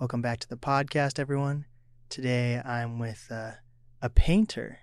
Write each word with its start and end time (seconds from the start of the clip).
Welcome 0.00 0.22
back 0.22 0.38
to 0.38 0.48
the 0.48 0.56
podcast, 0.56 1.18
everyone. 1.18 1.64
Today 2.08 2.62
I'm 2.64 3.00
with 3.00 3.26
uh, 3.32 3.54
a 4.00 4.08
painter 4.08 4.78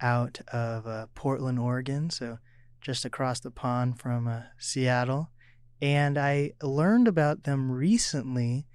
out 0.00 0.40
of 0.52 0.88
uh, 0.88 1.06
Portland, 1.14 1.60
Oregon, 1.60 2.10
so 2.10 2.38
just 2.80 3.04
across 3.04 3.38
the 3.38 3.52
pond 3.52 4.00
from 4.00 4.26
uh, 4.26 4.40
Seattle. 4.58 5.30
And 5.80 6.18
I 6.18 6.54
learned 6.60 7.06
about 7.06 7.44
them 7.44 7.70
recently 7.70 8.66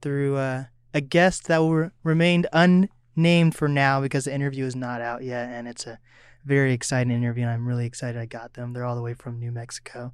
through 0.00 0.36
uh, 0.36 0.66
a 0.94 1.00
guest 1.00 1.48
that 1.48 1.58
will 1.58 1.90
remained 2.04 2.46
unnamed 2.52 3.56
for 3.56 3.66
now 3.66 4.00
because 4.00 4.26
the 4.26 4.34
interview 4.34 4.64
is 4.64 4.76
not 4.76 5.00
out 5.00 5.24
yet, 5.24 5.48
and 5.48 5.66
it's 5.66 5.88
a 5.88 5.98
very 6.44 6.72
exciting 6.72 7.12
interview, 7.12 7.42
and 7.42 7.50
I'm 7.50 7.66
really 7.66 7.86
excited 7.86 8.20
I 8.20 8.26
got 8.26 8.54
them. 8.54 8.72
They're 8.74 8.84
all 8.84 8.94
the 8.94 9.02
way 9.02 9.14
from 9.14 9.40
New 9.40 9.50
Mexico. 9.50 10.12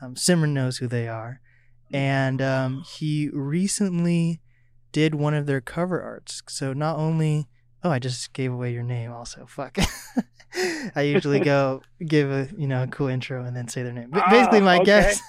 Um, 0.00 0.14
Simran 0.14 0.50
knows 0.50 0.76
who 0.76 0.86
they 0.86 1.08
are, 1.08 1.40
and 1.92 2.40
um, 2.40 2.84
he 2.86 3.28
recently 3.28 4.40
did 4.92 5.14
one 5.14 5.34
of 5.34 5.46
their 5.46 5.60
cover 5.60 6.00
arts. 6.00 6.42
So 6.48 6.72
not 6.72 6.96
only 6.98 7.48
oh, 7.84 7.90
I 7.90 7.98
just 7.98 8.32
gave 8.32 8.52
away 8.52 8.72
your 8.72 8.82
name 8.82 9.12
also. 9.12 9.46
Fuck. 9.46 9.78
I 10.94 11.02
usually 11.02 11.40
go 11.40 11.82
give 12.06 12.30
a 12.30 12.48
you 12.56 12.66
know 12.66 12.82
a 12.82 12.86
cool 12.86 13.08
intro 13.08 13.44
and 13.44 13.56
then 13.56 13.68
say 13.68 13.82
their 13.82 13.92
name. 13.92 14.10
But 14.10 14.24
basically, 14.30 14.60
my 14.60 14.76
okay. 14.78 14.84
guest, 14.84 15.22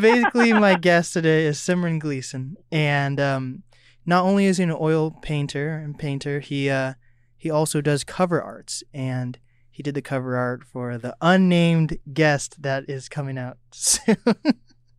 basically 0.00 0.52
my 0.52 0.76
guest 0.76 1.12
today 1.12 1.46
is 1.46 1.58
Simran 1.58 1.98
Gleason, 1.98 2.56
and 2.70 3.20
um, 3.20 3.62
not 4.06 4.24
only 4.24 4.46
is 4.46 4.58
he 4.58 4.64
an 4.64 4.76
oil 4.78 5.10
painter 5.10 5.76
and 5.76 5.98
painter, 5.98 6.40
he 6.40 6.70
uh, 6.70 6.94
he 7.36 7.50
also 7.50 7.80
does 7.80 8.04
cover 8.04 8.40
arts, 8.40 8.84
and 8.94 9.38
he 9.70 9.82
did 9.82 9.94
the 9.94 10.02
cover 10.02 10.36
art 10.36 10.64
for 10.64 10.96
the 10.96 11.16
unnamed 11.20 11.98
guest 12.12 12.62
that 12.62 12.84
is 12.88 13.08
coming 13.08 13.38
out 13.38 13.58
soon. 13.72 14.16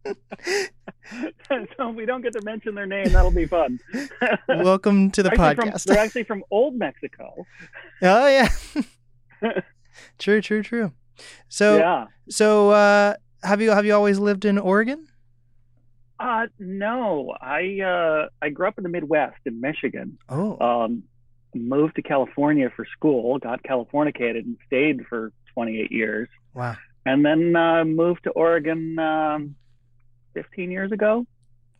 so 1.78 1.90
we 1.90 2.06
don't 2.06 2.22
get 2.22 2.34
to 2.34 2.42
mention 2.44 2.76
their 2.76 2.86
name. 2.86 3.10
That'll 3.12 3.32
be 3.32 3.46
fun. 3.46 3.80
Welcome 4.48 5.12
to 5.12 5.24
the 5.24 5.32
Actually 5.32 5.56
from- 5.56 5.70
podcast. 5.70 5.84
they're 5.86 5.98
actually 5.98 6.24
from 6.24 6.44
Old 6.52 6.76
Mexico. 6.76 7.46
oh 8.02 8.28
yeah, 8.28 8.50
true, 10.20 10.42
true, 10.42 10.64
true. 10.64 10.92
So 11.48 11.78
yeah. 11.78 12.06
so 12.30 12.72
uh, 12.72 13.16
have 13.44 13.62
you 13.62 13.72
have 13.72 13.86
you 13.86 13.94
always 13.94 14.20
lived 14.20 14.46
in 14.46 14.58
Oregon? 14.58 15.08
Uh, 16.20 16.48
no, 16.60 17.34
I 17.42 17.80
uh, 17.82 18.30
I 18.42 18.50
grew 18.50 18.68
up 18.68 18.78
in 18.78 18.84
the 18.84 18.90
Midwest 18.90 19.40
in 19.46 19.60
Michigan. 19.60 20.18
Oh, 20.30 20.58
Um, 20.60 21.04
moved 21.54 21.96
to 21.96 22.02
California 22.02 22.72
for 22.76 22.86
school, 22.86 23.38
got 23.40 23.62
Californicated, 23.64 24.46
and 24.46 24.58
stayed 24.66 25.06
for 25.08 25.32
28 25.54 25.92
years, 25.92 26.30
wow. 26.54 26.76
and 27.06 27.24
then 27.26 27.56
uh, 27.56 27.84
moved 27.84 28.24
to 28.24 28.32
Oregon 28.32 28.98
um, 28.98 29.56
15 30.34 30.72
years 30.72 30.92
ago. 30.92 31.26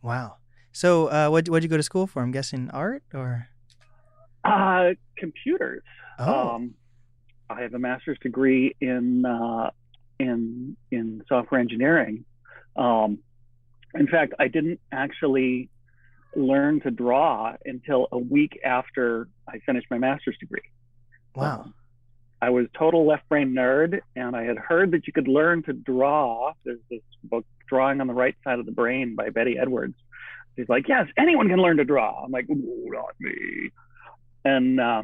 Wow. 0.02 0.36
So, 0.72 1.06
uh, 1.08 1.28
what 1.28 1.48
what'd 1.48 1.62
you 1.62 1.68
go 1.70 1.76
to 1.76 1.82
school 1.82 2.06
for? 2.06 2.22
I'm 2.22 2.30
guessing 2.32 2.70
art 2.70 3.02
or 3.14 3.48
Uh, 4.44 4.90
computers. 5.16 5.82
oh, 6.18 6.48
Um, 6.56 6.74
I 7.48 7.62
have 7.62 7.74
a 7.74 7.78
master's 7.78 8.18
degree 8.20 8.74
in 8.80 9.24
uh, 9.24 9.70
in 10.18 10.76
in 10.90 11.22
software 11.28 11.60
engineering. 11.60 12.24
Um, 12.76 13.18
in 13.94 14.08
fact, 14.08 14.34
I 14.38 14.48
didn't 14.48 14.80
actually 14.90 15.70
learn 16.34 16.80
to 16.80 16.90
draw 16.90 17.54
until 17.64 18.08
a 18.10 18.18
week 18.18 18.58
after 18.64 19.28
I 19.48 19.58
finished 19.60 19.86
my 19.90 19.98
master's 19.98 20.36
degree. 20.38 20.68
wow. 21.36 21.60
Um, 21.62 21.74
I 22.42 22.50
was 22.50 22.66
total 22.76 23.06
left 23.06 23.26
brain 23.30 23.54
nerd, 23.54 24.00
and 24.16 24.36
I 24.36 24.42
had 24.42 24.58
heard 24.58 24.90
that 24.90 25.06
you 25.06 25.12
could 25.14 25.28
learn 25.28 25.62
to 25.62 25.72
draw. 25.72 26.52
There's 26.64 26.80
this 26.90 27.00
book, 27.22 27.46
Drawing 27.66 28.00
on 28.00 28.06
the 28.06 28.14
Right 28.14 28.34
Side 28.44 28.58
of 28.58 28.66
the 28.66 28.72
Brain 28.72 29.14
by 29.16 29.30
Betty 29.30 29.56
Edwards. 29.58 29.94
She's 30.56 30.68
like, 30.68 30.86
yes, 30.88 31.06
anyone 31.16 31.48
can 31.48 31.58
learn 31.60 31.78
to 31.78 31.84
draw. 31.84 32.24
I'm 32.24 32.30
like, 32.30 32.46
not 32.48 33.14
me. 33.18 33.70
And 34.44 34.78
uh, 34.80 35.02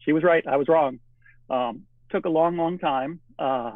she 0.00 0.12
was 0.12 0.22
right. 0.24 0.44
I 0.46 0.56
was 0.56 0.68
wrong. 0.68 0.98
Um, 1.50 1.82
took 2.10 2.24
a 2.24 2.28
long, 2.30 2.56
long 2.56 2.78
time, 2.78 3.20
uh, 3.38 3.72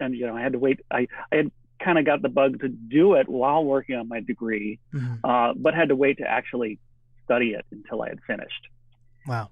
and 0.00 0.14
you 0.14 0.26
know, 0.26 0.36
I 0.36 0.42
had 0.42 0.52
to 0.52 0.58
wait. 0.58 0.80
I 0.90 1.06
I 1.32 1.36
had 1.36 1.50
kind 1.82 1.98
of 1.98 2.04
got 2.04 2.20
the 2.22 2.28
bug 2.28 2.60
to 2.60 2.68
do 2.68 3.14
it 3.14 3.28
while 3.28 3.64
working 3.64 3.96
on 3.96 4.06
my 4.08 4.20
degree, 4.20 4.78
Mhm. 4.92 5.18
uh, 5.24 5.54
but 5.56 5.74
had 5.74 5.88
to 5.88 5.96
wait 5.96 6.18
to 6.18 6.24
actually 6.28 6.78
study 7.24 7.50
it 7.52 7.64
until 7.70 8.02
I 8.02 8.08
had 8.10 8.20
finished. 8.26 8.68
Wow. 9.26 9.48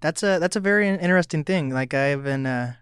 That's 0.00 0.22
a 0.22 0.38
that's 0.38 0.56
a 0.56 0.60
very 0.60 0.88
interesting 0.88 1.44
thing. 1.44 1.70
Like 1.70 1.94
I've 1.94 2.24
been 2.24 2.46
uh 2.46 2.74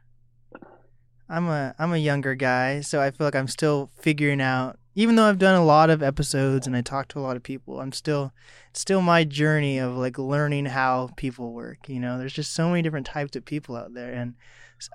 I'm 1.28 1.48
a 1.48 1.74
I'm 1.78 1.92
a 1.92 1.98
younger 1.98 2.34
guy, 2.34 2.80
so 2.80 3.00
I 3.00 3.10
feel 3.10 3.26
like 3.26 3.36
I'm 3.36 3.48
still 3.48 3.90
figuring 3.96 4.40
out 4.40 4.78
even 4.98 5.14
though 5.14 5.26
I've 5.26 5.38
done 5.38 5.54
a 5.54 5.64
lot 5.64 5.90
of 5.90 6.02
episodes 6.02 6.66
and 6.66 6.74
I 6.74 6.80
talk 6.80 7.06
to 7.08 7.20
a 7.20 7.22
lot 7.22 7.36
of 7.36 7.44
people, 7.44 7.80
I'm 7.80 7.92
still 7.92 8.32
still 8.72 9.00
my 9.00 9.22
journey 9.22 9.78
of 9.78 9.96
like 9.96 10.18
learning 10.18 10.66
how 10.66 11.10
people 11.16 11.52
work, 11.52 11.88
you 11.88 12.00
know. 12.00 12.18
There's 12.18 12.32
just 12.32 12.52
so 12.52 12.68
many 12.68 12.82
different 12.82 13.06
types 13.06 13.36
of 13.36 13.44
people 13.44 13.76
out 13.76 13.94
there 13.94 14.12
and 14.12 14.34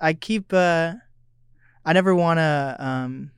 I 0.02 0.12
keep 0.12 0.52
uh 0.52 0.94
I 1.86 1.92
never 1.94 2.14
want 2.14 2.36
to 2.38 2.76
um 2.78 3.30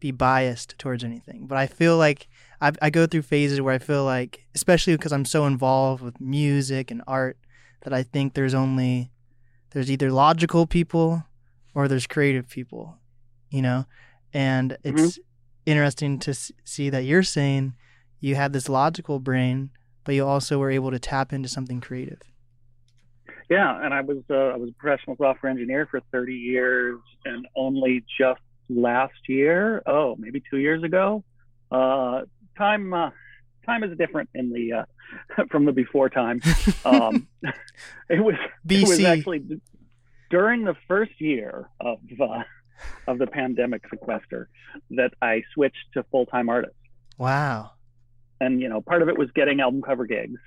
be 0.00 0.10
biased 0.10 0.76
towards 0.78 1.04
anything, 1.04 1.46
but 1.46 1.58
I 1.58 1.68
feel 1.68 1.96
like 1.96 2.26
I, 2.60 2.72
I 2.82 2.90
go 2.90 3.06
through 3.06 3.22
phases 3.22 3.60
where 3.60 3.74
I 3.74 3.78
feel 3.78 4.04
like, 4.04 4.46
especially 4.56 4.96
because 4.96 5.12
I'm 5.12 5.24
so 5.24 5.46
involved 5.46 6.02
with 6.02 6.20
music 6.20 6.90
and 6.90 7.02
art, 7.06 7.38
that 7.82 7.92
I 7.92 8.02
think 8.02 8.34
there's 8.34 8.54
only 8.54 9.12
there's 9.70 9.92
either 9.92 10.10
logical 10.10 10.66
people 10.66 11.24
or 11.74 11.88
there's 11.88 12.06
creative 12.06 12.48
people, 12.48 12.98
you 13.50 13.62
know, 13.62 13.86
and 14.32 14.76
it's 14.84 15.18
interesting 15.66 16.18
to 16.18 16.34
see 16.64 16.90
that 16.90 17.04
you're 17.04 17.22
saying 17.22 17.74
you 18.20 18.34
had 18.34 18.52
this 18.52 18.68
logical 18.68 19.18
brain, 19.18 19.70
but 20.04 20.14
you 20.14 20.26
also 20.26 20.58
were 20.58 20.70
able 20.70 20.90
to 20.90 20.98
tap 20.98 21.32
into 21.32 21.48
something 21.48 21.80
creative. 21.80 22.20
Yeah, 23.48 23.82
and 23.82 23.94
I 23.94 24.02
was 24.02 24.18
uh, 24.28 24.34
I 24.34 24.56
was 24.56 24.70
a 24.70 24.72
professional 24.74 25.16
software 25.16 25.50
engineer 25.50 25.86
for 25.90 26.00
30 26.12 26.34
years, 26.34 26.98
and 27.24 27.46
only 27.56 28.04
just 28.18 28.40
last 28.68 29.14
year, 29.26 29.82
oh, 29.86 30.16
maybe 30.18 30.42
two 30.50 30.58
years 30.58 30.82
ago, 30.82 31.24
uh, 31.70 32.22
time 32.58 32.92
uh, 32.92 33.10
time 33.64 33.84
is 33.84 33.96
different 33.96 34.28
in 34.34 34.52
the 34.52 34.72
uh, 34.72 35.44
from 35.50 35.64
the 35.64 35.72
before 35.72 36.08
time. 36.08 36.40
Um, 36.84 37.28
it 38.08 38.20
was 38.22 38.34
it 38.68 38.88
was 38.88 38.98
BC. 38.98 39.04
actually 39.04 39.60
during 40.30 40.64
the 40.64 40.76
first 40.86 41.20
year 41.20 41.68
of 41.80 41.98
uh, 42.20 42.42
of 43.06 43.18
the 43.18 43.26
pandemic 43.26 43.82
sequester 43.90 44.48
that 44.90 45.12
I 45.20 45.42
switched 45.54 45.92
to 45.94 46.04
full 46.04 46.26
time 46.26 46.48
artist. 46.48 46.76
wow. 47.16 47.72
and 48.40 48.60
you 48.60 48.68
know 48.68 48.80
part 48.80 49.02
of 49.02 49.08
it 49.08 49.18
was 49.18 49.30
getting 49.32 49.60
album 49.60 49.82
cover 49.82 50.06
gigs 50.06 50.40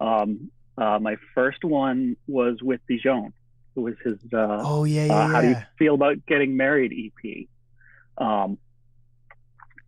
um, 0.00 0.50
uh, 0.76 0.98
my 0.98 1.16
first 1.34 1.64
one 1.64 2.16
was 2.26 2.62
with 2.62 2.80
dijon 2.88 3.32
who 3.74 3.82
was 3.82 3.94
his 4.04 4.18
uh, 4.32 4.62
Oh 4.64 4.84
yeah, 4.84 5.02
uh, 5.02 5.06
yeah, 5.06 5.28
how 5.28 5.40
do 5.40 5.48
you 5.48 5.56
feel 5.78 5.94
about 5.94 6.26
getting 6.26 6.56
married 6.56 6.92
ep 6.92 7.46
um, 8.16 8.58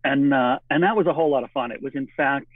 and 0.03 0.33
uh, 0.33 0.59
and 0.69 0.83
that 0.83 0.95
was 0.95 1.07
a 1.07 1.13
whole 1.13 1.29
lot 1.29 1.43
of 1.43 1.51
fun 1.51 1.71
it 1.71 1.81
was 1.81 1.93
in 1.95 2.07
fact 2.15 2.47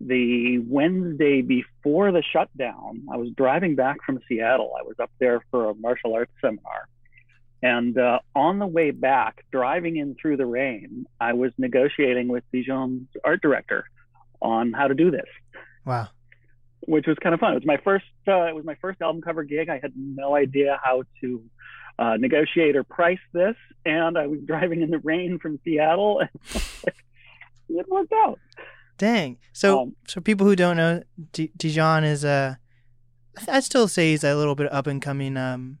the 0.00 0.58
wednesday 0.60 1.42
before 1.42 2.10
the 2.10 2.22
shutdown 2.32 3.02
i 3.12 3.16
was 3.16 3.28
driving 3.36 3.74
back 3.74 3.98
from 4.04 4.18
seattle 4.28 4.72
i 4.78 4.82
was 4.82 4.96
up 4.98 5.10
there 5.18 5.44
for 5.50 5.70
a 5.70 5.74
martial 5.74 6.14
arts 6.14 6.32
seminar 6.40 6.88
and 7.62 7.98
uh, 7.98 8.18
on 8.34 8.58
the 8.58 8.66
way 8.66 8.90
back 8.90 9.44
driving 9.52 9.96
in 9.98 10.14
through 10.14 10.36
the 10.38 10.46
rain 10.46 11.04
i 11.20 11.32
was 11.34 11.52
negotiating 11.58 12.28
with 12.28 12.42
dijon's 12.52 13.08
art 13.24 13.42
director 13.42 13.84
on 14.40 14.72
how 14.72 14.86
to 14.88 14.94
do 14.94 15.10
this 15.10 15.28
Wow. 15.84 16.08
which 16.80 17.06
was 17.06 17.16
kind 17.22 17.34
of 17.34 17.40
fun. 17.40 17.52
It 17.52 17.56
was 17.56 17.66
my 17.66 17.78
first. 17.78 18.04
Uh, 18.28 18.44
it 18.46 18.54
was 18.54 18.64
my 18.64 18.76
first 18.80 19.00
album 19.02 19.22
cover 19.22 19.42
gig. 19.44 19.68
I 19.68 19.78
had 19.82 19.92
no 19.96 20.34
idea 20.36 20.78
how 20.82 21.04
to 21.20 21.42
uh, 21.98 22.16
negotiate 22.18 22.76
or 22.76 22.84
price 22.84 23.18
this, 23.32 23.56
and 23.84 24.16
I 24.16 24.26
was 24.26 24.40
driving 24.46 24.82
in 24.82 24.90
the 24.90 24.98
rain 24.98 25.38
from 25.38 25.58
Seattle, 25.64 26.20
and 26.20 26.30
it 27.68 27.88
worked 27.88 28.12
out. 28.12 28.38
Dang. 29.00 29.38
So, 29.54 29.80
Um, 29.80 29.96
so 30.06 30.20
people 30.20 30.46
who 30.46 30.54
don't 30.54 30.76
know, 30.76 31.02
D- 31.32 31.52
Dijon 31.56 32.04
is 32.04 32.22
a. 32.22 32.58
I 33.48 33.60
still 33.60 33.88
say 33.88 34.10
he's 34.10 34.24
a 34.24 34.36
little 34.36 34.54
bit 34.54 34.70
up 34.70 34.86
and 34.86 35.00
coming 35.00 35.38
um, 35.38 35.78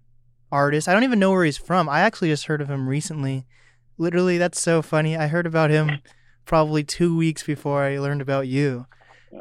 artist. 0.50 0.88
I 0.88 0.94
don't 0.94 1.04
even 1.04 1.18
know 1.18 1.30
where 1.30 1.44
he's 1.44 1.58
from. 1.58 1.86
I 1.86 2.00
actually 2.00 2.28
just 2.30 2.46
heard 2.46 2.62
of 2.62 2.70
him 2.70 2.88
recently. 2.88 3.44
Literally, 3.98 4.38
that's 4.38 4.58
so 4.58 4.80
funny. 4.80 5.18
I 5.18 5.26
heard 5.26 5.46
about 5.46 5.68
him 5.68 6.00
probably 6.46 6.82
two 6.82 7.14
weeks 7.14 7.42
before 7.42 7.82
I 7.82 7.98
learned 7.98 8.22
about 8.22 8.48
you. 8.48 8.86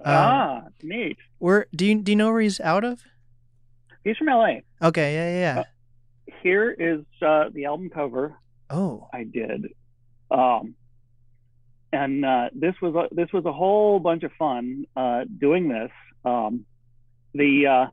ah, 0.05 0.63
neat. 0.83 1.15
Where 1.37 1.67
do 1.73 1.85
you 1.85 2.01
do 2.01 2.11
you 2.11 2.17
know 2.17 2.33
where 2.33 2.41
he's 2.41 2.59
out 2.59 2.83
of? 2.83 3.03
He's 4.03 4.17
from 4.17 4.27
LA. 4.27 4.57
Okay, 4.81 5.13
yeah, 5.13 5.29
yeah. 5.29 5.63
yeah. 6.27 6.33
Here 6.43 6.69
is 6.71 7.05
uh, 7.25 7.45
the 7.53 7.63
album 7.65 7.89
cover 7.89 8.35
Oh, 8.69 9.07
I 9.13 9.23
did. 9.23 9.67
Um, 10.29 10.75
and 11.91 12.23
uh, 12.25 12.49
this 12.53 12.75
was 12.81 12.95
a, 12.95 13.13
this 13.13 13.31
was 13.33 13.45
a 13.45 13.53
whole 13.53 13.99
bunch 13.99 14.23
of 14.23 14.31
fun 14.37 14.85
uh, 14.95 15.23
doing 15.39 15.67
this. 15.69 15.91
Um, 16.25 16.65
the 17.33 17.67
uh, 17.67 17.85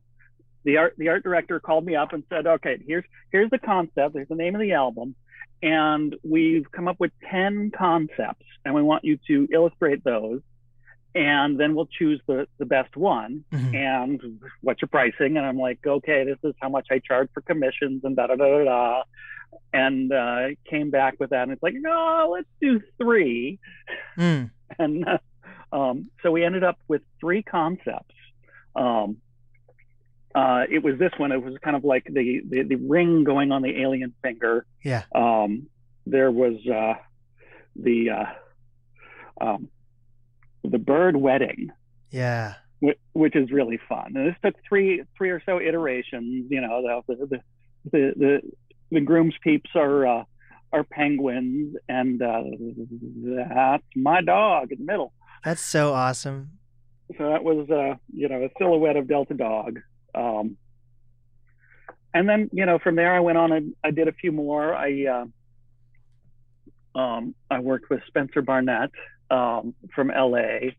the 0.64 0.78
art 0.78 0.94
the 0.98 1.08
art 1.08 1.22
director 1.22 1.60
called 1.60 1.84
me 1.84 1.94
up 1.96 2.12
and 2.12 2.22
said, 2.28 2.46
"Okay, 2.46 2.78
here's 2.87 3.04
here's 3.32 3.50
the 3.50 3.58
concept. 3.58 4.14
Here's 4.14 4.28
the 4.28 4.34
name 4.34 4.54
of 4.54 4.60
the 4.60 4.72
album, 4.72 5.14
and 5.62 6.14
we've 6.25 6.70
come 6.72 6.88
up 6.88 6.96
with 6.98 7.12
ten 7.31 7.70
concepts, 7.76 8.44
and 8.64 8.75
we 8.75 8.82
want 8.82 9.04
you 9.04 9.19
to 9.28 9.48
illustrate 9.52 10.02
those, 10.04 10.40
and 11.14 11.58
then 11.58 11.75
we'll 11.75 11.88
choose 11.98 12.20
the 12.26 12.46
the 12.58 12.66
best 12.66 12.96
one 12.96 13.44
Mhm. 13.52 13.75
and 13.75 14.40
what's 14.60 14.82
your 14.82 14.88
pricing? 14.88 15.37
And 15.37 15.46
I'm 15.46 15.58
like, 15.58 15.78
okay, 15.87 16.25
this 16.25 16.38
is 16.43 16.54
how 16.60 16.69
much 16.69 16.88
I 16.90 16.98
charge 16.98 17.28
for 17.32 17.40
commissions 17.43 18.02
and 18.04 18.16
da 18.16 18.26
da 18.26 18.34
da 18.37 18.44
da 18.58 18.64
da. 18.64 19.02
And 19.72 20.10
uh, 20.12 20.48
came 20.70 20.90
back 20.90 21.14
with 21.20 21.31
that, 21.31 21.43
and 21.43 21.52
it's 21.52 21.62
like, 21.62 21.75
no, 21.76 22.31
let's 22.32 22.48
do 22.60 22.81
three. 23.00 23.58
Mm. 24.19 24.50
And 24.81 25.06
uh, 25.06 25.19
um, 25.72 26.10
so 26.22 26.32
we 26.32 26.44
ended 26.44 26.64
up 26.64 26.76
with 26.88 27.02
three 27.20 27.43
concepts. 27.44 28.14
Um, 28.75 29.19
uh, 30.34 30.64
it 30.69 30.82
was 30.82 30.98
this 30.98 31.12
one. 31.19 31.31
It 31.31 31.40
was 31.43 31.54
kind 31.62 31.76
of 31.76 31.84
like 31.84 32.04
the, 32.04 32.40
the 32.48 32.62
the 32.64 32.75
ring 32.75 33.22
going 33.22 33.52
on 33.52 33.62
the 33.62 33.81
alien 33.81 34.12
finger. 34.22 34.66
Yeah. 34.82 35.04
Um, 35.14 35.69
there 36.04 36.31
was 36.32 36.54
uh, 36.66 36.94
the 37.76 38.10
uh, 38.10 39.44
um, 39.44 39.69
the 40.64 40.78
bird 40.78 41.16
wedding 41.16 41.70
Yeah. 42.10 42.54
whi- 42.81 42.98
which 43.12 43.37
is 43.37 43.50
really 43.52 43.78
fun. 43.88 44.12
And 44.16 44.26
this 44.26 44.37
took 44.44 44.54
three 44.69 45.04
three 45.16 45.31
or 45.31 45.40
so 45.46 45.60
iterations. 45.60 46.46
You 46.50 46.60
know, 46.60 47.02
the 47.06 47.16
the 47.16 47.40
the 47.93 48.12
the, 48.16 48.40
the 48.90 49.00
groom's 49.00 49.34
peeps 49.42 49.70
are 49.74 50.06
uh, 50.06 50.24
are 50.72 50.84
penguins, 50.84 51.76
and 51.88 52.22
uh, 52.22 52.42
that's 53.24 53.84
my 53.94 54.20
dog 54.20 54.72
in 54.72 54.78
the 54.78 54.84
middle. 54.84 55.12
That's 55.44 55.62
so 55.62 55.92
awesome. 55.92 56.50
So 57.16 57.28
that 57.30 57.44
was 57.44 57.68
uh, 57.70 57.96
you 58.12 58.28
know 58.28 58.44
a 58.44 58.48
silhouette 58.58 58.96
of 58.96 59.08
Delta 59.08 59.34
Dog. 59.34 59.80
Um, 60.14 60.56
and 62.14 62.28
then 62.28 62.50
you 62.52 62.66
know 62.66 62.78
from 62.78 62.96
there 62.96 63.14
I 63.14 63.20
went 63.20 63.38
on 63.38 63.52
and 63.52 63.74
I 63.84 63.90
did 63.90 64.08
a 64.08 64.12
few 64.12 64.32
more. 64.32 64.74
I 64.74 65.26
uh, 66.94 66.98
um, 66.98 67.34
I 67.50 67.60
worked 67.60 67.90
with 67.90 68.00
Spencer 68.06 68.42
Barnett 68.42 68.90
um, 69.30 69.74
from 69.94 70.08
LA 70.08 70.70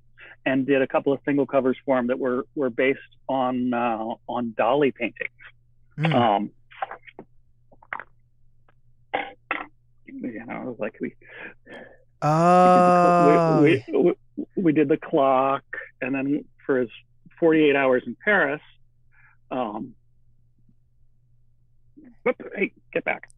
and 0.45 0.65
did 0.65 0.81
a 0.81 0.87
couple 0.87 1.13
of 1.13 1.19
single 1.25 1.45
covers 1.45 1.77
for 1.85 1.97
him 1.97 2.07
that 2.07 2.19
were 2.19 2.45
were 2.55 2.69
based 2.69 2.99
on 3.29 3.73
uh, 3.73 4.15
on 4.27 4.53
Dali 4.57 4.93
paintings. 4.93 5.29
Mm. 5.97 6.13
Um, 6.13 6.51
you 10.07 10.45
know, 10.45 10.61
it 10.61 10.65
was 10.65 10.77
like 10.79 10.95
we 10.99 11.13
oh. 12.21 13.61
we, 13.61 13.83
we, 13.91 14.13
we, 14.35 14.45
we 14.55 14.73
did 14.73 14.89
the 14.89 14.97
clock, 14.97 15.63
and 16.01 16.13
then 16.13 16.45
for 16.65 16.79
his 16.79 16.89
48 17.39 17.75
hours 17.75 18.03
in 18.05 18.15
Paris, 18.23 18.61
um, 19.51 19.93
whoop, 22.23 22.35
hey, 22.55 22.71
get 22.93 23.05
back. 23.05 23.29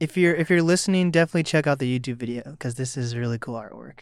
if 0.00 0.16
you're 0.16 0.34
if 0.34 0.50
you're 0.50 0.62
listening, 0.62 1.10
definitely 1.10 1.44
check 1.44 1.66
out 1.66 1.78
the 1.78 1.98
YouTube 1.98 2.16
video 2.16 2.42
because 2.50 2.74
this 2.74 2.96
is 2.96 3.16
really 3.16 3.38
cool 3.38 3.54
artwork. 3.54 4.00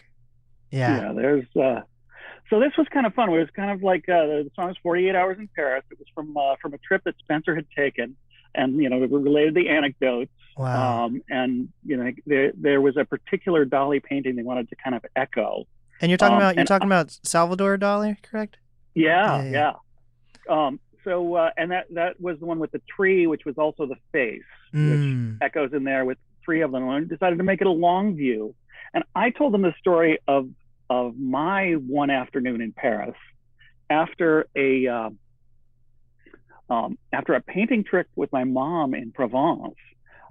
Yeah. 0.70 1.00
Yeah. 1.00 1.12
There's 1.12 1.46
uh, 1.56 1.80
so 2.48 2.58
this 2.58 2.72
was 2.76 2.86
kind 2.92 3.06
of 3.06 3.14
fun. 3.14 3.28
It 3.28 3.38
was 3.38 3.48
kind 3.54 3.70
of 3.70 3.82
like 3.82 4.08
uh, 4.08 4.42
the 4.44 4.50
song 4.56 4.70
is 4.70 4.76
48 4.82 5.14
hours 5.14 5.38
in 5.38 5.48
Paris. 5.54 5.84
It 5.90 5.98
was 5.98 6.08
from 6.14 6.36
uh, 6.36 6.56
from 6.60 6.74
a 6.74 6.78
trip 6.78 7.02
that 7.04 7.14
Spencer 7.20 7.54
had 7.54 7.66
taken, 7.76 8.16
and 8.54 8.76
you 8.82 8.88
know, 8.88 8.98
related 8.98 9.54
the 9.54 9.68
anecdotes. 9.68 10.30
Wow. 10.56 11.06
Um, 11.06 11.22
and 11.30 11.68
you 11.84 11.96
know, 11.96 12.10
there 12.26 12.52
there 12.54 12.80
was 12.80 12.96
a 12.96 13.04
particular 13.04 13.64
Dali 13.64 14.02
painting 14.02 14.36
they 14.36 14.42
wanted 14.42 14.68
to 14.70 14.76
kind 14.76 14.94
of 14.96 15.04
echo. 15.16 15.64
and 16.00 16.10
you're 16.10 16.18
talking 16.18 16.34
um, 16.36 16.42
about 16.42 16.56
you're 16.56 16.64
talking 16.64 16.86
about 16.88 17.10
Salvador 17.22 17.78
Dali, 17.78 18.20
correct? 18.22 18.56
Yeah, 18.94 19.42
Yeah, 19.42 19.50
yeah. 19.50 19.72
yeah. 20.48 20.66
Um, 20.66 20.80
so 21.04 21.34
uh, 21.34 21.50
and 21.56 21.70
that 21.70 21.86
that 21.94 22.20
was 22.20 22.38
the 22.40 22.46
one 22.46 22.58
with 22.58 22.72
the 22.72 22.82
tree, 22.94 23.26
which 23.26 23.44
was 23.44 23.56
also 23.56 23.86
the 23.86 23.96
face, 24.12 24.42
which 24.72 24.82
Mm. 25.00 25.38
echoes 25.40 25.72
in 25.72 25.84
there 25.84 26.04
with 26.04 26.18
three 26.44 26.60
of 26.62 26.72
them. 26.72 26.82
And 26.86 26.92
I 26.92 27.00
decided 27.08 27.38
to 27.38 27.44
make 27.44 27.60
it 27.60 27.66
a 27.66 27.70
long 27.72 28.16
view, 28.16 28.54
and 28.92 29.02
I 29.14 29.30
told 29.30 29.54
them 29.54 29.62
the 29.62 29.74
story 29.78 30.18
of 30.28 30.48
of 30.90 31.16
my 31.18 31.72
one 31.72 32.10
afternoon 32.10 32.60
in 32.60 32.72
Paris 32.72 33.14
after 33.88 34.46
a 34.56 34.86
uh, 34.86 35.10
um, 36.70 36.96
after 37.12 37.34
a 37.34 37.40
painting 37.40 37.84
trip 37.84 38.06
with 38.16 38.32
my 38.32 38.44
mom 38.44 38.94
in 38.94 39.12
Provence. 39.12 39.74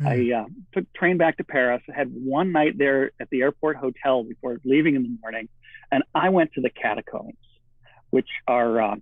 Mm. 0.02 0.08
I 0.08 0.40
uh, 0.40 0.46
took 0.74 0.92
train 0.94 1.18
back 1.18 1.38
to 1.38 1.44
Paris. 1.44 1.82
I 1.94 1.98
had 1.98 2.10
one 2.14 2.52
night 2.52 2.78
there 2.78 3.12
at 3.20 3.30
the 3.30 3.42
airport 3.42 3.78
hotel 3.78 4.24
before 4.24 4.60
leaving 4.64 4.96
in 4.96 5.04
the 5.04 5.18
morning, 5.22 5.50
and 5.92 6.04
I 6.16 6.30
went 6.30 6.54
to 6.54 6.62
the 6.62 6.70
catacombs, 6.70 7.38
which 8.10 8.30
are. 8.48 8.82
Uh, 8.82 8.96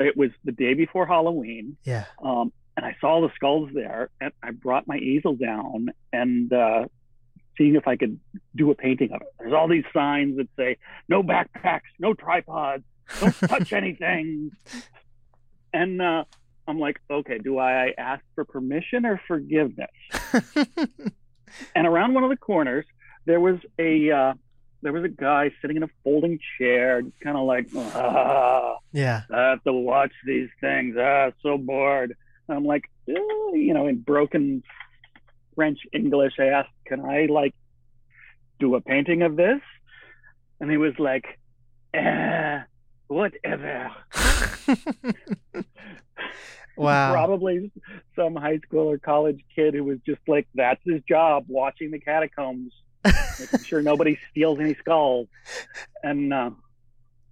it 0.00 0.16
was 0.16 0.30
the 0.44 0.52
day 0.52 0.74
before 0.74 1.06
Halloween, 1.06 1.76
yeah. 1.84 2.06
um, 2.24 2.52
and 2.76 2.84
I 2.84 2.96
saw 3.00 3.20
the 3.20 3.32
skulls 3.36 3.70
there, 3.72 4.10
and 4.20 4.32
I 4.42 4.50
brought 4.50 4.88
my 4.88 4.96
easel 4.96 5.36
down 5.36 5.90
and 6.12 6.52
uh, 6.52 6.86
seeing 7.56 7.76
if 7.76 7.86
I 7.86 7.96
could 7.96 8.18
do 8.56 8.70
a 8.72 8.74
painting 8.74 9.12
of 9.12 9.20
it. 9.20 9.28
There's 9.38 9.52
all 9.52 9.68
these 9.68 9.84
signs 9.92 10.38
that 10.38 10.48
say 10.56 10.78
no 11.08 11.22
backpacks, 11.22 11.82
no 12.00 12.14
tripods, 12.14 12.82
don't 13.20 13.34
touch 13.48 13.72
anything, 13.72 14.50
and 15.72 16.02
uh, 16.02 16.24
I'm 16.66 16.78
like, 16.78 17.00
okay, 17.10 17.38
do 17.38 17.58
I 17.58 17.92
ask 17.98 18.22
for 18.34 18.44
permission 18.44 19.04
or 19.04 19.20
forgiveness? 19.26 19.90
and 21.74 21.86
around 21.86 22.14
one 22.14 22.24
of 22.24 22.30
the 22.30 22.36
corners 22.36 22.86
there 23.24 23.40
was 23.40 23.58
a 23.78 24.10
uh, 24.10 24.34
there 24.82 24.92
was 24.92 25.04
a 25.04 25.08
guy 25.08 25.50
sitting 25.60 25.76
in 25.76 25.82
a 25.84 25.88
folding 26.02 26.38
chair, 26.58 27.02
kind 27.22 27.36
of 27.36 27.44
like, 27.44 27.68
ah, 27.76 28.76
yeah. 28.92 29.22
I 29.32 29.50
have 29.50 29.62
to 29.64 29.72
watch 29.72 30.12
these 30.26 30.48
things. 30.60 30.96
Ah, 30.98 31.30
so 31.42 31.56
bored. 31.56 32.16
And 32.48 32.56
I'm 32.56 32.64
like, 32.64 32.90
eh, 33.08 33.14
you 33.52 33.74
know, 33.74 33.86
in 33.86 34.00
broken 34.00 34.64
French 35.54 35.78
English, 35.92 36.34
I 36.40 36.46
asked, 36.46 36.70
can 36.84 37.04
I 37.04 37.26
like 37.26 37.54
do 38.58 38.74
a 38.74 38.80
painting 38.80 39.22
of 39.22 39.36
this? 39.36 39.60
And 40.58 40.68
he 40.68 40.76
was 40.76 40.94
like, 40.98 41.38
eh, 41.94 42.62
whatever. 43.06 43.92
wow. 46.76 47.12
Probably 47.12 47.70
some 48.16 48.34
high 48.36 48.58
school 48.58 48.90
or 48.90 48.98
college 48.98 49.40
kid 49.54 49.74
who 49.74 49.84
was 49.84 49.98
just 50.04 50.20
like, 50.26 50.46
that's 50.54 50.80
his 50.84 51.02
job, 51.08 51.44
watching 51.48 51.90
the 51.90 51.98
catacombs, 51.98 52.72
making 53.40 53.64
sure 53.64 53.82
nobody 53.82 54.18
steals 54.30 54.60
any 54.60 54.74
skulls. 54.74 55.28
And 56.02 56.32
uh, 56.32 56.50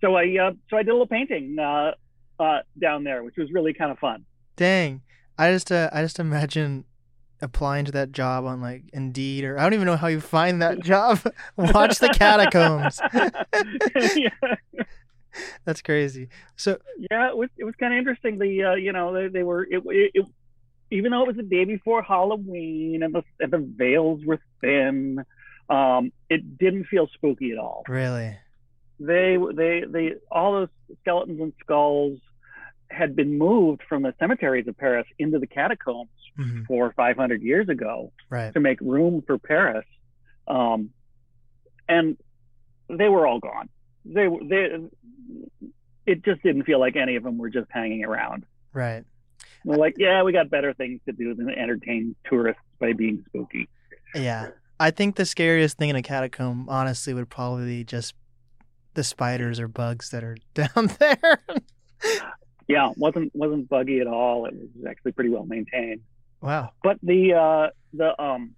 so 0.01 0.15
I, 0.17 0.37
uh, 0.41 0.53
so 0.69 0.77
I 0.77 0.83
did 0.83 0.91
a 0.91 0.93
little 0.93 1.07
painting 1.07 1.59
uh, 1.59 1.93
uh, 2.39 2.61
down 2.81 3.05
there, 3.05 3.23
which 3.23 3.37
was 3.37 3.51
really 3.53 3.75
kind 3.75 3.91
of 3.91 3.99
fun. 3.99 4.25
Dang. 4.57 5.03
I 5.39 5.53
just 5.53 5.73
uh, 5.73 5.89
I 5.91 6.03
just 6.03 6.19
imagine 6.19 6.85
applying 7.41 7.87
to 7.87 7.93
that 7.93 8.13
job 8.13 8.45
on 8.45 8.61
like 8.61 8.85
Indeed 8.93 9.45
or 9.45 9.59
I 9.59 9.63
don't 9.63 9.73
even 9.73 9.87
know 9.87 9.97
how 9.97 10.09
you 10.09 10.21
find 10.21 10.61
that 10.61 10.81
job. 10.85 11.21
Watch 11.57 11.99
the 11.99 12.09
catacombs. 12.09 13.01
yeah, 14.15 14.85
That's 15.65 15.83
crazy. 15.83 16.29
So 16.57 16.79
yeah, 17.11 17.29
it 17.29 17.37
was 17.37 17.49
it 17.59 17.65
was 17.65 17.75
kind 17.79 17.93
of 17.95 17.99
interesting. 17.99 18.39
The 18.39 18.65
uh, 18.65 18.75
you 18.75 18.93
know 18.93 19.13
they, 19.13 19.29
they 19.29 19.43
were 19.43 19.65
it, 19.65 19.83
it, 19.87 20.11
it 20.15 20.27
even 20.91 21.13
though 21.13 21.23
it 21.23 21.29
was 21.29 21.37
the 21.37 21.43
day 21.43 21.65
before 21.65 22.03
Halloween 22.03 23.03
and 23.03 23.15
the 23.15 23.23
and 23.39 23.53
the 23.53 23.59
veils 23.77 24.25
were 24.25 24.41
thin, 24.61 25.25
um, 25.69 26.13
it 26.29 26.59
didn't 26.59 26.85
feel 26.87 27.09
spooky 27.15 27.53
at 27.53 27.59
all. 27.59 27.85
really. 27.89 28.37
They 28.99 29.39
they 29.55 29.85
they 29.89 30.15
all 30.31 30.53
those 30.53 30.69
skeletons 31.03 31.41
and 31.41 31.53
skulls 31.61 32.19
had 32.91 33.15
been 33.15 33.39
moved 33.39 33.83
from 33.89 34.03
the 34.03 34.13
cemeteries 34.19 34.67
of 34.67 34.77
Paris 34.77 35.07
into 35.19 35.39
the 35.39 35.47
catacombs 35.47 36.11
Mhm. 36.39 36.67
four 36.67 36.87
or 36.87 36.93
five 36.93 37.17
hundred 37.17 37.43
years 37.43 37.69
ago 37.69 38.13
Right. 38.31 38.53
to 38.55 38.61
make 38.61 38.81
room 38.81 39.23
for 39.27 39.37
Paris, 39.39 39.85
um, 40.49 40.91
and 41.89 42.17
they 42.89 43.09
were 43.09 43.27
all 43.27 43.41
gone. 43.41 43.69
They 44.05 44.29
they 44.43 44.79
it 46.07 46.25
just 46.25 46.43
didn't 46.43 46.65
feel 46.65 46.81
like 46.81 46.97
any 46.97 47.17
of 47.17 47.23
them 47.23 47.39
were 47.39 47.51
just 47.51 47.69
hanging 47.71 48.05
around. 48.05 48.45
Right. 48.73 49.05
We're 49.65 49.77
like, 49.77 49.95
yeah, 49.99 50.23
we 50.23 50.33
got 50.33 50.51
better 50.51 50.73
things 50.73 51.01
to 51.07 51.13
do 51.13 51.35
than 51.35 51.51
entertain 51.51 52.17
tourists 52.25 52.63
by 52.79 52.95
being 52.95 53.23
spooky. 53.29 53.69
Yeah. 54.15 54.49
I 54.79 54.91
think 54.91 55.17
the 55.17 55.27
scariest 55.27 55.77
thing 55.77 55.91
in 55.91 55.97
a 55.97 56.03
catacomb 56.03 56.69
honestly 56.69 57.13
would 57.13 57.29
probably 57.29 57.67
be 57.67 57.85
just 57.85 58.15
the 58.95 59.05
spiders 59.05 59.61
or 59.61 59.69
bugs 59.69 60.11
that 60.11 60.25
are 60.25 60.37
down 60.55 60.91
there. 60.99 61.43
Yeah, 62.67 62.91
wasn't 62.97 63.35
wasn't 63.35 63.69
buggy 63.69 64.01
at 64.01 64.07
all. 64.07 64.47
It 64.47 64.55
was 64.55 64.87
actually 64.89 65.13
pretty 65.13 65.31
well 65.31 65.45
maintained. 65.45 66.01
wow. 66.41 66.71
But 66.83 66.99
the 67.03 67.35
uh, 67.35 67.71
the 67.93 68.21
um, 68.23 68.55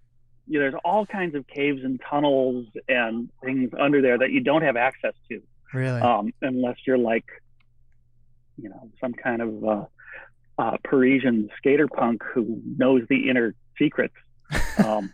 you 0.53 0.59
know, 0.59 0.65
there's 0.71 0.81
all 0.85 1.07
kinds 1.07 1.35
of 1.35 1.47
caves 1.47 1.83
and 1.83 1.99
tunnels 2.09 2.67
and 2.87 3.31
things 3.43 3.71
under 3.81 4.03
there 4.03 4.19
that 4.19 4.33
you 4.33 4.41
don't 4.41 4.61
have 4.61 4.77
access 4.77 5.15
to. 5.31 5.41
Really? 5.73 6.03
um, 6.03 6.35
unless 6.43 6.77
you're 6.87 6.99
like, 6.99 7.25
you 8.59 8.69
know, 8.69 8.91
some 9.01 9.15
kind 9.15 9.41
of 9.41 9.65
uh, 9.65 9.85
uh, 10.59 10.77
Parisian 10.85 11.49
skater 11.57 11.89
punk 11.89 12.23
who 12.23 12.61
knows 12.77 13.01
the 13.09 13.31
inner 13.31 13.55
secrets. 13.79 14.15
Um, 14.85 15.13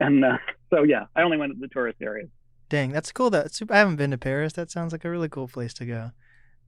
and 0.00 0.24
uh, 0.24 0.38
so, 0.70 0.82
yeah, 0.82 1.04
I 1.16 1.22
only 1.22 1.38
went 1.38 1.54
to 1.54 1.58
the 1.58 1.68
tourist 1.68 1.98
areas. 2.02 2.28
Dang, 2.68 2.90
that's 2.90 3.12
cool. 3.12 3.30
That 3.30 3.54
super, 3.54 3.72
I 3.72 3.78
haven't 3.78 3.96
been 3.96 4.10
to 4.10 4.18
Paris. 4.18 4.52
That 4.54 4.70
sounds 4.70 4.92
like 4.92 5.04
a 5.04 5.10
really 5.10 5.28
cool 5.28 5.48
place 5.48 5.72
to 5.74 5.86
go. 5.86 6.10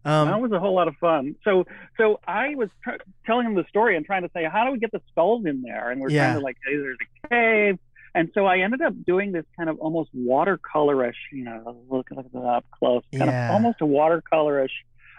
Um, 0.04 0.28
that 0.28 0.40
was 0.40 0.50
a 0.52 0.58
whole 0.58 0.74
lot 0.74 0.88
of 0.88 0.96
fun. 0.96 1.36
So, 1.44 1.66
so 1.98 2.20
I 2.26 2.54
was 2.54 2.70
tr- 2.82 3.02
telling 3.26 3.46
him 3.46 3.54
the 3.54 3.64
story 3.68 3.96
and 3.96 4.06
trying 4.06 4.22
to 4.22 4.30
say, 4.34 4.44
how 4.50 4.64
do 4.64 4.72
we 4.72 4.78
get 4.78 4.92
the 4.92 5.02
skulls 5.10 5.44
in 5.44 5.60
there? 5.62 5.90
And 5.90 6.00
we're 6.00 6.10
Yeah. 6.10 6.24
trying 6.26 6.34
to 6.38 6.44
like, 6.44 6.56
hey, 6.66 6.76
there's 6.76 6.96
a 7.24 7.28
cave. 7.28 7.78
And 8.14 8.30
so 8.34 8.46
I 8.46 8.58
ended 8.60 8.80
up 8.82 8.94
doing 9.04 9.30
this 9.32 9.44
kind 9.56 9.68
of 9.68 9.78
almost 9.78 10.10
watercolorish, 10.16 11.14
you 11.32 11.44
know, 11.44 11.84
looking 11.90 12.18
at 12.18 12.24
it 12.24 12.34
up 12.34 12.64
close, 12.72 13.02
kind 13.16 13.30
Yeah. 13.30 13.48
of 13.48 13.50
almost 13.54 13.80
a 13.82 13.84
watercolorish, 13.84 14.70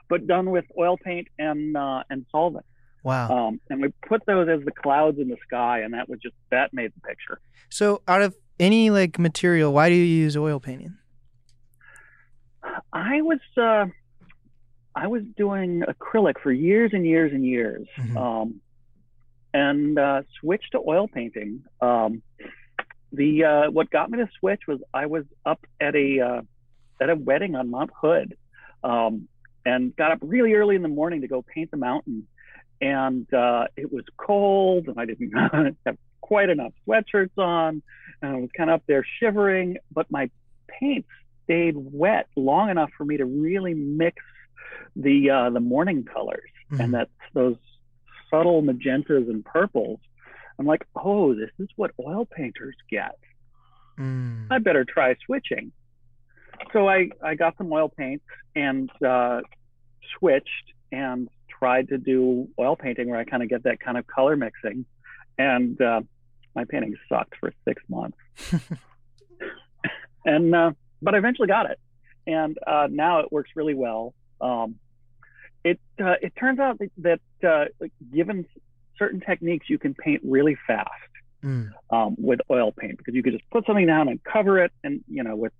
but 0.10 0.26
done 0.28 0.50
with 0.52 0.66
oil 0.78 0.98
paint 0.98 1.28
and 1.40 1.78
uh, 1.78 2.04
and 2.10 2.26
solvent. 2.32 2.66
Wow. 3.04 3.30
Um, 3.48 3.62
and 3.70 3.82
we 3.82 3.94
put 4.08 4.26
those 4.26 4.50
as 4.50 4.64
the 4.66 4.72
clouds 4.72 5.20
in 5.20 5.30
the 5.30 5.38
sky, 5.48 5.80
and 5.82 5.94
that 5.94 6.10
was 6.10 6.20
just 6.20 6.36
that 6.50 6.74
made 6.74 6.92
the 6.96 7.02
picture. 7.08 7.40
So, 7.70 8.02
out 8.08 8.22
of 8.22 8.36
any 8.60 8.90
like 8.90 9.18
material, 9.18 9.72
why 9.74 9.90
do 9.90 9.96
you 9.96 10.04
use 10.04 10.36
oil 10.36 10.60
painting? 10.60 10.98
I 12.94 13.22
was 13.22 13.40
uh, 13.58 13.86
I 14.96 15.08
was 15.08 15.24
doing 15.38 15.84
acrylic 15.88 16.40
for 16.42 16.52
years 16.52 16.92
and 16.94 17.06
years 17.06 17.32
and 17.34 17.46
years, 17.46 17.88
Mhm. 17.98 18.18
um, 18.18 18.62
and 19.54 19.98
uh, 19.98 20.24
switched 20.40 20.72
to 20.74 20.80
oil 20.86 21.08
painting. 21.08 21.64
Um, 21.82 22.22
the 23.12 23.44
uh, 23.44 23.72
what 23.72 23.90
got 23.90 24.10
me 24.10 24.18
to 24.20 24.30
switch 24.40 24.62
was 24.68 24.80
I 24.94 25.06
was 25.08 25.26
up 25.46 25.66
at 25.80 25.96
a 25.96 26.20
uh, 26.20 26.42
at 27.02 27.10
a 27.10 27.16
wedding 27.16 27.56
on 27.56 27.70
Mount 27.70 27.92
Hood, 28.02 28.38
um, 28.84 29.28
and 29.66 29.96
got 29.96 30.12
up 30.12 30.20
really 30.22 30.54
early 30.54 30.76
in 30.76 30.82
the 30.82 30.88
morning 30.88 31.22
to 31.22 31.28
go 31.28 31.42
paint 31.42 31.72
the 31.72 31.78
mountain, 31.78 32.28
and 32.80 33.32
uh, 33.34 33.68
it 33.76 33.92
was 33.92 34.04
cold, 34.18 34.88
and 34.88 35.00
I 35.00 35.06
didn't 35.06 35.32
have 35.86 35.98
quite 36.22 36.50
enough 36.50 36.74
sweatshirts 36.88 37.38
on, 37.38 37.82
and 38.22 38.36
I 38.36 38.40
was 38.40 38.50
kind 38.56 38.70
of 38.70 38.76
up 38.76 38.84
there 38.88 39.06
shivering, 39.20 39.78
but 39.92 40.10
my 40.10 40.30
paint 40.68 41.06
stayed 41.44 41.76
wet 41.76 42.28
long 42.38 42.70
enough 42.70 42.92
for 42.98 43.04
me 43.04 43.18
to 43.18 43.26
really 43.26 43.74
mix 43.74 44.24
the 44.96 45.30
uh, 45.30 45.50
the 45.50 45.60
morning 45.60 46.04
colors 46.04 46.50
Mhm. 46.72 46.80
and 46.84 46.94
that's 46.94 47.12
those 47.34 47.58
subtle 48.30 48.62
magentas 48.64 49.30
and 49.30 49.44
purples. 49.44 50.00
I'm 50.58 50.66
like, 50.66 50.86
oh, 50.96 51.34
this 51.34 51.50
is 51.60 51.68
what 51.76 51.92
oil 52.00 52.26
painters 52.26 52.76
get. 52.90 53.18
Mm. 54.00 54.48
I 54.50 54.60
better 54.60 54.86
try 54.86 55.16
switching. 55.26 55.72
So 56.72 56.88
I, 56.88 57.10
I 57.22 57.36
got 57.36 57.58
some 57.58 57.72
oil 57.74 57.90
paints 57.90 58.24
and 58.56 58.90
uh, 59.04 59.42
switched 60.18 60.74
and 60.92 61.28
tried 61.50 61.90
to 61.90 61.98
do 61.98 62.48
oil 62.60 62.76
painting 62.76 63.10
where 63.10 63.20
I 63.20 63.26
kind 63.26 63.44
of 63.44 63.50
get 63.50 63.64
that 63.64 63.80
kind 63.80 63.98
of 63.98 64.06
color 64.08 64.36
mixing. 64.38 64.86
And 65.38 65.82
uh, 65.82 66.02
my 66.56 66.64
painting 66.66 66.96
sucked 67.10 67.36
for 67.40 67.52
six 67.66 67.82
months. 67.90 68.18
and 70.26 70.54
uh, 70.56 70.72
but 71.02 71.16
I 71.16 71.18
eventually 71.18 71.48
got 71.48 71.70
it, 71.70 71.80
and 72.28 72.58
uh, 72.66 72.88
now 72.92 73.20
it 73.20 73.32
works 73.32 73.50
really 73.56 73.74
well. 73.74 74.14
Um, 74.42 74.76
it 75.64 75.80
uh, 76.04 76.16
it 76.22 76.34
turns 76.36 76.60
out 76.60 76.80
that, 76.80 76.92
that 76.98 77.48
uh, 77.48 77.66
like, 77.80 77.92
given 78.14 78.46
certain 78.98 79.20
techniques, 79.22 79.70
you 79.70 79.78
can 79.78 79.94
paint 79.94 80.22
really 80.24 80.58
fast 80.68 80.90
Mm. 81.44 81.72
um, 81.90 82.16
with 82.20 82.40
oil 82.52 82.72
paint 82.72 83.00
because 83.00 83.16
you 83.16 83.24
could 83.24 83.34
just 83.34 83.50
put 83.50 83.66
something 83.66 83.88
down 83.88 84.08
and 84.10 84.24
cover 84.24 84.60
it, 84.60 84.72
and 84.84 85.04
you 85.08 85.24
know 85.24 85.36
with 85.36 85.54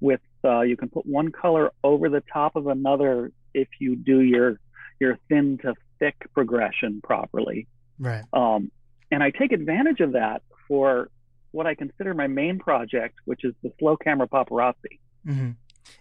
with 0.00 0.20
uh, 0.44 0.62
you 0.62 0.76
can 0.76 0.88
put 0.88 1.06
one 1.06 1.30
color 1.30 1.70
over 1.84 2.08
the 2.08 2.20
top 2.32 2.56
of 2.56 2.66
another 2.66 3.30
if 3.54 3.68
you 3.78 3.94
do 3.94 4.20
your 4.22 4.58
your 4.98 5.18
thin 5.28 5.56
to 5.58 5.74
thick 6.00 6.16
progression 6.34 7.00
properly. 7.02 7.68
Right. 8.00 8.24
Um, 8.32 8.72
and 9.12 9.22
I 9.22 9.30
take 9.30 9.52
advantage 9.52 10.00
of 10.00 10.12
that 10.12 10.42
for 10.66 11.10
what 11.52 11.66
I 11.66 11.74
consider 11.76 12.12
my 12.12 12.26
main 12.26 12.58
project, 12.58 13.14
which 13.24 13.44
is 13.44 13.54
the 13.62 13.72
slow 13.78 13.96
camera 13.96 14.26
paparazzi. 14.26 14.98
hmm 15.24 15.50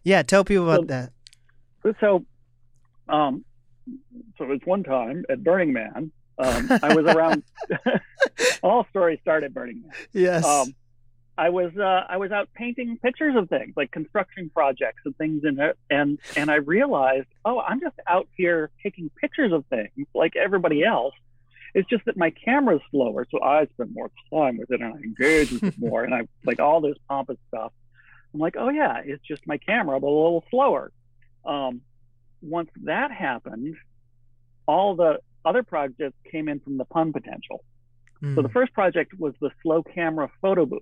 Yeah. 0.04 0.24
Tell 0.24 0.44
people 0.44 0.64
about 0.72 0.82
So- 0.82 0.86
that. 0.88 1.12
So, 2.00 2.26
um, 3.08 3.46
so 4.38 4.44
it 4.44 4.50
was 4.50 4.60
one 4.66 4.84
time 4.84 5.26
at 5.30 5.44
Burning 5.44 5.74
Man. 5.74 6.12
Um, 6.38 6.70
I 6.84 6.94
was 6.96 7.06
around. 7.16 7.44
all 8.64 8.86
stories 8.90 9.20
start 9.22 9.44
at 9.44 9.54
Burning 9.54 9.82
Man. 9.82 9.92
Yes. 10.14 10.46
Um, 10.46 10.74
I 11.38 11.50
was 11.50 11.72
uh, 11.78 12.04
I 12.10 12.18
was 12.18 12.34
out 12.34 12.50
painting 12.54 13.00
pictures 13.02 13.34
of 13.38 13.48
things 13.48 13.74
like 13.78 13.92
construction 13.92 14.52
projects 14.54 15.04
and 15.06 15.18
things 15.18 15.44
in 15.46 15.58
it, 15.58 15.78
and 15.90 16.20
and 16.36 16.52
I 16.52 16.56
realized, 16.56 17.28
oh, 17.46 17.62
I'm 17.62 17.80
just 17.80 17.96
out 18.08 18.28
here 18.36 18.70
taking 18.84 19.10
pictures 19.22 19.54
of 19.54 19.64
things 19.68 20.08
like 20.14 20.36
everybody 20.36 20.84
else. 20.84 21.14
It's 21.74 21.88
just 21.88 22.04
that 22.06 22.18
my 22.18 22.32
camera's 22.32 22.82
slower, 22.92 23.26
so 23.32 23.42
I 23.42 23.68
spend 23.68 23.94
more 23.94 24.12
time 24.34 24.58
with 24.58 24.70
it 24.72 24.82
and 24.82 24.94
I 24.94 24.98
engage 24.98 25.52
with 25.52 25.64
it 25.64 25.76
more, 25.80 26.04
and 26.04 26.14
I 26.14 26.28
like 26.44 26.60
all 26.60 26.82
this 26.82 26.98
pompous 27.08 27.38
stuff. 27.48 27.72
I'm 28.34 28.42
like, 28.42 28.56
oh 28.58 28.70
yeah, 28.70 29.02
it's 29.06 29.26
just 29.26 29.48
my 29.48 29.58
camera, 29.58 29.98
but 29.98 30.08
a 30.08 30.10
little 30.10 30.44
slower. 30.50 30.92
Um, 31.46 31.82
once 32.42 32.70
that 32.84 33.12
happened, 33.12 33.76
all 34.68 34.96
the 34.96 35.20
other 35.46 35.64
projects 35.64 36.18
came 36.32 36.48
in 36.48 36.60
from 36.60 36.78
the 36.78 36.86
pun 36.86 37.12
potential. 37.14 37.64
So 38.22 38.42
the 38.42 38.50
Mm. 38.50 38.54
first 38.54 38.74
project 38.74 39.14
was 39.18 39.34
the 39.40 39.50
slow 39.64 39.82
camera 39.82 40.30
photo 40.42 40.66
booth. 40.66 40.82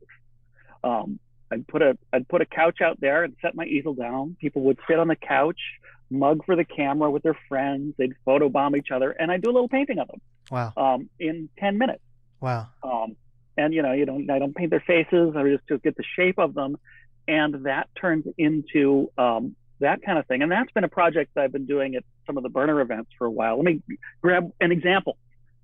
Um, 0.84 1.20
I'd 1.52 1.68
put 1.68 1.82
a 1.82 1.98
I'd 2.12 2.28
put 2.28 2.42
a 2.42 2.46
couch 2.46 2.82
out 2.82 3.00
there 3.00 3.24
and 3.24 3.36
set 3.42 3.56
my 3.56 3.66
easel 3.66 3.94
down. 3.94 4.36
People 4.40 4.64
would 4.64 4.80
sit 4.88 4.98
on 5.00 5.08
the 5.08 5.16
couch, 5.16 5.60
mug 6.10 6.44
for 6.46 6.56
the 6.56 6.66
camera 6.66 7.10
with 7.12 7.24
their 7.24 7.38
friends. 7.48 7.94
They'd 7.98 8.16
photobomb 8.26 8.76
each 8.78 8.90
other, 8.92 9.12
and 9.12 9.32
I'd 9.32 9.42
do 9.42 9.52
a 9.52 9.54
little 9.54 9.70
painting 9.70 10.00
of 10.00 10.08
them 10.08 10.22
wow. 10.52 10.74
um, 10.76 11.10
in 11.20 11.48
ten 11.60 11.78
minutes. 11.78 12.02
Wow. 12.42 12.68
Um, 12.84 13.16
and 13.56 13.74
you 13.74 13.82
know, 13.84 13.94
you 13.94 14.06
don't 14.06 14.30
I 14.30 14.40
don't 14.40 14.56
paint 14.56 14.72
their 14.72 14.82
faces. 14.86 15.36
I 15.36 15.44
just 15.44 15.68
just 15.68 15.84
get 15.84 15.96
the 15.96 16.04
shape 16.16 16.40
of 16.40 16.56
them, 16.56 16.78
and 17.28 17.66
that 17.66 17.88
turns 18.00 18.26
into 18.38 19.12
um, 19.18 19.56
that 19.80 20.02
kind 20.02 20.18
of 20.18 20.26
thing. 20.28 20.42
And 20.42 20.52
that's 20.52 20.72
been 20.72 20.84
a 20.84 20.90
project 20.90 21.32
that 21.36 21.44
I've 21.44 21.52
been 21.52 21.66
doing 21.66 21.96
at 21.96 22.04
some 22.26 22.38
of 22.38 22.44
the 22.44 22.50
burner 22.50 22.82
events 22.82 23.12
for 23.18 23.26
a 23.26 23.32
while. 23.32 23.58
Let 23.58 23.66
me 23.66 23.82
grab 24.22 24.52
an 24.60 24.72
example. 24.72 25.18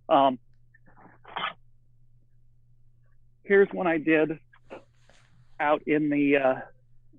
Um, 0.10 0.40
here's 3.44 3.70
one 3.72 3.88
I 3.88 3.98
did 3.98 4.40
out 5.60 5.84
in 5.88 6.10
the 6.10 6.38
uh, 6.38 6.56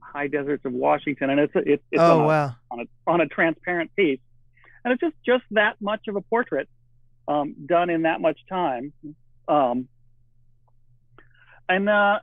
high 0.01 0.29
deserts 0.29 0.65
of 0.65 0.73
Washington, 0.73 1.31
and 1.31 1.41
it's 1.41 1.55
a, 1.55 1.59
it's, 1.59 1.83
it's 1.91 2.01
oh 2.01 2.21
on, 2.21 2.25
a, 2.25 2.27
wow. 2.27 2.57
on 2.71 2.81
a 2.81 2.85
on 3.07 3.21
a 3.21 3.27
transparent 3.27 3.95
piece, 3.97 4.21
and 4.85 4.93
it's 4.93 5.01
just 5.01 5.17
just 5.25 5.45
that 5.53 5.77
much 5.81 6.09
of 6.09 6.17
a 6.17 6.21
portrait 6.21 6.69
um, 7.27 7.55
done 7.67 7.91
in 7.91 8.03
that 8.03 8.21
much 8.21 8.39
time. 8.49 8.93
Um, 9.49 9.89
and 11.69 11.89
uh, 11.89 12.21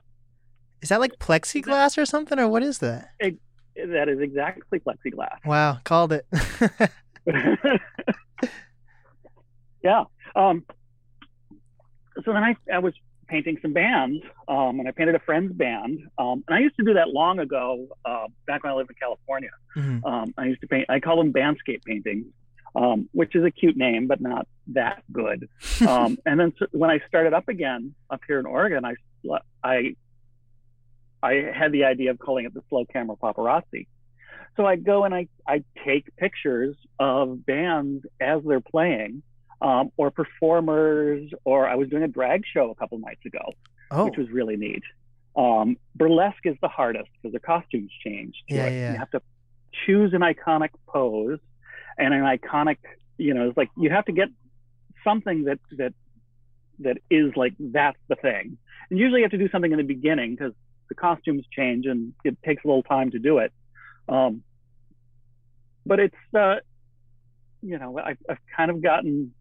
Is 0.80 0.90
that 0.90 1.00
like 1.00 1.18
plexiglass 1.18 1.98
or 1.98 2.06
something, 2.06 2.38
or 2.38 2.48
what 2.48 2.62
is 2.62 2.78
that? 2.78 3.10
That 3.76 4.08
is 4.08 4.20
exactly 4.20 4.80
plexiglass. 4.80 5.38
Wow. 5.44 5.78
Called 5.84 6.12
it. 6.12 6.26
yeah. 9.82 10.04
Um, 10.34 10.64
so 12.24 12.32
then 12.32 12.42
I, 12.44 12.56
I 12.72 12.78
was 12.78 12.94
painting 13.28 13.58
some 13.62 13.72
bands, 13.72 14.22
um, 14.48 14.78
and 14.78 14.86
I 14.86 14.90
painted 14.90 15.14
a 15.14 15.18
friend's 15.20 15.52
band. 15.54 16.00
Um, 16.18 16.44
and 16.46 16.56
I 16.56 16.60
used 16.60 16.76
to 16.76 16.84
do 16.84 16.94
that 16.94 17.08
long 17.08 17.38
ago, 17.38 17.88
uh, 18.04 18.26
back 18.46 18.62
when 18.62 18.72
I 18.72 18.76
lived 18.76 18.90
in 18.90 18.96
California. 18.96 19.50
Mhm. 19.76 20.04
Um, 20.04 20.34
I 20.36 20.46
used 20.46 20.60
to 20.60 20.66
paint. 20.66 20.86
I 20.90 21.00
call 21.00 21.16
them 21.16 21.32
bandscape 21.32 21.82
paintings, 21.84 22.26
um, 22.76 23.08
which 23.12 23.34
is 23.34 23.44
a 23.44 23.50
cute 23.50 23.76
name, 23.76 24.06
but 24.06 24.20
not 24.20 24.46
that 24.68 25.02
good. 25.12 25.48
Um, 25.88 26.16
and 26.26 26.38
then 26.38 26.52
so 26.58 26.66
when 26.72 26.90
I 26.90 27.00
started 27.08 27.32
up 27.32 27.48
again 27.48 27.94
up 28.10 28.20
here 28.26 28.38
in 28.38 28.46
Oregon, 28.46 28.84
I 28.84 28.94
I 29.64 29.96
I 31.22 31.50
had 31.54 31.72
the 31.72 31.84
idea 31.84 32.10
of 32.10 32.18
calling 32.18 32.44
it 32.46 32.54
the 32.54 32.62
slow 32.68 32.84
camera 32.84 33.16
paparazzi. 33.16 33.86
So 34.56 34.66
I 34.66 34.76
go 34.76 35.04
and 35.04 35.14
I 35.14 35.28
I 35.46 35.64
take 35.84 36.14
pictures 36.16 36.76
of 36.98 37.46
bands 37.46 38.04
as 38.20 38.42
they're 38.44 38.60
playing, 38.60 39.22
um, 39.60 39.90
or 39.96 40.10
performers, 40.10 41.30
or 41.44 41.66
I 41.66 41.76
was 41.76 41.88
doing 41.88 42.02
a 42.02 42.08
drag 42.08 42.42
show 42.52 42.70
a 42.70 42.74
couple 42.74 42.98
nights 42.98 43.24
ago 43.24 43.54
oh. 43.92 44.04
which 44.06 44.16
was 44.16 44.30
really 44.30 44.56
neat. 44.56 44.82
Um, 45.36 45.76
burlesque 45.94 46.44
is 46.44 46.56
the 46.60 46.68
hardest 46.68 47.08
because 47.20 47.32
the 47.32 47.40
costumes 47.40 47.90
change. 48.04 48.34
Yeah, 48.48 48.66
it. 48.66 48.72
yeah. 48.72 48.92
You 48.92 48.98
have 48.98 49.10
to 49.12 49.22
choose 49.86 50.12
an 50.12 50.20
iconic 50.20 50.70
pose 50.86 51.38
and 51.98 52.12
an 52.12 52.22
iconic, 52.22 52.78
you 53.18 53.34
know, 53.34 53.48
it's 53.48 53.56
like 53.56 53.70
you 53.76 53.90
have 53.90 54.04
to 54.06 54.12
get 54.12 54.28
something 55.04 55.44
that 55.44 55.58
that 55.72 55.94
that 56.80 56.98
is 57.10 57.32
like 57.36 57.54
that's 57.58 57.98
the 58.08 58.16
thing. 58.16 58.58
And 58.90 58.98
usually 58.98 59.20
you 59.20 59.24
have 59.24 59.30
to 59.32 59.38
do 59.38 59.48
something 59.50 59.70
in 59.70 59.78
the 59.78 59.84
beginning 59.84 60.34
because 60.34 60.52
the 60.92 61.00
costumes 61.00 61.44
change 61.50 61.86
and 61.86 62.12
it 62.22 62.36
takes 62.44 62.64
a 62.64 62.68
little 62.68 62.82
time 62.82 63.10
to 63.10 63.18
do 63.18 63.38
it. 63.38 63.52
Um, 64.08 64.42
but 65.86 65.98
it's 66.00 66.22
uh, 66.36 66.56
you 67.62 67.78
know, 67.78 67.98
I've, 67.98 68.18
I've 68.28 68.38
kind 68.56 68.70
of 68.70 68.82
gotten 68.82 69.32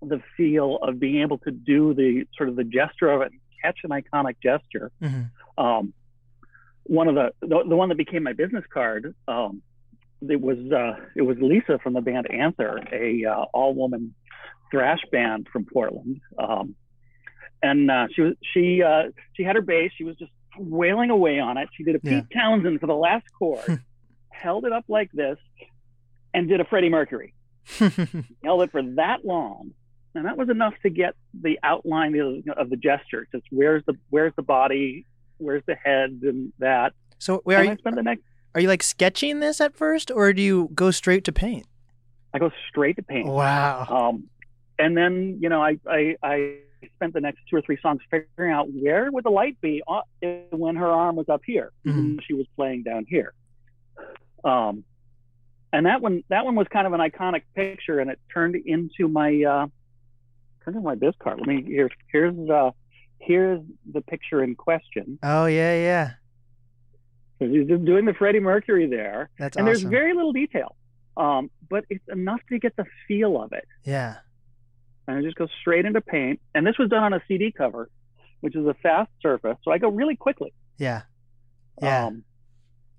the 0.00 0.20
feel 0.36 0.78
of 0.82 0.98
being 0.98 1.20
able 1.22 1.38
to 1.38 1.50
do 1.50 1.94
the 1.94 2.24
sort 2.36 2.48
of 2.48 2.56
the 2.56 2.64
gesture 2.64 3.10
of 3.10 3.22
it, 3.22 3.32
catch 3.62 3.78
an 3.84 3.90
iconic 3.90 4.36
gesture. 4.42 4.90
Mhm. 5.02 5.30
Um, 5.58 5.92
one 6.84 7.08
of 7.08 7.14
the, 7.14 7.32
the 7.40 7.62
the 7.68 7.76
one 7.76 7.88
that 7.90 7.98
became 7.98 8.22
my 8.24 8.32
business 8.32 8.64
card, 8.72 9.14
um, 9.28 9.62
it 10.28 10.40
was 10.40 10.58
uh, 10.72 10.94
it 11.14 11.22
was 11.22 11.36
Lisa 11.40 11.78
from 11.82 11.92
the 11.92 12.00
band 12.00 12.26
Anther, 12.30 12.80
a 12.92 13.24
uh, 13.24 13.44
all 13.52 13.74
woman 13.74 14.14
thrash 14.70 15.02
band 15.12 15.46
from 15.52 15.64
Portland. 15.64 16.20
Um, 16.38 16.74
and 17.62 17.90
uh, 17.90 18.06
she 18.14 18.22
was 18.22 18.34
she 18.52 18.82
uh, 18.82 19.04
she 19.34 19.42
had 19.42 19.56
her 19.56 19.62
bass. 19.62 19.92
She 19.96 20.04
was 20.04 20.16
just 20.16 20.32
wailing 20.58 21.10
away 21.10 21.38
on 21.38 21.56
it. 21.58 21.68
She 21.76 21.84
did 21.84 21.96
a 21.96 22.00
Yeah. 22.02 22.20
Pete 22.20 22.30
Townshend 22.34 22.80
for 22.80 22.86
the 22.86 22.94
last 22.94 23.24
chord, 23.38 23.82
held 24.30 24.64
it 24.64 24.72
up 24.72 24.84
like 24.88 25.10
this, 25.12 25.38
and 26.34 26.48
did 26.48 26.60
a 26.60 26.64
Freddie 26.64 26.88
Mercury 26.90 27.34
held 28.44 28.62
it 28.62 28.70
for 28.72 28.82
that 28.96 29.24
long 29.24 29.70
and 30.14 30.26
that 30.26 30.36
was 30.36 30.48
enough 30.50 30.74
to 30.82 30.90
get 30.90 31.14
the 31.40 31.58
outline 31.62 32.14
of, 32.18 32.46
of 32.58 32.70
the 32.70 32.76
gesture. 32.76 33.26
Just 33.32 33.44
where's 33.50 33.82
the 33.86 33.94
where's 34.10 34.32
the 34.36 34.42
body, 34.42 35.06
where's 35.38 35.62
the 35.66 35.74
head, 35.74 36.20
and 36.22 36.52
that. 36.58 36.92
So 37.18 37.40
where 37.44 37.58
are 37.58 37.62
I 37.62 37.70
you? 37.70 37.76
the 37.82 38.02
next. 38.02 38.22
Are 38.54 38.60
you 38.60 38.68
like 38.68 38.82
sketching 38.82 39.40
this 39.40 39.60
at 39.60 39.74
first, 39.74 40.10
or 40.10 40.32
do 40.34 40.42
you 40.42 40.68
go 40.74 40.90
straight 40.90 41.24
to 41.24 41.32
paint? 41.32 41.66
I 42.34 42.38
go 42.38 42.50
straight 42.68 42.96
to 42.96 43.02
paint. 43.02 43.26
Wow. 43.26 43.86
Um, 43.88 44.24
and 44.78 44.94
then 44.96 45.38
you 45.40 45.48
know 45.48 45.62
I, 45.62 45.78
I 45.88 46.16
I 46.22 46.56
spent 46.96 47.14
the 47.14 47.20
next 47.20 47.40
two 47.48 47.56
or 47.56 47.62
three 47.62 47.78
songs 47.82 48.00
figuring 48.10 48.52
out 48.52 48.68
where 48.72 49.10
would 49.10 49.24
the 49.24 49.30
light 49.30 49.60
be 49.60 49.82
when 50.50 50.76
her 50.76 50.86
arm 50.90 51.16
was 51.16 51.28
up 51.28 51.42
here, 51.44 51.72
Mhm. 51.86 52.20
she 52.22 52.34
was 52.34 52.46
playing 52.56 52.82
down 52.82 53.04
here. 53.08 53.32
Um, 54.44 54.84
and 55.72 55.86
that 55.86 56.00
one 56.02 56.22
that 56.28 56.44
one 56.44 56.54
was 56.54 56.66
kind 56.68 56.86
of 56.86 56.92
an 56.92 57.00
iconic 57.00 57.42
picture, 57.54 58.00
and 58.00 58.10
it 58.10 58.18
turned 58.32 58.56
into 58.56 59.08
my 59.08 59.28
uh, 59.42 59.66
turned 60.64 60.76
into 60.76 60.80
my 60.80 60.94
biz 60.94 61.14
card. 61.18 61.38
Let 61.38 61.46
me 61.48 61.62
here's 61.66 61.92
here's 62.12 62.36
uh, 62.50 62.72
here's 63.18 63.60
the 63.90 64.00
picture 64.02 64.42
in 64.42 64.54
question. 64.54 65.18
Oh 65.22 65.46
yeah, 65.46 65.74
yeah. 65.74 66.10
So 67.38 67.48
he's 67.48 67.66
just 67.66 67.84
doing 67.84 68.04
the 68.04 68.14
Freddie 68.14 68.40
Mercury 68.40 68.86
there, 68.86 69.30
That's 69.38 69.56
and 69.56 69.66
awesome. 69.68 69.82
there's 69.82 69.90
very 69.90 70.12
little 70.14 70.32
detail, 70.32 70.76
um, 71.16 71.50
but 71.70 71.84
it's 71.90 72.06
enough 72.08 72.40
to 72.50 72.58
get 72.58 72.76
the 72.76 72.84
feel 73.08 73.40
of 73.42 73.52
it. 73.52 73.66
yeah. 73.84 74.16
And 75.06 75.18
it 75.18 75.22
just 75.22 75.36
goes 75.36 75.50
straight 75.60 75.84
into 75.84 76.00
paint. 76.00 76.40
And 76.54 76.66
this 76.66 76.78
was 76.78 76.88
done 76.88 77.02
on 77.02 77.12
a 77.12 77.22
CD 77.28 77.52
cover, 77.52 77.88
which 78.40 78.56
is 78.56 78.66
a 78.66 78.74
fast 78.74 79.10
surface, 79.20 79.56
so 79.64 79.70
I 79.70 79.78
go 79.78 79.88
really 79.88 80.16
quickly. 80.16 80.52
Yeah. 80.78 81.02
Yeah. 81.80 82.06
Um, 82.06 82.24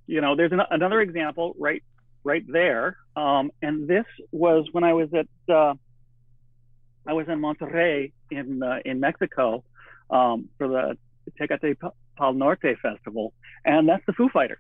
you 0.07 0.21
know, 0.21 0.35
there's 0.35 0.51
an, 0.51 0.61
another 0.69 1.01
example 1.01 1.55
right 1.57 1.83
right 2.23 2.43
there, 2.47 2.97
um, 3.15 3.51
and 3.61 3.87
this 3.87 4.05
was 4.31 4.67
when 4.71 4.83
I 4.83 4.93
was 4.93 5.09
at 5.13 5.27
uh, 5.53 5.73
I 7.07 7.13
was 7.13 7.27
in 7.27 7.39
Monterrey 7.39 8.11
in 8.31 8.61
uh, 8.63 8.79
in 8.85 8.99
Mexico 8.99 9.63
um, 10.09 10.49
for 10.57 10.67
the 10.67 10.97
Tecate 11.39 11.77
Pal 12.17 12.33
Norte 12.33 12.77
festival, 12.81 13.33
and 13.63 13.87
that's 13.87 14.05
the 14.05 14.13
Foo 14.13 14.29
Fighters. 14.29 14.57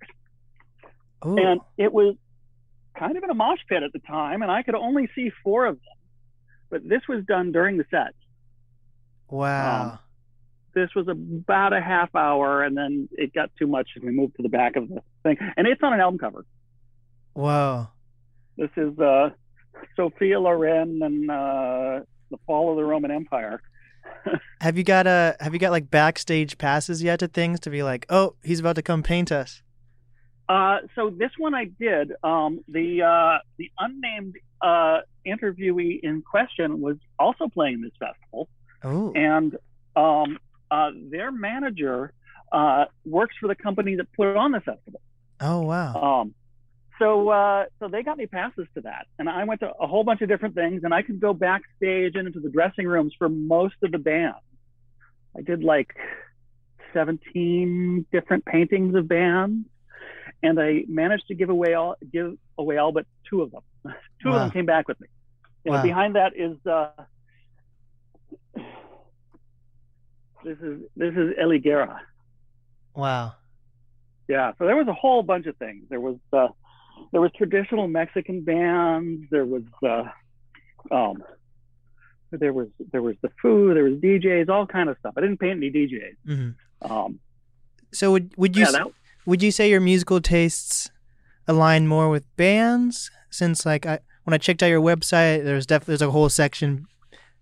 Ooh. 1.25 1.37
And 1.37 1.61
it 1.77 1.91
was 1.91 2.15
kind 2.97 3.17
of 3.17 3.23
in 3.23 3.29
a 3.29 3.33
mosh 3.33 3.59
pit 3.67 3.83
at 3.83 3.93
the 3.93 3.99
time, 3.99 4.41
and 4.41 4.51
I 4.51 4.63
could 4.63 4.75
only 4.75 5.09
see 5.15 5.31
four 5.43 5.65
of 5.65 5.75
them. 5.75 5.92
But 6.69 6.87
this 6.87 7.01
was 7.07 7.23
done 7.25 7.51
during 7.51 7.77
the 7.77 7.85
set. 7.91 8.13
wow. 9.29 9.83
um, 9.83 9.99
This 10.73 10.89
was 10.95 11.07
about 11.07 11.73
a 11.73 11.81
half 11.81 12.13
hour, 12.15 12.63
and 12.63 12.75
then 12.75 13.09
it 13.11 13.33
got 13.33 13.51
too 13.57 13.67
much, 13.67 13.89
and 13.95 14.03
we 14.03 14.11
moved 14.11 14.35
to 14.37 14.43
the 14.43 14.49
back 14.49 14.75
of 14.75 14.89
the 14.89 15.01
thing. 15.23 15.37
And 15.55 15.67
it's 15.67 15.81
on 15.83 15.93
an 15.93 15.99
album 15.99 16.19
cover. 16.19 16.45
Wow. 17.35 17.89
This 18.57 18.69
is 18.77 18.97
uh, 18.99 19.29
Sophia 19.95 20.39
Loren 20.39 21.01
and 21.01 21.29
uh, 21.29 21.99
the 22.29 22.37
Fall 22.45 22.71
of 22.71 22.77
the 22.77 22.83
Roman 22.83 23.11
Empire. 23.11 23.61
Have 24.61 24.77
you 24.77 24.83
got 24.83 25.07
a 25.07 25.35
Have 25.39 25.53
you 25.53 25.59
got 25.59 25.71
like 25.71 25.89
backstage 25.89 26.57
passes 26.57 27.01
yet 27.01 27.19
to 27.19 27.27
things 27.27 27.59
to 27.61 27.69
be 27.69 27.83
like, 27.83 28.05
oh, 28.09 28.35
he's 28.43 28.59
about 28.59 28.75
to 28.75 28.81
come 28.81 29.03
paint 29.03 29.31
us? 29.31 29.61
Uh, 30.53 30.81
so 30.93 31.09
this 31.09 31.31
one 31.39 31.55
I 31.55 31.65
did. 31.65 32.11
Um, 32.23 32.63
the 32.67 33.01
uh, 33.01 33.39
the 33.57 33.71
unnamed 33.79 34.35
uh, 34.61 34.99
interviewee 35.25 35.99
in 36.03 36.21
question 36.21 36.79
was 36.79 36.97
also 37.17 37.47
playing 37.47 37.81
this 37.81 37.93
festival. 37.97 38.49
Oh. 38.85 39.13
and 39.15 39.55
um, 39.95 40.37
uh, 40.69 40.91
their 41.09 41.31
manager 41.31 42.11
uh, 42.51 42.85
works 43.05 43.33
for 43.39 43.47
the 43.47 43.55
company 43.55 43.95
that 43.95 44.11
put 44.11 44.35
on 44.35 44.51
the 44.51 44.59
festival. 44.59 45.01
Oh 45.39 45.61
wow. 45.61 45.95
Um, 45.95 46.35
so 46.99 47.29
uh, 47.29 47.65
so 47.79 47.87
they 47.87 48.03
got 48.03 48.17
me 48.17 48.27
passes 48.27 48.67
to 48.75 48.81
that, 48.81 49.07
and 49.17 49.27
I 49.27 49.45
went 49.45 49.61
to 49.61 49.71
a 49.79 49.87
whole 49.87 50.03
bunch 50.03 50.21
of 50.21 50.29
different 50.29 50.53
things, 50.53 50.81
and 50.83 50.93
I 50.93 51.01
could 51.01 51.19
go 51.19 51.33
backstage 51.33 52.13
and 52.13 52.27
into 52.27 52.41
the 52.41 52.49
dressing 52.49 52.85
rooms 52.85 53.13
for 53.17 53.27
most 53.27 53.75
of 53.81 53.91
the 53.91 53.97
band. 53.97 54.35
I 55.35 55.41
did 55.41 55.63
like 55.63 55.95
17 56.93 58.05
different 58.11 58.45
paintings 58.45 58.93
of 58.93 59.07
bands, 59.07 59.67
and 60.43 60.59
I 60.59 60.83
managed 60.87 61.27
to 61.27 61.35
give 61.35 61.49
away 61.49 61.73
all 61.73 61.95
give 62.11 62.35
away 62.57 62.77
all 62.77 62.91
but 62.91 63.05
two 63.29 63.41
of 63.41 63.51
them. 63.51 63.61
two 64.21 64.29
of 64.29 64.35
them 64.35 64.51
came 64.51 64.65
back 64.65 64.87
with 64.87 64.99
me. 65.01 65.07
You 65.63 65.71
know, 65.71 65.77
Wow. 65.77 65.83
behind 65.83 66.15
that 66.15 66.33
is 66.35 66.57
uh, 66.67 66.89
this 70.43 70.57
is 70.59 70.81
this 70.95 71.13
is 71.15 71.33
Ely 71.41 71.57
Guerra. 71.57 72.01
Wow. 72.95 73.33
Yeah, 74.27 74.51
so 74.57 74.65
there 74.65 74.75
was 74.75 74.87
a 74.87 74.93
whole 74.93 75.23
bunch 75.23 75.47
of 75.47 75.57
things. 75.57 75.85
There 75.89 75.99
was 75.99 76.17
uh, 76.31 76.47
there 77.11 77.21
was 77.21 77.31
traditional 77.37 77.87
Mexican 77.87 78.41
bands. 78.43 79.23
There 79.31 79.45
was 79.45 79.63
uh, 79.85 80.03
um, 80.91 81.23
there 82.31 82.53
was 82.53 82.67
there 82.91 83.01
was 83.01 83.15
the 83.21 83.29
food. 83.41 83.75
There 83.75 83.83
was 83.85 83.95
DJs, 83.95 84.49
all 84.49 84.65
kind 84.67 84.89
of 84.89 84.97
stuff. 84.99 85.13
I 85.17 85.21
didn't 85.21 85.39
paint 85.39 85.57
any 85.57 85.71
DJs. 85.71 86.15
hmm 86.25 86.49
Um, 86.91 87.19
So 87.93 88.11
would 88.11 88.33
would 88.37 88.55
you 88.55 88.63
yeah, 88.63 88.71
that, 88.71 88.87
would 89.25 89.41
you 89.41 89.51
say 89.51 89.69
your 89.69 89.81
musical 89.81 90.21
tastes 90.21 90.91
align 91.47 91.87
more 91.87 92.09
with 92.09 92.25
bands? 92.35 93.11
Since 93.29 93.65
like 93.65 93.85
I 93.85 93.99
when 94.23 94.33
I 94.33 94.37
checked 94.37 94.63
out 94.63 94.67
your 94.67 94.81
website, 94.81 95.43
there's 95.43 95.65
definitely 95.65 95.93
there's 95.93 96.01
a 96.09 96.11
whole 96.11 96.29
section 96.29 96.85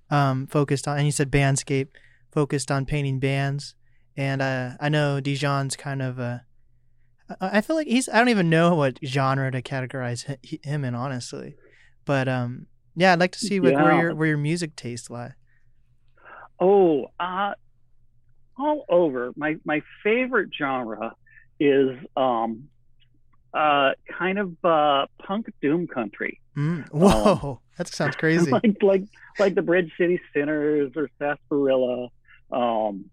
um, 0.09 0.47
focused 0.47 0.87
on, 0.87 0.97
and 0.97 1.05
you 1.05 1.11
said 1.11 1.31
bandscape 1.31 1.89
focused 2.31 2.71
on 2.71 2.85
painting 2.85 3.19
bands. 3.19 3.75
And 4.17 4.41
uh, 4.41 4.71
I 4.79 4.89
know 4.89 5.19
Dijon's 5.21 5.75
kind 5.75 6.01
of 6.01 6.19
uh, 6.19 6.39
I 7.39 7.57
I 7.57 7.61
feel 7.61 7.75
like 7.75 7.87
he's 7.87 8.09
I 8.09 8.17
don't 8.17 8.29
even 8.29 8.49
know 8.49 8.75
what 8.75 8.99
genre 9.05 9.51
to 9.51 9.61
categorize 9.61 10.25
him 10.65 10.83
in 10.83 10.95
honestly, 10.95 11.55
but 12.05 12.27
um 12.27 12.67
yeah 12.95 13.13
I'd 13.13 13.19
like 13.19 13.31
to 13.33 13.39
see 13.39 13.59
like 13.59 13.75
where 13.75 14.01
your 14.01 14.15
where 14.15 14.27
your 14.27 14.37
music 14.37 14.75
tastes 14.75 15.09
lie. 15.09 15.33
oh, 16.59 17.07
uh, 17.19 17.53
all 18.57 18.85
over. 18.89 19.31
My 19.35 19.55
my 19.65 19.81
favorite 20.03 20.49
genre 20.57 21.13
is 21.61 21.97
um, 22.17 22.69
uh, 23.53 23.91
kind 24.17 24.39
of 24.39 24.65
uh, 24.65 25.05
punk 25.23 25.53
doom 25.61 25.87
country. 25.87 26.41
Mm. 26.57 26.89
Whoa, 26.89 27.61
that 27.77 27.87
sounds 27.87 28.15
crazy. 28.17 28.49
like 28.49 28.81
like 28.81 29.03
like 29.39 29.55
the 29.55 29.61
Bridge 29.61 29.91
City 29.97 30.19
Sinners 30.33 30.91
or 30.95 31.09
Sarsaparilla. 31.19 32.09
Um, 32.51 33.05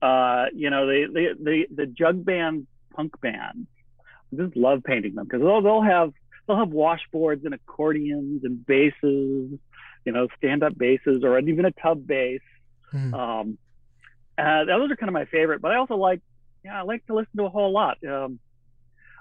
uh, 0.00 0.46
you 0.54 0.70
know, 0.70 0.86
the 0.86 1.06
the 1.12 1.44
the 1.44 1.66
the 1.74 1.86
jug 1.86 2.24
band 2.24 2.66
punk 2.94 3.20
band. 3.20 3.66
I 4.32 4.36
just 4.36 4.56
love 4.56 4.82
painting 4.82 5.14
them 5.14 5.24
because 5.24 5.40
they'll 5.40 5.62
they'll 5.62 5.82
have 5.82 6.12
they'll 6.46 6.58
have 6.58 6.68
washboards 6.68 7.44
and 7.44 7.54
accordions 7.54 8.44
and 8.44 8.64
basses, 8.64 9.58
you 10.04 10.12
know, 10.12 10.28
stand 10.38 10.62
up 10.62 10.76
basses 10.76 11.22
or 11.24 11.38
even 11.38 11.64
a 11.64 11.72
tub 11.72 12.06
bass. 12.06 12.40
Mm. 12.92 13.14
Um, 13.14 13.58
uh, 14.38 14.64
those 14.64 14.90
are 14.90 14.96
kind 14.96 15.08
of 15.08 15.14
my 15.14 15.24
favorite, 15.26 15.60
but 15.60 15.72
I 15.72 15.76
also 15.76 15.96
like, 15.96 16.20
yeah, 16.66 16.80
I 16.80 16.82
like 16.82 17.06
to 17.06 17.14
listen 17.14 17.36
to 17.38 17.44
a 17.44 17.48
whole 17.48 17.72
lot. 17.72 17.96
Um, 18.04 18.38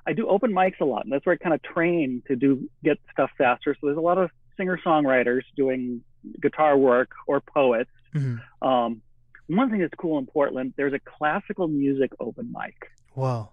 I 0.08 0.14
do 0.14 0.28
open 0.28 0.52
mics 0.52 0.80
a 0.82 0.86
lot, 0.86 1.04
and 1.04 1.12
that's 1.14 1.26
where 1.26 1.34
I 1.34 1.38
kind 1.38 1.54
of 1.54 1.62
train 1.64 2.22
to 2.28 2.36
do 2.36 2.70
get 2.84 2.98
stuff 3.12 3.32
faster. 3.38 3.76
So 3.80 3.88
there's 3.88 3.98
a 3.98 4.02
lot 4.02 4.18
of 4.18 4.30
singer 4.58 4.80
songwriters 4.86 5.42
doing 5.56 6.02
guitar 6.42 6.78
work 6.78 7.12
or 7.28 7.40
poets. 7.42 7.92
Mhm. 8.14 8.42
Um, 8.62 9.02
one 9.48 9.70
thing 9.70 9.80
that's 9.80 9.94
cool 9.96 10.18
in 10.18 10.26
Portland, 10.26 10.74
there's 10.76 10.94
a 10.94 11.00
classical 11.00 11.68
music 11.68 12.12
open 12.20 12.52
mic, 12.52 12.92
Wow. 13.16 13.52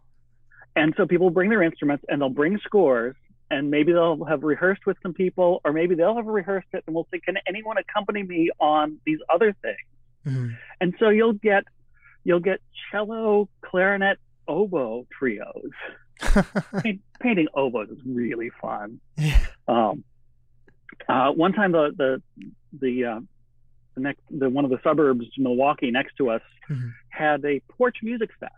and 0.75 0.95
so 0.97 1.07
people 1.07 1.29
bring 1.31 1.51
their 1.51 1.63
instruments 1.63 2.05
and 2.09 2.21
they'll 2.21 2.29
bring 2.31 2.59
scores. 2.59 3.15
And 3.51 3.71
maybe 3.71 3.93
they'll 3.93 4.25
have 4.25 4.45
rehearsed 4.45 4.87
with 4.87 4.97
some 5.03 5.13
people, 5.13 5.61
or 5.63 5.75
maybe 5.75 5.95
they'll 5.95 6.17
have 6.17 6.27
rehearsed 6.27 6.69
it, 6.73 6.85
and 6.87 6.95
we'll 6.95 7.07
say, 7.13 7.19
"Can 7.21 7.37
anyone 7.47 7.77
accompany 7.77 8.23
me 8.23 8.51
on 8.59 8.99
these 9.05 9.19
other 9.29 9.53
things?" 9.53 9.77
Mhm. 10.25 10.57
and 10.81 10.95
so 10.99 11.11
you'll 11.11 11.35
get 11.35 11.65
you'll 12.25 12.41
get 12.41 12.61
cello, 12.91 13.49
clarinet, 13.63 14.19
oboe 14.49 15.07
trios. 15.17 15.71
Paint, 16.83 17.01
painting 17.21 17.49
oboes 17.55 17.89
is 17.91 17.99
really 18.07 18.51
fun. 18.61 19.01
yeah. 19.17 19.45
Um, 19.69 20.05
uh, 21.09 21.31
one 21.33 21.53
time 21.53 21.73
the 21.73 21.91
the 21.97 22.23
the 22.81 23.05
uh, 23.05 23.21
the 23.95 24.01
next 24.01 24.21
the 24.31 24.49
one 24.49 24.65
of 24.65 24.71
the 24.71 24.79
suburbs, 24.85 25.27
Milwaukie, 25.39 25.93
next 25.93 26.17
to 26.19 26.31
us, 26.31 26.43
Mhm. 26.71 26.93
had 27.09 27.45
a 27.45 27.61
porch 27.77 27.97
music 28.03 28.31
fest. 28.39 28.53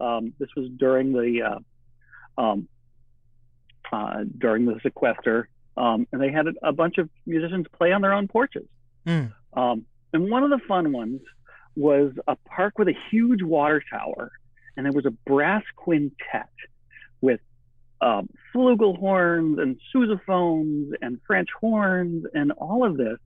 Um, 0.00 0.32
this 0.38 0.48
was 0.56 0.68
during 0.78 1.12
the 1.12 1.42
uh, 2.38 2.40
um, 2.40 2.68
uh, 3.92 4.24
during 4.38 4.64
the 4.66 4.78
sequester, 4.82 5.48
um, 5.76 6.06
and 6.12 6.22
they 6.22 6.30
had 6.30 6.46
a, 6.46 6.52
a 6.62 6.72
bunch 6.72 6.96
of 6.98 7.10
musicians 7.26 7.66
play 7.76 7.92
on 7.92 8.00
their 8.00 8.12
own 8.14 8.28
porches. 8.28 8.66
Mm. 9.06 9.32
Um, 9.54 9.84
and 10.12 10.30
one 10.30 10.42
of 10.42 10.50
the 10.50 10.60
fun 10.66 10.92
ones 10.92 11.20
was 11.76 12.12
a 12.26 12.36
park 12.36 12.78
with 12.78 12.88
a 12.88 12.94
huge 13.10 13.42
water 13.42 13.82
tower, 13.90 14.32
and 14.76 14.84
there 14.84 14.92
was 14.92 15.06
a 15.06 15.10
brass 15.10 15.62
quintet 15.76 16.48
with 17.20 17.40
um, 18.00 18.28
flugelhorns 18.54 19.60
and 19.60 19.78
sousaphones 19.94 20.92
and 21.02 21.20
French 21.26 21.48
horns 21.60 22.24
and 22.34 22.52
all 22.52 22.84
of 22.84 22.96
this, 22.96 23.18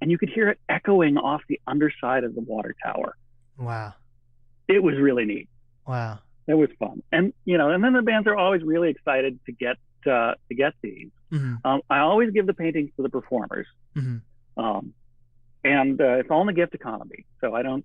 and 0.00 0.10
you 0.10 0.18
could 0.18 0.30
hear 0.30 0.48
it 0.48 0.58
echoing 0.68 1.16
off 1.16 1.42
the 1.48 1.60
underside 1.66 2.24
of 2.24 2.34
the 2.34 2.40
water 2.40 2.74
tower. 2.82 3.16
Wow. 3.58 3.94
It 4.68 4.82
was 4.82 4.96
really 4.96 5.24
neat. 5.24 5.48
Wow. 5.86 6.20
It 6.46 6.54
was 6.54 6.70
fun, 6.78 7.02
and 7.12 7.32
you 7.44 7.56
know, 7.56 7.70
and 7.70 7.84
then 7.84 7.92
the 7.92 8.02
bands 8.02 8.26
are 8.26 8.36
always 8.36 8.62
really 8.62 8.90
excited 8.90 9.38
to 9.46 9.52
get 9.52 9.76
uh, 10.06 10.34
to 10.48 10.54
get 10.56 10.72
these. 10.82 11.10
hmm 11.30 11.54
Um, 11.64 11.82
I 11.88 12.00
always 12.00 12.30
give 12.30 12.46
the 12.46 12.54
paintings 12.54 12.90
to 12.96 13.02
the 13.02 13.08
performers. 13.08 13.66
hmm 13.94 14.16
Um, 14.56 14.92
and 15.64 16.00
uh, 16.00 16.14
it's 16.18 16.30
all 16.30 16.40
in 16.40 16.48
the 16.48 16.52
gift 16.52 16.74
economy. 16.74 17.26
So 17.40 17.54
I 17.54 17.62
don't 17.62 17.84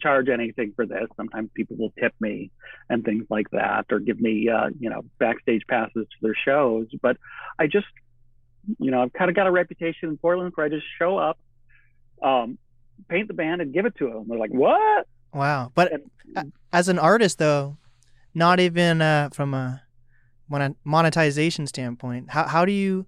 charge 0.00 0.28
anything 0.28 0.72
for 0.76 0.86
this. 0.86 1.06
Sometimes 1.16 1.50
people 1.54 1.76
will 1.78 1.92
tip 1.98 2.12
me 2.20 2.50
and 2.88 3.04
things 3.04 3.24
like 3.30 3.50
that, 3.50 3.86
or 3.90 3.98
give 4.00 4.20
me, 4.20 4.48
uh, 4.48 4.70
you 4.78 4.90
know, 4.90 5.02
backstage 5.18 5.62
passes 5.68 5.92
to 6.06 6.16
their 6.22 6.34
shows. 6.44 6.86
But 7.02 7.16
I 7.58 7.66
just, 7.66 7.86
you 8.78 8.90
know, 8.90 9.02
I've 9.02 9.12
kind 9.12 9.28
of 9.30 9.36
got 9.36 9.46
a 9.46 9.50
reputation 9.50 10.08
in 10.10 10.16
Portland 10.18 10.52
where 10.54 10.66
I 10.66 10.68
just 10.68 10.86
show 10.98 11.18
up, 11.18 11.38
um, 12.22 12.58
paint 13.08 13.28
the 13.28 13.34
band, 13.34 13.60
and 13.60 13.72
give 13.72 13.86
it 13.86 13.96
to 13.96 14.08
them. 14.08 14.26
They're 14.28 14.38
like, 14.38 14.52
"What?" 14.52 15.06
Wow. 15.32 15.72
But 15.74 15.92
And- 16.36 16.52
as 16.72 16.88
an 16.88 16.98
artist, 16.98 17.38
though, 17.38 17.76
not 18.34 18.60
even 18.60 19.02
uh, 19.02 19.30
from 19.32 19.52
a 19.54 19.82
monetization 20.84 21.66
standpoint, 21.66 22.30
how 22.30 22.46
how 22.46 22.64
do 22.64 22.72
you 22.72 23.06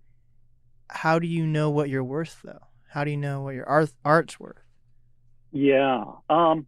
how 0.90 1.18
do 1.18 1.26
you 1.26 1.46
know 1.46 1.70
what 1.70 1.88
you're 1.88 2.04
worth 2.04 2.40
though? 2.44 2.60
How 2.90 3.04
do 3.04 3.10
you 3.10 3.16
know 3.16 3.42
what 3.42 3.54
your 3.54 3.68
art 3.68 3.90
art's 4.04 4.38
worth? 4.40 4.62
Yeah. 5.52 6.04
Um, 6.28 6.66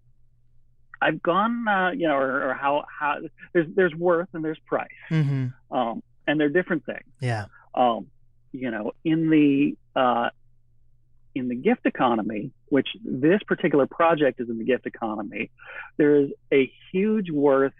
I've 1.00 1.22
gone, 1.22 1.66
uh, 1.68 1.90
you 1.90 2.08
know, 2.08 2.16
or, 2.16 2.50
or 2.50 2.54
how 2.54 2.84
how 2.98 3.18
there's 3.52 3.66
there's 3.74 3.94
worth 3.94 4.28
and 4.32 4.44
there's 4.44 4.58
price, 4.66 4.88
Mm-hmm. 5.10 5.76
um, 5.76 6.02
and 6.26 6.40
they're 6.40 6.48
different 6.48 6.84
things. 6.86 7.04
Yeah. 7.20 7.46
um, 7.74 8.06
you 8.52 8.70
know, 8.70 8.92
in 9.04 9.30
the 9.30 9.76
uh, 9.94 10.30
in 11.34 11.48
the 11.48 11.54
gift 11.54 11.86
economy, 11.86 12.50
which 12.70 12.88
this 13.04 13.40
particular 13.46 13.86
project 13.86 14.40
is 14.40 14.48
in 14.48 14.58
the 14.58 14.64
gift 14.64 14.86
economy, 14.86 15.50
there 15.98 16.16
is 16.16 16.30
a 16.52 16.70
huge 16.90 17.30
worth 17.30 17.74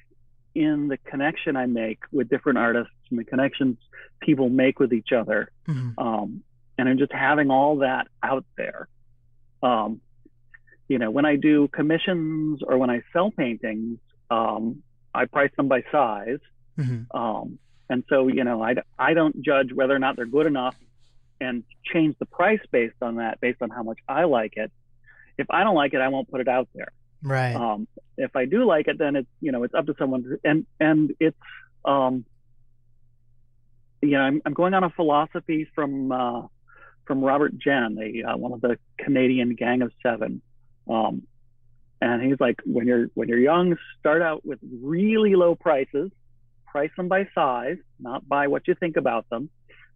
in 0.55 0.89
the 0.89 0.97
connection 0.99 1.57
I 1.57 1.67
make 1.67 2.01
with 2.13 2.29
different 2.29 2.59
artists 2.59 2.93
and 3.11 3.19
the 3.19 3.25
connections 3.25 3.79
people 4.21 4.49
make 4.49 4.79
with 4.79 4.93
each 4.93 5.11
other, 5.13 5.51
Mm-hmm. 5.67 5.99
um, 5.99 6.43
and 6.77 6.89
in 6.89 6.99
just 6.99 7.13
having 7.13 7.51
all 7.51 7.79
that 7.79 8.07
out 8.23 8.45
there. 8.57 8.87
Um, 9.63 10.01
you 10.89 10.99
know, 10.99 11.11
when 11.11 11.27
I 11.27 11.37
do 11.37 11.69
commissions 11.69 12.61
or 12.67 12.79
when 12.79 12.91
I 12.91 13.03
sell 13.13 13.31
paintings, 13.31 13.99
um, 14.31 14.83
I 15.15 15.27
price 15.27 15.51
them 15.57 15.69
by 15.69 15.83
size. 15.93 16.39
Mm-hmm. 16.79 17.17
Um, 17.17 17.59
and 17.91 18.05
so, 18.09 18.29
you 18.29 18.45
know, 18.45 18.63
I, 18.63 18.75
I 18.99 19.15
don't 19.15 19.43
judge 19.43 19.73
whether 19.73 19.95
or 19.95 19.99
not 19.99 20.17
they're 20.17 20.27
good 20.27 20.47
enough 20.47 20.75
and 21.41 21.63
change 21.93 22.17
the 22.19 22.27
price 22.27 22.61
based 22.71 22.97
on 23.03 23.17
that, 23.17 23.41
based 23.41 23.63
on 23.63 23.71
how 23.71 23.83
much 23.83 23.99
I 24.09 24.25
like 24.25 24.55
it. 24.57 24.73
If 25.37 25.47
I 25.51 25.63
don't 25.63 25.75
like 25.75 25.95
it, 25.95 26.01
I 26.01 26.09
won't 26.09 26.31
put 26.31 26.41
it 26.41 26.49
out 26.49 26.69
there. 26.75 26.89
Right. 27.23 27.55
Um, 27.55 27.87
if 28.17 28.35
I 28.35 28.45
do 28.45 28.65
like 28.65 28.89
it, 28.89 28.99
then 28.99 29.17
it's, 29.17 29.29
you 29.41 29.53
know, 29.53 29.63
it's 29.63 29.75
up 29.75 29.87
to 29.87 29.95
someone 29.99 30.23
to, 30.25 30.41
and, 30.45 30.67
and 30.81 31.15
it's, 31.21 31.37
um, 31.85 32.25
you 34.03 34.13
know, 34.13 34.21
I'm, 34.21 34.43
I'm 34.45 34.55
going 34.55 34.75
on 34.75 34.85
a 34.85 34.91
philosophy 34.91 35.69
from, 35.75 36.13
uh, 36.13 36.43
from 37.07 37.23
Robert 37.23 37.59
Genn, 37.59 37.95
the, 37.95 38.25
uh, 38.25 38.37
one 38.37 38.53
of 38.53 38.61
the 38.61 38.79
Canadian 38.99 39.55
gang 39.55 39.83
of 39.83 39.93
seven. 40.03 40.43
Um, 40.89 41.23
and 42.01 42.23
he's 42.23 42.39
like, 42.39 42.57
when 42.65 42.87
you're, 42.87 43.09
when 43.15 43.29
you're 43.29 43.39
young, 43.39 43.77
start 43.99 44.23
out 44.23 44.45
with 44.45 44.59
really 44.83 45.35
low 45.35 45.55
prices, 45.55 46.11
price 46.67 46.91
them 46.97 47.09
by 47.09 47.29
size, 47.35 47.79
not 47.99 48.29
by 48.29 48.47
what 48.47 48.69
you 48.69 48.75
think 48.75 48.97
about 48.97 49.29
them. 49.31 49.51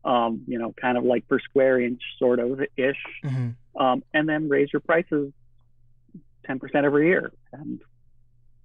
Um, 0.04 0.42
you 0.48 0.58
know, 0.58 0.74
kind 0.80 0.98
of 0.98 1.04
like 1.04 1.28
per 1.28 1.38
square 1.38 1.80
inch 1.80 2.02
sort 2.18 2.40
of 2.40 2.60
ish. 2.76 2.96
Mm-hmm. 3.24 3.80
Um, 3.80 4.02
and 4.12 4.28
then 4.28 4.48
raise 4.48 4.68
your 4.72 4.80
prices 4.80 5.32
10% 6.48 6.60
every 6.84 7.06
year. 7.06 7.32
And 7.52 7.80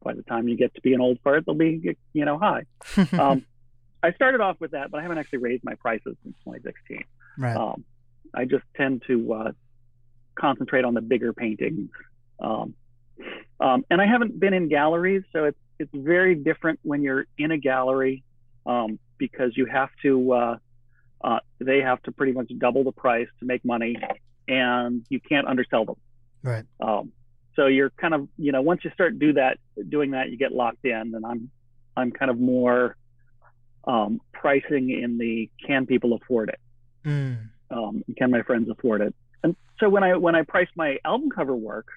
by 0.03 0.13
the 0.13 0.23
time 0.23 0.47
you 0.47 0.57
get 0.57 0.73
to 0.75 0.81
be 0.81 0.93
an 0.93 1.01
old 1.01 1.19
fart, 1.23 1.45
they'll 1.45 1.53
be, 1.55 1.95
you 2.13 2.25
know, 2.25 2.39
high. 2.39 2.63
Um, 3.19 3.45
I 4.03 4.11
started 4.13 4.41
off 4.41 4.57
with 4.59 4.71
that, 4.71 4.91
but 4.91 4.99
I 4.99 5.01
haven't 5.01 5.17
actually 5.17 5.39
raised 5.39 5.63
my 5.63 5.73
prices 5.75 6.15
since 6.23 6.35
2016. 6.45 7.03
right. 7.39 7.57
Um, 7.57 7.83
I 8.33 8.45
just 8.45 8.63
tend 8.75 9.03
to 9.07 9.33
uh, 9.33 9.51
concentrate 10.35 10.85
on 10.85 10.93
the 10.93 11.01
bigger 11.01 11.33
paintings. 11.33 11.89
Um, 12.39 12.73
um, 13.59 13.85
and 13.89 14.01
I 14.01 14.05
haven't 14.05 14.39
been 14.39 14.53
in 14.53 14.69
galleries, 14.69 15.23
so 15.33 15.45
it's 15.45 15.57
it's 15.79 15.91
very 15.93 16.35
different 16.35 16.79
when 16.83 17.01
you're 17.01 17.25
in 17.37 17.51
a 17.51 17.57
gallery 17.57 18.23
um, 18.65 18.99
because 19.17 19.55
you 19.55 19.65
have 19.65 19.89
to 20.03 20.31
uh, 20.33 20.57
uh, 21.23 21.39
they 21.59 21.81
have 21.81 22.01
to 22.03 22.11
pretty 22.11 22.33
much 22.33 22.51
double 22.57 22.83
the 22.83 22.91
price 22.91 23.27
to 23.39 23.45
make 23.45 23.65
money, 23.65 23.95
and 24.47 25.05
you 25.09 25.19
can't 25.19 25.47
undersell 25.47 25.85
them. 25.85 25.95
Right. 26.43 26.65
Um, 26.79 27.11
so 27.55 27.65
you're 27.65 27.89
kind 27.91 28.13
of 28.13 28.27
you 28.37 28.51
know 28.51 28.61
once 28.61 28.81
you 28.83 28.91
start 28.91 29.17
do 29.17 29.33
that 29.33 29.57
doing 29.89 30.11
that 30.11 30.29
you 30.29 30.37
get 30.37 30.51
locked 30.51 30.85
in, 30.85 31.13
and 31.15 31.25
I'm 31.25 31.49
I'm 31.95 32.11
kind 32.11 32.29
of 32.29 32.39
more 32.39 32.95
um, 33.87 34.21
pricing 34.33 34.91
in 34.91 35.17
the 35.17 35.49
can 35.65 35.85
people 35.85 36.13
afford 36.13 36.49
it 36.49 36.59
Mm. 37.07 37.49
um, 37.71 38.03
can 38.17 38.31
my 38.31 38.41
friends 38.41 38.69
afford 38.69 39.01
it? 39.01 39.15
And 39.43 39.55
so 39.79 39.87
when 39.87 40.03
I 40.03 40.17
when 40.17 40.35
I 40.35 40.43
price 40.43 40.67
my 40.75 40.97
album 41.05 41.29
cover 41.29 41.55
work, 41.55 41.87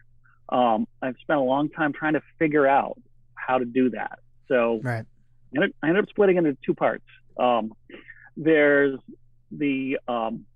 um, 0.51 0.87
I've 1.01 1.17
spent 1.21 1.39
a 1.39 1.43
long 1.43 1.69
time 1.71 1.93
trying 1.93 2.15
to 2.15 2.23
figure 2.39 2.67
out 2.67 3.01
how 3.35 3.59
to 3.59 3.65
do 3.65 3.91
that. 3.91 4.19
So 4.49 4.81
Right. 4.83 5.05
I 5.05 5.57
ended, 5.57 5.75
I 5.83 5.89
ended 5.89 6.05
up 6.05 6.11
splitting 6.11 6.37
into 6.37 6.57
two 6.65 6.75
parts. 6.75 7.05
Um, 7.39 7.73
there's 8.37 8.99
the 9.51 9.99
um, 10.07 10.47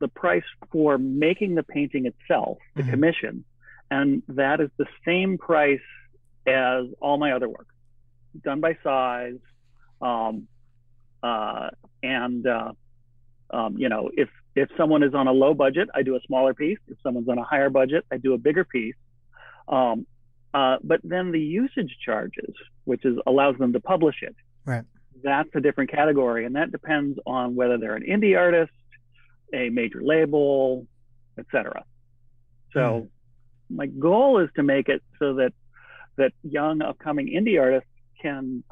the 0.00 0.08
price 0.08 0.44
for 0.72 0.96
making 0.98 1.54
the 1.54 1.62
painting 1.62 2.06
itself, 2.06 2.58
the 2.74 2.82
Mhm. 2.82 2.90
commission, 2.90 3.44
and 3.90 4.22
that 4.28 4.60
is 4.60 4.70
the 4.78 4.86
same 5.04 5.36
price 5.38 5.80
as 6.46 6.86
all 7.00 7.18
my 7.18 7.32
other 7.32 7.48
work, 7.48 7.66
done 8.42 8.60
by 8.60 8.78
size, 8.82 9.38
um, 10.00 10.48
uh, 11.22 11.68
and 12.02 12.46
uh, 12.46 12.72
um, 13.50 13.76
you 13.76 13.88
know, 13.88 14.10
if 14.14 14.28
if 14.54 14.68
someone 14.76 15.02
is 15.02 15.14
on 15.14 15.26
a 15.26 15.32
low 15.32 15.54
budget, 15.54 15.88
I 15.94 16.02
do 16.02 16.16
a 16.16 16.20
smaller 16.26 16.54
piece. 16.54 16.78
If 16.88 16.98
someone's 17.02 17.28
on 17.28 17.38
a 17.38 17.44
higher 17.44 17.70
budget, 17.70 18.04
I 18.10 18.16
do 18.16 18.32
a 18.34 18.38
bigger 18.38 18.64
piece. 18.64 18.94
Um, 19.68 20.06
uh, 20.52 20.76
but 20.82 21.00
then 21.04 21.32
the 21.32 21.40
usage 21.40 21.96
charges, 22.04 22.54
which 22.84 23.04
is 23.04 23.16
allows 23.26 23.56
them 23.58 23.72
to 23.72 23.80
publish 23.80 24.16
it. 24.22 24.34
Right. 24.64 24.84
That's 25.22 25.48
a 25.54 25.60
different 25.60 25.90
category, 25.90 26.44
and 26.44 26.56
that 26.56 26.72
depends 26.72 27.18
on 27.26 27.54
whether 27.54 27.78
they're 27.78 27.94
an 27.94 28.04
indie 28.04 28.36
artist, 28.36 28.72
a 29.52 29.68
major 29.68 30.02
label, 30.02 30.86
etc. 31.38 31.84
So, 32.72 33.08
my 33.68 33.86
goal 33.86 34.38
is 34.38 34.48
to 34.56 34.62
make 34.62 34.88
it 34.88 35.02
so 35.18 35.34
that 35.34 35.52
that 36.16 36.32
young 36.42 36.82
upcoming 36.82 37.28
indie 37.28 37.60
artists 37.60 37.88
can 38.20 38.64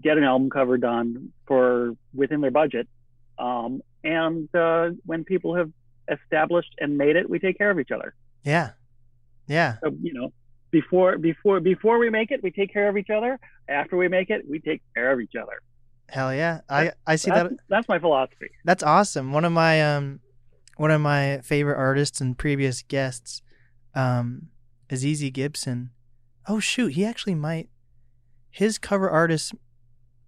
get 0.00 0.18
an 0.18 0.24
album 0.24 0.50
cover 0.50 0.78
done 0.78 1.32
for 1.46 1.96
within 2.14 2.40
their 2.40 2.50
budget 2.50 2.88
um, 3.38 3.82
and 4.04 4.52
uh, 4.54 4.90
when 5.04 5.24
people 5.24 5.54
have 5.54 5.70
established 6.10 6.74
and 6.78 6.96
made 6.96 7.16
it, 7.16 7.28
we 7.28 7.38
take 7.38 7.58
care 7.58 7.70
of 7.70 7.78
each 7.78 7.90
other. 7.90 8.14
Yeah. 8.44 8.70
Yeah. 9.46 9.76
So, 9.82 9.90
you 10.02 10.12
know, 10.14 10.32
before 10.70 11.18
before 11.18 11.60
before 11.60 11.98
we 11.98 12.10
make 12.10 12.30
it, 12.30 12.42
we 12.42 12.50
take 12.50 12.72
care 12.72 12.88
of 12.88 12.96
each 12.96 13.10
other. 13.10 13.38
After 13.68 13.96
we 13.96 14.08
make 14.08 14.30
it, 14.30 14.42
we 14.48 14.58
take 14.60 14.82
care 14.94 15.12
of 15.12 15.20
each 15.20 15.34
other. 15.40 15.60
Hell 16.08 16.34
yeah. 16.34 16.60
I 16.68 16.92
I 17.06 17.16
see 17.16 17.30
That's, 17.30 17.50
that. 17.50 17.58
that's 17.68 17.88
my 17.88 17.98
philosophy. 17.98 18.48
That's 18.64 18.82
awesome. 18.82 19.32
One 19.32 19.44
of 19.44 19.52
my 19.52 19.82
um, 19.96 20.20
one 20.76 20.90
of 20.90 21.00
my 21.00 21.40
favorite 21.42 21.76
artists 21.78 22.20
and 22.20 22.36
previous 22.36 22.82
guests, 22.82 23.42
um, 23.94 24.48
is 24.90 25.04
Azizi 25.04 25.32
Gibson. 25.32 25.90
Oh 26.48 26.60
shoot, 26.60 26.88
he 26.92 27.04
actually 27.04 27.34
might. 27.34 27.68
His 28.50 28.78
cover 28.78 29.10
artist, 29.10 29.52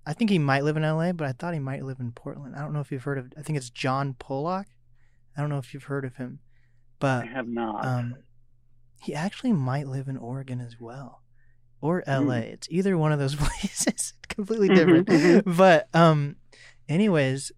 I 0.05 0.13
think 0.13 0.31
he 0.31 0.39
might 0.39 0.65
live 0.65 0.77
in 0.77 0.85
L.A., 0.85 1.13
but 1.15 1.27
I 1.27 1.33
thought 1.33 1.55
he 1.55 1.61
might 1.61 1.85
live 1.85 1.99
in 2.01 2.13
Portland. 2.13 2.55
I 2.57 2.61
don't 2.61 2.73
know 2.73 2.81
if 2.81 2.91
you've 2.93 3.05
heard 3.05 3.19
of. 3.19 3.33
I 3.39 3.43
think 3.43 3.57
it's 3.57 3.71
John 3.71 4.15
Pollock. 4.19 4.67
I 5.37 5.41
don't 5.41 5.49
know 5.51 5.59
if 5.59 5.73
you've 5.73 5.85
heard 5.85 6.05
of 6.05 6.17
him, 6.17 6.41
But 6.99 7.25
I 7.25 7.27
have 7.29 7.47
not. 7.49 7.85
um, 7.87 8.17
he 9.01 9.15
actually 9.15 9.53
might 9.53 9.87
live 9.87 10.09
in 10.09 10.17
Oregon 10.17 10.61
as 10.61 10.77
well, 10.81 11.23
or 11.81 12.03
L.A. 12.07 12.41
Hmm. 12.43 12.53
It's 12.53 12.69
either 12.71 12.97
one 12.99 13.13
of 13.13 13.19
those 13.19 13.35
places. 13.43 14.15
completely 14.29 14.69
Mhm, 14.69 14.75
different. 14.77 15.07
mhm. 15.09 15.57
but 15.57 15.89
um, 15.95 16.37
anyways, 16.89 17.53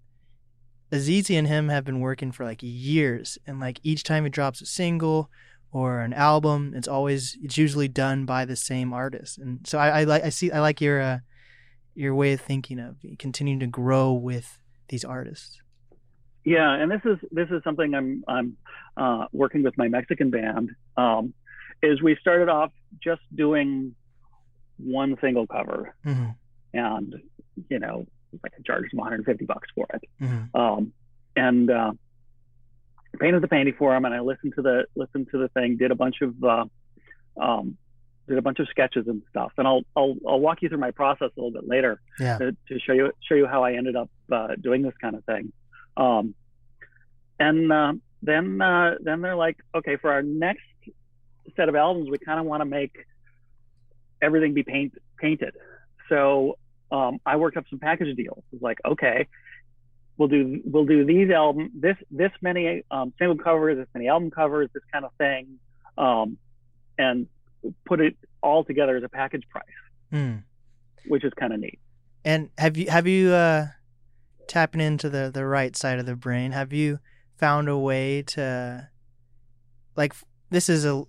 Azizi 0.93 1.39
and 1.39 1.47
him 1.47 1.69
have 1.69 1.85
been 1.85 2.01
working 2.01 2.33
for 2.33 2.45
like 2.45 2.59
years, 2.63 3.39
and 3.47 3.61
like 3.61 3.79
each 3.83 4.03
time 4.03 4.25
he 4.25 4.31
drops 4.31 4.61
a 4.61 4.67
single 4.67 5.31
or 5.73 6.01
an 6.01 6.13
album, 6.13 6.73
it's 6.75 6.89
always 6.89 7.39
it's 7.43 7.57
usually 7.57 7.87
done 7.89 8.25
by 8.27 8.45
the 8.45 8.57
same 8.57 8.93
artist. 8.93 9.39
And 9.39 9.61
so 9.67 9.79
I, 9.79 10.01
I 10.01 10.05
like 10.05 10.25
I 10.25 10.31
see 10.31 10.51
I 10.51 10.61
like 10.61 10.81
your 10.81 11.01
uh, 11.01 11.19
your 11.95 12.15
way 12.15 12.33
of 12.33 12.41
thinking 12.41 12.81
of 12.81 12.97
continuing 13.19 13.61
to 13.61 13.67
grow 13.69 14.13
with 14.13 14.59
these 14.89 15.05
artists. 15.05 15.60
Yeah, 16.45 16.73
and 16.73 16.91
this 16.91 17.01
is 17.05 17.19
this 17.31 17.49
is 17.51 17.63
something 17.65 17.95
I'm 17.95 18.25
I'm 18.27 18.57
uh, 18.97 19.27
working 19.33 19.63
with 19.63 19.77
my 19.77 19.89
Mexican 19.89 20.31
band. 20.31 20.71
Um, 20.97 21.35
is 21.83 22.01
we 22.03 22.17
started 22.21 22.49
off 22.49 22.73
just 23.03 23.23
doing 23.35 23.95
one 24.79 25.17
single 25.21 25.47
cover, 25.47 25.95
hmm 26.05 26.29
and 26.73 27.15
you 27.69 27.79
know, 27.79 28.07
like 28.43 28.53
I 28.59 28.63
charged 28.65 28.93
them 28.93 28.99
150 28.99 29.45
bucks 29.45 29.69
for 29.75 29.87
it. 29.95 30.03
hmm 30.19 30.45
um, 30.55 30.93
and 31.37 31.71
uh, 31.71 31.93
painted 33.21 33.43
the 33.43 33.49
painting 33.49 33.75
for 33.79 33.95
him. 33.95 34.05
And 34.05 34.15
I 34.15 34.21
listened 34.21 34.55
to 34.57 34.63
the 34.63 34.85
listened 34.97 35.29
to 35.33 35.39
the 35.39 35.49
thing, 35.49 35.77
did 35.77 35.91
a 35.91 35.95
bunch 35.95 36.17
of 36.23 36.43
uh, 36.43 36.65
um, 37.41 37.77
did 38.29 38.39
a 38.39 38.43
bunch 38.43 38.61
of 38.61 38.69
sketches 38.69 39.07
and 39.09 39.23
stuff. 39.31 39.53
And 39.59 39.67
I'll 39.67 39.83
I'll 39.97 40.17
I'll 40.27 40.41
walk 40.41 40.63
you 40.63 40.69
through 40.69 40.79
my 40.79 40.91
process 40.91 41.31
a 41.37 41.41
little 41.41 41.53
bit 41.53 41.69
later 41.69 42.01
Yeah. 42.19 42.39
to, 42.39 42.53
to 42.69 42.79
show 42.79 42.93
you 42.93 43.13
show 43.29 43.35
you 43.35 43.47
how 43.47 43.63
I 43.65 43.73
ended 43.75 43.97
up 43.97 44.11
uh, 44.33 44.49
doing 44.61 44.83
this 44.83 44.95
kind 45.01 45.15
of 45.17 45.25
thing. 45.25 45.53
Um, 46.01 46.35
and 47.39 47.71
uh, 47.71 47.93
then 48.23 48.61
uh, 48.61 48.95
then 49.01 49.21
they're 49.21 49.37
like, 49.37 49.59
okay, 49.75 49.97
for 49.97 50.11
our 50.11 50.23
next 50.23 50.63
set 51.57 51.69
of 51.69 51.75
albums, 51.75 52.09
we 52.11 52.19
kind 52.19 52.41
of 52.41 52.47
want 52.47 52.61
to 52.63 52.65
make 52.65 52.95
everything 54.23 54.55
be 54.55 54.63
paint 54.63 54.95
painted. 55.19 55.55
So 56.09 56.59
um, 56.91 57.19
I 57.25 57.37
worked 57.37 57.57
up 57.57 57.65
some 57.71 57.79
package 57.79 58.17
deals. 58.17 58.43
It's 58.53 58.63
like, 58.63 58.79
okay, 58.85 59.27
we'll 60.17 60.29
do 60.29 60.61
we'll 60.65 60.87
do 60.87 61.05
these 61.05 61.31
album 61.31 61.71
this 61.75 61.97
this 62.11 62.33
many 62.41 62.83
um, 62.91 63.13
single 63.19 63.37
covers, 63.37 63.79
this 63.79 63.89
many 63.95 64.09
album 64.09 64.31
covers, 64.31 64.69
this 64.75 64.83
kind 64.93 65.05
of 65.05 65.13
thing, 65.19 65.59
um, 65.97 66.37
and 66.99 67.27
put 67.85 68.01
it 68.01 68.17
all 68.43 68.65
together 68.65 68.97
as 68.97 69.03
a 69.03 69.09
package 69.09 69.45
price, 69.51 69.65
Mm. 70.13 70.43
which 71.07 71.25
is 71.25 71.33
kind 71.39 71.53
of 71.53 71.61
neat. 71.61 71.79
And 72.25 72.51
have 72.59 72.77
you 72.77 72.91
have 72.91 73.07
you 73.07 73.33
uh, 73.33 73.69
tapping 74.51 74.81
into 74.81 75.09
the 75.09 75.31
the 75.33 75.47
right 75.47 75.77
side 75.77 75.99
of 75.99 76.07
the 76.07 76.17
brain? 76.17 76.53
Have 76.53 76.73
you 76.73 76.99
found 77.39 77.69
a 77.69 77.79
way 77.79 78.23
to 78.23 78.89
like 79.97 80.15
this 80.51 80.69
is 80.69 80.85
a 80.85 81.05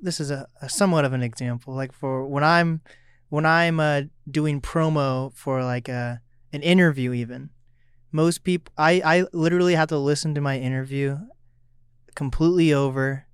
this 0.00 0.20
is 0.20 0.30
a, 0.30 0.46
a 0.62 0.68
somewhat 0.68 1.04
of 1.04 1.12
an 1.12 1.22
example. 1.22 1.74
Like 1.74 1.92
for 1.92 2.24
when 2.24 2.44
I'm 2.44 2.80
when 3.28 3.44
I'm 3.44 3.80
uh, 3.80 4.02
doing 4.30 4.60
promo 4.60 5.34
for 5.34 5.64
like 5.64 5.88
a 5.88 6.20
an 6.52 6.62
interview, 6.62 7.12
even 7.12 7.50
most 8.12 8.44
people 8.44 8.72
I 8.78 9.02
I 9.04 9.24
literally 9.32 9.74
have 9.74 9.88
to 9.88 9.98
listen 9.98 10.34
to 10.36 10.40
my 10.40 10.58
interview 10.58 11.18
completely 12.14 12.72
over, 12.72 13.26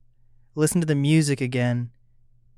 listen 0.54 0.80
to 0.80 0.86
the 0.86 0.94
music 0.94 1.40
again, 1.40 1.90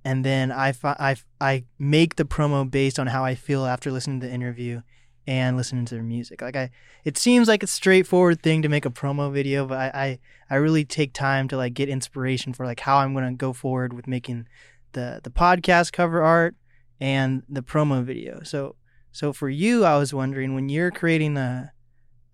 and 0.05 0.25
then 0.25 0.51
I, 0.53 0.73
fi- 0.73 0.97
I, 0.99 1.17
I 1.41 1.65
make 1.79 2.17
the 2.17 2.25
promo 2.25 2.69
based 2.69 2.99
on 2.99 3.09
how 3.09 3.25
I 3.25 3.35
feel 3.35 3.67
after 3.67 3.91
listening 3.91 4.21
to 4.21 4.27
the 4.27 4.33
interview 4.33 4.83
and 5.27 5.57
listening 5.57 5.85
to 5.87 5.95
their 5.95 6.05
music. 6.05 6.41
Like 6.41 6.57
I, 6.57 6.71
it 7.05 7.19
seems 7.19 7.49
like 7.49 7.63
a 7.63 7.67
straightforward 7.67 8.43
thing 8.43 8.63
to 8.63 8.69
make 8.69 8.87
a 8.87 8.91
promo 8.91 9.33
video, 9.33 9.67
but 9.67 9.79
I, 9.79 9.91
I, 9.95 10.19
I 10.51 10.55
really 10.57 10.85
take 10.85 11.13
time 11.13 11.49
to 11.49 11.57
like 11.57 11.75
get 11.75 11.89
inspiration 11.89 12.53
for 12.53 12.65
like 12.65 12.81
how 12.81 12.99
I'm 12.99 13.15
gonna 13.15 13.33
go 13.33 13.53
forward 13.53 13.93
with 13.93 14.07
making 14.07 14.47
the 14.93 15.21
the 15.23 15.31
podcast 15.31 15.93
cover 15.93 16.23
art 16.23 16.55
and 17.01 17.43
the 17.49 17.63
promo 17.63 18.05
video. 18.05 18.43
So 18.43 18.77
so 19.11 19.33
for 19.33 19.49
you, 19.49 19.85
I 19.85 19.99
was 19.99 20.15
wondering 20.15 20.55
when 20.55 20.69
you're 20.69 20.91
creating 20.91 21.37
a 21.37 21.73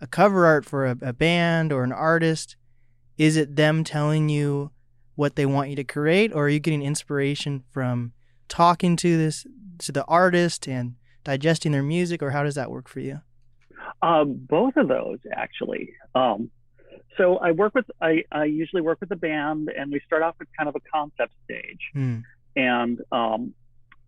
a 0.00 0.06
cover 0.06 0.46
art 0.46 0.64
for 0.64 0.86
a, 0.86 0.96
a 1.00 1.12
band 1.12 1.72
or 1.72 1.84
an 1.84 1.92
artist, 1.92 2.56
is 3.16 3.36
it 3.36 3.56
them 3.56 3.84
telling 3.84 4.28
you 4.28 4.72
what 5.14 5.36
they 5.36 5.46
want 5.46 5.70
you 5.70 5.76
to 5.76 5.84
create, 5.84 6.32
or 6.34 6.46
are 6.46 6.48
you 6.48 6.58
getting 6.58 6.82
inspiration 6.82 7.62
from 7.70 8.12
talking 8.48 8.96
to 8.96 9.16
this 9.16 9.46
to 9.78 9.92
the 9.92 10.04
artist 10.04 10.68
and 10.68 10.96
digesting 11.24 11.72
their 11.72 11.82
music, 11.82 12.22
or 12.22 12.30
how 12.30 12.42
does 12.42 12.54
that 12.54 12.70
work 12.70 12.88
for 12.88 13.00
you? 13.00 13.20
Uh, 14.00 14.24
both 14.24 14.76
of 14.76 14.88
those 14.88 15.18
actually. 15.34 15.92
Um, 16.14 16.50
so 17.16 17.36
I 17.38 17.50
work 17.52 17.74
with 17.74 17.84
I, 18.00 18.24
I 18.32 18.44
usually 18.44 18.82
work 18.82 18.98
with 19.00 19.10
a 19.10 19.16
band, 19.16 19.68
and 19.76 19.92
we 19.92 20.00
start 20.06 20.22
off 20.22 20.34
with 20.38 20.48
kind 20.56 20.68
of 20.68 20.74
a 20.76 20.80
concept 20.92 21.32
stage, 21.44 21.80
Hmm. 21.92 22.18
and 22.56 23.00
um, 23.12 23.54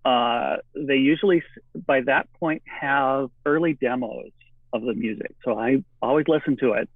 uh, 0.04 0.56
they 0.74 0.96
usually 0.96 1.38
s- 1.38 1.82
by 1.86 2.00
that 2.02 2.32
point 2.34 2.62
have 2.66 3.30
early 3.46 3.74
demos 3.74 4.30
of 4.72 4.82
the 4.82 4.94
music. 4.94 5.34
So 5.44 5.58
I 5.58 5.84
always 6.02 6.26
listen 6.28 6.56
to 6.58 6.72
it, 6.72 6.88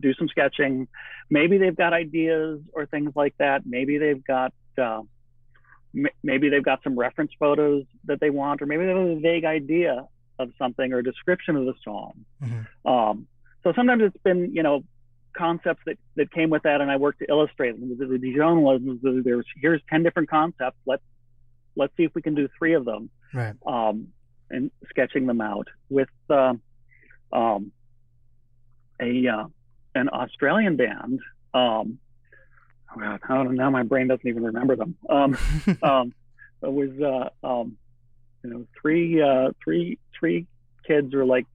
do 0.00 0.14
some 0.14 0.28
sketching. 0.28 0.88
Maybe 1.30 1.58
they've 1.58 1.76
got 1.76 1.92
ideas 1.92 2.60
or 2.72 2.86
things 2.86 3.12
like 3.14 3.34
that. 3.38 3.62
Maybe 3.66 3.98
they've 3.98 4.24
got 4.24 4.52
uh, 4.80 5.02
maybe 6.22 6.48
they've 6.48 6.64
got 6.64 6.82
some 6.82 6.98
reference 6.98 7.32
photos 7.38 7.84
that 8.04 8.20
they 8.20 8.30
want, 8.30 8.62
or 8.62 8.66
maybe 8.66 8.84
they 8.84 8.90
have 8.90 8.98
a 8.98 9.20
vague 9.20 9.44
idea 9.44 10.06
of 10.38 10.50
something 10.58 10.92
or 10.92 10.98
a 10.98 11.04
description 11.04 11.56
of 11.56 11.64
the 11.64 11.74
song. 11.82 12.24
Mhm. 12.42 12.66
Um, 12.84 13.26
so 13.64 13.72
sometimes 13.74 14.02
it's 14.04 14.22
been, 14.22 14.54
you 14.54 14.62
know, 14.62 14.84
concepts 15.36 15.82
that, 15.86 15.98
that 16.16 16.30
came 16.32 16.50
with 16.50 16.62
that, 16.62 16.80
and 16.80 16.90
I 16.90 16.96
worked 16.96 17.20
to 17.20 17.26
illustrate 17.28 17.78
them. 17.78 17.96
The, 17.98 18.06
the 18.06 18.18
Dijon 18.18 18.62
was 18.62 18.80
there's 19.02 19.46
here's 19.60 19.82
ten 19.88 20.02
different 20.02 20.28
concepts. 20.28 20.78
Let's 20.86 21.02
let's 21.76 21.96
see 21.96 22.04
if 22.04 22.14
we 22.14 22.22
can 22.22 22.34
do 22.34 22.48
three 22.58 22.74
of 22.74 22.84
them, 22.84 23.10
Right. 23.32 23.54
um, 23.66 24.08
and 24.50 24.70
sketching 24.90 25.26
them 25.26 25.40
out 25.40 25.68
with 25.90 26.08
uh, 26.30 26.54
um, 27.32 27.72
a 29.00 29.26
uh, 29.28 29.44
an 29.94 30.08
Australian 30.08 30.76
band. 30.76 31.20
Oh 32.90 33.00
God, 33.00 33.20
I 33.28 33.34
don't 33.34 33.54
know, 33.54 33.64
now 33.64 33.70
my 33.70 33.82
brain 33.82 34.08
doesn't 34.08 34.26
even 34.26 34.44
remember 34.44 34.76
them. 34.76 34.96
Um, 35.08 35.38
um, 35.82 36.14
it 36.62 36.72
was 36.72 36.90
uh, 37.00 37.46
um, 37.46 37.76
you 38.42 38.50
know 38.50 38.66
three 38.80 39.22
uh, 39.22 39.50
three 39.62 39.98
three 40.18 40.46
kids 40.86 41.14
were 41.14 41.24
like 41.24 41.46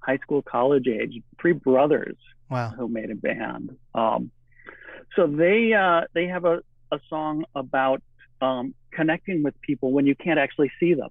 high 0.00 0.18
school 0.18 0.42
college 0.42 0.86
age 0.88 1.22
three 1.40 1.52
brothers 1.52 2.16
wow. 2.50 2.70
who 2.70 2.88
made 2.88 3.10
a 3.10 3.14
band 3.14 3.76
um, 3.94 4.30
so 5.16 5.26
they 5.26 5.72
uh, 5.72 6.02
they 6.14 6.26
have 6.26 6.44
a, 6.44 6.62
a 6.92 7.00
song 7.08 7.44
about 7.54 8.02
um, 8.40 8.74
connecting 8.90 9.42
with 9.42 9.58
people 9.60 9.92
when 9.92 10.06
you 10.06 10.14
can't 10.14 10.38
actually 10.38 10.70
see 10.80 10.94
them 10.94 11.10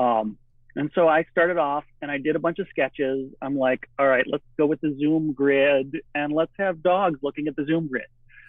um, 0.00 0.38
and 0.76 0.90
so 0.94 1.08
I 1.08 1.24
started 1.32 1.56
off 1.56 1.84
and 2.00 2.10
I 2.10 2.18
did 2.18 2.36
a 2.36 2.38
bunch 2.38 2.60
of 2.60 2.68
sketches. 2.68 3.32
I'm 3.42 3.58
like, 3.58 3.88
all 3.98 4.06
right, 4.06 4.24
let's 4.28 4.44
go 4.56 4.64
with 4.66 4.80
the 4.80 4.96
Zoom 4.96 5.32
grid 5.32 5.96
and 6.14 6.32
let's 6.32 6.52
have 6.56 6.84
dogs 6.84 7.18
looking 7.20 7.48
at 7.48 7.56
the 7.56 7.64
Zoom 7.64 7.88
grid. 7.88 8.04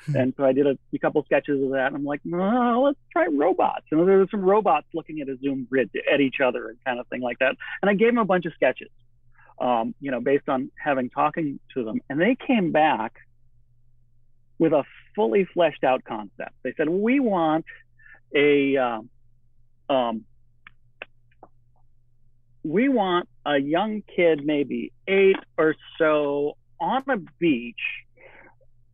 And 0.07 0.33
so 0.37 0.45
I 0.45 0.53
did 0.53 0.65
a, 0.65 0.77
a 0.93 0.99
couple 0.99 1.23
sketches 1.23 1.61
of 1.61 1.71
that. 1.71 1.87
And 1.87 1.95
I'm 1.95 2.05
like, 2.05 2.21
no, 2.23 2.83
let's 2.85 2.99
try 3.11 3.27
robots. 3.27 3.85
And 3.91 4.07
there 4.07 4.25
some 4.31 4.41
robots 4.41 4.87
looking 4.93 5.21
at 5.21 5.29
a 5.29 5.37
Zoom 5.37 5.67
grid 5.69 5.89
at 6.11 6.21
each 6.21 6.39
other 6.43 6.69
and 6.69 6.77
kind 6.85 6.99
of 6.99 7.07
thing 7.07 7.21
like 7.21 7.39
that. 7.39 7.55
And 7.81 7.89
I 7.89 7.93
gave 7.93 8.09
them 8.09 8.17
a 8.17 8.25
bunch 8.25 8.45
of 8.45 8.53
sketches, 8.53 8.89
um, 9.59 9.93
you 9.99 10.11
know, 10.11 10.19
based 10.21 10.49
on 10.49 10.71
having 10.81 11.09
talking 11.09 11.59
to 11.73 11.83
them. 11.83 12.01
And 12.09 12.19
they 12.19 12.35
came 12.35 12.71
back 12.71 13.13
with 14.57 14.73
a 14.73 14.83
fully 15.15 15.45
fleshed 15.53 15.83
out 15.83 16.03
concept. 16.03 16.53
They 16.63 16.73
said, 16.75 16.89
we 16.89 17.19
want 17.19 17.65
a, 18.35 18.77
um, 18.77 19.09
um, 19.89 20.25
we 22.63 22.89
want 22.89 23.27
a 23.45 23.57
young 23.57 24.03
kid, 24.15 24.45
maybe 24.45 24.91
eight 25.07 25.37
or 25.57 25.75
so, 25.97 26.57
on 26.79 27.03
a 27.09 27.17
beach, 27.39 27.75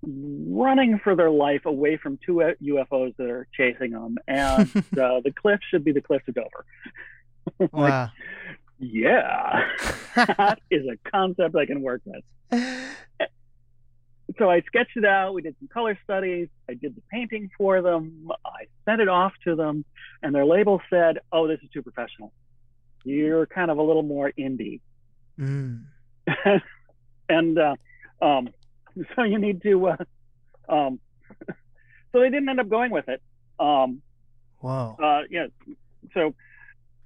running 0.08 1.00
for 1.04 1.16
their 1.16 1.30
life 1.30 1.66
away 1.66 1.98
from 1.98 2.18
two 2.26 2.36
UFOs 2.62 3.16
that 3.18 3.30
are 3.30 3.48
chasing 3.56 3.92
them, 3.92 4.18
and 4.28 4.70
uh, 4.78 5.22
the 5.24 5.34
cliff 5.36 5.60
should 5.70 5.84
be 5.84 5.92
the 5.92 6.02
cliffs 6.02 6.28
of 6.28 6.36
Dover. 6.36 6.66
Like, 7.60 7.72
Wow. 7.72 8.10
yeah, 8.80 9.68
that 10.16 10.60
is 10.72 10.86
a 10.88 10.98
concept 11.10 11.56
I 11.56 11.66
can 11.68 11.82
work 11.82 12.02
with. 12.06 12.24
So 14.40 14.50
I 14.50 14.62
sketched 14.62 14.98
it 14.98 15.06
out. 15.06 15.34
We 15.36 15.44
did 15.44 15.56
some 15.60 15.68
color 15.68 15.98
studies. 16.04 16.50
I 16.68 16.74
did 16.74 16.96
the 16.96 17.02
painting 17.12 17.52
for 17.58 17.82
them. 17.84 18.28
I 18.46 18.66
sent 18.84 19.00
it 19.00 19.08
off 19.08 19.32
to 19.46 19.56
them, 19.56 19.86
and 20.24 20.34
their 20.34 20.46
label 20.46 20.82
said, 20.90 21.20
"Oh, 21.32 21.48
this 21.48 21.60
is 21.64 21.70
too 21.72 21.84
professional. 21.84 22.34
You're 23.04 23.46
kind 23.46 23.70
of 23.70 23.78
a 23.78 23.84
little 23.84 24.02
more 24.04 24.32
indie." 24.38 24.82
Mm. 25.40 25.84
and 27.30 27.60
uh, 27.60 27.76
um, 28.22 28.50
so 29.16 29.24
you 29.24 29.40
need 29.40 29.62
to. 29.64 29.88
Uh, 29.88 29.98
um, 30.70 31.00
so 31.48 32.20
they 32.20 32.30
didn't 32.30 32.50
end 32.50 32.60
up 32.60 32.70
going 32.70 32.92
with 32.92 33.08
it. 33.08 33.22
Um, 33.60 34.02
Whoa. 34.60 34.98
uh, 35.02 35.22
yeah. 35.30 35.48
So 36.14 36.34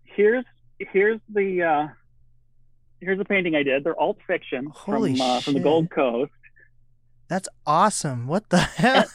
here's 0.04 0.46
here's 0.80 1.20
the 1.34 1.64
uh, 1.64 1.88
here's 3.02 3.18
the 3.18 3.26
painting 3.26 3.56
I 3.56 3.64
did. 3.64 3.84
They're 3.84 4.00
alt 4.00 4.18
fiction 4.28 4.72
Holy 4.74 5.16
from 5.16 5.22
uh, 5.22 5.42
from 5.42 5.54
the. 5.56 5.60
Gold 5.60 5.90
Coast, 5.90 6.32
That's 7.28 7.50
awesome. 7.66 8.28
What 8.28 8.50
the 8.50 8.60
heck? 8.60 9.08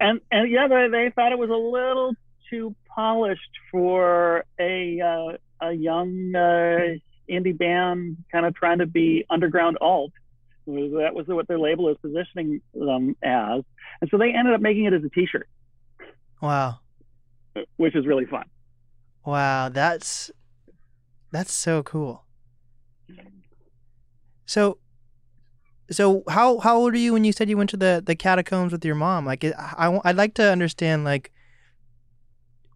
and 0.00 0.20
and 0.30 0.50
yeah, 0.50 0.68
they, 0.68 0.88
they 0.90 1.12
thought 1.14 1.32
it 1.32 1.38
was 1.38 1.50
a 1.50 1.52
little 1.52 2.14
too 2.50 2.74
polished 2.94 3.40
for 3.70 4.44
a 4.58 5.00
uh, 5.00 5.66
a 5.66 5.72
young 5.72 6.32
uh, 6.34 6.96
indie 7.30 7.56
band 7.56 8.16
kind 8.32 8.46
of 8.46 8.54
trying 8.54 8.78
to 8.78 8.86
be 8.86 9.24
underground 9.30 9.78
alt. 9.80 10.12
Was- 10.68 10.92
That 10.92 11.14
was 11.14 11.26
what 11.28 11.48
their 11.48 11.58
label 11.58 11.88
is 11.88 11.96
positioning 12.02 12.60
them 12.74 13.16
as, 13.22 13.62
and 14.00 14.10
so 14.10 14.18
they 14.18 14.32
ended 14.32 14.54
up 14.54 14.60
making 14.60 14.84
it 14.84 14.92
as 14.92 15.02
a 15.02 15.08
T-shirt, 15.08 15.48
Wow. 16.42 16.80
which 17.76 17.96
is 17.96 18.06
really 18.06 18.26
fun. 18.26 18.44
Wow. 19.24 19.68
That's 19.70 20.30
that's 21.32 21.52
so 21.52 21.82
cool. 21.82 22.24
So 24.46 24.78
so 25.90 26.22
how 26.28 26.58
how 26.58 26.76
old 26.76 26.94
are 26.94 26.98
you 26.98 27.12
when 27.14 27.24
you 27.24 27.32
said 27.32 27.48
you 27.48 27.56
went 27.56 27.70
to 27.70 27.76
the 27.76 28.02
the 28.04 28.14
catacombs 28.14 28.72
with 28.72 28.84
your 28.84 28.94
mom? 28.94 29.26
Like 29.26 29.44
I 29.44 30.00
I'd 30.04 30.16
like 30.16 30.34
to 30.34 30.50
understand 30.50 31.04
like 31.04 31.32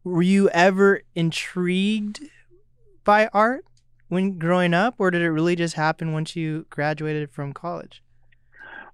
were 0.04 0.22
you 0.22 0.48
ever 0.50 1.02
intrigued 1.14 2.20
by 3.04 3.28
art 3.32 3.64
when 4.12 4.38
growing 4.38 4.74
up 4.74 4.96
or 4.98 5.10
did 5.10 5.22
it 5.22 5.30
really 5.30 5.56
just 5.56 5.74
happen 5.74 6.12
once 6.12 6.36
you 6.36 6.66
graduated 6.68 7.30
from 7.30 7.54
college? 7.54 8.02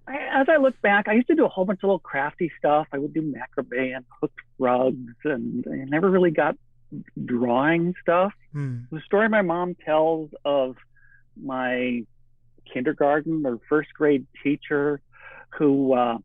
I- 0.07 0.41
As 0.41 0.49
I 0.49 0.59
look 0.59 0.81
back, 0.81 1.09
I 1.09 1.15
used 1.15 1.27
to 1.27 1.35
do 1.35 1.45
a 1.45 1.49
whole 1.49 1.65
bunch 1.65 1.81
of 1.81 1.89
little 1.89 1.99
crafty 1.99 2.53
stuff. 2.57 2.87
I 2.93 2.99
would 2.99 3.13
do 3.13 3.23
macrame 3.23 3.97
and 3.97 4.05
hooked 4.21 4.39
rugs, 4.61 5.17
and 5.25 5.65
I 5.69 5.85
never 5.87 6.09
really 6.09 6.31
got 6.31 6.57
drawing 7.25 7.95
stuff. 8.01 8.33
Hmm. 8.53 8.83
The 8.93 9.01
story 9.01 9.29
my 9.29 9.43
mom 9.43 9.75
tells 9.85 10.31
of 10.45 10.77
my 11.37 12.05
kindergarten 12.73 13.45
or 13.45 13.59
first 13.69 13.93
grade 13.95 14.25
teacher 14.45 15.01
who 15.59 15.95
uh, 15.95 16.19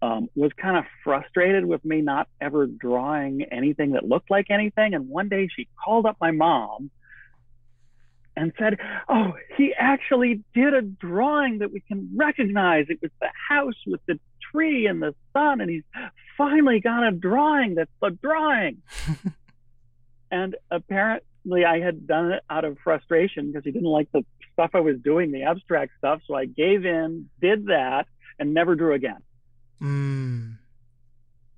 um, 0.00 0.28
was 0.36 0.52
kind 0.52 0.76
of 0.76 0.84
frustrated 1.02 1.64
with 1.64 1.84
me 1.84 2.02
not 2.02 2.28
ever 2.40 2.68
drawing 2.68 3.42
anything 3.50 3.92
that 3.92 4.04
looked 4.04 4.30
like 4.30 4.46
anything. 4.48 4.94
And 4.94 5.08
one 5.08 5.28
day 5.28 5.48
she 5.48 5.66
called 5.84 6.06
up 6.06 6.18
my 6.20 6.30
mom 6.30 6.92
and 8.38 8.52
said, 8.58 8.78
Oh, 9.08 9.32
he 9.56 9.74
actually 9.78 10.42
did 10.54 10.72
a 10.74 10.82
drawing 10.82 11.58
that 11.58 11.72
we 11.72 11.80
can 11.80 12.10
recognize. 12.16 12.86
It 12.88 13.00
was 13.02 13.10
the 13.20 13.30
house 13.48 13.74
with 13.86 14.00
the 14.06 14.18
tree 14.52 14.86
and 14.86 15.02
the 15.02 15.14
sun, 15.34 15.60
and 15.60 15.68
he's 15.70 15.82
finally 16.36 16.80
got 16.80 17.06
a 17.06 17.10
drawing 17.10 17.74
that's 17.74 17.90
a 18.02 18.10
drawing. 18.10 18.78
and 20.30 20.56
apparently, 20.70 21.64
I 21.64 21.80
had 21.80 22.06
done 22.06 22.32
it 22.32 22.42
out 22.48 22.64
of 22.64 22.78
frustration 22.84 23.48
because 23.48 23.64
he 23.64 23.70
didn't 23.72 23.88
like 23.88 24.08
the 24.12 24.24
stuff 24.52 24.70
I 24.74 24.80
was 24.80 24.96
doing, 25.02 25.30
the 25.32 25.44
abstract 25.44 25.92
stuff. 25.98 26.20
So 26.26 26.34
I 26.34 26.44
gave 26.46 26.84
in, 26.84 27.28
did 27.40 27.66
that, 27.66 28.06
and 28.38 28.54
never 28.54 28.74
drew 28.74 28.94
again 28.94 29.18
Mm. 29.80 30.56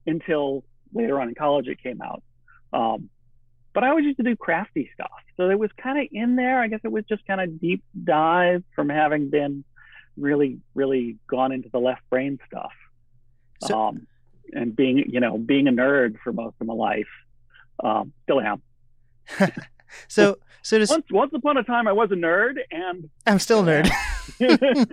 until 0.06 0.64
later 0.92 1.20
on 1.20 1.28
in 1.28 1.34
college 1.34 1.68
it 1.68 1.82
came 1.82 2.00
out. 2.02 2.22
Um, 2.72 3.08
but 3.72 3.84
I 3.84 3.88
always 3.90 4.04
used 4.04 4.18
to 4.18 4.22
do 4.22 4.36
crafty 4.36 4.90
stuff. 4.94 5.10
So 5.36 5.48
it 5.50 5.58
was 5.58 5.70
kind 5.82 5.98
of 5.98 6.06
in 6.12 6.36
there. 6.36 6.60
I 6.60 6.68
guess 6.68 6.80
it 6.84 6.92
was 6.92 7.04
just 7.08 7.26
kind 7.26 7.40
of 7.40 7.60
deep 7.60 7.82
dive 8.04 8.62
from 8.74 8.88
having 8.88 9.30
been 9.30 9.64
really, 10.16 10.58
really 10.74 11.16
gone 11.28 11.52
into 11.52 11.68
the 11.70 11.78
left 11.78 12.02
brain 12.10 12.38
stuff. 12.46 12.72
So- 13.64 13.78
um, 13.78 14.06
and 14.52 14.74
being, 14.74 15.04
you 15.08 15.20
know, 15.20 15.38
being 15.38 15.68
a 15.68 15.70
nerd 15.72 16.16
for 16.24 16.32
most 16.32 16.56
of 16.60 16.66
my 16.66 16.74
life. 16.74 17.06
Um, 17.82 18.12
still 18.24 18.40
am. 18.40 18.62
So 20.06 20.36
so 20.62 20.78
just 20.78 20.92
Once, 20.92 21.06
once 21.10 21.32
upon 21.34 21.56
a 21.56 21.64
time, 21.64 21.88
I 21.88 21.92
was 21.92 22.12
a 22.12 22.14
nerd, 22.14 22.58
and 22.70 23.10
I'm 23.26 23.40
still 23.40 23.68
a 23.68 23.82
nerd. 23.82 24.92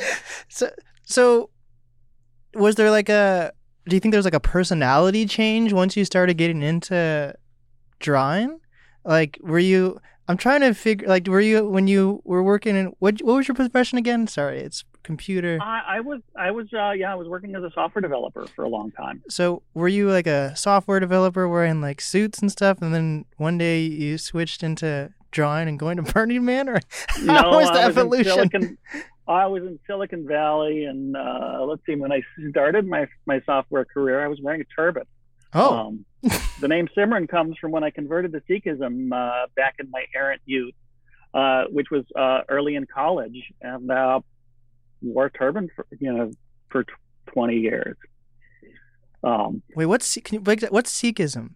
so 0.48 0.70
so 1.04 1.50
was 2.54 2.74
there 2.74 2.90
like 2.90 3.08
a 3.08 3.52
do 3.88 3.96
you 3.96 4.00
think 4.00 4.12
there 4.12 4.18
was 4.18 4.24
like 4.26 4.34
a 4.34 4.40
personality 4.40 5.26
change 5.26 5.72
once 5.72 5.96
you 5.96 6.04
started 6.04 6.34
getting 6.34 6.62
into 6.62 7.34
drawing? 7.98 8.60
Like 9.04 9.38
were 9.42 9.58
you 9.58 10.00
i'm 10.28 10.36
trying 10.36 10.60
to 10.60 10.74
figure 10.74 11.06
like 11.06 11.28
were 11.28 11.40
you 11.40 11.64
when 11.68 11.86
you 11.86 12.20
were 12.24 12.42
working 12.42 12.74
in 12.74 12.86
what 12.98 13.20
what 13.22 13.36
was 13.36 13.48
your 13.48 13.54
profession 13.54 13.98
again? 13.98 14.26
Sorry 14.26 14.58
it's 14.60 14.84
computer. 15.04 15.58
I, 15.62 15.98
I 15.98 16.00
was, 16.00 16.20
I 16.36 16.50
was, 16.50 16.66
uh, 16.74 16.90
yeah, 16.90 17.12
I 17.12 17.14
was 17.14 17.28
working 17.28 17.54
as 17.54 17.62
a 17.62 17.70
software 17.70 18.02
developer 18.02 18.44
for 18.56 18.64
a 18.64 18.68
long 18.68 18.90
time. 18.90 19.22
so 19.28 19.62
were 19.72 19.86
you 19.86 20.10
like 20.10 20.26
a 20.26 20.56
software 20.56 20.98
developer 20.98 21.48
wearing 21.48 21.80
like 21.80 22.00
suits 22.00 22.40
and 22.40 22.50
stuff 22.50 22.82
and 22.82 22.92
then 22.92 23.24
one 23.36 23.56
day 23.56 23.82
you 23.82 24.18
switched 24.18 24.64
into 24.64 25.12
drawing 25.30 25.68
and 25.68 25.78
going 25.78 25.96
to 25.96 26.02
burning 26.12 26.44
man 26.44 26.68
or 26.68 26.80
how 27.26 27.52
was 27.52 27.68
the 27.68 27.78
I 27.78 27.86
was 27.86 27.96
evolution? 27.96 28.32
Silicon, 28.32 28.78
I 29.28 29.46
was 29.46 29.62
in 29.62 29.78
Silicon 29.86 30.26
Valley, 30.26 30.84
and 30.84 31.16
uh, 31.16 31.64
let's 31.64 31.82
see, 31.86 31.94
when 31.96 32.10
I 32.12 32.22
started 32.50 32.86
my 32.86 33.06
my 33.26 33.40
software 33.44 33.84
career, 33.84 34.24
I 34.24 34.28
was 34.28 34.40
wearing 34.40 34.60
a 34.60 34.64
turban. 34.74 35.04
oh. 35.52 35.74
Um, 35.74 36.05
the 36.60 36.68
name 36.68 36.88
Simran 36.96 37.28
comes 37.28 37.56
from 37.58 37.72
when 37.72 37.84
I 37.84 37.90
converted 37.90 38.32
to 38.32 38.40
Sikhism 38.40 39.12
uh, 39.12 39.46
back 39.54 39.76
in 39.78 39.90
my 39.90 40.04
errant 40.14 40.42
youth, 40.46 40.74
uh, 41.34 41.64
which 41.70 41.90
was 41.90 42.04
uh, 42.16 42.40
early 42.48 42.74
in 42.74 42.86
college, 42.86 43.52
and 43.60 43.90
uh, 43.90 44.20
wore 45.02 45.26
a 45.26 45.30
turban 45.30 45.68
for 45.74 45.86
you 45.98 46.12
know 46.12 46.30
for 46.70 46.84
t- 46.84 46.92
twenty 47.26 47.56
years. 47.56 47.96
Um, 49.22 49.62
wait 49.74 49.86
what's 49.86 50.16
can 50.24 50.34
you 50.34 50.40
break 50.40 50.60
that 50.60 50.72
what's 50.72 50.92
sikhism 50.92 51.54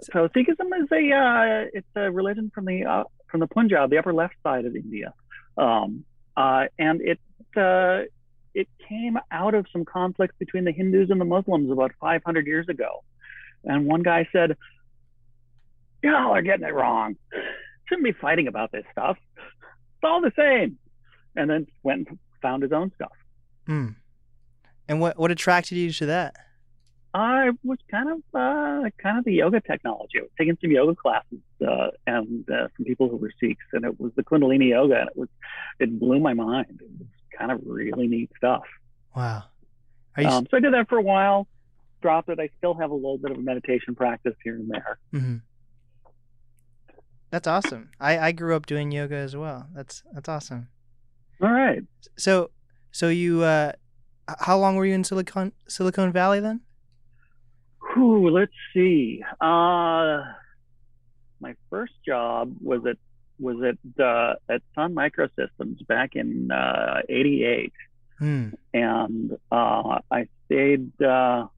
so 0.00 0.28
Sikhism 0.28 0.68
is 0.78 0.88
a 0.92 1.14
uh, 1.14 1.68
it's 1.72 1.88
a 1.96 2.10
religion 2.10 2.50
from 2.54 2.66
the 2.66 2.84
uh, 2.84 3.04
from 3.30 3.40
the 3.40 3.46
Punjab, 3.46 3.90
the 3.90 3.98
upper 3.98 4.12
left 4.12 4.34
side 4.42 4.66
of 4.66 4.76
India, 4.76 5.14
um, 5.56 6.04
uh, 6.36 6.64
and 6.78 7.00
it 7.00 7.18
uh, 7.56 8.02
it 8.54 8.68
came 8.88 9.18
out 9.30 9.54
of 9.54 9.66
some 9.72 9.84
conflicts 9.84 10.34
between 10.38 10.64
the 10.64 10.72
Hindus 10.72 11.10
and 11.10 11.20
the 11.20 11.24
Muslims 11.24 11.70
about 11.70 11.92
500 12.00 12.46
years 12.46 12.68
ago. 12.68 13.04
And 13.64 13.86
one 13.86 14.02
guy 14.02 14.28
said, 14.32 14.56
"Y'all 16.02 16.34
are 16.34 16.42
getting 16.42 16.66
it 16.66 16.74
wrong. 16.74 17.16
Shouldn't 17.88 18.04
be 18.04 18.12
fighting 18.12 18.48
about 18.48 18.72
this 18.72 18.84
stuff. 18.92 19.16
It's 19.36 20.04
all 20.04 20.20
the 20.20 20.32
same." 20.36 20.78
And 21.36 21.50
then 21.50 21.66
went 21.82 22.08
and 22.08 22.18
found 22.40 22.62
his 22.62 22.72
own 22.72 22.92
stuff. 22.94 23.12
Hmm. 23.66 23.88
And 24.88 25.00
what 25.00 25.18
what 25.18 25.30
attracted 25.30 25.76
you 25.76 25.92
to 25.92 26.06
that? 26.06 26.36
I 27.16 27.50
was 27.64 27.78
kind 27.90 28.10
of 28.10 28.18
uh, 28.34 28.90
kind 29.02 29.18
of 29.18 29.24
the 29.24 29.32
yoga 29.32 29.60
technology. 29.60 30.18
I 30.18 30.22
was 30.22 30.30
taking 30.38 30.58
some 30.60 30.70
yoga 30.70 30.94
classes 30.94 31.38
uh, 31.66 31.88
and 32.06 32.44
uh, 32.50 32.68
some 32.76 32.84
people 32.84 33.08
who 33.08 33.16
were 33.16 33.32
Sikhs, 33.40 33.64
and 33.72 33.86
it 33.86 33.98
was 33.98 34.12
the 34.16 34.22
Kundalini 34.22 34.68
yoga, 34.68 35.00
and 35.00 35.08
it 35.08 35.16
was 35.16 35.30
it 35.80 35.98
blew 35.98 36.20
my 36.20 36.34
mind. 36.34 36.80
It 36.82 36.90
was 36.98 37.08
kind 37.38 37.50
of 37.50 37.60
really 37.64 38.06
neat 38.06 38.30
stuff. 38.36 38.64
Wow. 39.14 39.44
You? 40.18 40.26
Um, 40.28 40.46
so 40.50 40.58
I 40.58 40.60
did 40.60 40.74
that 40.74 40.88
for 40.88 40.98
a 40.98 41.02
while, 41.02 41.46
dropped 42.06 42.28
it. 42.28 42.38
I 42.38 42.48
still 42.58 42.74
have 42.74 42.90
a 42.92 42.94
little 42.94 43.18
bit 43.18 43.32
of 43.32 43.38
a 43.38 43.40
meditation 43.40 43.96
practice 43.96 44.34
here 44.44 44.54
and 44.54 44.70
there. 44.70 44.98
mhm. 45.12 45.40
That's 47.30 47.48
awesome. 47.48 47.90
I 48.00 48.12
I 48.28 48.32
grew 48.32 48.54
up 48.54 48.66
doing 48.66 48.92
yoga 48.92 49.16
as 49.16 49.34
well. 49.34 49.66
That's 49.74 50.02
that's 50.12 50.28
awesome. 50.28 50.68
All 51.42 51.50
right. 51.50 51.82
So 52.16 52.50
so 52.92 53.08
you 53.08 53.42
uh, 53.42 53.72
how 54.48 54.56
long 54.56 54.76
were 54.76 54.86
you 54.86 54.94
in 54.94 55.02
Silicon 55.02 55.52
Silicon 55.68 56.12
Valley 56.12 56.38
then? 56.40 56.60
Whew, 57.94 58.30
let's 58.30 58.52
see. 58.72 59.22
Uh, 59.40 60.22
my 61.40 61.54
first 61.70 61.94
job 62.06 62.54
was 62.62 62.82
at 62.86 62.98
was 63.40 63.56
at 63.70 64.02
uh, 64.02 64.34
at 64.48 64.62
Sun 64.76 64.94
Microsystems 64.94 65.84
back 65.88 66.14
in 66.14 66.50
uh, 66.52 67.00
'88. 67.08 67.72
Hmm. 68.18 68.48
and 68.72 69.32
uh, 69.52 69.98
I 70.10 70.26
stayed 70.46 70.90
uh, 71.02 71.48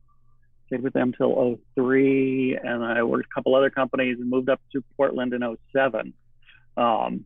stayed 0.69 0.83
with 0.83 0.93
them 0.93 1.13
till 1.17 1.59
03, 1.75 2.59
and 2.63 2.85
I 2.85 3.03
worked 3.03 3.29
a 3.31 3.35
couple 3.35 3.55
other 3.55 3.71
companies 3.71 4.19
and 4.21 4.31
moved 4.31 4.49
up 4.49 4.61
to 4.73 4.83
Portland 4.97 5.33
in 5.33 5.43
07. 5.73 6.13
Um, 6.77 7.25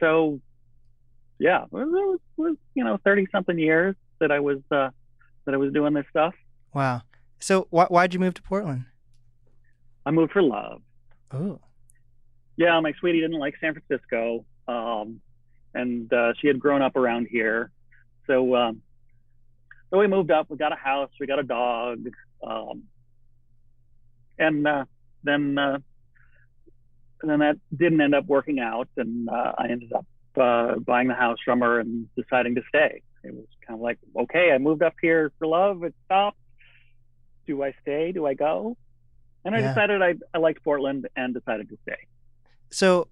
so, 0.00 0.40
yeah, 1.38 1.64
it 1.64 1.72
was, 1.72 2.18
it 2.36 2.40
was, 2.40 2.56
you 2.74 2.84
know 2.84 2.98
30 3.04 3.28
something 3.30 3.58
years 3.58 3.94
that 4.20 4.32
I 4.32 4.40
was 4.40 4.58
uh, 4.70 4.90
that 5.44 5.54
I 5.54 5.56
was 5.56 5.72
doing 5.72 5.94
this 5.94 6.06
stuff. 6.10 6.34
Wow. 6.74 7.02
So 7.38 7.68
why 7.70 7.86
why'd 7.86 8.14
you 8.14 8.20
move 8.20 8.34
to 8.34 8.42
Portland? 8.42 8.86
I 10.04 10.10
moved 10.10 10.32
for 10.32 10.42
love. 10.42 10.82
Oh. 11.30 11.60
Yeah, 12.56 12.80
my 12.80 12.92
sweetie 12.98 13.20
didn't 13.20 13.38
like 13.38 13.54
San 13.60 13.74
Francisco, 13.74 14.44
um, 14.66 15.20
and 15.74 16.12
uh, 16.12 16.32
she 16.40 16.48
had 16.48 16.58
grown 16.58 16.82
up 16.82 16.96
around 16.96 17.28
here. 17.30 17.70
So, 18.26 18.56
um, 18.56 18.82
so 19.90 19.98
we 19.98 20.06
moved 20.06 20.30
up. 20.30 20.46
We 20.50 20.56
got 20.56 20.72
a 20.72 20.76
house. 20.76 21.10
We 21.20 21.26
got 21.26 21.38
a 21.38 21.42
dog, 21.42 22.08
um, 22.46 22.84
and 24.38 24.66
uh, 24.66 24.84
then 25.22 25.58
uh, 25.58 25.78
then 27.22 27.40
that 27.40 27.56
didn't 27.76 28.00
end 28.00 28.14
up 28.14 28.26
working 28.26 28.60
out, 28.60 28.88
and 28.96 29.28
uh, 29.28 29.52
I 29.58 29.68
ended 29.68 29.92
up 29.92 30.06
uh, 30.40 30.78
buying 30.78 31.08
the 31.08 31.14
house 31.14 31.38
from 31.44 31.60
her 31.60 31.80
and 31.80 32.06
deciding 32.16 32.54
to 32.56 32.62
stay. 32.68 33.02
It 33.24 33.34
was 33.34 33.46
kind 33.66 33.78
of 33.78 33.82
like, 33.82 33.98
okay, 34.16 34.52
I 34.52 34.58
moved 34.58 34.82
up 34.82 34.94
here 35.02 35.32
for 35.38 35.46
love. 35.48 35.82
It 35.82 35.94
stopped. 36.04 36.38
Do 37.46 37.62
I 37.64 37.72
stay? 37.82 38.12
Do 38.12 38.26
I 38.26 38.34
go? 38.34 38.76
And 39.44 39.54
I 39.54 39.60
Yeah. 39.60 39.68
decided 39.72 40.02
I, 40.02 40.14
I 40.34 40.38
liked 40.38 40.62
Portland 40.62 41.08
and 41.16 41.34
decided 41.34 41.68
to 41.70 41.78
stay. 41.82 41.96
So 42.70 43.08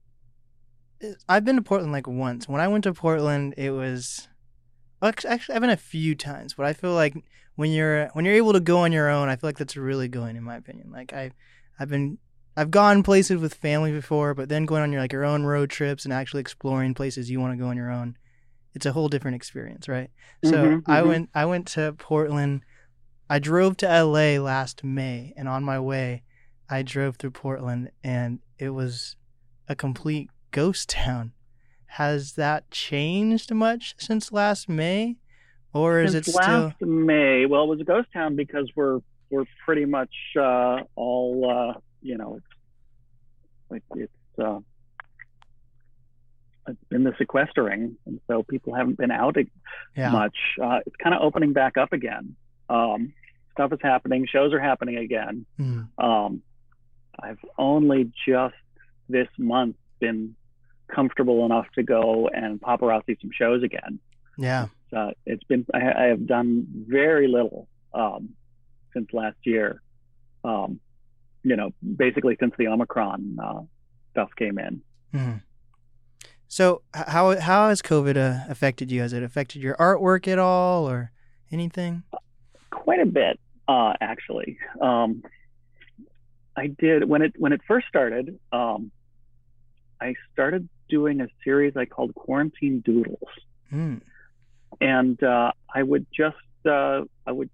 uh, 1.02 1.08
I've 1.28 1.44
been 1.44 1.56
to 1.56 1.62
Portland 1.62 1.92
like 1.92 2.06
once. 2.06 2.48
When 2.48 2.60
I 2.60 2.68
went 2.68 2.84
to 2.84 2.92
Portland, 2.92 3.54
it 3.56 3.70
was 3.70 4.28
actually 5.02 5.30
actually, 5.30 5.54
I've 5.56 5.60
been 5.60 5.70
a 5.70 5.76
few 5.76 6.14
times, 6.14 6.54
but 6.54 6.66
I 6.66 6.72
feel 6.72 6.94
like 6.94 7.14
when 7.56 7.70
you're 7.70 8.08
when 8.08 8.24
you're 8.24 8.34
able 8.34 8.52
to 8.52 8.60
go 8.60 8.78
on 8.78 8.92
your 8.92 9.08
own, 9.08 9.28
I 9.28 9.36
feel 9.36 9.48
like 9.48 9.58
that's 9.58 9.76
really 9.76 10.08
going 10.08 10.36
in 10.36 10.42
my 10.42 10.56
opinion. 10.56 10.90
Like 10.90 11.12
I 11.12 11.30
I've 11.78 11.88
been 11.88 12.18
I've 12.56 12.70
gone 12.70 13.02
places 13.02 13.40
with 13.40 13.54
family 13.54 13.92
before, 13.92 14.34
but 14.34 14.48
then 14.48 14.64
going 14.64 14.82
on 14.82 14.92
your 14.92 15.00
like 15.02 15.12
your 15.12 15.24
own 15.24 15.44
road 15.44 15.70
trips 15.70 16.04
and 16.04 16.12
actually 16.12 16.40
exploring 16.40 16.94
places 16.94 17.30
you 17.30 17.40
want 17.40 17.52
to 17.52 17.62
go 17.62 17.68
on 17.68 17.76
your 17.76 17.90
own, 17.90 18.16
it's 18.74 18.86
a 18.86 18.92
whole 18.92 19.08
different 19.08 19.34
experience, 19.36 19.88
right? 19.88 20.10
So 20.42 20.64
Mhm, 20.64 20.82
I 20.86 21.02
mhm. 21.02 21.08
went 21.08 21.30
I 21.34 21.44
went 21.44 21.66
to 21.68 21.94
Portland. 21.98 22.62
I 23.28 23.38
drove 23.40 23.76
to 23.78 23.86
LA 23.88 24.38
last 24.38 24.84
May, 24.84 25.32
and 25.36 25.48
on 25.48 25.64
my 25.64 25.80
way, 25.80 26.22
I 26.70 26.82
drove 26.82 27.16
through 27.16 27.32
Portland, 27.32 27.90
and 28.04 28.38
it 28.58 28.70
was 28.70 29.16
a 29.68 29.74
complete 29.74 30.30
ghost 30.52 30.88
town. 31.04 31.32
Has 31.90 32.32
that 32.32 32.70
changed 32.70 33.52
much 33.54 33.94
since 33.98 34.32
last 34.32 34.68
May, 34.68 35.16
or 35.72 36.00
is 36.00 36.12
Since 36.12 36.28
it 36.28 36.30
still? 36.32 36.42
last 36.66 36.80
May? 36.82 37.46
Well, 37.46 37.64
it 37.64 37.68
was 37.68 37.80
a 37.80 37.84
ghost 37.84 38.08
town 38.12 38.36
because 38.36 38.70
we're 38.76 39.00
we're 39.30 39.44
pretty 39.64 39.84
much 39.84 40.14
uh, 40.38 40.80
all 40.94 41.50
uh, 41.76 41.80
you 42.02 42.16
know. 42.18 42.36
It's 42.36 42.46
like 43.70 43.82
it's 43.94 44.38
uh, 44.38 44.58
it's 46.68 46.82
been 46.88 47.04
the 47.04 47.14
sequestering, 47.18 47.96
and 48.06 48.20
so 48.26 48.42
people 48.42 48.74
haven't 48.74 48.98
been 48.98 49.10
out 49.12 49.36
Yeah. 49.96 50.10
much. 50.10 50.36
Uh, 50.62 50.80
it's 50.84 50.96
kind 50.96 51.14
of 51.14 51.22
opening 51.22 51.52
back 51.52 51.76
up 51.76 51.92
again. 51.92 52.34
Um, 52.68 53.12
stuff 53.52 53.72
is 53.72 53.78
happening. 53.82 54.26
Shows 54.26 54.52
are 54.52 54.58
happening 54.60 54.96
again. 54.98 55.46
Mm. 55.58 55.88
Um, 55.98 56.42
I've 57.18 57.38
only 57.56 58.10
just 58.26 58.54
this 59.08 59.28
month 59.38 59.76
been 60.00 60.34
comfortable 60.88 61.44
enough 61.44 61.66
to 61.74 61.82
go 61.82 62.28
and 62.28 62.60
paparazzi 62.60 63.20
some 63.20 63.30
shows 63.32 63.62
again. 63.62 63.98
Yeah. 64.38 64.66
uh, 64.94 65.10
it's 65.24 65.44
been 65.44 65.66
I, 65.74 65.78
I 65.78 66.04
have 66.04 66.26
done 66.26 66.66
very 66.88 67.28
little 67.28 67.68
um, 67.94 68.30
since 68.92 69.08
last 69.12 69.38
year. 69.44 69.82
Um, 70.44 70.80
you 71.42 71.56
know, 71.56 71.70
basically 71.96 72.36
since 72.40 72.54
the 72.58 72.66
Omicron 72.68 73.38
uh, 73.42 73.60
stuff 74.12 74.30
came 74.36 74.58
in. 74.58 74.80
Mhm. 75.14 75.42
So 76.48 76.82
how 76.92 77.38
how 77.40 77.68
has 77.68 77.82
COVID 77.82 78.16
uh, 78.16 78.44
affected 78.50 78.90
you? 78.90 79.00
Has 79.00 79.12
it 79.12 79.22
affected 79.22 79.62
your 79.62 79.76
artwork 79.76 80.28
at 80.28 80.38
all, 80.38 80.88
or 80.88 81.12
anything? 81.50 82.02
quite 82.70 83.00
a 83.00 83.06
bit 83.06 83.40
uh, 83.68 83.92
actually 84.00 84.58
um, 84.80 85.22
i 86.56 86.68
did 86.78 87.08
when 87.08 87.20
it 87.22 87.32
when 87.36 87.52
it 87.52 87.60
first 87.66 87.86
started 87.88 88.38
um, 88.52 88.90
i 90.00 90.14
started 90.32 90.68
doing 90.88 91.20
a 91.20 91.28
series 91.44 91.76
i 91.76 91.84
called 91.84 92.14
quarantine 92.14 92.80
doodles 92.84 93.28
Mm. 93.72 94.00
and 94.80 95.20
uh, 95.24 95.50
i 95.74 95.82
would 95.82 96.06
just 96.16 96.36
uh, 96.66 97.02
i 97.26 97.32
would 97.32 97.50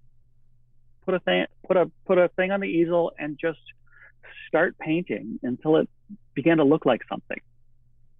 put 1.05 1.15
a 1.15 1.19
thing 1.19 1.45
put 1.67 1.75
a 1.75 1.89
put 2.05 2.17
a 2.19 2.27
thing 2.29 2.51
on 2.51 2.59
the 2.59 2.67
easel 2.67 3.11
and 3.17 3.37
just 3.39 3.59
start 4.47 4.77
painting 4.77 5.39
until 5.41 5.77
it 5.77 5.89
began 6.35 6.57
to 6.57 6.63
look 6.63 6.85
like 6.85 7.01
something 7.09 7.41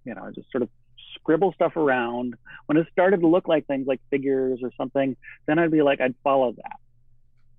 you 0.04 0.14
know 0.14 0.24
I 0.24 0.30
just 0.32 0.50
sort 0.50 0.62
of 0.62 0.68
scribble 1.14 1.52
stuff 1.52 1.76
around 1.76 2.34
when 2.66 2.76
it 2.76 2.88
started 2.90 3.20
to 3.20 3.28
look 3.28 3.46
like 3.46 3.66
things 3.66 3.86
like 3.86 4.00
figures 4.10 4.58
or 4.62 4.72
something 4.76 5.16
then 5.46 5.60
i'd 5.60 5.70
be 5.70 5.82
like 5.82 6.00
i'd 6.00 6.16
follow 6.24 6.52
that 6.52 6.78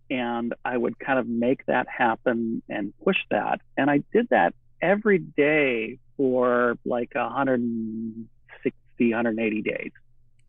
and 0.09 0.53
I 0.63 0.77
would 0.77 0.99
kind 0.99 1.17
of 1.17 1.27
make 1.27 1.65
that 1.65 1.87
happen 1.89 2.61
and 2.69 2.93
push 3.03 3.17
that. 3.31 3.61
And 3.75 3.89
I 3.89 4.03
did 4.13 4.29
that 4.29 4.53
every 4.81 5.17
day 5.17 5.97
for 6.17 6.77
like 6.85 7.13
160, 7.13 9.13
180 9.13 9.61
days. 9.61 9.91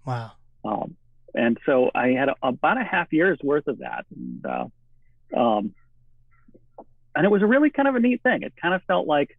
Wow. 0.04 0.32
Um, 0.64 0.96
and 1.34 1.58
so 1.66 1.90
I 1.94 2.08
had 2.08 2.28
a, 2.28 2.34
about 2.42 2.80
a 2.80 2.84
half 2.84 3.12
year's 3.12 3.38
worth 3.42 3.66
of 3.66 3.78
that. 3.78 4.06
And, 4.14 4.46
uh, 4.46 5.38
um, 5.38 5.74
and 7.14 7.24
it 7.24 7.30
was 7.30 7.42
a 7.42 7.46
really 7.46 7.70
kind 7.70 7.88
of 7.88 7.94
a 7.94 8.00
neat 8.00 8.22
thing. 8.22 8.42
It 8.42 8.54
kind 8.60 8.74
of 8.74 8.82
felt 8.84 9.06
like 9.06 9.36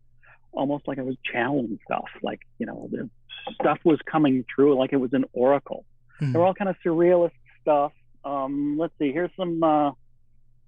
almost 0.51 0.88
like 0.88 0.99
I 0.99 1.03
was 1.03 1.15
channeling 1.32 1.80
stuff, 1.86 2.05
like, 2.21 2.41
you 2.59 2.65
know, 2.65 2.89
the 2.91 3.09
stuff 3.53 3.80
was 3.84 3.99
coming 4.09 4.45
through 4.53 4.78
like 4.78 4.93
it 4.93 4.97
was 4.97 5.13
an 5.13 5.25
oracle. 5.34 5.86
Mhm. 6.21 6.34
They're 6.34 6.43
all 6.43 6.53
kind 6.53 6.69
of 6.69 6.75
surrealist 6.86 7.32
stuff. 7.61 7.93
Um, 8.25 8.78
let's 8.80 8.93
see, 8.99 9.11
here's 9.11 9.32
some 9.38 9.63
uh, 9.63 9.91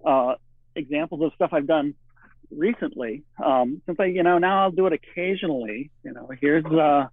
uh, 0.04 0.34
examples 0.74 1.22
of 1.22 1.32
stuff 1.34 1.50
I've 1.52 1.66
done 1.66 1.94
recently. 2.50 3.22
Um, 3.42 3.80
since 3.86 3.98
I, 4.00 4.06
you 4.06 4.22
know, 4.22 4.38
now 4.38 4.62
I'll 4.64 4.70
do 4.70 4.86
it 4.86 4.92
occasionally. 4.92 5.90
You 6.02 6.12
know, 6.12 6.28
here's 6.40 6.64
uh, 6.64 7.06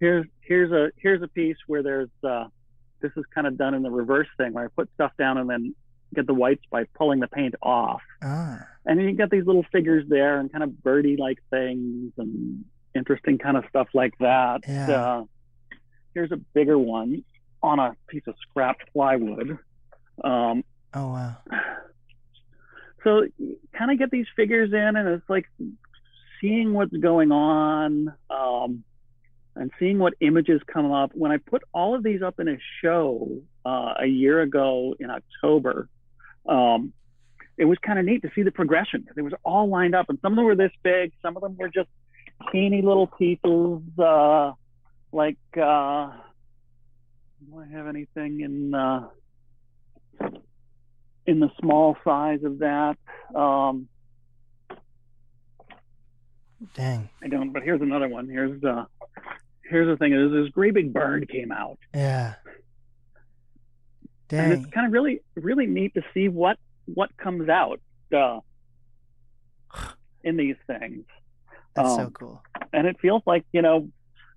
here's 0.00 0.26
here's 0.40 0.72
a 0.72 0.90
here's 0.96 1.22
a 1.22 1.28
piece 1.28 1.56
where 1.66 1.82
there's 1.82 2.10
uh, 2.24 2.46
this 3.00 3.12
is 3.16 3.24
kind 3.34 3.46
of 3.46 3.56
done 3.58 3.74
in 3.74 3.82
the 3.82 3.90
reverse 3.90 4.28
thing 4.36 4.52
where 4.52 4.64
I 4.64 4.68
put 4.68 4.88
stuff 4.94 5.12
down 5.18 5.38
and 5.38 5.48
then 5.48 5.74
get 6.14 6.26
the 6.26 6.34
whites 6.34 6.62
by 6.70 6.84
pulling 6.94 7.20
the 7.20 7.28
paint 7.28 7.54
off, 7.62 8.00
Ah. 8.22 8.60
and 8.86 9.00
you 9.00 9.12
get 9.12 9.28
these 9.30 9.44
little 9.44 9.64
figures 9.70 10.04
there 10.08 10.40
and 10.40 10.50
kind 10.50 10.64
of 10.64 10.82
birdie-like 10.82 11.38
things 11.50 12.12
and 12.16 12.64
interesting 12.94 13.36
kind 13.36 13.58
of 13.58 13.64
stuff 13.68 13.88
like 13.92 14.14
that. 14.18 14.60
Yeah. 14.66 14.90
Uh, 14.90 15.24
here's 16.14 16.32
a 16.32 16.38
bigger 16.54 16.78
one 16.78 17.24
on 17.62 17.78
a 17.78 17.94
piece 18.08 18.22
of 18.26 18.34
scrapped 18.48 18.90
plywood. 18.92 19.58
Um, 20.24 20.64
Oh 20.94 21.08
wow. 21.08 21.36
So 23.04 23.26
kind 23.72 23.90
of 23.90 23.98
get 23.98 24.10
these 24.10 24.26
figures 24.36 24.72
in, 24.72 24.96
and 24.96 25.08
it's 25.08 25.28
like 25.28 25.46
seeing 26.40 26.72
what's 26.72 26.96
going 26.96 27.32
on 27.32 28.12
um, 28.30 28.84
and 29.54 29.70
seeing 29.78 29.98
what 29.98 30.14
images 30.20 30.60
come 30.72 30.92
up. 30.92 31.10
When 31.14 31.32
I 31.32 31.38
put 31.38 31.62
all 31.72 31.94
of 31.94 32.02
these 32.02 32.22
up 32.22 32.40
in 32.40 32.48
a 32.48 32.58
show 32.82 33.40
uh, 33.64 33.94
a 34.00 34.06
year 34.06 34.40
ago 34.40 34.94
in 34.98 35.10
October, 35.10 35.88
um, 36.48 36.92
it 37.56 37.64
was 37.64 37.78
kind 37.78 37.98
of 37.98 38.04
neat 38.04 38.22
to 38.22 38.30
see 38.34 38.42
the 38.42 38.52
progression. 38.52 39.06
It 39.16 39.22
was 39.22 39.34
all 39.44 39.68
lined 39.68 39.94
up, 39.94 40.06
and 40.08 40.18
some 40.22 40.32
of 40.32 40.36
them 40.36 40.44
were 40.44 40.56
this 40.56 40.72
big, 40.82 41.12
some 41.22 41.36
of 41.36 41.42
them 41.42 41.56
were 41.56 41.68
just 41.68 41.88
teeny 42.52 42.82
little 42.82 43.06
pieces, 43.06 43.80
uh, 43.98 44.52
like. 45.12 45.38
Uh, 45.56 46.10
do 47.40 47.60
I 47.60 47.66
have 47.68 47.86
anything 47.86 48.40
in 48.40 48.74
uh, 48.74 49.08
in 51.28 51.38
the 51.40 51.50
small 51.60 51.96
size 52.04 52.42
of 52.42 52.58
that? 52.60 52.96
Um, 53.34 53.88
Dang. 56.74 57.08
I 57.22 57.28
don't, 57.28 57.52
but 57.52 57.62
here's 57.62 57.80
another 57.80 58.08
one. 58.08 58.28
Here's 58.28 58.62
uh, 58.64 58.86
here's 59.70 59.86
the 59.86 59.96
thing: 59.96 60.12
is 60.12 60.32
this 60.32 60.48
great 60.52 60.74
big 60.74 60.92
bird 60.92 61.28
came 61.28 61.52
out, 61.52 61.78
Yeah. 61.94 62.34
Dang. 64.28 64.40
and 64.40 64.52
it's 64.52 64.66
kind 64.74 64.86
of 64.86 64.92
really 64.92 65.20
really 65.36 65.66
neat 65.66 65.94
to 65.94 66.02
see 66.12 66.28
what 66.28 66.58
what 66.92 67.16
comes 67.16 67.48
out 67.48 67.80
uh, 68.16 68.40
in 70.24 70.36
these 70.36 70.56
things, 70.66 71.04
That's 71.74 71.94
so 71.94 72.02
um, 72.06 72.10
cool. 72.10 72.42
and 72.72 72.86
it 72.88 72.96
feels 73.00 73.22
like 73.24 73.44
you 73.52 73.62
know 73.62 73.88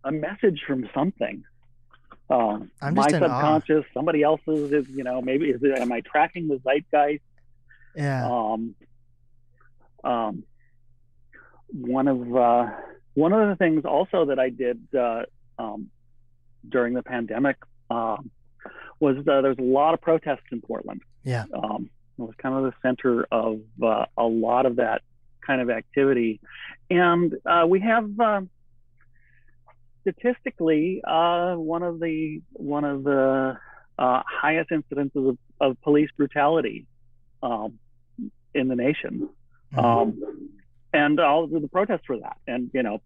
a 0.03 0.11
message 0.11 0.61
from 0.67 0.87
something. 0.93 1.43
Um, 2.31 2.71
I'm 2.81 2.93
my 2.93 3.09
subconscious, 3.09 3.83
somebody 3.93 4.23
else's 4.23 4.71
is 4.71 4.87
you 4.89 5.03
know 5.03 5.21
maybe 5.21 5.49
is 5.49 5.61
it 5.61 5.77
am 5.77 5.91
I 5.91 6.01
tracking 6.01 6.47
the 6.47 6.59
zeitgeist? 6.59 7.21
Yeah. 7.93 8.25
um, 8.25 8.75
um, 10.05 10.43
one 11.73 12.07
of 12.07 12.35
uh, 12.35 12.69
one 13.15 13.33
of 13.33 13.49
the 13.49 13.55
things 13.57 13.83
also 13.83 14.25
that 14.25 14.39
I 14.39 14.49
did 14.49 14.79
uh, 14.97 15.23
um, 15.59 15.89
during 16.67 16.93
the 16.93 17.03
pandemic 17.03 17.57
um, 17.89 18.31
was 19.01 19.17
uh, 19.27 19.41
there's 19.41 19.59
a 19.59 19.63
lot 19.63 19.93
of 19.93 19.99
protests 20.01 20.45
in 20.51 20.61
Portland. 20.61 21.01
Yeah. 21.23 21.43
Um, 21.53 21.89
it 22.17 22.21
was 22.21 22.33
kind 22.37 22.55
of 22.55 22.63
the 22.63 22.73
center 22.81 23.25
of 23.29 23.59
uh, 23.83 24.05
a 24.17 24.23
lot 24.23 24.65
of 24.65 24.77
that 24.77 25.01
kind 25.45 25.59
of 25.59 25.69
activity, 25.69 26.39
and 26.89 27.35
uh, 27.45 27.65
we 27.67 27.81
have 27.81 28.17
um 28.19 28.49
statistically 30.01 31.01
uh, 31.07 31.55
one 31.55 31.83
of 31.83 31.99
the 31.99 32.41
one 32.53 32.83
of 32.83 33.03
the 33.03 33.57
uh, 33.97 34.23
highest 34.25 34.69
incidences 34.71 35.29
of, 35.29 35.37
of 35.59 35.81
police 35.81 36.09
brutality 36.17 36.85
um, 37.43 37.79
in 38.53 38.67
the 38.67 38.75
nation, 38.75 39.29
Mhm. 39.73 39.83
um, 39.83 40.49
and 40.93 41.19
all 41.19 41.43
of 41.45 41.51
the 41.51 41.67
protests 41.67 42.05
for 42.05 42.17
that. 42.19 42.37
And 42.47 42.69
you 42.73 42.83
know, 42.83 43.01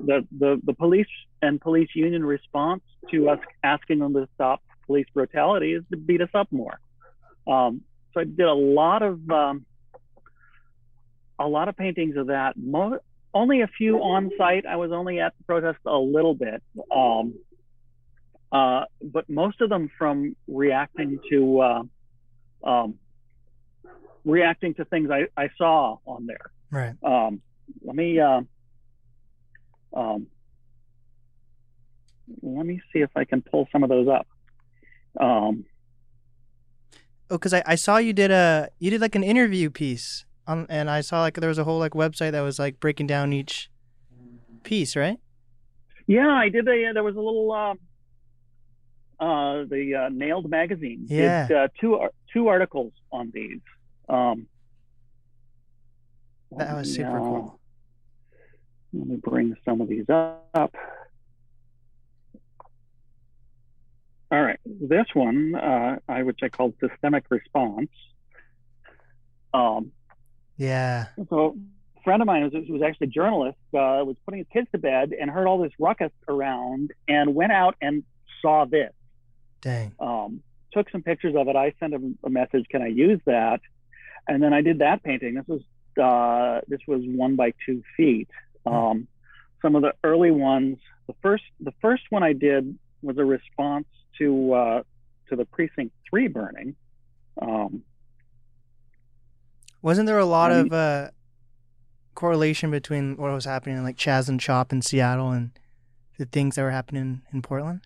the, 0.00 0.26
the 0.38 0.60
the 0.64 0.74
police 0.74 1.06
and 1.42 1.60
police 1.60 1.88
union 1.94 2.24
response 2.24 2.82
to 3.10 3.28
us 3.28 3.40
asking 3.62 3.98
them 3.98 4.14
to 4.14 4.28
stop 4.34 4.62
police 4.86 5.06
brutality 5.12 5.74
is 5.74 5.84
to 5.90 5.96
beat 5.96 6.20
us 6.20 6.30
up 6.34 6.50
more. 6.50 6.80
Um, 7.46 7.82
so 8.14 8.20
I 8.20 8.24
did 8.24 8.40
a 8.46 8.54
lot 8.54 9.02
of 9.02 9.28
um, 9.30 9.66
a 11.38 11.46
lot 11.46 11.68
of 11.68 11.76
paintings 11.76 12.16
of 12.16 12.28
that. 12.28 12.56
Mo- 12.56 13.00
only 13.34 13.62
a 13.62 13.66
few 13.66 13.98
on 13.98 14.30
site. 14.38 14.66
I 14.66 14.76
was 14.76 14.92
only 14.92 15.20
at 15.20 15.32
the 15.38 15.44
protest 15.44 15.78
a 15.86 15.96
little 15.96 16.34
bit. 16.34 16.62
Um, 16.94 17.34
uh, 18.50 18.84
but 19.02 19.28
most 19.28 19.60
of 19.60 19.68
them 19.68 19.90
from 19.98 20.34
reacting 20.46 21.18
to 21.30 21.60
uh, 21.60 21.82
um, 22.64 22.94
reacting 24.24 24.74
to 24.74 24.84
things 24.86 25.10
I, 25.10 25.26
I 25.36 25.50
saw 25.58 25.98
on 26.06 26.26
there. 26.26 26.50
Right. 26.70 26.94
Um, 27.02 27.42
let 27.82 27.94
me 27.94 28.18
uh, 28.18 28.40
um, 29.94 30.26
let 32.42 32.64
me 32.64 32.80
see 32.92 33.00
if 33.00 33.10
I 33.16 33.24
can 33.24 33.42
pull 33.42 33.68
some 33.70 33.82
of 33.82 33.90
those 33.90 34.08
up. 34.08 34.26
Um, 35.20 35.64
Oh, 37.30 37.36
because 37.36 37.52
I, 37.52 37.62
I 37.66 37.74
saw 37.74 37.98
you 37.98 38.12
did 38.12 38.30
a 38.30 38.70
you 38.78 38.90
did 38.90 39.00
like 39.00 39.14
an 39.14 39.22
interview 39.22 39.68
piece 39.70 40.24
on, 40.48 40.66
and 40.68 40.90
I 40.90 41.02
saw 41.02 41.20
like 41.20 41.34
there 41.34 41.48
was 41.48 41.58
a 41.58 41.64
whole 41.64 41.78
like 41.78 41.92
website 41.92 42.32
that 42.32 42.40
was 42.40 42.58
like 42.58 42.80
breaking 42.80 43.06
down 43.06 43.32
each 43.32 43.70
piece, 44.64 44.96
right? 44.96 45.18
yeah, 46.06 46.28
I 46.28 46.48
did. 46.48 46.66
A, 46.66 46.92
there 46.94 47.04
was 47.04 47.14
a 47.16 47.20
little 47.20 47.52
um, 47.52 47.78
uh, 49.20 49.64
the 49.68 49.94
uh, 49.94 50.08
Nailed 50.08 50.48
magazine 50.50 51.06
Yeah. 51.08 51.46
did 51.46 51.56
uh, 51.56 51.68
two 51.80 52.00
two 52.32 52.48
articles 52.48 52.92
on 53.12 53.30
these. 53.32 53.60
Um, 54.08 54.46
That 56.56 56.74
was 56.74 56.94
super 56.94 57.10
yeah. 57.10 57.18
cool. 57.18 57.60
Let 58.94 59.06
me 59.06 59.16
bring 59.16 59.54
some 59.66 59.82
of 59.82 59.88
these 59.88 60.06
up. 60.08 60.74
All 64.30 64.42
right, 64.42 64.58
this 64.66 65.06
one, 65.14 65.54
uh, 65.54 65.96
I 66.08 66.22
which 66.22 66.40
I 66.42 66.48
called 66.50 66.74
systemic 66.80 67.24
response. 67.30 67.88
Um, 69.54 69.92
Yeah. 70.58 71.06
so 71.30 71.56
a 71.96 72.02
friend 72.02 72.20
of 72.20 72.26
mine 72.26 72.42
who 72.42 72.58
was, 72.58 72.68
was 72.68 72.82
actually 72.82 73.06
a 73.06 73.10
journalist 73.10 73.58
uh, 73.72 74.04
was 74.04 74.16
putting 74.24 74.38
his 74.38 74.48
kids 74.52 74.68
to 74.72 74.78
bed 74.78 75.12
and 75.18 75.30
heard 75.30 75.46
all 75.46 75.58
this 75.58 75.72
ruckus 75.78 76.12
around 76.28 76.92
and 77.06 77.34
went 77.34 77.52
out 77.52 77.76
and 77.80 78.02
saw 78.42 78.64
this. 78.64 78.92
Dang. 79.60 79.94
Um, 79.98 80.42
took 80.72 80.90
some 80.90 81.02
pictures 81.02 81.34
of 81.36 81.48
it. 81.48 81.56
I 81.56 81.72
sent 81.80 81.94
him 81.94 82.18
a 82.24 82.30
message, 82.30 82.66
"Can 82.68 82.82
I 82.82 82.88
use 82.88 83.20
that?" 83.24 83.60
And 84.28 84.42
then 84.42 84.52
I 84.52 84.60
did 84.60 84.80
that 84.80 85.02
painting. 85.02 85.34
This 85.34 85.46
was 85.46 85.62
uh, 85.98 86.60
this 86.68 86.80
was 86.86 87.02
one 87.04 87.36
by 87.36 87.54
two 87.64 87.82
feet. 87.96 88.28
Um, 88.66 89.08
some 89.62 89.74
of 89.74 89.82
the 89.82 89.94
early 90.04 90.30
ones. 90.30 90.78
The 91.06 91.14
first 91.22 91.44
the 91.60 91.72
first 91.80 92.02
one 92.10 92.22
I 92.22 92.34
did 92.34 92.78
was 93.02 93.16
a 93.18 93.24
response 93.24 93.86
to 94.18 94.52
uh, 94.52 94.82
to 95.30 95.36
the 95.36 95.44
precinct 95.46 95.94
three 96.08 96.28
burning. 96.28 96.76
Um, 97.40 97.82
Wasn't 99.82 100.06
there 100.06 100.18
a 100.18 100.24
lot 100.24 100.50
of 100.52 100.72
uh, 100.72 101.10
correlation 102.14 102.70
between 102.70 103.16
what 103.16 103.32
was 103.32 103.44
happening 103.44 103.76
in 103.78 103.84
like 103.84 103.96
Chaz 103.96 104.28
and 104.28 104.40
Chop 104.40 104.72
in 104.72 104.82
Seattle 104.82 105.30
and 105.30 105.52
the 106.18 106.24
things 106.26 106.56
that 106.56 106.62
were 106.62 106.70
happening 106.72 107.22
in 107.32 107.42
Portland? 107.42 107.82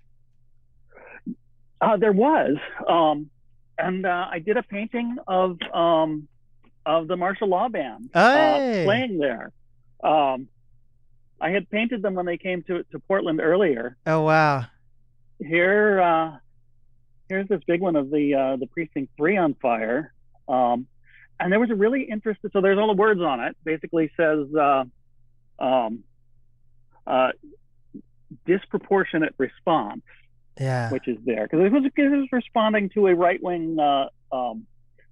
Uh, 1.80 1.96
there 1.96 2.12
was, 2.12 2.56
um, 2.88 3.28
and 3.76 4.06
uh, 4.06 4.26
I 4.30 4.38
did 4.38 4.56
a 4.56 4.62
painting 4.62 5.16
of 5.26 5.58
um, 5.74 6.28
of 6.86 7.08
the 7.08 7.16
martial 7.16 7.48
law 7.48 7.68
band 7.68 8.10
Hey. 8.14 8.82
uh, 8.82 8.84
playing 8.86 9.18
there. 9.18 9.52
Um, 10.02 10.48
I 11.40 11.50
had 11.50 11.68
painted 11.70 12.02
them 12.02 12.14
when 12.14 12.24
they 12.26 12.38
came 12.38 12.62
to 12.64 12.84
to 12.92 12.98
Portland 13.00 13.40
earlier. 13.40 13.96
Oh 14.06 14.22
wow. 14.22 14.66
Here, 15.40 16.00
uh, 16.00 16.36
here's 17.28 17.48
this 17.48 17.60
big 17.66 17.80
one 17.80 17.96
of 17.96 18.10
the 18.10 18.34
uh, 18.34 18.56
the 18.56 18.66
precinct 18.68 19.12
three 19.16 19.36
on 19.36 19.54
fire, 19.60 20.12
um, 20.48 20.86
and 21.42 21.52
there 21.52 21.60
was 21.60 21.70
a 21.70 21.74
really 21.74 22.02
interesting. 22.04 22.50
So 22.52 22.60
there's 22.60 22.78
all 22.78 22.86
the 22.88 22.94
words 23.00 23.20
on 23.20 23.40
it. 23.40 23.56
Basically 23.64 24.10
says 24.16 24.46
uh, 24.54 24.84
um, 25.58 26.04
uh, 27.06 27.30
disproportionate 28.46 29.34
response 29.38 30.02
Yeah. 30.58 30.90
which 30.90 31.06
is 31.08 31.18
there 31.24 31.46
because 31.46 31.64
it 31.64 31.72
was, 31.72 31.84
it 31.96 32.08
was 32.08 32.28
responding 32.32 32.88
to 32.90 33.06
a 33.08 33.14
right 33.14 33.42
wing 33.42 33.78
uh, 33.78 34.06
um, 34.32 34.66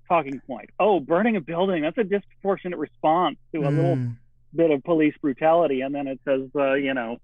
talking 0.09 0.41
point. 0.47 0.70
Oh, 0.78 1.01
burning 1.01 1.37
a 1.37 1.41
building, 1.41 1.83
that's 1.83 1.99
a 1.99 2.05
disproportionate 2.05 2.78
response 2.78 3.39
to 3.55 3.62
a 3.66 3.70
little 3.70 3.97
Mm. 3.97 4.16
bit 4.55 4.70
of 4.70 4.83
police 4.85 5.14
brutality. 5.22 5.81
And 5.83 5.95
then 5.95 6.07
it 6.09 6.20
says, 6.24 6.49
uh, 6.57 6.74
you 6.74 6.93
know, 6.95 7.18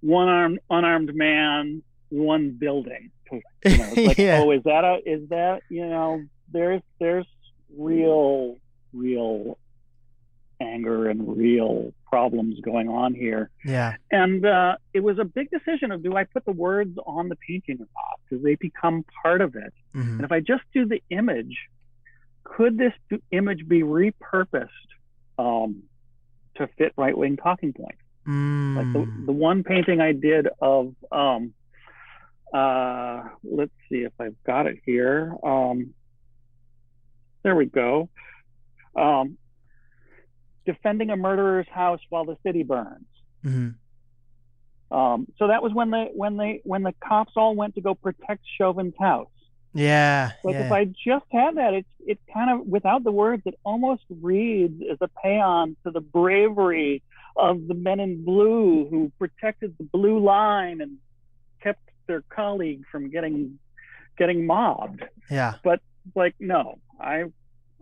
one 0.00 0.28
armed, 0.28 0.58
unarmed 0.70 1.14
man, 1.14 1.82
one 2.10 2.50
building. 2.52 3.10
You 3.64 3.76
know, 3.76 3.88
it's 3.92 4.06
like, 4.06 4.18
Yeah. 4.28 4.40
oh, 4.42 4.50
is 4.52 4.62
that 4.64 4.84
a, 4.84 4.98
is 5.04 5.28
that, 5.30 5.62
you 5.68 5.86
know, 5.86 6.22
there's, 6.52 6.82
there's 6.98 7.26
real, 7.76 8.56
real 8.92 9.58
anger 10.60 11.08
and 11.08 11.36
real 11.38 11.92
problems 12.06 12.60
going 12.60 12.88
on 12.88 13.14
here. 13.14 13.50
Yeah. 13.64 13.94
And 14.10 14.44
uh, 14.44 14.76
it 14.92 15.00
was 15.00 15.18
a 15.18 15.24
big 15.24 15.48
decision 15.50 15.90
of 15.90 16.02
do 16.02 16.16
I 16.16 16.24
put 16.24 16.44
the 16.44 16.52
words 16.52 16.98
on 17.06 17.28
the 17.28 17.36
painting 17.36 17.76
or 17.76 17.86
not? 17.94 18.20
Because 18.28 18.44
they 18.44 18.56
become 18.56 19.04
part 19.22 19.40
of 19.40 19.54
it. 19.56 19.72
Mhm. 19.94 20.16
And 20.16 20.24
if 20.24 20.32
I 20.32 20.40
just 20.40 20.62
do 20.74 20.84
the 20.86 21.02
image, 21.10 21.56
could 22.44 22.76
this 22.76 22.92
image 23.30 23.66
be 23.68 23.82
repurposed 23.82 24.68
um, 25.38 25.84
to 26.56 26.66
fit 26.76 26.92
right 26.96 27.16
wing 27.16 27.36
talking 27.36 27.72
points? 27.72 27.96
Like 28.26 28.92
the, 28.92 28.98
Mm. 29.00 29.26
the 29.26 29.32
one 29.32 29.64
painting 29.64 30.00
I 30.00 30.12
did 30.12 30.46
of, 30.60 30.94
um, 31.10 31.54
uh, 32.52 33.22
let's 33.42 33.72
see 33.88 34.02
if 34.02 34.12
I've 34.20 34.36
got 34.44 34.66
it 34.66 34.78
here. 34.84 35.34
Um, 35.42 35.94
there 37.42 37.56
we 37.56 37.66
go. 37.66 38.08
Um, 38.96 39.38
defending 40.66 41.10
a 41.10 41.16
murderer's 41.16 41.68
house 41.68 42.00
while 42.08 42.24
the 42.24 42.36
city 42.44 42.62
burns. 42.62 43.06
Mhm. 43.44 43.74
Um, 44.90 45.26
so 45.38 45.48
that 45.48 45.62
was 45.62 45.72
when 45.72 45.90
they 45.90 46.10
when 46.14 46.36
they 46.36 46.60
when 46.64 46.82
the 46.82 46.94
cops 47.06 47.32
all 47.36 47.54
went 47.54 47.76
to 47.76 47.80
go 47.80 47.94
protect 47.94 48.42
Chauvin's 48.58 48.94
house. 48.98 49.28
Yeah. 49.72 50.32
Like 50.42 50.54
yeah. 50.54 50.66
if 50.66 50.72
I 50.72 50.84
just 50.86 51.26
had 51.30 51.56
that, 51.56 51.74
it's 51.74 51.88
it 52.00 52.18
kind 52.32 52.50
of 52.50 52.66
without 52.66 53.04
the 53.04 53.12
words, 53.12 53.42
it 53.46 53.54
almost 53.64 54.02
reads 54.20 54.82
as 54.90 54.98
a 55.00 55.08
paean 55.22 55.76
to 55.84 55.92
the 55.92 56.00
bravery 56.00 57.02
of 57.36 57.68
the 57.68 57.74
men 57.74 58.00
in 58.00 58.24
blue 58.24 58.88
who 58.90 59.12
protected 59.18 59.76
the 59.78 59.84
blue 59.84 60.18
line 60.18 60.80
and 60.80 60.96
kept 61.62 61.88
their 62.08 62.22
colleague 62.28 62.82
from 62.90 63.10
getting 63.10 63.58
getting 64.18 64.44
mobbed. 64.44 65.04
yeah. 65.30 65.54
But 65.62 65.80
like 66.16 66.34
no, 66.40 66.78
I 67.00 67.24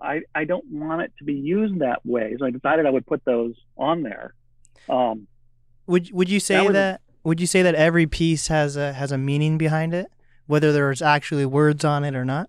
I 0.00 0.22
I 0.34 0.44
don't 0.44 0.64
want 0.70 1.02
it 1.02 1.12
to 1.18 1.24
be 1.24 1.34
used 1.34 1.80
that 1.80 2.04
way. 2.04 2.36
So 2.38 2.46
I 2.46 2.50
decided 2.50 2.86
I 2.86 2.90
would 2.90 3.06
put 3.06 3.24
those 3.24 3.54
on 3.76 4.02
there. 4.02 4.34
Um, 4.88 5.26
Would 5.86 6.10
Would 6.12 6.30
you 6.30 6.40
say 6.40 6.64
was 6.64 6.72
that? 6.74 7.00
Would 7.24 7.40
you 7.40 7.46
say 7.46 7.62
that 7.62 7.74
every 7.74 8.06
piece 8.06 8.48
has 8.48 8.76
a 8.76 8.92
has 8.92 9.12
a 9.12 9.18
meaning 9.18 9.58
behind 9.58 9.92
it, 9.94 10.06
whether 10.46 10.72
there's 10.72 11.02
actually 11.02 11.44
words 11.46 11.84
on 11.84 12.04
it 12.04 12.14
or 12.14 12.24
not? 12.24 12.48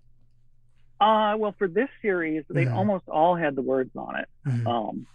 uh, 1.02 1.34
well, 1.38 1.56
for 1.58 1.70
this 1.70 1.88
series, 2.02 2.44
they 2.50 2.66
Mhm. 2.66 2.74
almost 2.76 3.08
all 3.08 3.34
had 3.36 3.56
the 3.56 3.62
words 3.62 3.96
on 3.96 4.18
it. 4.18 4.28
Mhm. 4.46 4.68
Um, 4.68 5.08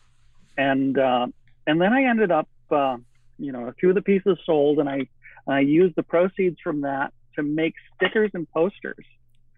and 0.56 0.98
uh, 0.98 1.26
and 1.66 1.80
then 1.80 1.92
I 1.92 2.04
ended 2.04 2.30
up, 2.30 2.48
uh, 2.70 2.96
you 3.38 3.52
know, 3.52 3.68
a 3.68 3.72
few 3.74 3.90
of 3.90 3.94
the 3.94 4.02
pieces 4.02 4.38
sold, 4.46 4.78
and 4.78 4.88
I 4.88 5.06
I 5.46 5.60
used 5.60 5.94
the 5.94 6.02
proceeds 6.02 6.58
from 6.60 6.80
that 6.82 7.12
to 7.36 7.42
make 7.42 7.74
stickers 7.94 8.30
and 8.34 8.48
posters, 8.50 9.04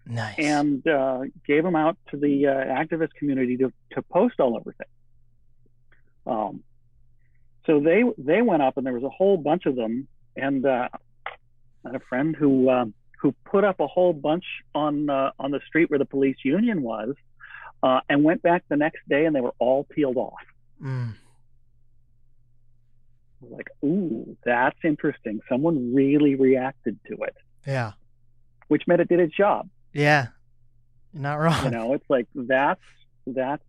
Nice. 0.09 0.35
and 0.39 0.87
uh, 0.87 1.21
gave 1.45 1.63
them 1.63 1.75
out 1.75 1.97
to 2.11 2.17
the 2.17 2.47
uh, 2.47 2.51
activist 2.51 3.13
community 3.19 3.57
to 3.57 3.71
to 3.91 4.01
post 4.01 4.39
all 4.39 4.55
over 4.55 4.73
things. 4.73 4.91
Um, 6.25 6.63
so 7.65 7.79
they 7.79 8.03
they 8.17 8.41
went 8.41 8.61
up, 8.63 8.77
and 8.77 8.85
there 8.85 8.93
was 8.93 9.03
a 9.03 9.09
whole 9.09 9.37
bunch 9.37 9.65
of 9.65 9.75
them, 9.75 10.07
and 10.35 10.65
uh, 10.65 10.87
I 11.85 11.87
had 11.87 11.95
a 11.95 11.99
friend 12.07 12.35
who 12.35 12.69
uh, 12.69 12.85
who 13.21 13.33
put 13.45 13.63
up 13.63 13.79
a 13.79 13.87
whole 13.87 14.13
bunch 14.13 14.45
on 14.73 15.09
uh, 15.09 15.31
on 15.39 15.51
the 15.51 15.59
street 15.67 15.89
where 15.89 15.99
the 15.99 16.05
police 16.05 16.37
union 16.43 16.81
was, 16.81 17.15
uh, 17.83 17.99
and 18.09 18.23
went 18.23 18.41
back 18.41 18.63
the 18.69 18.77
next 18.77 18.99
day, 19.09 19.25
and 19.25 19.35
they 19.35 19.41
were 19.41 19.55
all 19.59 19.83
peeled 19.83 20.17
off. 20.17 20.33
Mm. 20.81 21.15
Like, 23.41 23.67
ooh, 23.83 24.35
that's 24.43 24.77
interesting. 24.83 25.41
Someone 25.49 25.93
really 25.93 26.35
reacted 26.35 26.99
to 27.07 27.15
it, 27.23 27.35
Yeah. 27.67 27.91
which 28.67 28.87
meant 28.87 28.99
it 29.01 29.09
did 29.09 29.19
its 29.19 29.35
job. 29.35 29.69
Yeah. 29.97 30.27
You're 31.11 31.23
not 31.23 31.35
wrong. 31.35 31.65
You 31.65 31.71
know, 31.71 31.93
it's 31.93 32.05
like 32.07 32.27
that's 32.35 32.81
that's 33.25 33.63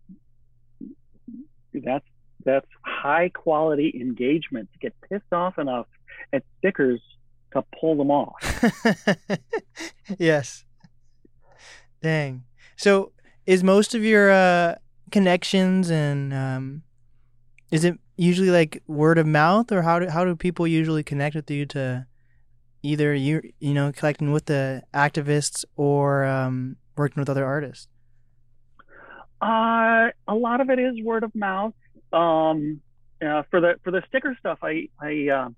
that's 1.73 2.05
that's 2.45 2.67
high 2.83 3.29
quality 3.29 3.91
engagement 3.99 4.69
to 4.73 4.79
get 4.79 4.93
pissed 5.09 5.33
off 5.33 5.57
enough 5.57 5.87
at 6.31 6.43
stickers 6.59 7.01
to 7.53 7.63
pull 7.79 7.97
them 7.97 8.11
off. 8.11 8.35
yes. 10.19 10.65
Dang. 12.03 12.43
So, 12.77 13.11
is 13.47 13.63
most 13.63 13.95
of 13.95 14.03
your 14.03 14.29
uh, 14.29 14.75
connections 15.11 15.89
and 15.89 16.31
um, 16.31 16.83
is 17.71 17.83
it 17.83 17.97
usually 18.17 18.51
like 18.51 18.83
word 18.87 19.17
of 19.17 19.25
mouth, 19.25 19.71
or 19.71 19.81
how 19.81 19.97
do 19.97 20.07
how 20.07 20.23
do 20.25 20.35
people 20.35 20.67
usually 20.67 21.03
connect 21.03 21.35
with 21.35 21.49
you 21.49 21.65
to 21.67 22.05
either 22.83 23.13
you 23.13 23.41
you 23.59 23.73
know 23.73 23.91
collecting 23.91 24.31
with 24.31 24.45
the 24.45 24.83
activists 24.93 25.65
or 25.75 26.25
um, 26.25 26.77
working 26.97 27.21
with 27.21 27.29
other 27.29 27.45
artists? 27.45 27.87
Uh, 29.41 30.09
a 30.27 30.35
lot 30.35 30.61
of 30.61 30.69
it 30.69 30.79
is 30.79 31.01
word 31.03 31.23
of 31.23 31.33
mouth. 31.33 31.73
Um, 32.11 32.81
uh, 33.25 33.43
for 33.49 33.61
the 33.61 33.75
for 33.83 33.91
the 33.91 34.01
sticker 34.07 34.35
stuff, 34.39 34.59
I 34.61 34.89
I 34.99 35.29
uh, 35.29 35.49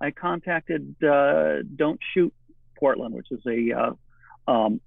I 0.00 0.10
contacted 0.10 0.96
uh, 1.02 1.62
Don't 1.76 2.00
Shoot 2.14 2.32
Portland, 2.78 3.14
which 3.14 3.30
is 3.30 3.40
a 3.46 3.72
uh, 3.72 4.50
um, 4.50 4.80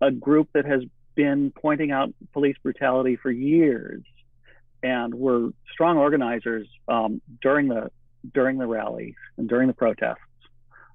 a 0.00 0.10
group 0.10 0.48
that 0.54 0.64
has 0.64 0.82
been 1.14 1.50
pointing 1.50 1.90
out 1.90 2.14
police 2.32 2.56
brutality 2.62 3.16
for 3.16 3.30
years, 3.30 4.02
and 4.82 5.14
were 5.14 5.50
strong 5.72 5.98
organizers 5.98 6.68
um, 6.88 7.20
during 7.42 7.68
the 7.68 7.90
during 8.34 8.58
the 8.58 8.66
rally 8.66 9.14
and 9.36 9.48
during 9.48 9.68
the 9.68 9.74
protests. 9.74 10.18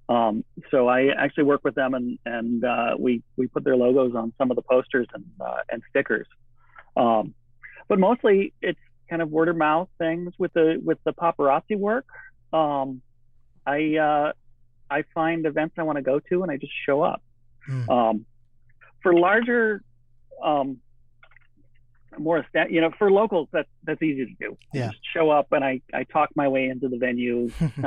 Um, 0.10 0.44
so 0.70 0.88
I 0.88 1.08
actually 1.18 1.46
work 1.46 1.62
with 1.64 1.76
them, 1.76 1.94
and 1.94 2.20
and 2.26 2.64
uh, 2.64 2.96
we 3.00 3.24
we 3.38 3.48
put 3.48 3.64
their 3.64 3.78
logos 3.78 4.16
on 4.16 4.34
some 4.38 4.52
of 4.52 4.56
the 4.56 4.62
posters 4.62 5.08
and 5.14 5.26
uh, 5.40 5.62
and 5.72 5.82
stickers. 5.90 6.28
Um, 6.98 7.34
but 7.88 8.00
mostly 8.00 8.54
it's 8.62 8.80
kind 9.10 9.22
of 9.22 9.30
word 9.30 9.50
of 9.50 9.56
mouth 9.56 9.90
things 9.98 10.34
with 10.38 10.54
the 10.54 10.82
with 10.84 10.98
the 11.04 11.14
paparazzi 11.14 11.78
work. 11.78 12.06
Um, 12.52 13.02
I 13.66 13.96
uh, 13.96 14.34
I 14.90 15.04
find 15.14 15.46
events 15.46 15.76
I 15.78 15.84
want 15.84 15.98
to 15.98 16.02
go 16.04 16.20
to 16.20 16.44
and 16.44 16.52
I 16.52 16.58
just 16.58 16.74
show 16.86 17.02
up. 17.02 17.22
Um, 17.90 18.26
for 19.02 19.14
larger, 19.14 19.84
um, 20.44 20.78
more 22.18 22.46
you 22.70 22.82
know, 22.82 22.92
for 22.98 23.12
locals 23.12 23.48
that's 23.52 23.70
that's 23.84 24.02
easy 24.02 24.26
to 24.26 24.34
do. 24.40 24.58
Yeah. 24.74 24.88
just 24.88 25.02
show 25.14 25.30
up 25.30 25.48
and 25.52 25.64
I 25.64 25.82
I 25.94 26.04
talk 26.04 26.30
my 26.36 26.48
way 26.48 26.66
into 26.66 26.90
the 26.90 26.98
venue. 26.98 27.50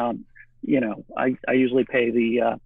you 0.67 0.81
know, 0.81 1.05
I 1.17 1.37
I 1.49 1.53
usually 1.53 1.85
pay 1.85 2.11
the 2.11 2.41
uh, 2.41 2.57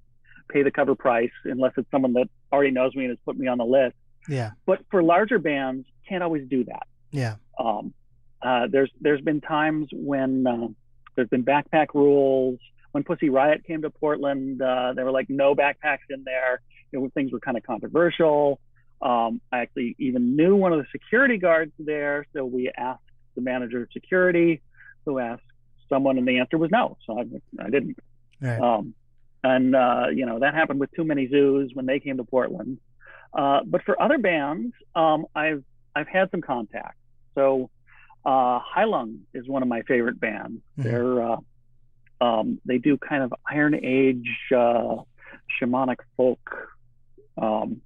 pay 0.51 0.62
the 0.62 0.70
cover 0.70 0.94
price 0.94 1.30
unless 1.44 1.72
it's 1.76 1.90
someone 1.90 2.14
that 2.14 2.28
already 2.53 2.70
knows 2.72 2.94
me 2.94 3.05
and 3.05 3.11
has 3.11 3.18
put 3.24 3.36
me 3.36 3.46
on 3.46 3.59
the 3.59 3.64
list. 3.64 3.94
Yeah. 4.28 4.51
but 4.66 4.80
for 4.90 5.03
larger 5.03 5.38
bands 5.38 5.86
can't 6.09 6.22
always 6.22 6.46
do 6.48 6.64
that. 6.64 6.86
Yeah. 7.11 7.36
um, 7.59 7.94
uh, 8.42 8.66
there's 8.70 8.90
there's 9.01 9.20
been 9.20 9.40
times 9.40 9.88
when 9.92 10.46
uh, 10.46 10.68
there's 11.16 11.28
been 11.28 11.44
backpack 11.44 11.88
rules. 11.94 12.59
When 12.92 13.05
pussy 13.05 13.30
riot 13.30 13.64
came 13.64 13.82
to 13.82 13.90
portland 13.90 14.61
uh, 14.61 14.94
there 14.94 15.05
were 15.05 15.12
like 15.12 15.30
no 15.30 15.55
backpacks 15.55 16.09
in 16.11 16.24
there. 16.24 16.61
You 16.92 17.01
know, 17.01 17.11
things 17.14 17.32
were 17.32 17.40
kind 17.40 17.57
of 17.57 17.62
controversial. 17.62 18.61
Um, 19.03 19.40
i 19.51 19.61
actually 19.61 19.96
even 19.98 20.36
knew 20.36 20.57
one 20.57 20.74
of 20.74 20.78
the 20.78 20.86
security 20.92 21.38
guards 21.38 21.72
there 21.78 22.26
so 22.34 22.44
we 22.44 22.70
asked 22.76 23.01
the 23.34 23.40
manager 23.40 23.82
of 23.82 23.88
security 23.92 24.61
who 25.07 25.18
asked 25.18 25.49
someone 25.91 26.16
and 26.16 26.26
the 26.26 26.38
answer 26.38 26.57
was 26.57 26.70
no 26.70 26.97
so 27.07 27.18
i, 27.18 27.24
I 27.66 27.68
didn't 27.70 27.99
Right. 28.43 28.59
um, 28.59 28.95
and 29.45 29.76
uh, 29.76 30.07
you 30.14 30.24
know 30.24 30.38
that 30.38 30.55
happened 30.55 30.80
with 30.80 30.91
Too 30.93 31.05
Many 31.05 31.28
Zooz 31.28 31.74
when 31.74 31.84
they 31.86 31.99
came 32.01 32.16
to 32.16 32.24
Portland. 32.24 32.78
Uh, 33.34 33.61
but 33.66 33.82
for 33.84 34.01
other 34.01 34.16
bands, 34.18 34.72
um, 34.95 35.26
I've 35.34 35.62
I've 35.95 36.09
had 36.09 36.30
some 36.30 36.41
contact. 36.41 36.97
So 37.34 37.68
uh, 38.24 38.61
Heilung 38.74 39.20
is 39.34 39.47
one 39.47 39.62
of 39.62 39.68
my 39.68 39.82
favorite 39.82 40.18
bands. 40.20 40.62
Mhm. 40.78 40.82
They're 40.84 41.22
uh, 41.22 41.36
um, 42.22 42.61
they 42.64 42.78
do 42.78 42.97
kind 42.99 43.22
of 43.22 43.32
Iron 43.47 43.74
Age 43.74 44.28
uh, 44.55 44.97
shamanic 45.61 45.97
folk 46.16 46.70
um, 47.36 47.80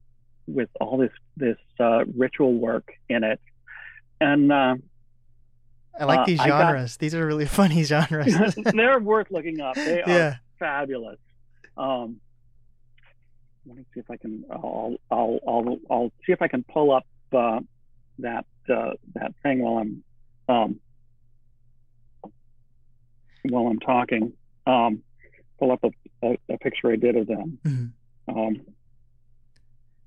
with 0.47 0.71
all 0.81 0.99
this 0.99 1.13
this 1.37 1.59
uh, 1.81 2.05
ritual 2.17 2.55
work 2.55 2.87
in 3.09 3.25
it, 3.25 3.41
and 4.21 4.53
uh, 4.53 4.75
I 6.01 6.05
like 6.07 6.21
Uh, 6.21 6.25
these 6.27 6.41
I 6.41 6.49
got- 6.49 6.63
genres. 6.73 6.97
These 6.97 7.15
are 7.15 7.25
really 7.27 7.47
funny 7.61 7.83
genres. 7.85 8.35
they're 8.75 8.99
worth 9.01 9.31
looking 9.31 9.61
up. 9.61 9.75
They 9.77 10.03
are 10.03 10.09
yeah. 10.09 10.35
fabulous. 10.59 11.19
Um, 11.77 12.21
let 13.67 13.77
me 13.77 13.85
see 13.95 14.01
if 14.01 14.11
I 14.11 14.17
can. 14.17 14.45
I'll 14.51 14.97
I'll 15.11 15.39
I'll, 15.49 15.79
I'll 15.91 16.13
see 16.27 16.33
if 16.33 16.43
I 16.43 16.49
can 16.49 16.65
pull 16.65 16.93
up 16.95 17.07
uh, 17.33 17.61
that 18.19 18.45
uh, 18.69 18.91
that 19.15 19.33
thing 19.43 19.63
while 19.63 19.79
I'm 19.79 20.05
um, 20.49 20.81
while 23.49 23.67
I'm 23.67 23.79
talking. 23.81 24.33
Um, 24.67 25.03
pull 25.59 25.73
up 25.73 25.85
a, 25.85 25.91
a, 26.27 26.39
a 26.51 26.59
picture 26.59 26.91
I 26.91 26.97
did 26.97 27.17
of 27.17 27.27
them. 27.27 27.59
Mhm. 27.65 27.91
Um, 28.29 28.61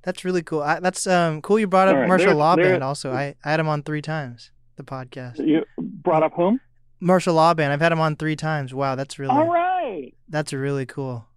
That's 0.03 0.25
really 0.25 0.41
cool. 0.43 0.61
I, 0.61 0.79
that's 0.79 1.05
um 1.07 1.41
cool. 1.41 1.59
You 1.59 1.67
brought 1.67 1.87
up 1.87 1.95
right, 1.95 2.07
Martial 2.07 2.27
there's- 2.27 2.37
Law 2.37 2.55
there- 2.55 2.83
Also, 2.83 3.11
I, 3.11 3.35
I 3.43 3.51
had 3.51 3.59
him 3.59 3.67
on 3.67 3.83
three 3.83 4.01
times. 4.01 4.51
The 4.77 4.83
podcast. 4.83 5.39
you 5.45 5.63
brought 6.07 6.23
up 6.23 6.33
whom? 6.33 6.59
Martial 6.99 7.35
Law 7.35 7.53
Band. 7.53 7.73
I've 7.73 7.81
had 7.81 7.91
him 7.91 7.99
on 7.99 8.15
three 8.15 8.35
times. 8.35 8.73
Wow, 8.73 8.95
that's 8.95 9.19
really 9.19 9.31
All 9.35 9.47
right. 9.47 10.13
that's 10.29 10.53
really 10.53 10.85
cool. 10.85 11.27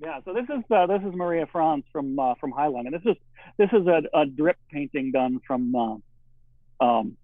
Yeah, 0.00 0.20
so 0.24 0.32
this 0.34 0.44
is 0.44 0.64
uh, 0.70 0.86
this 0.86 1.00
is 1.06 1.14
Maria 1.14 1.46
Franz 1.50 1.84
from 1.92 2.18
uh, 2.18 2.34
from 2.40 2.52
Heilung, 2.52 2.86
and 2.86 2.94
this 2.94 3.02
is 3.04 3.16
this 3.58 3.68
is 3.72 3.86
a, 3.86 4.02
a 4.18 4.26
drip 4.26 4.58
painting 4.70 5.12
done 5.12 5.40
from 5.46 5.74
uh, 5.74 6.84
um, 6.84 7.16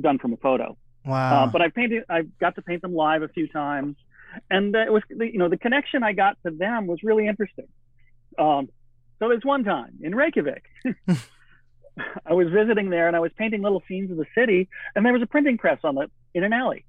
done 0.00 0.18
from 0.18 0.32
a 0.32 0.36
photo. 0.36 0.76
Wow. 1.04 1.44
Uh, 1.44 1.46
but 1.48 1.62
I 1.62 1.68
painted, 1.68 2.04
I 2.08 2.22
got 2.40 2.54
to 2.54 2.62
paint 2.62 2.82
them 2.82 2.94
live 2.94 3.22
a 3.22 3.28
few 3.28 3.48
times, 3.48 3.96
and 4.50 4.74
uh, 4.74 4.80
it 4.80 4.92
was 4.92 5.02
you 5.10 5.38
know 5.38 5.48
the 5.48 5.56
connection 5.56 6.02
I 6.02 6.12
got 6.12 6.36
to 6.46 6.52
them 6.52 6.86
was 6.86 7.00
really 7.02 7.26
interesting. 7.26 7.68
Um, 8.38 8.68
so 9.18 9.28
there's 9.28 9.44
one 9.44 9.64
time 9.64 9.98
in 10.00 10.14
Reykjavik, 10.14 10.64
I 12.26 12.32
was 12.32 12.48
visiting 12.48 12.90
there 12.90 13.06
and 13.06 13.16
I 13.16 13.20
was 13.20 13.32
painting 13.36 13.62
little 13.62 13.82
scenes 13.88 14.10
of 14.10 14.16
the 14.16 14.26
city, 14.36 14.68
and 14.94 15.04
there 15.04 15.12
was 15.12 15.22
a 15.22 15.26
printing 15.26 15.58
press 15.58 15.78
on 15.84 15.94
the 15.94 16.08
in 16.34 16.44
an 16.44 16.52
alley. 16.52 16.84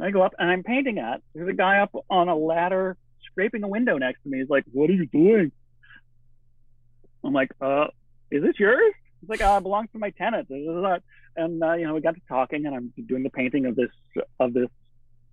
I 0.00 0.10
go 0.10 0.22
up 0.22 0.34
and 0.38 0.50
I'm 0.50 0.62
painting 0.62 0.98
at. 0.98 1.22
There's 1.34 1.48
a 1.48 1.54
guy 1.54 1.80
up 1.80 1.94
on 2.10 2.28
a 2.28 2.36
ladder 2.36 2.96
scraping 3.30 3.62
a 3.62 3.68
window 3.68 3.98
next 3.98 4.22
to 4.22 4.28
me. 4.28 4.38
He's 4.38 4.50
like, 4.50 4.64
"What 4.72 4.90
are 4.90 4.94
you 4.94 5.06
doing?" 5.06 5.52
I'm 7.24 7.32
like, 7.32 7.50
"Uh, 7.60 7.86
is 8.30 8.42
this 8.42 8.58
yours?" 8.58 8.94
He's 9.20 9.30
like, 9.30 9.40
"Uh, 9.40 9.56
it 9.58 9.62
belongs 9.62 9.90
to 9.92 9.98
my 9.98 10.10
tenant." 10.10 10.48
This 10.48 10.58
is 10.58 10.82
that. 10.82 11.02
And 11.36 11.62
uh, 11.62 11.74
you 11.74 11.86
know, 11.86 11.94
we 11.94 12.00
got 12.00 12.14
to 12.14 12.20
talking, 12.28 12.66
and 12.66 12.74
I'm 12.74 12.92
doing 13.06 13.22
the 13.22 13.30
painting 13.30 13.66
of 13.66 13.76
this 13.76 13.90
of 14.38 14.52
this 14.52 14.68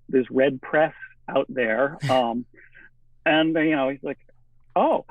this 0.07 0.26
red 0.32 0.61
press 0.61 0.93
out 1.28 1.47
there. 1.49 1.97
Um, 2.09 2.45
and 3.26 3.55
you 3.55 3.76
know, 3.76 3.89
he's 3.89 4.03
like, 4.03 4.19
"Oh, 4.76 5.05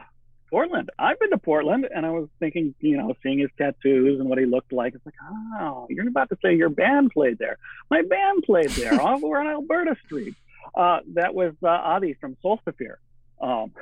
Portland. 0.55 0.89
I've 1.07 1.19
been 1.21 1.31
to 1.37 1.39
Portland." 1.39 1.85
And 1.95 2.03
I 2.09 2.11
was 2.19 2.29
thinking, 2.41 2.75
you 2.81 2.97
know, 2.99 3.09
seeing 3.23 3.39
his 3.45 3.51
tattoos 3.59 4.21
and 4.21 4.29
what 4.31 4.39
he 4.39 4.47
looked 4.47 4.73
like. 4.73 4.95
It's 4.95 5.05
like, 5.05 5.21
"Oh, 5.61 5.87
you're 5.91 6.09
about 6.09 6.29
to 6.31 6.39
say 6.43 6.51
your 6.63 6.69
band 6.83 7.11
played 7.17 7.39
there. 7.45 7.57
My 7.91 8.03
band 8.03 8.43
played 8.51 8.71
there. 8.81 9.01
over 9.13 9.39
on 9.41 9.47
Alberta 9.57 9.95
Street." 10.07 10.35
Uh, 10.83 11.01
that 11.19 11.35
was 11.41 11.53
uh, 11.63 11.69
Adi 11.69 12.13
from 12.21 12.37
Solstafir. 12.43 12.95
Um, 13.41 13.73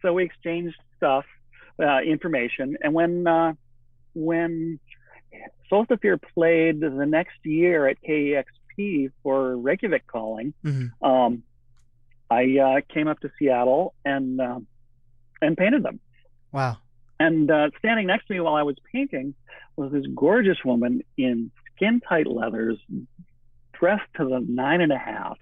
so 0.00 0.12
we 0.12 0.22
exchanged 0.24 0.76
stuff, 0.96 1.24
uh, 1.86 2.00
information, 2.14 2.66
and 2.82 2.92
when 2.98 3.26
uh, 3.26 3.52
when 4.14 4.78
Solstafir 5.70 6.20
played 6.34 6.80
the 6.80 7.06
next 7.06 7.38
year 7.44 7.86
at 7.88 7.96
KEXP 8.02 9.10
for 9.22 9.56
Reykjavik 9.56 10.06
Calling, 10.06 10.52
Mhm. 10.64 10.90
um, 11.02 11.42
I 12.30 12.58
uh, 12.58 12.80
came 12.94 13.08
up 13.08 13.20
to 13.20 13.30
Seattle 13.38 13.94
and 14.04 14.40
um 14.40 14.66
and 15.42 15.56
painted 15.56 15.82
them. 15.82 16.00
Wow. 16.52 16.78
And 17.20 17.50
uh, 17.50 17.70
standing 17.78 18.06
next 18.06 18.26
to 18.28 18.32
me 18.34 18.40
while 18.40 18.54
I 18.54 18.62
was 18.62 18.76
painting 18.92 19.34
was 19.76 19.92
this 19.92 20.04
gorgeous 20.14 20.58
woman 20.64 21.02
in 21.18 21.50
skin 21.76 22.00
tight 22.08 22.26
leathers, 22.26 22.78
dressed 23.72 24.08
to 24.16 24.24
the 24.24 24.44
nine 24.46 24.80
and 24.80 24.92
a 24.92 24.98
half. 24.98 25.36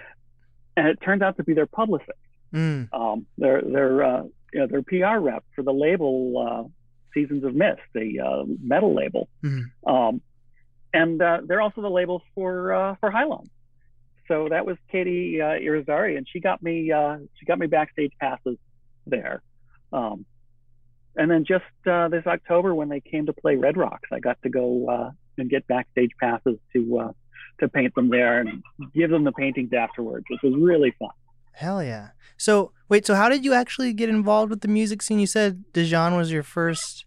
and 0.76 0.86
it 0.88 1.00
turned 1.02 1.22
out 1.22 1.36
to 1.38 1.42
be 1.44 1.54
their 1.54 1.66
publicist, 1.66 2.10
Mm. 2.54 2.88
um, 2.94 3.26
their 3.36 3.60
their 3.60 4.02
uh, 4.02 4.22
you 4.54 4.60
know, 4.60 4.66
their 4.66 4.82
PR 4.82 5.18
rep 5.20 5.44
for 5.54 5.62
the 5.62 5.72
label 5.72 6.38
uh, 6.38 6.64
Seasons 7.12 7.44
of 7.44 7.54
Mist, 7.54 7.80
the 7.92 8.20
uh, 8.20 8.44
metal 8.62 8.94
label. 8.94 9.28
Mhm. 9.44 9.64
Um, 9.86 10.22
and 10.94 11.20
uh, 11.20 11.42
they're 11.46 11.60
also 11.60 11.82
the 11.82 11.90
label 11.90 12.22
for 12.34 12.72
uh, 12.72 12.94
for 13.00 13.10
Heilung. 13.10 13.48
So 14.28 14.48
that 14.48 14.64
was 14.64 14.78
Katie 14.90 15.42
uh, 15.42 15.58
Irizarry, 15.60 16.16
and 16.16 16.26
she 16.26 16.40
got 16.40 16.62
me 16.62 16.90
uh, 16.90 17.18
she 17.38 17.44
got 17.44 17.58
me 17.58 17.66
backstage 17.66 18.12
passes 18.18 18.56
there. 19.08 19.42
Um, 19.92 20.24
and 21.16 21.30
then 21.30 21.44
just 21.44 21.64
uh, 21.90 22.08
this 22.08 22.26
October, 22.26 22.74
when 22.74 22.88
they 22.88 23.00
came 23.00 23.26
to 23.26 23.32
play 23.32 23.56
Red 23.56 23.76
Rocks, 23.76 24.08
I 24.12 24.20
got 24.20 24.40
to 24.42 24.48
go 24.48 24.88
uh, 24.88 25.10
and 25.36 25.50
get 25.50 25.66
backstage 25.66 26.10
passes 26.20 26.58
to 26.74 26.98
uh, 26.98 27.12
to 27.60 27.68
paint 27.68 27.94
them 27.94 28.08
there 28.08 28.40
and 28.40 28.62
give 28.94 29.10
them 29.10 29.24
the 29.24 29.32
paintings 29.32 29.72
afterwards, 29.72 30.26
which 30.30 30.40
was 30.42 30.54
really 30.56 30.94
fun. 30.98 31.10
Hell 31.52 31.82
yeah. 31.82 32.10
So 32.36 32.72
wait, 32.88 33.04
so 33.04 33.16
how 33.16 33.28
did 33.28 33.44
you 33.44 33.52
actually 33.52 33.92
get 33.92 34.08
involved 34.08 34.50
with 34.50 34.60
the 34.60 34.68
music 34.68 35.02
scene? 35.02 35.18
You 35.18 35.26
said 35.26 35.64
Dijon 35.72 36.16
was 36.16 36.30
your 36.30 36.44
first 36.44 37.04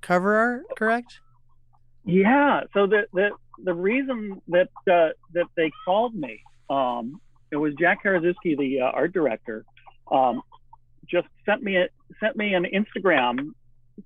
cover 0.00 0.36
art, 0.36 0.64
correct? 0.76 1.20
Yeah. 2.04 2.62
So 2.74 2.88
the 2.88 3.02
the 3.12 3.30
the 3.62 3.74
reason 3.74 4.42
that 4.48 4.70
uh, 4.90 5.10
that 5.34 5.46
they 5.56 5.70
called 5.84 6.16
me, 6.16 6.42
um, 6.68 7.20
it 7.52 7.56
was 7.56 7.74
Jack 7.78 8.02
Karazuski, 8.04 8.58
the 8.58 8.80
uh, 8.80 8.86
art 8.86 9.12
director, 9.12 9.64
um, 10.10 10.42
just 11.10 11.28
sent 11.46 11.62
me 11.62 11.76
a, 11.76 11.88
sent 12.20 12.36
me 12.36 12.54
an 12.54 12.64
Instagram 12.64 13.50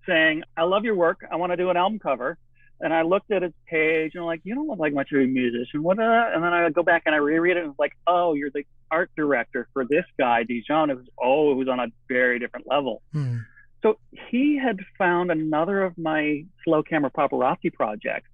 saying, 0.06 0.42
"I 0.56 0.62
love 0.64 0.84
your 0.84 0.94
work. 0.96 1.24
I 1.30 1.36
want 1.36 1.52
to 1.52 1.56
do 1.56 1.70
an 1.70 1.76
album 1.76 1.98
cover." 1.98 2.38
And 2.80 2.92
I 2.92 3.02
looked 3.02 3.30
at 3.30 3.42
his 3.42 3.52
page 3.68 4.12
and 4.14 4.22
I'm 4.22 4.26
like, 4.26 4.40
"You 4.44 4.54
don't 4.54 4.66
look 4.66 4.78
like 4.78 4.92
much 4.92 5.12
of 5.12 5.20
a 5.20 5.26
musician." 5.26 5.82
What? 5.82 5.98
Uh? 5.98 6.30
And 6.34 6.42
then 6.42 6.52
I 6.52 6.68
go 6.70 6.82
back 6.82 7.02
and 7.06 7.14
I 7.14 7.18
reread 7.18 7.56
it 7.56 7.60
and 7.62 7.70
it's 7.70 7.78
like, 7.78 7.92
"Oh, 8.06 8.34
you're 8.34 8.50
the 8.50 8.64
art 8.90 9.10
director 9.16 9.68
for 9.72 9.84
this 9.84 10.04
guy, 10.18 10.42
Dijon." 10.42 10.90
It 10.90 10.96
was 10.96 11.06
oh, 11.22 11.52
it 11.52 11.54
was 11.54 11.68
on 11.68 11.80
a 11.80 11.86
very 12.08 12.38
different 12.38 12.66
level. 12.68 13.02
Hmm. 13.12 13.38
So 13.82 13.98
he 14.30 14.58
had 14.58 14.78
found 14.98 15.30
another 15.30 15.82
of 15.82 15.96
my 15.98 16.44
slow 16.64 16.82
camera 16.82 17.10
paparazzi 17.10 17.72
projects. 17.72 18.30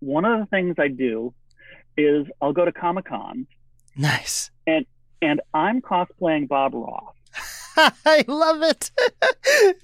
One 0.00 0.26
of 0.26 0.38
the 0.40 0.46
things 0.46 0.76
I 0.78 0.88
do 0.88 1.32
is 1.96 2.26
I'll 2.40 2.52
go 2.52 2.64
to 2.64 2.72
Comic 2.72 3.06
Cons 3.06 3.46
Nice. 3.96 4.50
and 4.66 5.40
I'm 5.52 5.80
cosplaying 5.82 6.48
Bob 6.48 6.74
Ross. 6.74 7.14
I 8.06 8.24
love 8.26 8.62
it. 8.62 8.90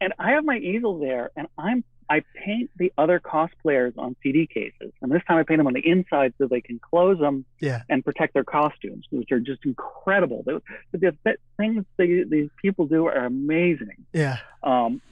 And 0.00 0.12
I 0.18 0.30
have 0.30 0.44
my 0.44 0.56
easel 0.56 0.98
there 0.98 1.30
and 1.36 1.46
I'm 1.56 1.84
I 2.10 2.22
paint 2.34 2.70
the 2.76 2.92
other 2.96 3.20
cosplayers 3.20 3.92
on 3.98 4.16
CD 4.22 4.46
cases. 4.46 4.92
And 5.02 5.12
this 5.12 5.22
time 5.28 5.36
I 5.36 5.42
paint 5.42 5.58
them 5.58 5.66
on 5.66 5.74
the 5.74 5.86
inside 5.86 6.32
so 6.38 6.46
they 6.46 6.62
can 6.62 6.78
close 6.78 7.18
them 7.18 7.44
yeah. 7.60 7.82
and 7.90 8.02
protect 8.02 8.32
their 8.32 8.44
costumes, 8.44 9.04
which 9.10 9.30
are 9.30 9.40
just 9.40 9.64
incredible. 9.66 10.42
The, 10.46 10.62
the, 10.92 11.14
the 11.22 11.34
things 11.58 11.84
they, 11.98 12.24
these 12.24 12.48
people 12.62 12.86
do 12.86 13.06
are 13.06 13.26
amazing. 13.26 14.06
Yeah. 14.14 14.38
Um, 14.62 15.02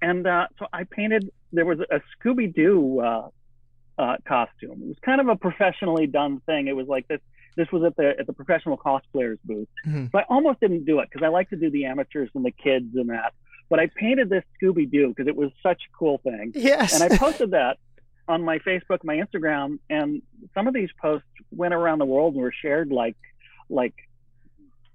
and 0.00 0.26
uh, 0.26 0.48
so 0.58 0.66
I 0.72 0.82
painted. 0.82 1.30
There 1.52 1.64
was 1.64 1.78
a 1.78 2.00
Scooby 2.18 2.52
Doo 2.52 3.00
uh, 3.00 3.28
uh, 3.96 4.16
costume. 4.26 4.82
It 4.82 4.88
was 4.88 4.96
kind 5.04 5.20
of 5.20 5.28
a 5.28 5.36
professionally 5.36 6.08
done 6.08 6.40
thing. 6.40 6.66
It 6.66 6.74
was 6.74 6.88
like 6.88 7.06
this. 7.06 7.20
This 7.56 7.70
was 7.72 7.82
at 7.84 7.96
the 7.96 8.14
at 8.18 8.26
the 8.26 8.32
professional 8.32 8.76
cosplayers 8.78 9.38
booth. 9.44 9.68
Mhm. 9.86 10.10
So 10.10 10.18
I 10.18 10.24
almost 10.28 10.60
didn't 10.60 10.84
do 10.84 11.00
it 11.00 11.08
because 11.10 11.24
I 11.24 11.28
like 11.28 11.50
to 11.50 11.56
do 11.56 11.70
the 11.70 11.84
amateurs 11.86 12.30
and 12.34 12.44
the 12.44 12.50
kids 12.50 12.94
and 12.96 13.10
that. 13.10 13.34
But 13.68 13.78
I 13.80 13.86
painted 13.86 14.28
this 14.28 14.44
Scooby 14.60 14.90
Doo 14.90 15.08
because 15.08 15.26
it 15.28 15.36
was 15.36 15.50
such 15.62 15.82
a 15.88 15.96
cool 15.96 16.18
thing, 16.18 16.52
Yes. 16.54 16.98
and 17.00 17.12
I 17.12 17.16
posted 17.24 17.50
that 17.52 17.78
on 18.28 18.42
my 18.42 18.58
Facebook, 18.60 19.02
my 19.04 19.16
Instagram, 19.16 19.78
and 19.90 20.22
some 20.54 20.66
of 20.68 20.74
these 20.74 20.90
posts 21.00 21.26
went 21.50 21.74
around 21.74 21.98
the 21.98 22.04
world 22.06 22.34
and 22.34 22.42
were 22.42 22.52
shared 22.52 22.90
like 22.90 23.16
like 23.68 23.94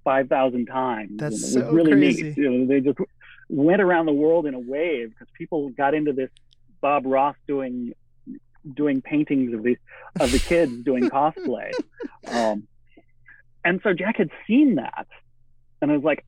five 0.04 0.28
thousand 0.28 0.66
times. 0.66 1.12
That's 1.16 1.54
and 1.54 1.62
it 1.64 1.66
so 1.66 1.72
really 1.72 1.92
crazy. 1.92 2.22
neat. 2.24 2.36
You 2.36 2.50
know, 2.50 2.66
they 2.66 2.80
just 2.80 2.98
went 3.48 3.80
around 3.82 4.06
the 4.06 4.12
world 4.12 4.46
in 4.46 4.54
a 4.54 4.58
wave 4.58 5.10
because 5.10 5.28
people 5.36 5.68
got 5.70 5.94
into 5.94 6.12
this 6.12 6.30
Bob 6.80 7.04
Ross 7.06 7.36
doing 7.46 7.94
doing 8.74 9.00
paintings 9.02 9.54
of 9.54 9.62
these 9.62 9.78
of 10.20 10.30
the 10.32 10.38
kids 10.38 10.72
doing 10.84 11.08
cosplay. 11.10 11.72
Um, 12.26 12.66
and 13.64 13.80
so 13.82 13.92
Jack 13.92 14.16
had 14.16 14.30
seen 14.46 14.76
that 14.76 15.06
and 15.80 15.90
I 15.90 15.94
was 15.94 16.04
like, 16.04 16.24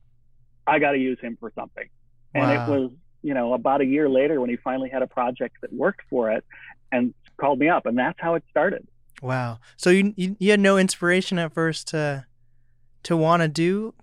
I 0.67 0.79
got 0.79 0.91
to 0.91 0.97
use 0.97 1.19
him 1.21 1.37
for 1.39 1.51
something. 1.55 1.87
And 2.33 2.43
Wow. 2.43 2.65
it 2.65 2.69
was, 2.69 2.91
you 3.23 3.33
know, 3.33 3.53
about 3.53 3.81
a 3.81 3.85
year 3.85 4.07
later 4.09 4.39
when 4.39 4.49
he 4.49 4.55
finally 4.57 4.89
had 4.89 5.01
a 5.01 5.07
project 5.07 5.57
that 5.61 5.73
worked 5.73 6.01
for 6.09 6.31
it 6.31 6.45
and 6.91 7.13
called 7.37 7.59
me 7.59 7.67
up. 7.69 7.85
And 7.85 7.97
that's 7.97 8.19
how 8.19 8.35
it 8.35 8.43
started. 8.49 8.87
Wow. 9.21 9.59
So 9.77 9.89
you 9.89 10.13
you, 10.15 10.35
you 10.39 10.51
had 10.51 10.59
no 10.59 10.77
inspiration 10.77 11.37
at 11.37 11.53
first 11.53 11.87
to 11.89 12.25
to 13.03 13.17
want 13.17 13.41
to 13.41 13.47
do 13.47 13.93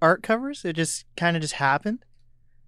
art 0.00 0.22
covers? 0.22 0.64
It 0.64 0.74
just 0.74 1.04
kind 1.16 1.36
of 1.36 1.42
just 1.42 1.54
happened. 1.54 2.04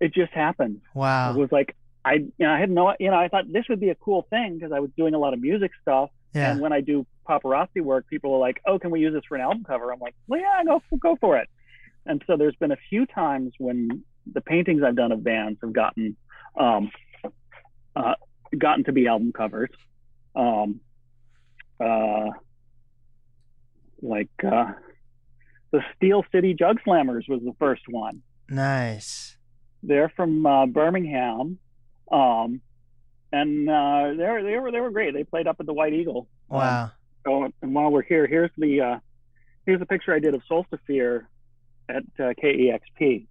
It 0.00 0.12
just 0.12 0.32
happened. 0.32 0.80
Wow. 0.94 1.32
It 1.34 1.38
was 1.38 1.52
like 1.52 1.74
I, 2.04 2.12
you 2.14 2.32
know, 2.38 2.50
I 2.50 2.58
had 2.60 2.70
no, 2.70 2.94
you 3.00 3.10
know, 3.10 3.16
I 3.18 3.28
thought 3.28 3.50
this 3.50 3.64
would 3.68 3.80
be 3.80 3.88
a 3.90 3.94
cool 3.94 4.26
thing 4.28 4.56
because 4.58 4.72
I 4.72 4.80
was 4.80 4.90
doing 4.96 5.14
a 5.14 5.18
lot 5.18 5.32
of 5.32 5.40
music 5.40 5.70
stuff, 5.80 6.10
Yeah. 6.34 6.50
and 6.52 6.60
when 6.60 6.72
I 6.72 6.80
do 6.82 7.06
paparazzi 7.28 7.80
work, 7.80 8.06
people 8.08 8.34
are 8.34 8.38
like, 8.38 8.60
"Oh, 8.66 8.78
can 8.78 8.90
we 8.90 9.00
use 9.00 9.14
this 9.14 9.22
for 9.26 9.36
an 9.36 9.40
album 9.40 9.64
cover?" 9.64 9.90
I'm 9.92 10.00
like, 10.00 10.14
"Well, 10.26 10.40
yeah, 10.40 10.62
go 10.64 10.82
go 10.98 11.16
for 11.16 11.38
it." 11.38 11.48
And 12.06 12.22
so 12.26 12.36
there's 12.36 12.56
been 12.56 12.72
a 12.72 12.76
few 12.90 13.06
times 13.06 13.52
when 13.58 14.02
the 14.30 14.42
paintings 14.42 14.82
I've 14.82 14.96
done 14.96 15.12
of 15.12 15.24
bands 15.24 15.58
have 15.62 15.72
gotten 15.72 16.16
um, 16.58 16.90
uh, 17.96 18.14
gotten 18.58 18.84
to 18.84 18.92
be 18.92 19.06
album 19.06 19.32
covers. 19.32 19.70
Um, 20.36 20.80
uh, 21.80 22.26
like 24.02 24.28
uh, 24.46 24.72
the 25.72 25.80
Steel 25.96 26.24
City 26.32 26.54
Jug 26.54 26.78
Slammers 26.86 27.28
was 27.28 27.40
the 27.42 27.54
first 27.58 27.82
one. 27.88 28.22
Nice. 28.48 29.36
They're 29.82 30.10
from 30.10 30.44
uh, 30.44 30.66
Birmingham, 30.66 31.58
um, 32.10 32.60
and 33.32 33.68
uh, 33.68 34.08
they 34.16 34.42
they 34.42 34.58
were 34.58 34.70
they 34.70 34.80
were 34.80 34.90
great. 34.90 35.14
They 35.14 35.24
played 35.24 35.46
up 35.46 35.56
at 35.60 35.66
the 35.66 35.72
White 35.72 35.92
Eagle. 35.92 36.28
Um, 36.50 36.58
Wow. 36.58 36.90
so, 37.26 37.52
and 37.62 37.74
while 37.74 37.90
we're 37.90 38.02
here, 38.02 38.26
here's 38.26 38.50
the 38.56 38.80
uh, 38.80 38.98
here's 39.66 39.80
a 39.80 39.86
picture 39.86 40.14
I 40.14 40.18
did 40.18 40.34
of 40.34 40.42
Solstafir 40.50 41.26
at 41.88 42.02
uh, 42.18 42.32
KEXP. 42.42 43.26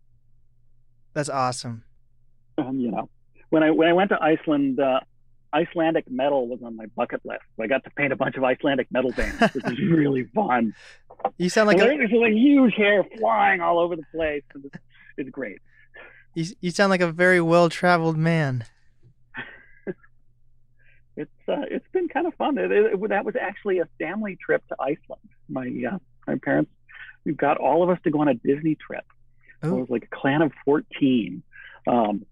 That's 1.13 1.29
awesome. 1.29 1.83
Um, 2.57 2.79
you 2.79 2.91
know, 2.91 3.09
when 3.49 3.63
I 3.63 3.71
when 3.71 3.87
I 3.87 3.93
went 3.93 4.09
to 4.09 4.21
Iceland, 4.21 4.79
uh, 4.79 4.99
Icelandic 5.53 6.09
metal 6.09 6.47
was 6.47 6.59
on 6.63 6.75
my 6.75 6.87
bucket 6.87 7.21
list. 7.23 7.43
I 7.61 7.67
got 7.67 7.83
to 7.83 7.89
paint 7.91 8.11
a 8.11 8.15
bunch 8.15 8.35
of 8.35 8.43
Icelandic 8.43 8.91
metal 8.91 9.11
bands, 9.11 9.39
which 9.53 9.63
was 9.63 9.79
really 9.91 10.25
fun. 10.35 10.73
You 11.37 11.49
sound 11.49 11.67
like 11.67 11.77
and 11.77 11.85
a 11.85 11.97
there's 11.97 12.11
like 12.11 12.33
huge 12.33 12.73
hair 12.75 13.05
flying 13.19 13.61
all 13.61 13.79
over 13.79 13.95
the 13.95 14.03
place. 14.13 14.43
It's, 14.55 14.75
it's 15.17 15.29
great. 15.29 15.59
You, 16.33 16.45
you 16.61 16.71
sound 16.71 16.89
like 16.89 17.01
a 17.01 17.11
very 17.11 17.41
well 17.41 17.69
traveled 17.69 18.17
man. 18.17 18.65
It's 21.15 21.31
uh, 21.47 21.61
it's 21.69 21.85
been 21.91 22.07
kind 22.07 22.25
of 22.25 22.33
fun. 22.35 22.57
It, 22.57 22.71
it, 22.71 23.09
that 23.09 23.23
was 23.23 23.35
actually 23.39 23.77
a 23.77 23.87
family 23.99 24.35
trip 24.43 24.67
to 24.69 24.75
Iceland. 24.79 25.29
My 25.47 25.71
uh, 25.91 25.99
my 26.25 26.39
parents 26.41 26.71
we 27.23 27.33
got 27.33 27.57
all 27.57 27.83
of 27.83 27.89
us 27.89 27.99
to 28.03 28.09
go 28.09 28.21
on 28.21 28.27
a 28.27 28.33
Disney 28.33 28.75
trip. 28.75 29.05
So 29.61 29.69
It 29.69 29.79
was 29.79 29.89
like 29.89 30.03
a 30.11 30.15
clan 30.15 30.41
of 30.41 30.51
fourteen, 30.65 31.43
um, 31.87 32.25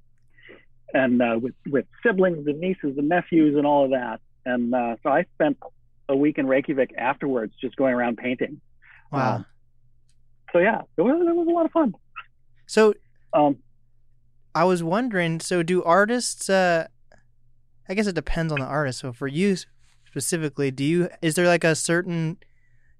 and 0.93 1.21
uh, 1.21 1.39
with 1.39 1.53
with 1.69 1.85
siblings 2.03 2.47
and 2.47 2.59
nieces 2.59 2.97
and 2.97 3.07
nephews 3.07 3.55
and 3.55 3.65
all 3.67 3.85
of 3.85 3.91
that. 3.91 4.19
And 4.45 4.73
uh, 4.73 4.95
so 5.03 5.09
I 5.09 5.25
spent 5.35 5.57
a 6.09 6.15
week 6.15 6.39
in 6.39 6.47
Reykjavik 6.47 6.93
afterwards, 6.97 7.53
just 7.61 7.75
going 7.75 7.93
around 7.93 8.17
painting. 8.17 8.59
Wow. 9.11 9.35
Um, 9.35 9.45
so 10.51 10.59
yeah, 10.59 10.81
it 10.97 11.01
was, 11.01 11.25
it 11.25 11.35
was 11.35 11.47
a 11.47 11.51
lot 11.51 11.65
of 11.65 11.71
fun. 11.71 11.93
So 12.65 12.95
Um, 13.33 13.57
I 14.53 14.63
was 14.65 14.83
wondering, 14.83 15.39
so 15.39 15.63
do 15.63 15.83
artists 15.83 16.49
uh 16.49 16.87
I 17.89 17.93
guess 17.93 18.07
it 18.07 18.15
depends 18.15 18.53
on 18.53 18.59
the 18.59 18.65
artist. 18.65 18.99
So 18.99 19.11
for 19.11 19.27
you 19.27 19.57
specifically, 20.05 20.71
do 20.71 20.83
you 20.83 21.09
is 21.21 21.35
there 21.35 21.47
like 21.47 21.63
a 21.63 21.75
certain 21.75 22.37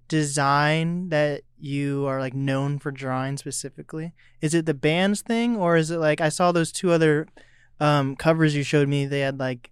design 0.07 1.09
that 1.09 1.41
you 1.57 2.05
are 2.05 2.19
like 2.19 2.33
known 2.33 2.79
for 2.79 2.91
drawing 2.91 3.37
specifically? 3.37 4.13
Is 4.41 4.53
it 4.53 4.65
the 4.65 4.73
bands 4.73 5.21
thing 5.21 5.55
or 5.55 5.77
is 5.77 5.91
it 5.91 5.97
like 5.97 6.19
I 6.21 6.29
saw 6.29 6.51
those 6.51 6.71
two 6.71 6.91
other 6.91 7.27
um 7.79 8.15
covers 8.15 8.55
you 8.55 8.63
showed 8.63 8.87
me, 8.87 9.05
they 9.05 9.21
had 9.21 9.39
like 9.39 9.71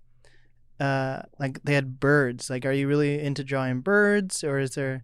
uh 0.80 1.24
like 1.40 1.62
they 1.64 1.74
had 1.74 2.00
birds. 2.00 2.50
Like 2.50 2.66
are 2.66 2.72
you 2.72 2.88
really 2.88 3.20
into 3.20 3.44
drawing 3.44 3.82
birds 3.82 4.44
or 4.44 4.60
is 4.60 4.76
there 4.76 5.04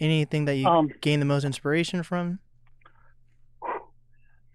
anything 0.00 0.44
that 0.44 0.56
you 0.56 0.66
um, 0.66 0.90
gain 1.00 1.20
the 1.20 1.26
most 1.26 1.44
inspiration 1.44 2.02
from? 2.02 2.38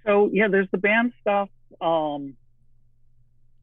So 0.05 0.29
yeah, 0.31 0.47
there's 0.47 0.69
the 0.71 0.77
band 0.77 1.13
stuff. 1.21 1.49
Um, 1.79 2.35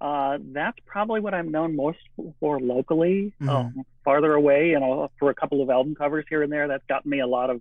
uh, 0.00 0.38
that's 0.40 0.78
probably 0.86 1.20
what 1.20 1.34
I'm 1.34 1.50
known 1.50 1.74
most 1.74 1.98
for 2.38 2.60
locally. 2.60 3.32
Mhm. 3.40 3.48
Um, 3.48 3.84
farther 4.04 4.34
away, 4.34 4.70
you 4.70 4.80
know, 4.80 5.10
for 5.18 5.30
a 5.30 5.34
couple 5.34 5.62
of 5.62 5.70
album 5.70 5.94
covers 5.94 6.24
here 6.28 6.42
and 6.42 6.52
there, 6.52 6.68
that's 6.68 6.84
gotten 6.88 7.10
me 7.10 7.20
a 7.20 7.26
lot 7.26 7.50
of, 7.50 7.60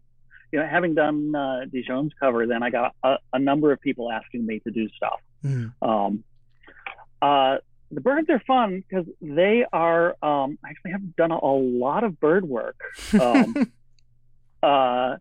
you 0.52 0.60
know, 0.60 0.66
having 0.66 0.94
done 0.94 1.36
uh, 1.36 1.66
Dijon's 1.66 2.14
cover, 2.20 2.46
then 2.46 2.62
I 2.62 2.70
got 2.70 2.96
a, 3.04 3.18
a 3.34 3.40
number 3.40 3.72
of 3.72 3.82
people 3.82 4.12
asking 4.12 4.46
me 4.46 4.60
to 4.60 4.72
do 4.72 4.88
stuff. 4.90 5.20
Mm. 5.44 5.74
Um, 5.82 6.24
uh, 7.22 7.58
the 7.92 8.02
birds 8.02 8.30
are 8.30 8.42
fun 8.46 8.84
because 8.88 9.06
they 9.22 9.66
are. 9.72 10.16
Um, 10.22 10.60
I 10.64 10.70
actually 10.70 10.92
have 10.92 11.16
done 11.16 11.32
a, 11.32 11.38
a 11.38 11.56
lot 11.58 12.04
of 12.04 12.20
bird 12.20 12.48
work. 12.48 12.80
Um, 13.20 13.72
uh, 14.64 15.18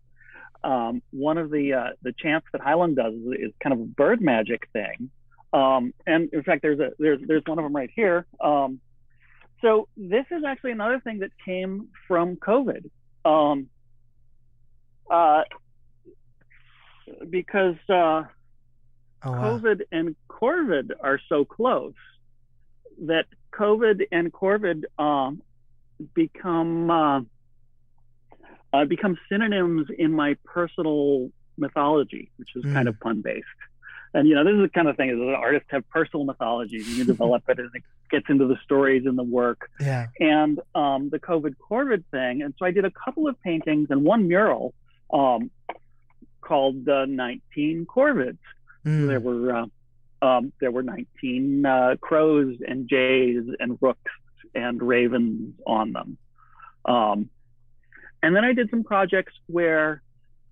um, 0.63 1.01
one 1.11 1.37
of 1.37 1.49
the 1.51 1.73
uh, 1.73 1.89
the 2.01 2.13
chants 2.17 2.47
that 2.51 2.61
Heilung 2.61 2.95
does 2.95 3.13
is, 3.13 3.49
is 3.49 3.51
kind 3.61 3.73
of 3.73 3.79
a 3.79 3.85
bird 3.85 4.21
magic 4.21 4.67
thing. 4.73 5.09
Um, 5.53 5.93
and 6.05 6.29
in 6.33 6.43
fact, 6.43 6.61
there's 6.61 6.79
a 6.79 6.91
there's 6.99 7.19
there's 7.25 7.43
one 7.45 7.57
of 7.59 7.63
them 7.63 7.75
right 7.75 7.89
here. 7.95 8.25
Um, 8.43 8.79
so 9.61 9.87
this 9.97 10.25
is 10.31 10.43
actually 10.45 10.71
another 10.71 10.99
thing 10.99 11.19
that 11.19 11.31
came 11.43 11.87
from 12.07 12.35
COVID. 12.35 12.89
Um, 13.25 13.67
uh, 15.09 15.43
because 17.29 17.75
uh, 17.89 17.93
oh 17.93 18.25
wow. 19.23 19.59
COVID 19.59 19.81
and 19.91 20.15
Corvid 20.29 20.91
are 20.99 21.19
so 21.29 21.45
close 21.45 21.93
that 23.05 23.25
COVID 23.53 24.07
and 24.11 24.31
Corvid 24.31 24.83
um, 24.99 25.41
become 26.13 27.27
uh, 28.73 28.85
become 28.85 29.17
synonyms 29.29 29.87
in 29.97 30.11
my 30.11 30.35
personal 30.43 31.29
mythology, 31.57 32.29
which 32.37 32.49
is 32.55 32.63
kind 32.63 32.87
Mm. 32.87 32.89
of 32.89 32.99
pun 32.99 33.21
based. 33.21 33.45
And 34.13 34.27
you 34.27 34.35
know, 34.35 34.43
this 34.43 34.53
is 34.53 34.61
the 34.61 34.69
kind 34.69 34.87
of 34.87 34.95
thing 34.97 35.09
is 35.09 35.17
that 35.17 35.35
artists 35.35 35.67
have 35.71 35.87
personal 35.89 36.25
mythologies, 36.25 36.87
and 36.87 36.97
you 36.97 37.05
develop 37.13 37.43
it, 37.49 37.59
and 37.59 37.69
it 37.73 37.83
gets 38.09 38.25
into 38.29 38.47
the 38.47 38.57
stories 38.63 39.05
and 39.05 39.17
the 39.17 39.23
work 39.23 39.69
Yeah. 39.79 40.07
and 40.19 40.59
um, 40.75 41.09
the 41.09 41.19
COVID 41.19 41.55
Corvid 41.69 42.03
thing. 42.11 42.41
And 42.41 42.53
so 42.57 42.65
I 42.65 42.71
did 42.71 42.85
a 42.85 42.91
couple 42.91 43.27
of 43.27 43.39
paintings 43.41 43.87
and 43.89 44.03
one 44.03 44.27
mural 44.27 44.73
um, 45.11 45.51
called 46.41 46.85
the 46.85 47.05
19 47.07 47.85
Corvids. 47.85 48.37
Mm. 48.85 49.07
There 49.07 49.19
were 49.19 49.55
uh, 49.55 49.65
um, 50.25 50.51
there 50.59 50.71
were 50.71 50.83
19 50.83 51.65
uh, 51.65 51.95
crows 52.01 52.55
and 52.67 52.87
jays 52.89 53.43
and 53.59 53.77
rooks 53.81 54.11
and 54.55 54.81
ravens 54.81 55.53
on 55.67 55.91
them. 55.93 56.17
Um, 56.85 57.29
and 58.23 58.35
then 58.35 58.43
I 58.45 58.53
did 58.53 58.69
some 58.69 58.83
projects 58.83 59.33
where, 59.47 60.01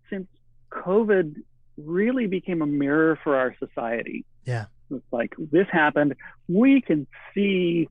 since 0.10 0.28
COVID 0.72 1.36
really 1.78 2.28
became 2.28 2.62
a 2.62 2.66
mirror 2.66 3.20
for 3.24 3.36
our 3.36 3.56
society, 3.60 4.26
Yeah. 4.46 4.66
it's 4.92 5.04
like 5.12 5.34
this 5.38 5.68
happened, 5.72 6.16
we 6.48 6.82
can 6.82 7.08
see 7.34 7.90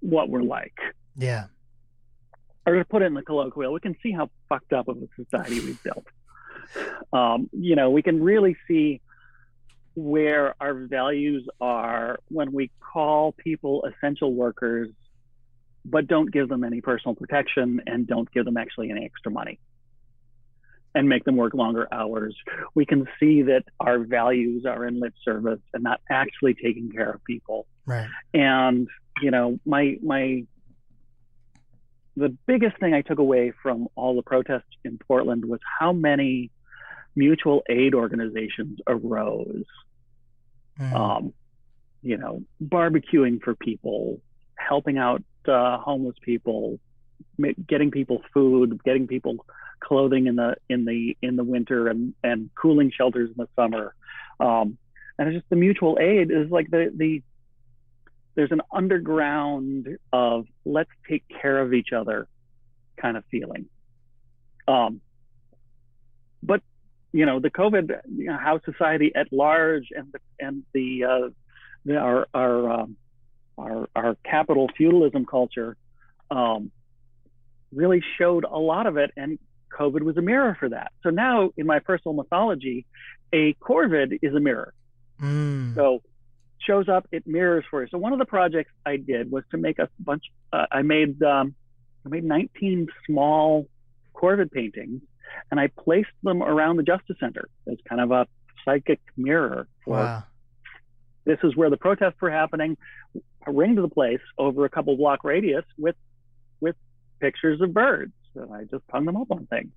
what 0.00 0.28
we're 0.28 0.42
like. 0.42 0.76
Yeah. 1.16 1.46
Or 2.66 2.74
to 2.76 2.84
put 2.84 3.02
it 3.02 3.06
in 3.06 3.14
the 3.14 3.22
colloquial, 3.22 3.72
we 3.72 3.80
can 3.80 3.96
see 4.02 4.12
how 4.12 4.30
fucked 4.48 4.72
up 4.72 4.88
of 4.88 4.98
a 4.98 5.08
society 5.24 5.60
we've 5.60 5.82
built. 5.82 6.06
Um, 7.12 7.50
you 7.52 7.74
know, 7.76 7.90
we 7.90 8.02
can 8.02 8.22
really 8.22 8.56
see 8.68 9.00
where 9.94 10.54
our 10.60 10.72
values 10.86 11.46
are 11.60 12.18
when 12.28 12.52
we 12.52 12.70
call 12.80 13.32
people 13.32 13.84
essential 13.84 14.32
workers, 14.32 14.88
but 15.84 16.06
don't 16.06 16.30
give 16.32 16.48
them 16.48 16.64
any 16.64 16.80
personal 16.80 17.14
protection 17.14 17.80
and 17.86 18.06
don't 18.06 18.30
give 18.32 18.44
them 18.44 18.56
actually 18.56 18.90
any 18.90 19.04
extra 19.04 19.32
money 19.32 19.58
and 20.94 21.08
make 21.08 21.24
them 21.24 21.36
work 21.36 21.54
longer 21.54 21.88
hours. 21.90 22.36
We 22.74 22.84
can 22.86 23.08
see 23.18 23.42
that 23.42 23.64
our 23.80 23.98
values 23.98 24.66
are 24.66 24.84
in 24.86 25.00
lip 25.00 25.14
service 25.24 25.60
and 25.72 25.82
not 25.82 26.00
actually 26.10 26.54
taking 26.54 26.90
care 26.90 27.10
of 27.10 27.24
people 27.24 27.66
Right. 27.84 28.08
and 28.32 28.86
you 29.20 29.30
know 29.32 29.58
my 29.66 29.96
my 30.02 30.44
the 32.16 32.28
biggest 32.46 32.78
thing 32.78 32.94
i 32.94 33.02
took 33.02 33.18
away 33.18 33.52
from 33.62 33.88
all 33.96 34.14
the 34.14 34.22
protests 34.22 34.76
in 34.84 34.98
portland 34.98 35.44
was 35.44 35.58
how 35.80 35.92
many 35.92 36.50
mutual 37.16 37.62
aid 37.68 37.94
organizations 37.94 38.78
arose 38.86 39.64
Mm. 40.78 40.92
um, 40.94 41.34
you 42.02 42.16
know 42.16 42.42
barbecuing 42.64 43.42
for 43.42 43.54
people 43.54 44.20
helping 44.56 44.96
out 44.96 45.22
uh, 45.48 45.78
homeless 45.78 46.16
people 46.22 46.78
getting 47.66 47.90
people 47.90 48.22
food 48.32 48.82
getting 48.84 49.06
people 49.06 49.44
clothing 49.80 50.26
in 50.26 50.36
the 50.36 50.54
in 50.68 50.84
the 50.84 51.16
in 51.22 51.36
the 51.36 51.44
winter 51.44 51.88
and 51.88 52.14
and 52.22 52.50
cooling 52.54 52.92
shelters 52.96 53.30
in 53.30 53.36
the 53.36 53.48
summer 53.56 53.94
um, 54.38 54.76
and 55.18 55.28
it's 55.28 55.36
just 55.36 55.48
the 55.50 55.56
mutual 55.56 55.98
aid 56.00 56.30
is 56.30 56.50
like 56.50 56.70
the 56.70 56.92
the 56.94 57.22
there's 58.34 58.52
an 58.52 58.62
underground 58.72 59.98
of 60.12 60.46
let's 60.64 60.90
take 61.08 61.24
care 61.28 61.60
of 61.60 61.74
each 61.74 61.92
other 61.92 62.28
kind 62.96 63.16
of 63.16 63.24
feeling. 63.30 63.66
Um, 64.66 65.00
but 66.42 66.62
you 67.12 67.26
know 67.26 67.40
the 67.40 67.50
COVID, 67.50 68.00
you 68.16 68.26
know, 68.26 68.38
how 68.38 68.60
society 68.64 69.12
at 69.14 69.32
large 69.32 69.88
and 69.94 70.12
the 70.12 70.18
and 70.44 70.62
the, 70.72 71.04
uh, 71.04 71.30
the 71.84 71.96
our 71.96 72.26
our, 72.32 72.70
um, 72.70 72.96
our 73.58 73.88
our 73.94 74.16
capital 74.24 74.68
feudalism 74.76 75.26
culture 75.26 75.76
um, 76.30 76.70
really 77.72 78.02
showed 78.18 78.44
a 78.44 78.58
lot 78.58 78.86
of 78.86 78.96
it, 78.96 79.10
and 79.16 79.38
COVID 79.78 80.02
was 80.02 80.16
a 80.16 80.22
mirror 80.22 80.56
for 80.58 80.68
that. 80.68 80.92
So 81.02 81.10
now 81.10 81.50
in 81.56 81.66
my 81.66 81.78
personal 81.78 82.14
mythology, 82.14 82.86
a 83.32 83.54
corvid 83.54 84.18
is 84.22 84.34
a 84.34 84.40
mirror. 84.40 84.74
Mm. 85.20 85.74
So 85.74 86.02
shows 86.66 86.88
up, 86.88 87.06
it 87.10 87.26
mirrors 87.26 87.64
for 87.70 87.82
you. 87.82 87.88
So 87.90 87.98
one 87.98 88.12
of 88.12 88.18
the 88.18 88.24
projects 88.24 88.72
I 88.86 88.96
did 88.96 89.30
was 89.30 89.44
to 89.50 89.56
make 89.56 89.78
a 89.78 89.88
bunch. 89.98 90.24
Uh, 90.52 90.66
I 90.70 90.82
made 90.82 91.22
um, 91.22 91.54
I 92.04 92.08
made 92.08 92.24
19 92.24 92.88
small 93.06 93.68
corvid 94.14 94.50
paintings, 94.50 95.02
and 95.50 95.58
I 95.58 95.68
placed 95.68 96.10
them 96.22 96.42
around 96.42 96.76
the 96.76 96.82
Justice 96.82 97.16
Center 97.20 97.48
as 97.70 97.78
kind 97.88 98.00
of 98.00 98.10
a 98.10 98.26
psychic 98.64 99.00
mirror 99.16 99.66
for 99.84 99.96
Wow. 99.96 100.24
This 101.24 101.38
is 101.42 101.56
where 101.56 101.70
the 101.70 101.76
protests 101.76 102.20
were 102.20 102.30
happening. 102.30 102.76
I 103.46 103.50
ringed 103.50 103.78
the 103.78 103.88
place 103.88 104.20
over 104.38 104.64
a 104.64 104.68
couple 104.68 104.96
block 104.96 105.24
radius 105.24 105.64
with 105.78 105.96
with 106.60 106.76
pictures 107.20 107.60
of 107.60 107.72
birds, 107.72 108.12
and 108.34 108.52
I 108.52 108.64
just 108.64 108.84
hung 108.90 109.04
them 109.04 109.16
up 109.16 109.30
on 109.30 109.46
things 109.46 109.72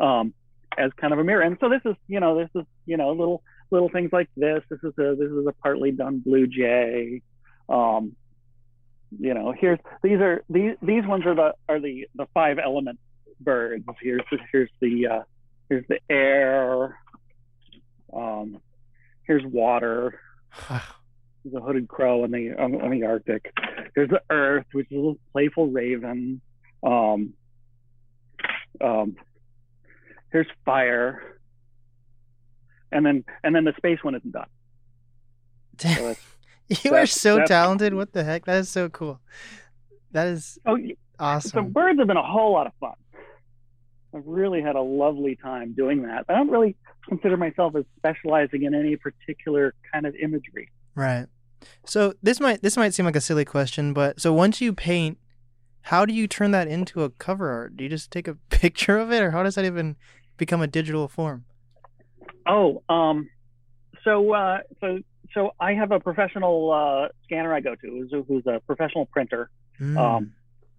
um, 0.00 0.34
as 0.76 0.90
kind 1.00 1.12
of 1.12 1.18
a 1.18 1.24
mirror. 1.24 1.42
And 1.42 1.56
so 1.60 1.68
this 1.68 1.82
is, 1.84 1.96
you 2.08 2.20
know, 2.20 2.38
this 2.38 2.50
is, 2.54 2.66
you 2.86 2.96
know, 2.96 3.10
little 3.10 3.42
little 3.70 3.88
things 3.88 4.10
like 4.12 4.28
this. 4.36 4.62
This 4.68 4.80
is 4.82 4.92
a 4.98 5.14
this 5.16 5.30
is 5.30 5.46
a 5.46 5.52
partly 5.62 5.90
done 5.90 6.18
blue 6.18 6.46
jay. 6.46 7.22
Um, 7.68 8.14
you 9.18 9.34
know, 9.34 9.54
here's 9.58 9.78
these 10.02 10.18
are 10.20 10.42
these 10.48 10.76
these 10.82 11.06
ones 11.06 11.24
are 11.26 11.34
the 11.34 11.54
are 11.68 11.80
the 11.80 12.08
the 12.14 12.26
five 12.34 12.58
element 12.62 12.98
birds. 13.40 13.84
Here's 14.00 14.22
the, 14.30 14.38
here's 14.52 14.70
the 14.80 15.06
uh, 15.06 15.22
here's 15.68 15.86
the 15.88 15.98
air. 16.10 16.98
Um, 18.12 18.60
here's 19.26 19.44
water 19.44 20.20
the 21.44 21.60
hooded 21.60 21.88
crow 21.88 22.24
in 22.24 22.30
the 22.30 22.54
on, 22.58 22.80
on 22.80 22.90
the 22.90 23.04
Arctic. 23.04 23.52
There's 23.94 24.10
the 24.10 24.22
Earth, 24.30 24.66
which 24.72 24.86
is 24.90 24.92
a 24.92 24.96
little 24.96 25.18
playful 25.32 25.68
raven. 25.68 26.40
Um, 26.82 27.34
um, 28.80 29.16
here's 30.32 30.46
fire, 30.64 31.40
and 32.92 33.04
then 33.04 33.24
and 33.42 33.54
then 33.54 33.64
the 33.64 33.74
space 33.76 33.98
one 34.02 34.14
isn't 34.14 34.32
done. 34.32 34.48
So 35.78 36.14
you 36.82 36.94
are 36.94 37.06
so 37.06 37.44
talented. 37.44 37.94
What 37.94 38.12
the 38.12 38.24
heck? 38.24 38.46
That 38.46 38.58
is 38.58 38.68
so 38.68 38.88
cool. 38.88 39.20
That 40.12 40.28
is 40.28 40.58
oh, 40.66 40.76
so 40.76 40.94
awesome. 41.18 41.70
birds 41.70 41.98
have 41.98 42.08
been 42.08 42.16
a 42.16 42.22
whole 42.22 42.52
lot 42.52 42.66
of 42.66 42.72
fun. 42.80 42.94
I've 44.14 44.26
really 44.26 44.62
had 44.62 44.76
a 44.76 44.82
lovely 44.82 45.36
time 45.36 45.72
doing 45.72 46.02
that. 46.02 46.24
I 46.28 46.34
don't 46.34 46.50
really 46.50 46.76
consider 47.08 47.36
myself 47.36 47.74
as 47.76 47.84
specializing 47.96 48.62
in 48.62 48.74
any 48.74 48.96
particular 48.96 49.74
kind 49.92 50.06
of 50.06 50.14
imagery. 50.14 50.70
Right. 50.94 51.26
So 51.84 52.14
this 52.22 52.40
might 52.40 52.62
this 52.62 52.76
might 52.76 52.94
seem 52.94 53.06
like 53.06 53.16
a 53.16 53.20
silly 53.20 53.44
question, 53.44 53.92
but 53.92 54.20
so 54.20 54.32
once 54.32 54.60
you 54.60 54.72
paint, 54.72 55.18
how 55.82 56.04
do 56.06 56.12
you 56.12 56.28
turn 56.28 56.50
that 56.52 56.68
into 56.68 57.02
a 57.02 57.10
cover 57.10 57.50
art? 57.50 57.76
Do 57.76 57.84
you 57.84 57.90
just 57.90 58.10
take 58.10 58.28
a 58.28 58.34
picture 58.50 58.98
of 58.98 59.12
it, 59.12 59.22
or 59.22 59.30
how 59.32 59.42
does 59.42 59.54
that 59.56 59.64
even 59.64 59.96
become 60.36 60.60
a 60.60 60.66
digital 60.66 61.08
form? 61.08 61.44
Oh, 62.46 62.82
um, 62.88 63.28
so 64.04 64.32
uh, 64.32 64.58
so 64.80 64.98
so 65.32 65.50
I 65.58 65.72
have 65.72 65.90
a 65.90 65.98
professional 65.98 66.72
uh, 66.72 67.08
scanner 67.24 67.52
I 67.52 67.60
go 67.60 67.74
to, 67.74 67.80
who's, 67.88 68.24
who's 68.28 68.46
a 68.46 68.60
professional 68.60 69.06
printer. 69.06 69.50
Mm. 69.80 69.98
Um, 69.98 70.32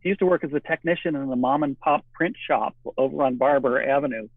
he 0.06 0.10
used 0.10 0.20
to 0.20 0.28
work 0.28 0.44
as 0.44 0.54
a 0.54 0.60
technician 0.60 1.16
in 1.16 1.30
the 1.30 1.36
mom 1.36 1.64
and 1.64 1.80
pop 1.80 2.06
print 2.14 2.36
shop 2.48 2.76
over 2.96 3.24
on 3.24 3.38
Barber 3.38 3.82
Avenue, 3.82 4.28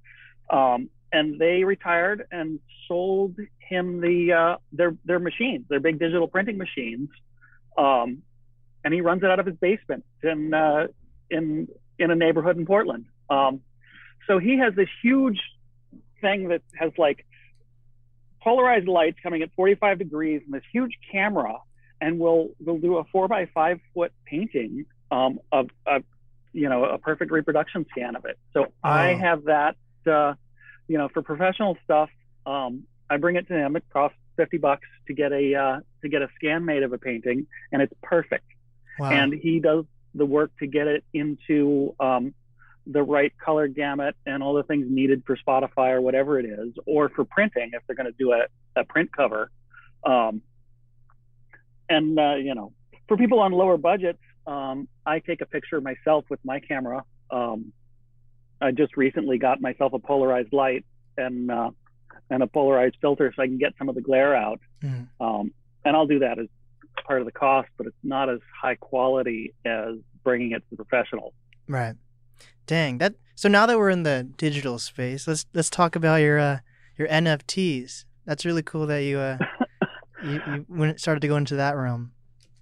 um, 0.48 0.88
and 1.12 1.38
they 1.38 1.62
retired 1.62 2.26
and 2.32 2.58
sold 2.88 3.36
him 3.58 4.00
the 4.00 4.32
uh, 4.32 4.56
their 4.72 4.96
their 5.04 5.18
machines, 5.18 5.66
their 5.68 5.78
big 5.78 5.98
digital 5.98 6.26
printing 6.26 6.56
machines, 6.56 7.10
um, 7.76 8.22
and 8.82 8.94
he 8.94 9.02
runs 9.02 9.22
it 9.22 9.28
out 9.28 9.40
of 9.40 9.44
his 9.44 9.56
basement 9.56 10.06
in 10.22 10.54
uh, 10.54 10.86
in 11.28 11.68
in 11.98 12.10
a 12.10 12.14
neighborhood 12.14 12.56
in 12.56 12.64
Portland. 12.64 13.04
Um, 13.28 13.60
so 14.26 14.38
he 14.38 14.56
has 14.56 14.74
this 14.74 14.88
huge 15.02 15.38
thing 16.22 16.48
that 16.48 16.62
has 16.80 16.92
like 16.96 17.26
polarized 18.42 18.88
lights 18.88 19.18
coming 19.22 19.42
at 19.42 19.50
45 19.54 19.98
degrees 19.98 20.40
and 20.46 20.54
this 20.54 20.64
huge 20.72 20.98
camera 21.12 21.58
and 22.00 22.18
we'll 22.18 22.48
we'll 22.58 22.78
do 22.78 22.96
a 22.96 23.04
four 23.12 23.28
by 23.28 23.46
five 23.52 23.80
foot 23.92 24.12
painting 24.24 24.86
um, 25.10 25.38
of, 25.52 25.70
of 25.86 26.02
you 26.52 26.68
know 26.68 26.84
a 26.84 26.98
perfect 26.98 27.30
reproduction 27.30 27.86
scan 27.90 28.16
of 28.16 28.24
it. 28.24 28.38
So 28.52 28.66
I 28.82 29.14
have 29.14 29.44
that 29.44 29.76
uh, 30.06 30.34
you 30.86 30.98
know 30.98 31.08
for 31.08 31.22
professional 31.22 31.76
stuff. 31.84 32.10
Um, 32.46 32.84
I 33.10 33.16
bring 33.16 33.36
it 33.36 33.48
to 33.48 33.54
him. 33.54 33.76
It 33.76 33.84
costs 33.92 34.18
fifty 34.36 34.58
bucks 34.58 34.86
to 35.06 35.14
get 35.14 35.32
a 35.32 35.54
uh, 35.54 35.80
to 36.02 36.08
get 36.08 36.22
a 36.22 36.28
scan 36.36 36.64
made 36.64 36.82
of 36.82 36.92
a 36.92 36.98
painting, 36.98 37.46
and 37.72 37.82
it's 37.82 37.94
perfect. 38.02 38.46
wow. 38.98 39.10
And 39.10 39.32
he 39.32 39.60
does 39.60 39.84
the 40.14 40.26
work 40.26 40.50
to 40.58 40.66
get 40.66 40.86
it 40.86 41.04
into 41.12 41.94
um, 42.00 42.34
the 42.86 43.02
right 43.02 43.32
color 43.38 43.68
gamut 43.68 44.16
and 44.26 44.42
all 44.42 44.54
the 44.54 44.62
things 44.62 44.86
needed 44.88 45.22
for 45.26 45.36
Spotify 45.36 45.92
or 45.92 46.00
whatever 46.00 46.38
it 46.38 46.46
is, 46.46 46.72
or 46.86 47.10
for 47.10 47.24
printing 47.24 47.70
if 47.74 47.82
they're 47.86 47.96
going 47.96 48.06
to 48.06 48.18
do 48.18 48.32
a, 48.32 48.46
a 48.80 48.84
print 48.84 49.10
cover. 49.14 49.50
Um, 50.04 50.42
and 51.88 52.18
uh, 52.18 52.34
you 52.36 52.54
know, 52.54 52.72
for 53.06 53.16
people 53.16 53.40
on 53.40 53.52
lower 53.52 53.76
budgets, 53.76 54.20
um, 54.48 54.88
I 55.04 55.18
take 55.20 55.40
a 55.42 55.46
picture 55.46 55.80
myself 55.80 56.24
with 56.30 56.40
my 56.44 56.58
camera. 56.60 57.04
Um, 57.30 57.72
I 58.60 58.70
just 58.72 58.96
recently 58.96 59.38
got 59.38 59.60
myself 59.60 59.92
a 59.92 59.98
polarized 59.98 60.52
light 60.52 60.84
and 61.16 61.50
uh, 61.50 61.70
and 62.30 62.42
a 62.42 62.46
polarized 62.46 62.96
filter 63.00 63.32
so 63.36 63.42
I 63.42 63.46
can 63.46 63.58
get 63.58 63.74
some 63.78 63.88
of 63.88 63.94
the 63.94 64.00
glare 64.00 64.34
out. 64.34 64.60
Mhm. 64.82 65.08
Um, 65.20 65.52
and 65.84 65.96
I'll 65.96 66.06
do 66.06 66.20
that 66.20 66.38
as 66.38 66.46
part 67.06 67.20
of 67.20 67.26
the 67.26 67.32
cost, 67.32 67.68
but 67.76 67.86
it's 67.86 67.96
not 68.02 68.28
as 68.28 68.40
high 68.60 68.74
quality 68.74 69.54
as 69.64 69.96
bringing 70.24 70.52
it 70.52 70.62
to 70.70 70.76
the 70.76 70.84
professionals. 70.84 71.34
Right. 71.68 71.94
Dang. 72.66 72.98
That 72.98 73.14
so 73.34 73.48
now 73.48 73.66
that 73.66 73.78
we're 73.78 73.90
in 73.90 74.02
the 74.02 74.28
digital 74.36 74.78
space, 74.78 75.28
let's 75.28 75.46
let's 75.52 75.70
talk 75.70 75.94
about 75.94 76.16
your 76.16 76.38
uh 76.38 76.58
your 76.96 77.08
NFTs. 77.08 78.04
That's 78.24 78.44
really 78.44 78.62
cool 78.62 78.86
that 78.86 79.02
you 79.02 79.18
uh 79.18 79.38
you, 80.24 80.64
you 80.74 80.94
started 80.98 81.20
to 81.20 81.28
go 81.28 81.36
into 81.36 81.56
that 81.56 81.76
realm. 81.76 82.12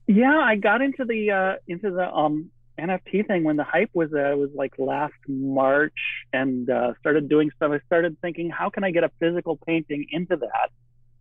Yeah, 0.06 0.36
I 0.38 0.56
got 0.56 0.82
into 0.82 1.04
the 1.04 1.30
uh, 1.30 1.52
into 1.66 1.90
the 1.90 2.08
um, 2.08 2.50
NFT 2.78 3.26
thing 3.26 3.42
when 3.44 3.56
the 3.56 3.64
hype 3.64 3.90
was 3.92 4.12
uh, 4.12 4.36
was 4.36 4.50
like 4.54 4.74
last 4.78 5.14
March, 5.26 5.92
and 6.32 6.70
uh, 6.70 6.92
started 7.00 7.28
doing 7.28 7.50
stuff. 7.56 7.72
I 7.72 7.80
started 7.86 8.16
thinking, 8.20 8.50
how 8.50 8.70
can 8.70 8.84
I 8.84 8.90
get 8.92 9.02
a 9.04 9.10
physical 9.18 9.58
painting 9.66 10.06
into 10.10 10.36
that? 10.36 10.70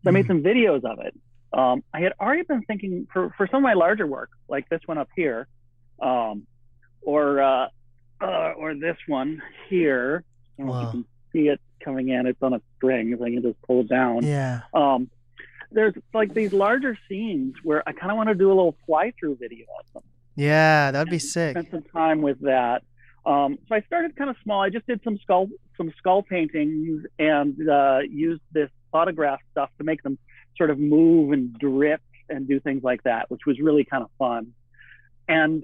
So 0.03 0.09
I 0.09 0.11
made 0.11 0.25
Mhm. 0.25 0.27
some 0.27 0.43
videos 0.43 0.83
of 0.83 0.99
it. 0.99 1.15
Um, 1.51 1.83
I 1.93 2.01
had 2.01 2.13
already 2.19 2.43
been 2.43 2.61
thinking 2.63 3.07
for 3.11 3.31
for 3.38 3.47
some 3.47 3.57
of 3.57 3.63
my 3.63 3.73
larger 3.73 4.05
work, 4.05 4.29
like 4.47 4.69
this 4.69 4.81
one 4.86 4.97
up 4.99 5.09
here, 5.15 5.47
um, 6.01 6.45
or 7.01 7.41
uh, 7.41 7.67
uh, 8.21 8.53
or 8.57 8.75
this 8.75 8.97
one 9.07 9.41
here. 9.69 10.23
I 10.59 10.61
don't 10.61 10.67
know 10.67 10.73
if 10.73 10.75
Wow. 10.75 10.81
you 10.81 10.88
can 10.91 11.05
see 11.33 11.47
it 11.47 11.59
coming 11.83 12.09
in. 12.09 12.27
It's 12.27 12.41
on 12.43 12.53
a 12.53 12.61
string, 12.75 13.15
so 13.17 13.25
I 13.25 13.31
can 13.31 13.41
just 13.41 13.59
pull 13.63 13.81
it 13.81 13.89
down 13.89 14.23
Yeah. 14.23 14.61
um, 14.73 15.09
there's 15.72 15.93
like 16.13 16.34
these 16.34 16.53
larger 16.53 16.97
scenes 17.09 17.55
where 17.63 17.88
I 17.88 17.91
kind 17.91 18.11
of 18.11 18.18
want 18.18 18.30
to 18.30 18.36
do 18.36 18.47
a 18.47 18.53
little 18.55 18.76
fly 18.86 19.11
through 19.20 19.38
video 19.38 19.66
of 19.80 19.93
them. 19.93 20.03
Yeah, 20.36 20.91
that'd 20.91 21.09
be 21.09 21.20
sick. 21.20 21.51
Spend 21.57 21.68
some 21.72 21.84
time 21.84 22.22
with 22.22 22.39
that. 22.41 22.84
Um, 23.26 23.57
so 23.68 23.76
I 23.76 23.82
started 23.82 24.16
kind 24.16 24.30
of 24.30 24.36
small. 24.43 24.61
I 24.61 24.70
just 24.70 24.86
did 24.86 25.01
some 25.03 25.18
skull 25.18 25.47
some 25.78 25.91
skull 25.97 26.24
paintings 26.24 27.05
and 27.20 27.57
uh, 27.70 27.99
used 28.09 28.41
this 28.51 28.70
photograph 28.91 29.39
stuff 29.51 29.70
to 29.78 29.84
make 29.84 30.03
them 30.03 30.18
sort 30.57 30.70
of 30.70 30.80
move 30.80 31.32
and 31.32 31.53
drip 31.57 32.01
and 32.30 32.47
do 32.47 32.59
things 32.59 32.84
like 32.84 33.03
that, 33.03 33.30
which 33.30 33.41
was 33.45 33.59
really 33.59 33.84
kind 33.84 34.03
of 34.03 34.09
fun. 34.18 34.53
And 35.28 35.63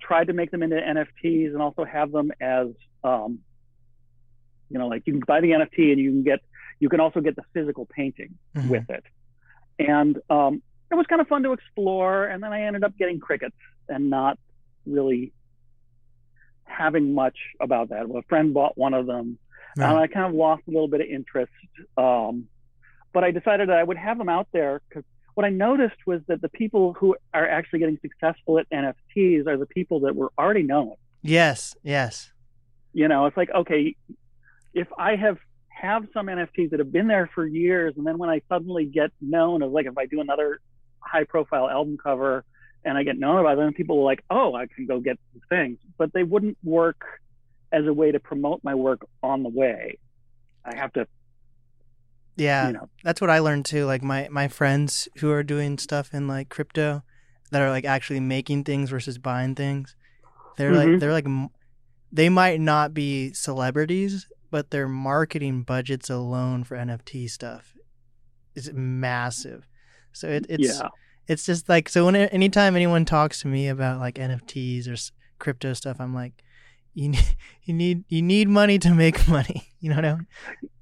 tried 0.00 0.26
to 0.28 0.32
make 0.32 0.50
them 0.50 0.62
into 0.62 0.76
NFTs 0.76 1.52
and 1.52 1.62
also 1.62 1.84
have 1.84 2.10
them 2.12 2.30
as 2.40 2.68
um, 3.04 3.40
you 4.70 4.78
know, 4.78 4.88
like 4.88 5.02
you 5.06 5.12
can 5.14 5.22
buy 5.26 5.40
the 5.40 5.50
NFT 5.52 5.92
and 5.92 5.98
you 6.00 6.10
can 6.10 6.22
get 6.24 6.40
you 6.80 6.88
can 6.88 7.00
also 7.00 7.20
get 7.20 7.34
the 7.36 7.42
physical 7.54 7.86
painting 7.86 8.34
Mhm. 8.56 8.68
with 8.70 8.88
it. 8.90 9.04
And 9.78 10.18
um, 10.28 10.62
it 10.90 10.94
was 10.94 11.06
kind 11.06 11.20
of 11.20 11.28
fun 11.28 11.42
to 11.44 11.52
explore. 11.52 12.24
And 12.24 12.42
then 12.42 12.52
I 12.52 12.62
ended 12.62 12.84
up 12.84 12.96
getting 12.98 13.20
crickets 13.20 13.56
and 13.88 14.10
not 14.10 14.38
really 14.86 15.32
having 16.64 17.14
much 17.14 17.36
about 17.60 17.90
that. 17.90 18.04
A 18.04 18.22
friend 18.28 18.52
bought 18.52 18.76
one 18.76 18.94
of 18.94 19.06
them, 19.06 19.38
and 19.76 19.98
I 19.98 20.06
kind 20.06 20.26
of 20.26 20.34
lost 20.34 20.62
a 20.68 20.70
little 20.70 20.88
bit 20.88 21.00
of 21.00 21.06
interest. 21.06 21.52
Um, 21.96 22.46
but 23.12 23.24
I 23.24 23.30
decided 23.30 23.68
that 23.68 23.76
I 23.78 23.82
would 23.82 23.96
have 23.96 24.18
them 24.18 24.28
out 24.28 24.48
there 24.52 24.80
because 24.88 25.04
what 25.34 25.44
I 25.44 25.50
noticed 25.50 25.96
was 26.06 26.20
that 26.26 26.42
the 26.42 26.48
people 26.48 26.94
who 26.94 27.16
are 27.32 27.48
actually 27.48 27.78
getting 27.78 27.98
successful 28.02 28.58
at 28.58 28.68
NFTs 28.70 29.46
are 29.46 29.56
the 29.56 29.66
people 29.66 30.00
that 30.00 30.16
were 30.16 30.32
already 30.38 30.62
known 30.62 30.94
Yes, 31.22 31.74
yes. 31.82 32.32
you 32.92 33.06
know 33.08 33.26
it's 33.26 33.36
like 33.36 33.50
okay 33.50 33.94
if 34.74 34.88
i 34.98 35.14
have 35.14 35.38
have 35.80 36.06
some 36.12 36.26
nfts 36.26 36.70
that 36.70 36.78
have 36.80 36.90
been 36.92 37.06
there 37.08 37.30
for 37.34 37.46
years 37.46 37.94
and 37.96 38.06
then 38.06 38.18
when 38.18 38.28
i 38.30 38.40
suddenly 38.48 38.84
get 38.84 39.10
known 39.20 39.62
as 39.62 39.70
like 39.70 39.86
if 39.86 39.96
i 39.98 40.06
do 40.06 40.20
another 40.20 40.60
high 41.00 41.24
profile 41.24 41.68
album 41.68 41.96
cover 42.02 42.44
and 42.84 42.98
i 42.98 43.02
get 43.02 43.16
known 43.18 43.38
about 43.38 43.56
them 43.56 43.72
people 43.72 43.98
are 44.00 44.04
like 44.04 44.22
oh 44.30 44.54
i 44.54 44.66
can 44.66 44.86
go 44.86 44.98
get 45.00 45.18
these 45.32 45.42
things 45.48 45.78
but 45.96 46.12
they 46.12 46.22
wouldn't 46.24 46.58
work 46.64 47.00
as 47.72 47.86
a 47.86 47.92
way 47.92 48.10
to 48.10 48.18
promote 48.18 48.60
my 48.64 48.74
work 48.74 49.00
on 49.22 49.42
the 49.42 49.48
way 49.48 49.98
i 50.64 50.74
have 50.74 50.92
to 50.92 51.06
Yeah. 52.36 52.66
you 52.68 52.72
know 52.74 52.88
That's 53.04 53.20
what 53.20 53.30
I 53.30 53.40
learned 53.40 53.64
too. 53.66 53.84
Like 53.84 54.02
my 54.02 54.28
my 54.30 54.46
friends 54.48 55.08
who 55.18 55.30
are 55.30 55.42
doing 55.42 55.76
stuff 55.78 56.14
in 56.14 56.28
like 56.28 56.48
crypto 56.48 57.02
that 57.50 57.60
are 57.62 57.70
like 57.70 57.84
actually 57.84 58.20
making 58.20 58.62
things 58.64 58.90
versus 58.90 59.18
buying 59.18 59.54
things. 59.54 59.96
They're 60.56 60.72
like 60.74 60.88
Mhm. 60.88 61.00
they're 61.00 61.12
like 61.12 61.26
they 62.12 62.28
might 62.28 62.60
not 62.60 62.94
be 62.94 63.32
celebrities, 63.32 64.26
but 64.50 64.70
their 64.70 64.88
marketing 64.88 65.62
budgets 65.62 66.10
alone 66.10 66.64
for 66.64 66.76
NFT 66.76 67.28
stuff 67.30 67.74
is 68.54 68.72
massive. 68.72 69.66
So 70.12 70.28
it, 70.28 70.46
it's 70.48 70.80
yeah. 70.80 70.88
it's 71.26 71.46
just 71.46 71.68
like 71.68 71.88
so 71.88 72.06
when 72.06 72.16
anytime 72.16 72.76
anyone 72.76 73.04
talks 73.04 73.40
to 73.42 73.48
me 73.48 73.68
about 73.68 74.00
like 74.00 74.16
NFTs 74.16 74.88
or 74.88 74.96
crypto 75.38 75.72
stuff, 75.74 75.98
I'm 76.00 76.14
like, 76.14 76.42
you 76.94 77.10
need 77.10 77.36
you 77.64 77.74
need 77.74 78.04
you 78.08 78.22
need 78.22 78.48
money 78.48 78.78
to 78.80 78.94
make 78.94 79.28
money. 79.28 79.64
You 79.80 79.90
know 79.90 79.94
what 79.94 80.04
I 80.06 80.14
mean? 80.14 80.26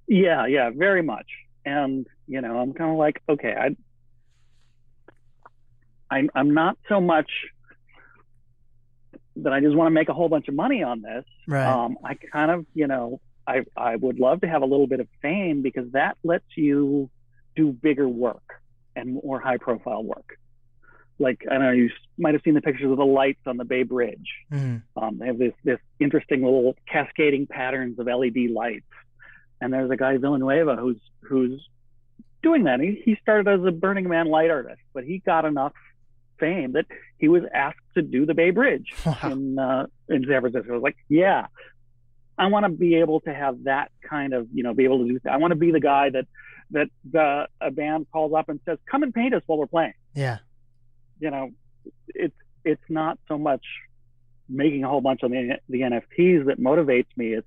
Yeah, 0.09 0.47
yeah, 0.47 0.71
very 0.75 1.03
much. 1.03 1.27
And 1.67 2.07
you 2.27 2.41
know, 2.41 2.59
I'm 2.59 2.73
kind 2.73 2.91
of 2.91 2.97
like, 2.97 3.21
okay, 3.29 3.55
I, 3.55 3.77
I'm, 6.11 6.31
I'm 6.35 6.55
not 6.55 6.79
so 6.89 6.99
much 6.99 7.31
that 9.37 9.53
I 9.53 9.61
just 9.61 9.77
want 9.77 9.89
to 9.89 9.91
make 9.91 10.09
a 10.09 10.15
whole 10.15 10.29
bunch 10.29 10.49
of 10.49 10.55
money 10.55 10.83
on 10.83 11.03
this. 11.03 11.25
Right. 11.47 11.67
Um, 11.67 11.99
I 12.03 12.15
kind 12.15 12.51
of, 12.51 12.67
you 12.75 12.87
know, 12.87 13.21
I, 13.47 13.63
I 13.77 13.97
would 13.97 14.19
love 14.19 14.41
to 14.43 14.49
have 14.49 14.63
a 14.63 14.67
little 14.67 14.87
bit 14.87 15.01
of 15.01 15.09
fame 15.23 15.63
because 15.63 15.91
that 15.93 16.17
lets 16.25 16.45
you 16.57 17.11
do 17.55 17.73
bigger 17.73 18.09
work 18.09 18.43
and 18.95 19.15
more 19.23 19.41
high 19.41 19.59
profile 19.59 20.03
work. 20.05 20.39
Like, 21.19 21.45
I 21.51 21.59
know, 21.59 21.71
you 21.71 21.91
might 22.19 22.35
have 22.35 22.43
seen 22.45 22.55
the 22.55 22.61
pictures 22.61 22.91
of 22.91 22.99
the 22.99 23.05
lights 23.07 23.41
on 23.47 23.57
the 23.57 23.65
Bay 23.65 23.85
Bridge. 23.85 24.29
Mhm. 24.53 24.83
Um, 24.97 25.19
they 25.19 25.27
have 25.27 25.39
this, 25.39 25.55
this 25.65 25.79
interesting 25.99 26.43
little 26.43 26.77
cascading 26.91 27.47
patterns 27.47 27.99
of 27.99 28.07
LED 28.07 28.51
lights. 28.51 28.85
And 29.61 29.73
there's 29.73 29.91
a 29.91 29.97
guy, 29.97 30.17
Villanueva, 30.19 30.77
who's, 30.77 31.01
who's 31.23 31.67
doing 32.43 32.65
that. 32.65 32.81
He, 32.81 33.01
he 33.05 33.17
started 33.23 33.49
as 33.49 33.65
a 33.67 33.71
Burning 33.73 34.09
Man 34.09 34.27
light 34.27 34.51
artist, 34.51 34.81
but 34.93 35.05
he 35.05 35.19
got 35.25 35.45
enough 35.47 35.73
fame 36.39 36.73
that 36.73 36.85
he 37.17 37.29
was 37.29 37.43
asked 37.55 37.79
to 37.95 38.03
do 38.03 38.27
the 38.27 38.35
Bay 38.35 38.51
Bridge 38.51 38.93
Wow. 39.07 39.17
in 39.25 39.59
uh, 39.59 39.87
in 40.11 40.27
San 40.29 40.41
Francisco. 40.43 40.71
I 40.71 40.75
was 40.75 40.83
like, 40.83 40.99
yeah, 41.09 41.47
I 42.39 42.47
want 42.47 42.65
to 42.65 42.71
be 42.71 42.97
able 42.97 43.21
to 43.21 43.33
have 43.33 43.65
that 43.65 43.91
kind 44.09 44.35
of, 44.35 44.49
you 44.53 44.63
know, 44.63 44.75
be 44.75 44.85
able 44.85 44.99
to 44.99 45.09
do 45.09 45.19
that. 45.25 45.33
I 45.33 45.37
want 45.39 45.53
to 45.53 45.57
be 45.57 45.71
the 45.71 45.81
guy 45.81 46.11
that 46.11 46.27
that 46.73 46.89
the 47.11 47.47
a 47.61 47.71
band 47.71 48.07
calls 48.13 48.33
up 48.37 48.49
and 48.49 48.61
says, 48.65 48.79
"Come 48.91 49.03
and 49.03 49.15
paint 49.15 49.35
us 49.35 49.43
while 49.47 49.59
we're 49.59 49.67
playing." 49.67 49.95
Yeah. 50.15 50.39
You 51.19 51.31
know, 51.31 51.51
it's 52.09 52.37
it's 52.65 52.83
not 52.89 53.19
so 53.29 53.39
much 53.39 53.65
making 54.49 54.85
a 54.85 54.89
whole 54.89 55.01
bunch 55.01 55.23
of 55.23 55.31
the, 55.31 55.59
the 55.69 55.81
NFTs 55.81 56.47
that 56.47 56.61
motivates 56.61 57.07
me. 57.17 57.33
It's 57.33 57.47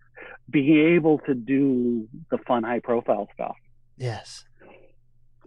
being 0.49 0.95
able 0.95 1.19
to 1.19 1.33
do 1.33 2.07
the 2.31 2.37
fun, 2.39 2.63
high 2.63 2.79
profile 2.79 3.27
stuff. 3.33 3.55
Yes. 3.97 4.43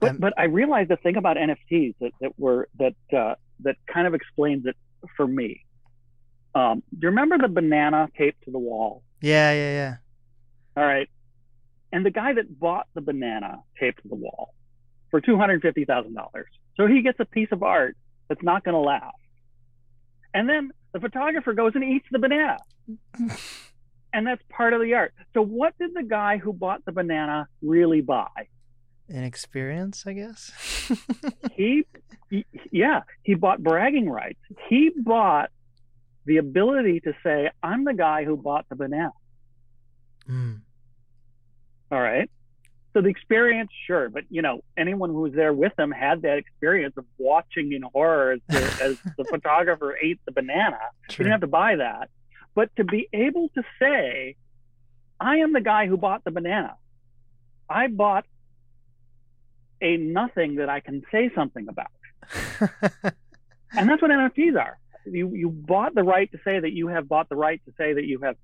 But 0.01 0.11
Um, 0.11 0.17
but 0.19 0.35
I 0.37 0.45
realized 0.45 0.91
the 0.91 0.97
thing 0.97 1.17
about 1.17 1.37
NFTs 1.37 1.95
that 2.01 2.13
that 2.21 2.39
were 2.39 2.69
that 2.79 2.95
uh, 3.17 3.35
that 3.61 3.77
kind 3.93 4.07
of 4.07 4.15
explains 4.15 4.67
it 4.67 4.77
for 5.17 5.27
me. 5.27 5.65
Um, 6.55 6.83
do 6.93 6.99
you 7.03 7.09
remember 7.09 7.39
the 7.39 7.49
banana 7.49 8.09
taped 8.17 8.45
to 8.45 8.51
the 8.51 8.59
wall? 8.59 9.03
Yeah. 9.23 9.53
Yeah. 9.53 9.73
Yeah. 9.73 9.95
All 10.77 10.85
right, 10.85 11.09
and 11.93 12.05
the 12.05 12.11
guy 12.11 12.33
that 12.35 12.59
bought 12.59 12.87
the 12.95 13.01
banana 13.03 13.63
taped 13.79 14.03
to 14.03 14.09
the 14.09 14.15
wall 14.15 14.55
for 15.11 15.21
two 15.21 15.37
hundred 15.37 15.61
fifty 15.63 15.85
thousand 15.85 16.15
dollars, 16.15 16.47
so 16.77 16.87
he 16.87 17.03
gets 17.03 17.21
a 17.21 17.27
piece 17.27 17.49
of 17.53 17.63
art 17.63 17.97
that's 18.29 18.43
not 18.43 18.65
going 18.65 18.75
to 18.75 18.79
last. 18.81 19.15
And 20.33 20.49
then 20.49 20.71
the 20.95 21.01
photographer 21.01 21.53
goes 21.53 21.73
and 21.75 21.85
eats 21.85 22.07
the 22.11 22.19
banana, 22.19 22.57
and 24.15 24.27
that's 24.27 24.43
part 24.49 24.73
of 24.73 24.81
the 24.81 24.95
art. 24.95 25.13
So 25.35 25.43
what 25.45 25.77
did 25.79 25.93
the 25.95 26.03
guy 26.05 26.39
who 26.39 26.55
bought 26.55 26.85
the 26.87 26.93
banana 26.93 27.49
really 27.61 28.01
buy? 28.01 28.29
An 29.11 29.25
experience, 29.25 30.05
I 30.07 30.15
guess. 30.15 30.51
he, 31.55 31.85
he- 32.31 32.47
yeah 32.71 33.03
he 33.25 33.35
bought 33.35 33.63
bragging 33.63 34.09
rights 34.09 34.39
he 34.71 34.91
bought 34.97 35.51
the 36.25 36.39
ability 36.39 37.01
to 37.01 37.13
say 37.23 37.51
i'm 37.63 37.85
the 37.85 37.95
guy 37.95 38.25
who 38.25 38.37
bought 38.37 38.69
the 38.69 38.77
banana. 38.77 39.13
Mm. 40.29 40.61
all 41.91 42.01
right? 42.01 42.31
So 42.93 43.01
the 43.01 43.09
experience 43.09 43.71
sure 43.87 44.09
but 44.09 44.25
you 44.29 44.43
know 44.43 44.63
anyone 44.77 45.11
who 45.11 45.23
was 45.23 45.33
there 45.33 45.53
with 45.53 45.75
them 45.77 45.91
had 45.91 46.23
that 46.23 46.39
experience 46.39 46.95
of 46.97 47.05
watching 47.19 47.73
in 47.73 47.83
horror 47.83 48.33
as 48.33 48.41
the, 48.49 48.59
as 48.83 48.99
the 49.17 49.25
photographer 49.25 49.97
ate 50.01 50.21
the 50.25 50.33
banana. 50.33 50.79
You 51.11 51.17
didn't 51.17 51.33
have 51.33 51.41
to 51.41 51.47
buy 51.47 51.77
that. 51.77 52.11
But 52.55 52.75
to 52.77 52.85
be 52.85 53.09
able 53.13 53.49
to 53.51 53.63
say 53.79 54.37
i 55.19 55.37
am 55.37 55.53
the 55.53 55.61
guy 55.61 55.87
who 55.87 55.97
bought 55.97 56.25
the 56.25 56.31
banana. 56.31 56.75
I 57.69 57.87
bought 57.89 58.27
a 59.81 59.97
nothing 59.97 60.57
that 60.57 60.69
i 60.69 60.81
can 60.81 61.03
say 61.11 61.31
something 61.35 61.67
about. 61.69 61.91
And 63.75 63.89
that's 63.89 64.03
what 64.03 64.11
NFTs 64.11 64.59
are. 64.61 64.79
You 65.05 65.35
you 65.35 65.49
bought 65.49 65.95
the 65.95 66.03
right 66.03 66.31
to 66.33 66.39
say 66.45 66.61
that 66.61 66.73
you 66.73 66.89
have 66.89 67.09
bought 67.09 67.29
the 67.29 67.37
right 67.37 67.61
to 67.67 67.73
say 67.77 67.95
that 67.95 68.05
you 68.05 68.21
have, 68.21 68.37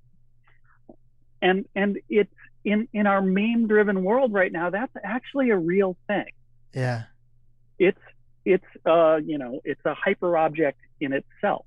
and 1.41 1.65
and 1.75 1.99
it's 2.09 2.33
in 2.63 2.87
in 2.93 3.07
our 3.07 3.21
meme 3.21 3.67
driven 3.67 4.03
world 4.03 4.33
right 4.33 4.51
now. 4.51 4.69
That's 4.69 4.93
actually 5.03 5.49
a 5.49 5.57
real 5.57 5.95
thing. 6.07 6.31
yeah. 6.73 7.03
It's 7.77 7.99
it's 8.45 8.65
uh 8.85 9.17
you 9.23 9.37
know 9.37 9.61
it's 9.63 9.81
a 9.85 9.93
hyper 9.93 10.37
object 10.37 10.79
in 10.99 11.13
itself. 11.13 11.65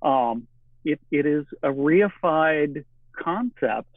Um, 0.00 0.46
it 0.84 1.00
it 1.10 1.26
is 1.26 1.46
a 1.62 1.68
reified 1.68 2.84
concept. 3.12 3.94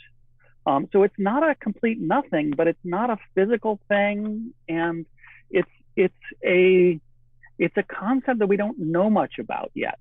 Um, 0.68 0.88
so 0.92 1.04
it's 1.04 1.20
not 1.20 1.48
a 1.48 1.54
complete 1.54 2.00
nothing, 2.00 2.54
but 2.58 2.68
it's 2.68 2.84
not 2.84 3.10
a 3.12 3.18
physical 3.36 3.80
thing, 3.88 4.54
and 4.68 5.06
it's 5.52 5.70
it's 5.96 6.14
a 6.44 7.00
it's 7.58 7.78
a 7.78 7.84
concept 7.84 8.40
that 8.40 8.48
we 8.48 8.58
don't 8.58 8.80
know 8.80 9.10
much 9.10 9.34
about 9.40 9.72
yet. 9.74 10.00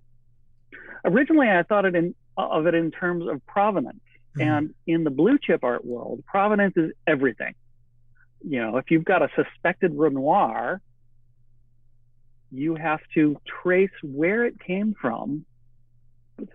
Originally, 1.04 1.48
I 1.48 1.62
thought 1.62 1.84
it 1.84 1.94
in, 1.94 2.14
of 2.36 2.66
it 2.66 2.74
in 2.74 2.90
terms 2.90 3.26
of 3.28 3.44
provenance, 3.46 4.00
Mhm. 4.36 4.42
and 4.42 4.74
in 4.86 5.04
the 5.04 5.10
blue 5.10 5.38
chip 5.38 5.62
art 5.62 5.84
world, 5.84 6.24
provenance 6.26 6.76
is 6.76 6.92
everything. 7.06 7.54
You 8.46 8.60
know, 8.60 8.76
if 8.76 8.90
you've 8.90 9.04
got 9.04 9.22
a 9.22 9.28
suspected 9.34 9.92
Renoir, 9.94 10.80
you 12.50 12.74
have 12.76 13.00
to 13.14 13.36
trace 13.62 13.90
where 14.02 14.44
it 14.44 14.60
came 14.60 14.94
from 15.00 15.44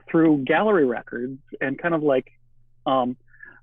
through 0.10 0.44
gallery 0.46 0.86
records 0.86 1.40
and 1.62 1.78
kind 1.78 1.96
of 1.96 2.04
like 2.04 2.32
um, 2.86 3.18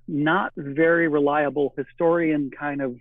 not 0.07 0.51
very 0.55 1.07
reliable 1.07 1.73
historian 1.77 2.51
kind 2.51 2.81
of 2.81 2.97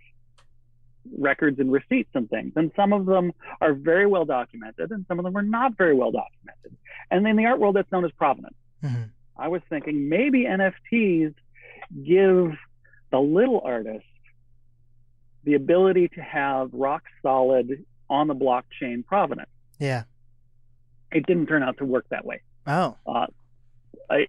records 1.17 1.59
and 1.59 1.73
receipts 1.73 2.11
and 2.15 2.29
things. 2.29 2.53
And 2.57 2.71
some 2.77 2.93
of 2.93 3.07
them 3.07 3.33
are 3.61 3.73
very 3.73 4.07
well 4.07 4.25
documented, 4.25 4.91
and 4.91 5.05
some 5.09 5.19
of 5.19 5.25
them 5.25 5.37
are 5.37 5.43
not 5.43 5.77
very 5.77 5.95
well 5.95 6.11
documented. 6.11 6.77
And 7.11 7.27
in 7.27 7.37
the 7.37 7.47
art 7.47 7.59
world, 7.61 7.77
that's 7.77 7.91
known 7.93 8.05
as 8.05 8.13
provenance. 8.13 8.57
Mhm. 8.83 9.11
I 9.37 9.49
was 9.49 9.63
thinking 9.69 10.09
maybe 10.09 10.47
NFTs 10.47 11.35
give 12.05 12.57
the 13.11 13.21
little 13.21 13.61
artist 13.61 14.05
the 15.45 15.55
ability 15.55 16.09
to 16.09 16.21
have 16.23 16.71
rock 16.73 17.05
solid 17.23 17.85
on 18.11 18.27
the 18.27 18.35
blockchain 18.35 19.05
provenance. 19.07 19.51
Yeah. 19.79 20.05
It 21.13 21.27
didn't 21.27 21.47
turn 21.47 21.63
out 21.63 21.79
to 21.79 21.85
work 21.85 22.07
that 22.11 22.25
way. 22.25 22.43
Oh. 22.67 22.97
Uh, 23.07 23.27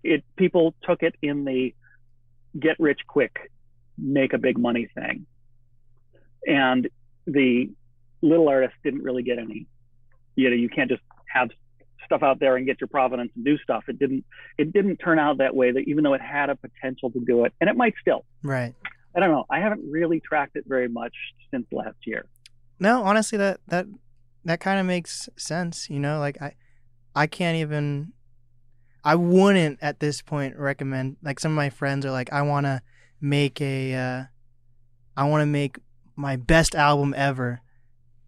it 0.03 0.23
people 0.35 0.75
took 0.83 1.03
it 1.03 1.15
in 1.21 1.45
the 1.45 1.73
get 2.59 2.79
rich 2.79 3.01
quick, 3.07 3.51
make 3.97 4.33
a 4.33 4.37
big 4.37 4.57
money 4.57 4.87
thing, 4.93 5.25
and 6.45 6.89
the 7.25 7.69
little 8.21 8.47
artist 8.49 8.73
didn't 8.83 9.03
really 9.03 9.23
get 9.23 9.39
any. 9.39 9.67
You 10.35 10.49
know, 10.49 10.55
you 10.55 10.69
can't 10.69 10.89
just 10.89 11.01
have 11.33 11.49
stuff 12.05 12.23
out 12.23 12.39
there 12.39 12.55
and 12.55 12.65
get 12.65 12.79
your 12.79 12.87
provenance 12.87 13.31
and 13.35 13.43
do 13.45 13.57
stuff. 13.57 13.83
It 13.87 13.99
didn't. 13.99 14.25
It 14.57 14.73
didn't 14.73 14.97
turn 14.97 15.19
out 15.19 15.39
that 15.39 15.55
way. 15.55 15.71
That 15.71 15.83
even 15.87 16.03
though 16.03 16.13
it 16.13 16.21
had 16.21 16.49
a 16.49 16.55
potential 16.55 17.11
to 17.11 17.19
do 17.19 17.45
it, 17.45 17.53
and 17.59 17.69
it 17.69 17.75
might 17.75 17.93
still. 18.01 18.25
Right. 18.43 18.73
I 19.15 19.19
don't 19.19 19.31
know. 19.31 19.45
I 19.49 19.59
haven't 19.59 19.81
really 19.89 20.19
tracked 20.19 20.55
it 20.55 20.65
very 20.67 20.87
much 20.87 21.13
since 21.51 21.65
last 21.71 21.97
year. 22.05 22.25
No, 22.79 23.03
honestly, 23.03 23.37
that 23.37 23.59
that 23.67 23.87
that 24.45 24.59
kind 24.59 24.79
of 24.79 24.85
makes 24.85 25.27
sense. 25.37 25.89
You 25.89 25.99
know, 25.99 26.19
like 26.19 26.41
I, 26.41 26.55
I 27.15 27.27
can't 27.27 27.57
even. 27.57 28.13
I 29.03 29.15
wouldn't 29.15 29.79
at 29.81 29.99
this 29.99 30.21
point 30.21 30.57
recommend. 30.57 31.17
Like 31.23 31.39
some 31.39 31.53
of 31.53 31.55
my 31.55 31.69
friends 31.69 32.05
are 32.05 32.11
like, 32.11 32.33
I 32.33 32.41
want 32.41 32.65
to 32.65 32.81
make 33.21 33.61
a, 33.61 33.93
uh, 33.93 34.23
I 35.15 35.23
want 35.23 35.43
to 35.43 35.45
make 35.45 35.79
my 36.17 36.35
best 36.35 36.75
album 36.75 37.13
ever, 37.15 37.61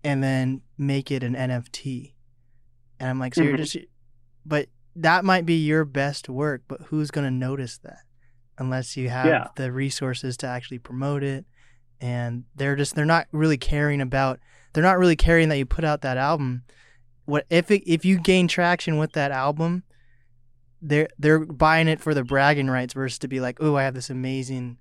and 0.03 0.23
then 0.23 0.61
make 0.77 1.11
it 1.11 1.23
an 1.23 1.33
NFT. 1.35 2.13
And 2.99 3.09
I'm 3.09 3.19
like, 3.19 3.35
so 3.35 3.43
you're 3.43 3.55
Mhm. 3.57 3.57
just, 3.57 3.77
but 4.45 4.69
that 4.95 5.25
might 5.25 5.45
be 5.45 5.55
your 5.55 5.83
best 5.83 6.29
work, 6.29 6.61
but 6.67 6.83
who's 6.83 7.11
gonna 7.11 7.31
notice 7.31 7.77
that? 7.79 8.03
Unless 8.57 8.95
you 8.95 9.09
have 9.09 9.25
Yeah. 9.27 9.47
the 9.55 9.71
resources 9.71 10.37
to 10.37 10.47
actually 10.47 10.79
promote 10.79 11.23
it, 11.23 11.45
and 11.99 12.45
they're 12.55 12.75
just 12.75 12.95
they're 12.95 13.05
not 13.05 13.27
really 13.31 13.57
caring 13.57 13.99
about 14.01 14.39
they're 14.73 14.83
not 14.83 14.97
really 14.99 15.15
caring 15.15 15.49
that 15.49 15.57
you 15.57 15.65
put 15.65 15.83
out 15.83 16.01
that 16.01 16.17
album. 16.17 16.63
What 17.25 17.45
if 17.49 17.71
it, 17.71 17.83
if 17.85 18.05
you 18.05 18.19
gain 18.19 18.47
traction 18.47 18.97
with 18.97 19.13
that 19.13 19.31
album, 19.31 19.83
they're 20.81 21.07
they're 21.17 21.39
buying 21.45 21.87
it 21.87 21.99
for 21.99 22.13
the 22.13 22.23
bragging 22.23 22.67
rights 22.69 22.93
versus 22.93 23.19
to 23.19 23.27
be 23.27 23.39
like, 23.39 23.57
oh, 23.61 23.75
I 23.75 23.83
have 23.83 23.93
this 23.95 24.09
amazing 24.09 24.77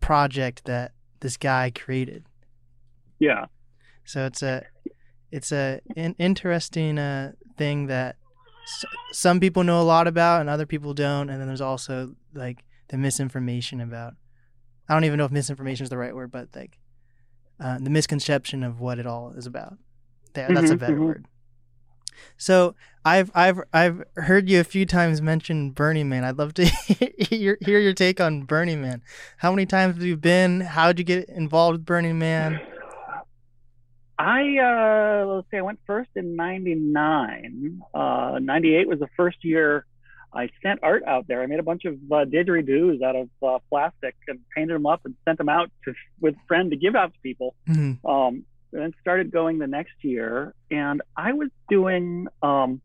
project 0.00 0.64
that 0.64 0.92
this 1.20 1.36
guy 1.36 1.70
created. 1.74 2.24
Yeah. 3.18 3.46
So 4.04 4.26
it's 4.26 4.42
a 4.42 4.64
it's 5.30 5.52
a 5.52 5.80
an 5.96 6.14
interesting 6.18 6.98
uh, 6.98 7.32
thing 7.56 7.86
that 7.86 8.16
s- 8.64 8.84
some 9.12 9.38
people 9.40 9.62
know 9.62 9.80
a 9.80 9.84
lot 9.84 10.06
about 10.08 10.40
and 10.40 10.50
other 10.50 10.66
people 10.66 10.94
don't, 10.94 11.28
and 11.30 11.40
then 11.40 11.46
there's 11.46 11.60
also 11.60 12.14
like 12.34 12.64
the 12.88 12.96
misinformation 12.98 13.80
about. 13.80 14.14
I 14.88 14.94
don't 14.94 15.04
even 15.04 15.18
know 15.18 15.26
if 15.26 15.30
misinformation 15.30 15.84
is 15.84 15.90
the 15.90 15.98
right 15.98 16.14
word, 16.14 16.32
but 16.32 16.48
like 16.56 16.78
uh, 17.60 17.78
the 17.78 17.90
misconception 17.90 18.64
of 18.64 18.80
what 18.80 18.98
it 18.98 19.06
all 19.06 19.32
is 19.36 19.46
about. 19.46 19.74
There, 20.32 20.48
that's 20.52 20.70
a 20.70 20.74
Mhm, 20.74 20.78
better 20.80 20.96
mhm. 20.96 21.06
word. 21.06 21.26
So 22.36 22.74
I've 23.04 23.30
I've 23.34 23.60
I've 23.72 24.02
heard 24.16 24.48
you 24.48 24.60
a 24.60 24.64
few 24.64 24.84
times 24.86 25.22
mention 25.22 25.70
Burning 25.70 26.08
Man. 26.08 26.24
I'd 26.24 26.38
love 26.38 26.54
to 26.54 26.64
hear 27.18 27.56
hear 27.60 27.78
your 27.78 27.94
take 27.94 28.20
on 28.20 28.42
Burning 28.42 28.82
Man. 28.82 29.02
How 29.38 29.50
many 29.50 29.66
times 29.66 29.94
have 29.96 30.04
you 30.04 30.16
been? 30.16 30.60
How'd 30.60 30.98
you 30.98 31.04
get 31.04 31.28
involved 31.28 31.78
with 31.78 31.86
Burning 31.86 32.18
Man? 32.18 32.60
I 34.18 34.58
uh, 34.58 35.26
let's 35.26 35.50
see. 35.50 35.56
I 35.56 35.62
went 35.62 35.80
first 35.86 36.10
in 36.14 36.36
'99. 36.36 37.80
Uh, 37.94 38.38
'98 38.40 38.86
was 38.86 38.98
the 38.98 39.08
first 39.16 39.38
year 39.42 39.86
I 40.32 40.50
sent 40.62 40.80
art 40.82 41.02
out 41.06 41.26
there. 41.26 41.42
I 41.42 41.46
made 41.46 41.58
a 41.58 41.62
bunch 41.62 41.86
of 41.86 41.94
uh, 41.94 42.26
didgeridoos 42.26 43.02
out 43.02 43.16
of 43.16 43.28
uh, 43.42 43.58
plastic 43.70 44.14
and 44.28 44.40
painted 44.54 44.74
them 44.74 44.86
up 44.86 45.00
and 45.04 45.14
sent 45.24 45.38
them 45.38 45.48
out 45.48 45.70
to 45.86 45.94
with 46.20 46.34
friend 46.46 46.70
to 46.70 46.76
give 46.76 46.94
out 46.94 47.14
to 47.14 47.20
people. 47.20 47.54
Mhm. 47.66 48.04
Um, 48.04 48.44
then 48.72 48.92
started 49.00 49.30
going 49.30 49.58
the 49.58 49.66
next 49.66 49.94
year, 50.02 50.54
and 50.70 51.02
I 51.16 51.32
was 51.32 51.48
doing 51.68 52.28
um, 52.42 52.80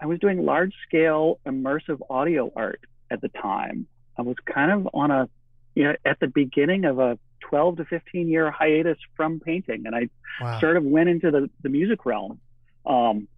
I 0.00 0.06
was 0.06 0.18
doing 0.18 0.44
large 0.44 0.74
scale 0.86 1.40
immersive 1.46 2.00
audio 2.10 2.52
art 2.54 2.80
at 3.10 3.20
the 3.20 3.28
time. 3.28 3.86
I 4.18 4.22
was 4.22 4.36
kind 4.52 4.70
of 4.70 4.88
on 4.94 5.10
a 5.10 5.28
you 5.74 5.84
know, 5.84 5.94
at 6.04 6.20
the 6.20 6.28
beginning 6.28 6.84
of 6.84 6.98
a 7.00 7.18
12 7.48 7.78
to 7.78 7.84
15 7.86 8.28
year 8.28 8.50
hiatus 8.50 8.98
from 9.16 9.40
painting, 9.40 9.84
and 9.86 9.94
I 9.94 10.08
Wow. 10.40 10.58
sort 10.58 10.76
of 10.76 10.82
went 10.82 11.08
into 11.08 11.30
the, 11.30 11.48
the 11.62 11.68
music 11.68 12.04
realm. 12.04 12.40
Um, 12.84 13.28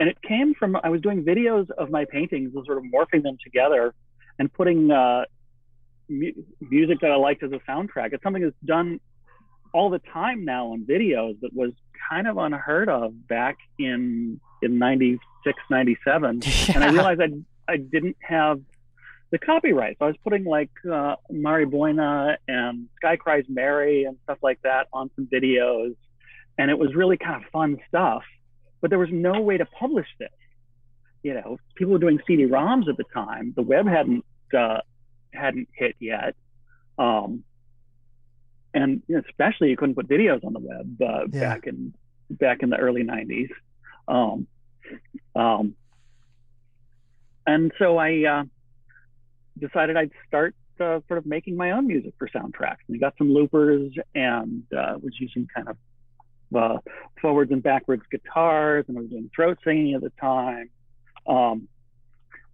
and 0.00 0.08
it 0.08 0.20
came 0.22 0.54
from 0.54 0.76
I 0.82 0.88
was 0.88 1.00
doing 1.00 1.22
videos 1.22 1.70
of 1.70 1.88
my 1.88 2.04
paintings 2.04 2.52
and 2.56 2.66
sort 2.66 2.78
of 2.78 2.84
morphing 2.84 3.22
them 3.22 3.38
together 3.44 3.94
and 4.40 4.52
putting 4.52 4.90
uh, 4.90 5.24
mu- 6.08 6.32
music 6.60 6.98
that 7.00 7.12
I 7.12 7.16
liked 7.16 7.44
as 7.44 7.52
a 7.52 7.60
soundtrack. 7.70 8.12
It's 8.12 8.22
something 8.24 8.42
that's 8.42 8.56
done 8.64 8.98
all 9.72 9.90
the 9.90 10.00
time 10.12 10.44
now 10.44 10.68
on 10.68 10.84
videos 10.88 11.40
that 11.40 11.52
was 11.54 11.72
kind 12.10 12.26
of 12.26 12.36
unheard 12.36 12.88
of 12.88 13.26
back 13.28 13.58
in 13.78 14.40
in 14.62 14.78
96 14.78 15.58
97 15.70 16.42
and 16.74 16.84
i 16.84 16.90
realized 16.90 17.20
i 17.20 17.72
i 17.72 17.76
didn't 17.76 18.16
have 18.20 18.60
the 19.30 19.38
copyright 19.38 19.96
so 19.98 20.04
i 20.04 20.08
was 20.08 20.16
putting 20.22 20.44
like 20.44 20.70
uh, 20.90 21.16
Mari 21.30 21.64
Boine 21.66 22.36
and 22.48 22.88
sky 22.96 23.16
cries 23.16 23.44
mary 23.48 24.04
and 24.04 24.18
stuff 24.24 24.38
like 24.42 24.60
that 24.62 24.88
on 24.92 25.10
some 25.16 25.26
videos 25.26 25.94
and 26.58 26.70
it 26.70 26.78
was 26.78 26.94
really 26.94 27.16
kind 27.16 27.42
of 27.42 27.50
fun 27.50 27.78
stuff 27.88 28.22
but 28.82 28.90
there 28.90 28.98
was 28.98 29.08
no 29.10 29.40
way 29.40 29.56
to 29.56 29.64
publish 29.64 30.08
this. 30.18 30.28
You 31.22 31.34
know 31.34 31.56
people 31.76 31.92
were 31.92 32.00
doing 32.00 32.18
cd-roms 32.26 32.88
at 32.88 32.96
the 32.98 33.04
time. 33.14 33.54
The 33.56 33.62
web 33.62 33.86
hadn't 33.86 34.24
uh, 34.52 34.80
hadn't 35.32 35.68
hit 35.72 35.94
yet. 36.00 36.34
Um, 36.98 37.44
and 38.74 39.02
especially 39.28 39.70
you 39.70 39.76
couldn't 39.76 39.94
put 39.94 40.08
videos 40.08 40.44
on 40.44 40.52
the 40.52 40.60
web 40.60 41.00
uh, 41.02 41.24
Yeah. 41.32 41.40
back 41.54 41.66
in 41.66 41.94
back 42.30 42.62
in 42.62 42.70
the 42.70 42.76
early 42.78 43.02
90s 43.04 43.50
um, 44.08 44.46
um, 45.34 45.74
and 47.46 47.72
so 47.78 47.98
i 47.98 48.24
uh, 48.24 48.44
decided 49.58 49.96
i'd 49.96 50.10
start 50.26 50.54
uh, 50.80 51.00
sort 51.06 51.18
of 51.18 51.26
making 51.26 51.56
my 51.56 51.72
own 51.72 51.86
music 51.86 52.14
for 52.18 52.28
soundtracks. 52.28 52.82
And 52.88 52.94
we 52.94 52.98
got 52.98 53.14
some 53.18 53.32
loopers 53.32 53.92
and 54.14 54.64
uh, 54.76 54.96
was 55.00 55.14
using 55.18 55.46
kind 55.54 55.68
of 55.68 55.76
uh, 56.56 56.78
forwards 57.20 57.52
and 57.52 57.62
backwards 57.62 58.02
guitars 58.10 58.84
and 58.88 58.98
i 58.98 59.00
was 59.00 59.10
doing 59.10 59.30
throat 59.34 59.58
singing 59.64 59.94
at 59.94 60.00
the 60.02 60.12
time. 60.20 60.70
Um, 61.26 61.68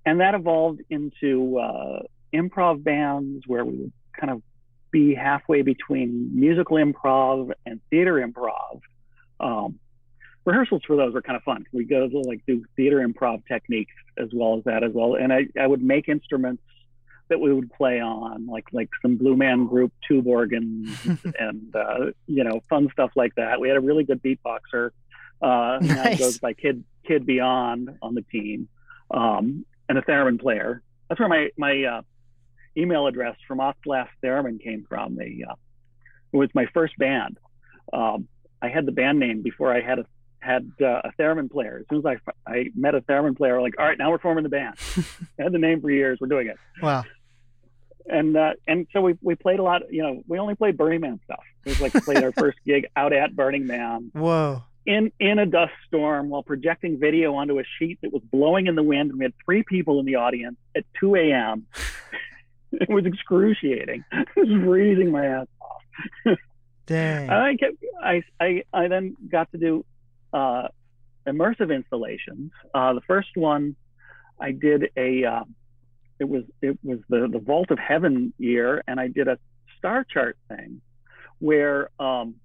and 0.05 0.21
that 0.21 0.35
evolved 0.35 0.81
into 0.91 1.59
uh, 1.59 2.01
improv 2.35 2.83
bands 2.83 3.45
where 3.47 3.64
we 3.64 3.77
would 3.77 3.93
kind 4.19 4.31
of 4.31 4.43
be 4.99 5.14
halfway 5.14 5.62
between 5.62 6.30
musical 6.34 6.76
improv 6.76 7.53
and 7.66 7.80
theater 7.90 8.14
improv. 8.26 8.80
Um, 9.40 9.78
rehearsals 10.44 10.82
for 10.86 10.96
those 10.96 11.12
were 11.14 11.22
kind 11.22 11.36
of 11.36 11.42
fun. 11.42 11.64
We 11.72 11.84
go 11.84 12.09
to 12.09 12.18
like 12.20 12.40
do 12.46 12.64
theater 12.76 12.99
improv 13.07 13.42
techniques 13.46 13.92
as 14.18 14.28
well 14.32 14.59
as 14.59 14.64
that 14.64 14.82
as 14.82 14.92
well. 14.92 15.14
And 15.14 15.32
I, 15.32 15.46
I 15.61 15.66
would 15.66 15.82
make 15.82 16.09
instruments 16.09 16.62
that 17.28 17.38
we 17.38 17.53
would 17.53 17.70
play 17.72 18.01
on, 18.01 18.46
like 18.46 18.64
like 18.72 18.88
some 19.03 19.16
Blue 19.16 19.36
Man 19.36 19.66
Group 19.66 19.92
tube 20.07 20.26
organs 20.26 20.88
and 21.38 21.74
uh, 21.76 22.07
you 22.26 22.42
know 22.44 22.61
fun 22.70 22.88
stuff 22.92 23.11
like 23.14 23.34
that. 23.36 23.61
We 23.61 23.68
had 23.68 23.76
a 23.76 23.80
really 23.80 24.05
good 24.05 24.22
beatboxer. 24.22 24.90
Uh, 25.40 25.78
Nice. 25.80 26.18
goes 26.18 26.38
by 26.38 26.53
Kid 26.55 26.82
Kid 27.07 27.24
Beyond 27.26 27.90
on 28.03 28.14
the 28.14 28.22
team, 28.22 28.68
um, 29.11 29.64
and 29.88 29.99
a 29.99 30.03
theremin 30.03 30.40
player. 30.40 30.82
That's 31.09 31.20
where 31.20 31.28
my 31.28 31.51
my 31.57 31.84
uh, 31.84 32.03
email 32.79 33.07
address 33.07 33.37
from 33.47 33.59
Octlast 33.59 34.09
Theremin 34.22 34.62
came 34.62 34.87
from. 34.89 35.16
The 35.16 35.45
uh, 35.51 35.55
it 36.33 36.37
was 36.37 36.51
my 36.55 36.66
first 36.72 36.97
band. 36.99 37.39
Um, 37.93 38.29
I 38.61 38.68
had 38.68 38.87
the 38.87 38.93
band 38.93 39.18
name 39.18 39.43
before 39.43 39.74
I 39.74 39.81
had 39.81 39.99
a 40.01 40.07
had 40.41 40.70
uh, 40.81 41.03
a 41.05 41.12
theremin 41.18 41.51
player. 41.51 41.79
As 41.81 41.87
soon 41.91 42.07
as 42.07 42.18
I 42.47 42.51
I 42.51 42.66
met 42.74 42.95
a 42.95 43.01
theremin 43.03 43.37
player, 43.37 43.61
like, 43.61 43.74
all 43.79 43.87
right, 43.87 43.99
now 43.99 44.11
we're 44.11 44.18
forming 44.18 44.45
the 44.45 44.51
band. 44.51 44.76
I 45.39 45.43
had 45.43 45.53
the 45.53 45.59
name 45.59 45.81
for 45.81 45.91
years. 45.91 46.18
We're 46.20 46.29
doing 46.29 46.49
it 46.49 46.57
wow. 46.83 47.05
and 48.07 48.37
uh, 48.37 48.53
and 48.66 48.87
so 48.93 49.01
we 49.01 49.14
we 49.22 49.35
played 49.35 49.59
a 49.59 49.62
lot. 49.62 49.83
You 49.91 50.03
know, 50.03 50.22
we 50.26 50.39
only 50.39 50.55
played 50.55 50.76
Burning 50.76 51.01
Man 51.01 51.20
stuff. 51.24 51.43
It 51.64 51.70
was 51.70 51.81
like 51.81 51.93
played 52.05 52.22
our 52.22 52.33
first 52.39 52.59
gig 52.64 52.87
out 52.97 53.12
at 53.12 53.35
Burning 53.35 53.66
Man 53.66 54.11
Whoa. 54.12 54.62
in 54.87 55.12
in 55.18 55.39
a 55.39 55.47
dust 55.47 55.72
storm 55.87 56.29
while 56.29 56.43
projecting 56.43 56.99
video 56.99 57.35
onto 57.35 57.59
a 57.59 57.64
sheet 57.79 57.99
that 58.03 58.12
was 58.12 58.22
blowing 58.22 58.66
in 58.66 58.74
the 58.74 58.83
wind. 58.83 59.11
And 59.11 59.18
we 59.18 59.24
had 59.24 59.35
three 59.45 59.62
people 59.62 60.01
in 60.01 60.07
the 60.07 60.16
audience 60.16 60.57
at 60.76 60.85
2 61.01 61.16
a.m. 61.16 61.66
it 62.89 62.89
was 62.89 63.07
excruciating. 63.07 64.05
It 64.12 64.29
was 64.37 64.64
freezing 64.64 65.11
my 65.11 65.26
ass 65.26 65.47
off. 65.61 66.39
Dang. 66.87 67.31
I 67.31 67.57
kept 67.57 67.76
I 68.03 68.22
I 68.41 68.62
I 68.72 68.89
then 68.89 69.16
got 69.31 69.51
to 69.53 69.59
do 69.59 69.85
uh, 70.33 70.68
immersive 71.26 71.74
installations. 71.74 72.51
Uh, 72.74 72.95
the 72.95 73.01
first 73.03 73.31
one 73.35 73.76
I 74.41 74.53
did 74.53 74.91
a 74.97 75.24
uh, 75.24 75.45
it 76.18 76.29
was 76.29 76.45
it 76.62 76.79
was 76.83 77.01
the 77.09 77.29
the 77.31 77.39
Vault 77.39 77.70
of 77.70 77.79
Heaven 77.79 78.33
year, 78.39 78.83
and 78.87 78.99
I 78.99 79.09
did 79.09 79.29
a 79.29 79.39
star 79.76 80.05
chart 80.05 80.39
thing 80.49 80.81
where 81.41 81.91
um, 82.01 82.37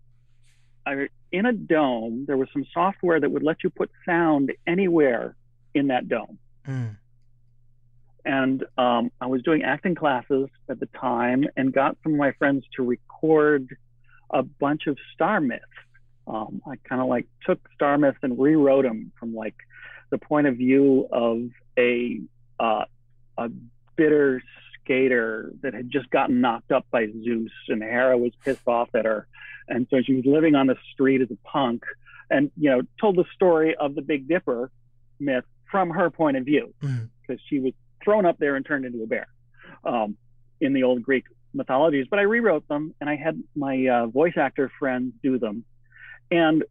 I 0.85 1.07
in 1.31 1.45
a 1.45 1.53
dome 1.53 2.25
there 2.27 2.37
was 2.37 2.49
some 2.51 2.65
software 2.73 3.19
that 3.19 3.29
would 3.29 3.43
let 3.43 3.63
you 3.63 3.69
put 3.69 3.89
sound 4.05 4.51
anywhere 4.67 5.35
in 5.73 5.87
that 5.87 6.07
dome 6.07 6.37
Mm. 6.67 6.97
And 8.25 8.63
um, 8.77 9.11
I 9.19 9.27
was 9.27 9.41
doing 9.43 9.63
acting 9.63 9.95
classes 9.95 10.49
at 10.69 10.79
the 10.79 10.85
time 10.99 11.45
and 11.57 11.73
got 11.73 11.97
some 12.03 12.13
of 12.13 12.17
my 12.19 12.31
friends 12.33 12.63
to 12.77 12.83
record 12.83 13.75
a 14.29 14.43
bunch 14.43 14.87
of 14.87 14.97
star 15.13 15.39
myths. 15.41 15.63
Um, 16.25 16.61
I 16.65 16.75
kind 16.87 17.01
of 17.01 17.07
like 17.07 17.27
took 17.45 17.59
star 17.75 17.97
myths 17.97 18.19
and 18.23 18.39
rewrote 18.39 18.85
them 18.85 19.11
from 19.19 19.35
like 19.35 19.55
the 20.09 20.17
point 20.17 20.47
of 20.47 20.55
view 20.57 21.07
of 21.11 21.49
a 21.77 22.21
uh, 22.59 22.85
a 23.37 23.49
bitter 23.95 24.41
skater 24.79 25.51
that 25.61 25.73
had 25.73 25.89
just 25.89 26.09
gotten 26.09 26.39
knocked 26.41 26.71
up 26.71 26.85
by 26.91 27.07
Zeus, 27.23 27.51
and 27.67 27.81
Hera 27.81 28.17
was 28.17 28.31
pissed 28.43 28.67
off 28.67 28.89
at 28.95 29.05
her, 29.05 29.27
and 29.67 29.87
so 29.89 30.01
she 30.01 30.15
was 30.15 30.25
living 30.25 30.55
on 30.55 30.67
the 30.67 30.77
street 30.93 31.21
as 31.21 31.29
a 31.31 31.37
punk, 31.47 31.83
and 32.29 32.51
you 32.57 32.69
know 32.69 32.81
told 32.99 33.15
the 33.17 33.25
story 33.35 33.75
of 33.75 33.95
the 33.95 34.01
Big 34.01 34.27
Dipper 34.27 34.71
myth 35.19 35.45
from 35.69 35.89
her 35.89 36.09
point 36.09 36.37
of 36.37 36.45
view 36.45 36.73
Mm. 36.83 37.09
because 37.21 37.41
she 37.49 37.59
was 37.59 37.73
thrown 38.03 38.25
up 38.25 38.37
there 38.39 38.55
and 38.55 38.65
turned 38.65 38.85
into 38.85 39.03
a 39.03 39.07
bear 39.07 39.27
um, 39.83 40.17
in 40.61 40.73
the 40.73 40.83
old 40.83 41.03
Greek 41.03 41.25
mythologies. 41.53 42.07
But 42.09 42.19
I 42.19 42.23
rewrote 42.23 42.67
them 42.67 42.93
and 42.99 43.09
I 43.09 43.15
had 43.15 43.41
my 43.55 43.87
uh, 43.87 44.07
voice 44.07 44.37
actor 44.37 44.71
friends 44.79 45.13
do 45.21 45.39
them. 45.39 45.65
And 46.31 46.63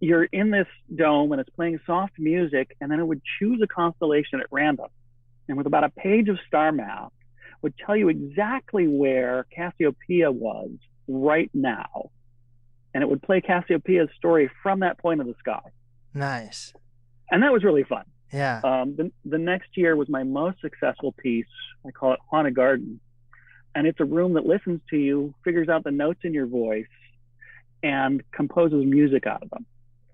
you're 0.00 0.24
in 0.24 0.50
this 0.50 0.68
dome 0.94 1.32
and 1.32 1.40
it's 1.40 1.50
playing 1.50 1.80
soft 1.84 2.12
music, 2.18 2.76
and 2.80 2.90
then 2.90 3.00
it 3.00 3.06
would 3.06 3.20
choose 3.38 3.60
a 3.62 3.66
constellation 3.66 4.40
at 4.40 4.46
random. 4.50 4.88
And 5.48 5.56
with 5.56 5.66
about 5.66 5.84
a 5.84 5.88
page 5.88 6.28
of 6.28 6.38
star 6.46 6.70
map, 6.70 7.12
would 7.62 7.74
tell 7.84 7.96
you 7.96 8.08
exactly 8.08 8.86
where 8.86 9.46
Cassiopeia 9.54 10.30
was 10.30 10.70
right 11.08 11.50
now. 11.52 12.10
And 12.94 13.02
it 13.02 13.08
would 13.08 13.22
play 13.22 13.40
Cassiopeia's 13.40 14.10
story 14.16 14.50
from 14.62 14.80
that 14.80 14.98
point 14.98 15.20
of 15.20 15.26
the 15.26 15.34
sky. 15.38 15.60
Nice. 16.14 16.72
And 17.30 17.42
that 17.42 17.52
was 17.52 17.64
really 17.64 17.84
fun. 17.84 18.04
Yeah. 18.32 18.60
Um, 18.62 18.94
the, 18.96 19.10
the 19.24 19.38
next 19.38 19.76
year 19.76 19.96
was 19.96 20.08
my 20.08 20.22
most 20.22 20.60
successful 20.60 21.12
piece. 21.12 21.46
I 21.86 21.90
call 21.90 22.12
it 22.12 22.20
Haunted 22.30 22.54
Garden. 22.54 23.00
And 23.74 23.86
it's 23.86 24.00
a 24.00 24.04
room 24.04 24.34
that 24.34 24.44
listens 24.46 24.80
to 24.90 24.96
you, 24.96 25.34
figures 25.44 25.68
out 25.68 25.84
the 25.84 25.90
notes 25.90 26.20
in 26.24 26.34
your 26.34 26.46
voice, 26.46 26.86
and 27.82 28.22
composes 28.32 28.84
music 28.84 29.26
out 29.26 29.42
of 29.42 29.50
them. 29.50 29.64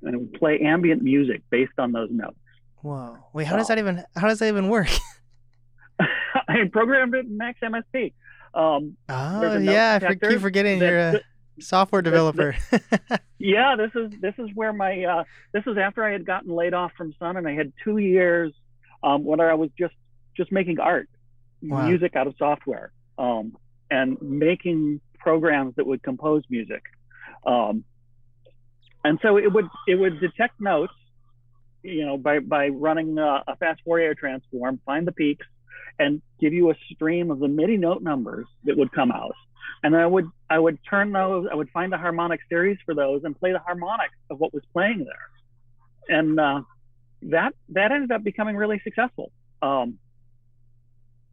And 0.03 0.15
it 0.15 0.19
would 0.19 0.35
play 0.35 0.61
ambient 0.61 1.03
music 1.03 1.43
based 1.51 1.73
on 1.78 1.93
those 1.93 2.11
notes. 2.11 2.36
Whoa. 2.82 3.16
Wait, 3.32 3.47
how 3.47 3.57
does 3.57 3.69
that 3.69 3.78
even 3.78 4.05
how 4.15 4.28
does 4.28 4.39
that 4.41 4.49
even 4.49 4.69
work? 4.69 4.89
I 5.99 6.69
programmed 6.70 7.15
it 7.15 7.24
in 7.27 7.36
Max 7.39 7.59
MSP. 7.62 8.12
Um, 8.53 8.97
Oh 9.09 9.41
There's 9.41 9.55
a 9.55 9.61
note 9.61 9.73
yeah, 9.73 9.99
I 10.03 10.15
keep 10.15 10.41
forgetting 10.41 10.78
that- 10.81 10.89
you're 10.89 10.99
a 10.99 11.20
software 11.60 12.02
developer. 12.02 12.56
yeah, 13.39 13.76
this 13.76 13.90
is 13.94 14.12
this 14.20 14.35
is 14.39 14.51
where 14.55 14.72
my 14.72 15.05
uh, 15.05 15.24
this 15.52 15.64
is 15.66 15.76
after 15.78 16.05
I 16.05 16.12
had 16.12 16.24
gotten 16.26 16.55
laid 16.55 16.74
off 16.74 16.93
from 16.97 17.14
Sun, 17.18 17.36
and 17.36 17.47
I 17.47 17.55
had 17.55 17.72
two 17.82 17.98
years 17.98 18.52
um, 19.02 19.24
where 19.24 19.51
I 19.51 19.55
was 19.55 19.70
just 19.78 19.94
just 20.36 20.51
making 20.52 20.81
art, 20.81 21.09
Wow. 21.62 21.86
music 21.86 22.16
out 22.16 22.26
of 22.26 22.35
software, 22.39 22.93
um, 23.18 23.56
and 23.90 24.20
making 24.20 25.01
programs 25.18 25.76
that 25.76 25.86
would 25.86 26.02
compose 26.02 26.43
music. 26.51 26.82
Um, 27.47 27.85
and 29.05 29.18
so 29.22 29.36
it 29.36 29.52
would 29.52 29.66
it 29.86 29.97
would 29.97 30.20
detect 30.20 30.60
notes, 30.60 30.94
you 31.82 32.05
know, 32.06 32.16
by 32.16 32.39
by 32.40 32.68
running 32.68 33.18
a, 33.18 33.44
a 33.47 33.56
fast 33.56 33.81
Fourier 33.85 34.14
transform, 34.14 34.81
find 34.86 35.06
the 35.06 35.12
peaks, 35.12 35.47
and 35.98 36.22
give 36.40 36.52
you 36.52 36.70
a 36.70 36.74
stream 36.93 37.31
of 37.31 37.39
the 37.39 37.48
MIDI 37.48 37.76
note 37.76 38.02
numbers 38.02 38.47
that 38.64 38.76
would 38.76 38.93
come 38.93 39.12
out. 39.12 39.35
And 39.82 39.97
I 39.97 40.07
would 40.07 40.27
I 40.49 40.59
would 40.59 40.78
turn 40.89 41.12
those, 41.12 41.47
I 41.51 41.55
would 41.55 41.70
find 41.70 41.93
the 41.93 41.99
harmonic 41.99 42.41
series 42.49 42.78
for 42.85 42.95
those 42.95 43.24
and 43.24 43.39
play 43.39 43.53
the 43.53 43.59
harmonics 43.59 44.15
of 44.31 44.39
what 44.39 44.53
was 44.55 44.62
playing 44.73 45.05
there. 45.05 46.19
And 46.19 46.39
uh, 46.39 46.62
that 47.23 47.55
that 47.70 47.93
ended 47.93 48.12
up 48.12 48.23
becoming 48.23 48.57
really 48.57 48.81
successful. 48.85 49.31
Um, 49.62 49.99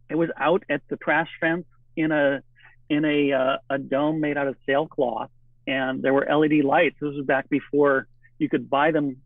it 0.09 0.15
was 0.15 0.29
out 0.37 0.63
at 0.69 0.81
the 0.89 0.97
trash 0.97 1.29
fence 1.39 1.65
in 1.95 2.11
a 2.11 2.41
in 2.89 3.05
a 3.05 3.31
uh, 3.31 3.57
a 3.69 3.77
dome 3.77 4.19
made 4.19 4.37
out 4.37 4.47
of 4.47 4.55
sailcloth, 4.65 5.29
and 5.67 6.01
there 6.01 6.13
were 6.13 6.27
LED 6.29 6.63
lights. 6.63 6.97
This 7.01 7.13
was 7.15 7.25
back 7.25 7.49
before 7.49 8.07
you 8.37 8.49
could 8.49 8.69
buy 8.69 8.91
them, 8.91 9.17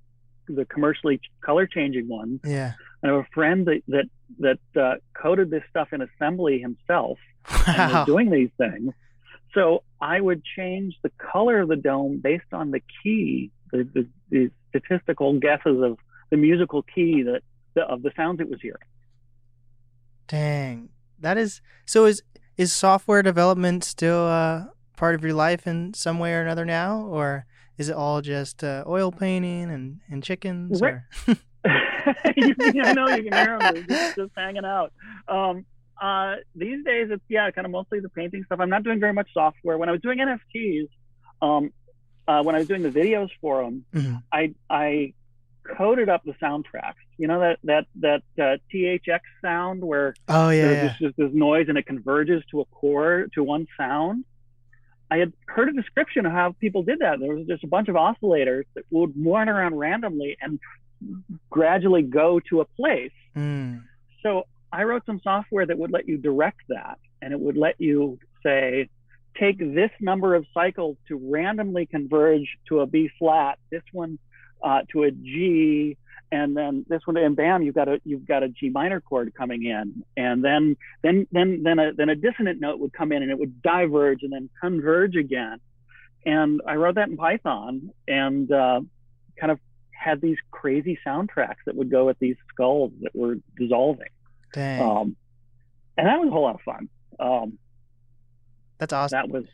the 0.48 0.65
commercially 0.65 1.19
color 1.41 1.65
changing 1.68 2.07
ones. 2.07 2.41
yeah. 2.44 2.73
I 3.03 3.07
have 3.07 3.15
a 3.18 3.27
friend 3.34 3.65
that 3.68 3.82
that 3.88 4.06
that 4.39 4.60
uh, 4.80 4.95
coded 5.14 5.49
this 5.49 5.64
stuff 5.69 5.89
in 5.93 6.02
assembly 6.02 6.60
himself 6.60 7.18
and 7.68 7.77
Wow. 7.77 7.99
was 7.99 8.06
doing 8.06 8.30
these 8.31 8.49
things. 8.57 8.93
So 9.53 9.84
I 10.02 10.19
would 10.19 10.43
change 10.43 10.95
the 11.03 11.11
color 11.18 11.61
of 11.61 11.69
the 11.69 11.76
dome 11.76 12.19
based 12.22 12.52
on 12.53 12.72
the 12.72 12.81
key, 13.03 13.52
the, 13.72 13.88
the, 13.93 14.07
the 14.30 14.52
statistical 14.69 15.39
guesses 15.39 15.81
of 15.81 15.97
the 16.31 16.38
musical 16.38 16.81
key 16.84 17.23
that 17.23 17.41
the, 17.76 17.81
of 17.84 18.02
the 18.02 18.11
sounds 18.18 18.39
it 18.41 18.49
was 18.49 18.60
hearing. 18.61 18.77
Dang. 20.27 20.89
That 21.19 21.38
is 21.38 21.61
so 21.85 22.06
is 22.06 22.23
is 22.57 22.73
software 22.73 23.22
development 23.22 23.84
still 23.84 24.26
uh 24.26 24.65
part 24.97 25.15
of 25.15 25.23
your 25.23 25.34
life 25.34 25.68
in 25.68 25.93
some 25.93 26.19
way 26.19 26.34
or 26.34 26.41
another 26.41 26.65
now 26.65 26.99
or 27.02 27.45
is 27.77 27.89
it 27.89 27.95
all 27.95 28.22
just 28.22 28.64
uh, 28.64 28.84
oil 28.88 29.11
painting 29.11 29.69
and, 29.69 29.99
and 30.10 30.23
chickens 30.23 30.81
Right. 30.81 30.95
you 32.38 32.56
I 32.84 32.94
know 32.94 33.07
you 33.10 33.30
can 33.30 33.34
hear 33.34 33.60
them 33.60 33.73
They're 33.73 33.84
just, 33.84 34.15
just 34.15 34.32
hanging 34.38 34.65
out. 34.65 34.91
Um, 35.27 35.65
uh, 36.02 36.36
these 36.56 36.84
days, 36.84 37.07
it's 37.11 37.23
yeah, 37.30 37.49
kind 37.52 37.65
of 37.65 37.72
mostly 37.72 37.99
the 37.99 38.10
painting 38.10 38.44
stuff. 38.45 38.60
I'm 38.60 38.69
not 38.69 38.84
doing 38.84 38.99
very 38.99 39.14
much 39.14 39.30
software. 39.34 39.77
When 39.77 39.88
I 39.90 39.91
was 39.94 40.02
doing 40.02 40.19
NFTs, 40.19 40.90
um, 41.41 41.72
uh, 42.27 42.44
when 42.44 42.56
I 42.56 42.60
was 42.60 42.68
doing 42.68 42.82
the 42.84 42.90
videos 42.90 43.30
for 43.40 43.64
them, 43.64 43.86
Mhm. 43.94 44.22
I 44.32 44.53
I 44.69 45.14
coded 45.77 46.10
up 46.10 46.23
the 46.26 46.34
soundtracks. 46.34 46.95
You 47.18 47.27
know 47.27 47.40
that 47.40 47.60
that 47.64 47.86
that 48.02 48.22
uh, 48.38 48.57
THX 48.73 49.19
sound 49.41 49.84
where 49.84 50.14
Oh 50.27 50.49
yeah, 50.49 50.61
there's 50.64 50.76
yeah. 50.77 50.88
just, 50.90 50.99
just 50.99 51.18
this 51.18 51.32
noise 51.34 51.68
and 51.69 51.77
it 51.77 51.86
converges 51.86 52.44
to 52.52 52.61
a 52.61 52.65
chord 52.65 53.32
to 53.34 53.44
one 53.44 53.65
sound. 53.77 54.26
I 55.10 55.18
had 55.18 55.34
heard 55.48 55.69
a 55.69 55.73
description 55.73 56.26
of 56.26 56.32
how 56.32 56.56
people 56.60 56.82
did 56.84 56.99
that. 56.99 57.19
There 57.19 57.34
was 57.36 57.45
just 57.48 57.64
a 57.64 57.68
bunch 57.68 57.88
of 57.90 57.95
oscillators 57.95 58.64
that 58.73 58.84
would 58.90 59.14
run 59.15 59.48
around 59.49 59.76
randomly 59.77 60.36
and 60.41 60.60
gradually 61.49 62.01
go 62.01 62.39
to 62.49 62.61
a 62.61 62.65
place. 62.65 63.11
Mm. 63.35 63.84
So 64.23 64.43
I 64.72 64.84
wrote 64.84 65.05
some 65.05 65.22
software 65.23 65.65
that 65.65 65.77
would 65.77 65.91
let 65.91 66.07
you 66.07 66.17
direct 66.17 66.61
that, 66.69 66.97
and 67.22 67.34
it 67.34 67.39
would 67.39 67.57
let 67.57 67.80
you 67.80 68.19
say, 68.43 68.89
take 69.39 69.59
this 69.59 69.91
number 69.99 70.35
of 70.35 70.45
cycles 70.53 70.97
to 71.07 71.15
randomly 71.17 71.85
converge 71.85 72.47
to 72.69 72.80
a 72.81 72.85
B 72.85 73.09
flat, 73.19 73.57
this 73.72 73.84
one 73.91 74.17
uh, 74.63 74.81
to 74.91 75.03
a 75.03 75.11
G, 75.11 75.97
and 76.31 76.57
then 76.57 76.85
this 76.89 77.01
one, 77.05 77.17
and 77.17 77.35
bam, 77.35 77.61
you've 77.61 77.76
got 77.76 77.88
a 77.88 78.01
you've 78.03 78.26
got 78.26 78.43
a 78.43 78.49
G 78.49 78.69
minor 78.69 78.99
chord 78.99 79.34
coming 79.35 79.63
in, 79.63 80.03
and 80.17 80.43
then 80.43 80.76
then 81.03 81.27
then 81.31 81.61
then 81.63 81.80
a 81.80 81.93
then 81.93 82.09
a 82.09 82.15
dissonant 82.15 82.59
note 82.59 82.80
would 82.80 82.93
come 82.93 83.11
in, 83.11 83.22
and 83.22 83.31
it 83.31 83.38
would 83.38 83.61
diverge 83.61 84.23
and 84.23 84.31
then 84.34 84.49
converge 84.59 85.15
again. 85.15 85.59
And 86.26 86.61
I 86.67 86.76
wrote 86.76 86.95
that 86.95 87.09
in 87.09 87.17
Python, 87.17 87.91
and 88.07 88.51
uh, 88.51 88.81
kind 89.39 89.51
of 89.51 89.59
had 89.97 90.22
these 90.22 90.38
crazy 90.51 90.97
soundtracks 91.05 91.63
that 91.65 91.76
would 91.76 91.89
go 91.89 92.05
with 92.05 92.19
these 92.19 92.35
skulls 92.53 92.91
that 93.01 93.15
were 93.15 93.38
dissolving. 93.57 94.09
Dang. 94.53 94.81
Um, 94.81 95.15
and 95.97 96.07
that 96.07 96.19
was 96.19 96.27
a 96.27 96.31
whole 96.31 96.43
lot 96.43 96.55
of 96.55 96.61
fun. 96.61 96.89
Um, 97.19 97.57
That's 98.77 98.93
awesome. 98.93 99.17
that 99.17 99.30
was, 99.30 99.45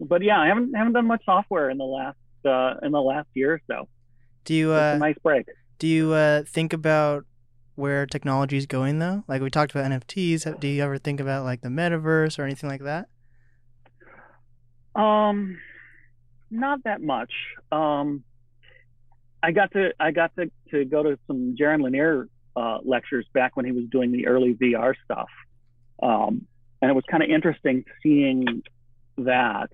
but 0.00 0.22
yeah, 0.22 0.40
I 0.40 0.46
haven't 0.46 0.74
haven't 0.74 0.94
done 0.94 1.06
much 1.06 1.24
software 1.24 1.70
in 1.70 1.78
the 1.78 1.84
last 1.84 2.16
uh, 2.44 2.74
in 2.84 2.92
the 2.92 3.00
last 3.00 3.28
year 3.34 3.54
or 3.54 3.60
so. 3.66 3.88
Do 4.44 4.54
you 4.54 4.72
uh 4.72 4.94
a 4.96 4.98
nice 4.98 5.18
break. 5.22 5.46
do 5.78 5.86
you 5.86 6.12
uh 6.12 6.42
think 6.44 6.72
about 6.72 7.24
where 7.74 8.06
technology 8.06 8.56
is 8.56 8.66
going 8.66 8.98
though? 8.98 9.24
Like 9.28 9.42
we 9.42 9.50
talked 9.50 9.74
about 9.74 9.90
NFTs. 9.90 10.58
Do 10.58 10.68
you 10.68 10.82
ever 10.82 10.98
think 10.98 11.20
about 11.20 11.44
like 11.44 11.60
the 11.60 11.68
metaverse 11.68 12.38
or 12.38 12.44
anything 12.44 12.68
like 12.68 12.82
that? 12.82 13.08
Um, 14.94 15.58
not 16.50 16.84
that 16.84 17.00
much. 17.00 17.32
Um, 17.70 18.24
I 19.42 19.50
got 19.52 19.72
to 19.72 19.92
I 19.98 20.10
got 20.12 20.34
to 20.36 20.50
to 20.70 20.84
go 20.84 21.02
to 21.02 21.18
some 21.26 21.56
Jaron 21.58 21.82
Lanier 21.82 22.28
uh, 22.54 22.78
lectures 22.84 23.26
back 23.32 23.56
when 23.56 23.66
he 23.66 23.72
was 23.72 23.84
doing 23.90 24.12
the 24.12 24.26
early 24.26 24.54
VR 24.54 24.94
stuff, 25.04 25.28
um, 26.02 26.46
and 26.80 26.90
it 26.90 26.94
was 26.94 27.04
kind 27.10 27.22
of 27.22 27.30
interesting 27.30 27.84
seeing 28.02 28.62
that 29.18 29.70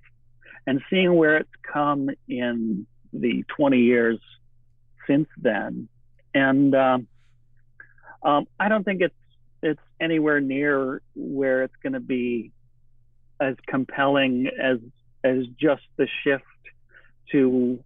and 0.66 0.80
seeing 0.90 1.14
where 1.14 1.38
it's 1.38 1.50
come 1.70 2.10
in 2.28 2.86
the 3.12 3.44
20 3.56 3.78
years 3.78 4.18
since 5.06 5.28
then. 5.38 5.88
And 6.34 6.74
um, 6.74 7.08
um, 8.22 8.46
I 8.60 8.68
don't 8.68 8.84
think 8.84 9.00
it's 9.00 9.14
it's 9.62 9.80
anywhere 10.00 10.40
near 10.40 11.02
where 11.14 11.64
it's 11.64 11.74
going 11.82 11.94
to 11.94 12.00
be 12.00 12.52
as 13.40 13.54
compelling 13.66 14.48
as 14.60 14.78
as 15.24 15.46
just 15.58 15.82
the 15.96 16.06
shift 16.22 16.44
to 17.32 17.82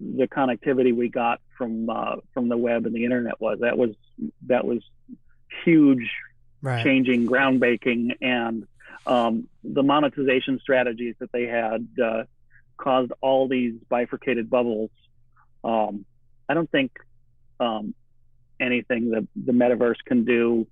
the 0.00 0.26
connectivity 0.28 0.94
we 0.94 1.08
got 1.08 1.40
from 1.56 1.88
uh, 1.88 2.16
from 2.34 2.48
the 2.48 2.56
web 2.56 2.86
and 2.86 2.94
the 2.94 3.04
internet 3.04 3.40
was. 3.40 3.58
That 3.60 3.78
was 3.78 3.90
that 4.46 4.64
was 4.64 4.80
huge, 5.64 6.10
Right. 6.62 6.82
changing, 6.84 7.26
groundbreaking, 7.26 8.16
and 8.20 8.66
um, 9.06 9.48
the 9.62 9.82
monetization 9.82 10.58
strategies 10.60 11.14
that 11.20 11.30
they 11.32 11.44
had 11.44 11.86
uh, 12.02 12.24
caused 12.76 13.12
all 13.20 13.46
these 13.48 13.74
bifurcated 13.88 14.50
bubbles. 14.50 14.90
Um, 15.62 16.04
I 16.48 16.54
don't 16.54 16.70
think 16.70 16.92
um, 17.60 17.94
anything 18.60 19.10
that 19.10 19.26
the 19.36 19.52
metaverse 19.52 20.02
can 20.04 20.24
do 20.24 20.66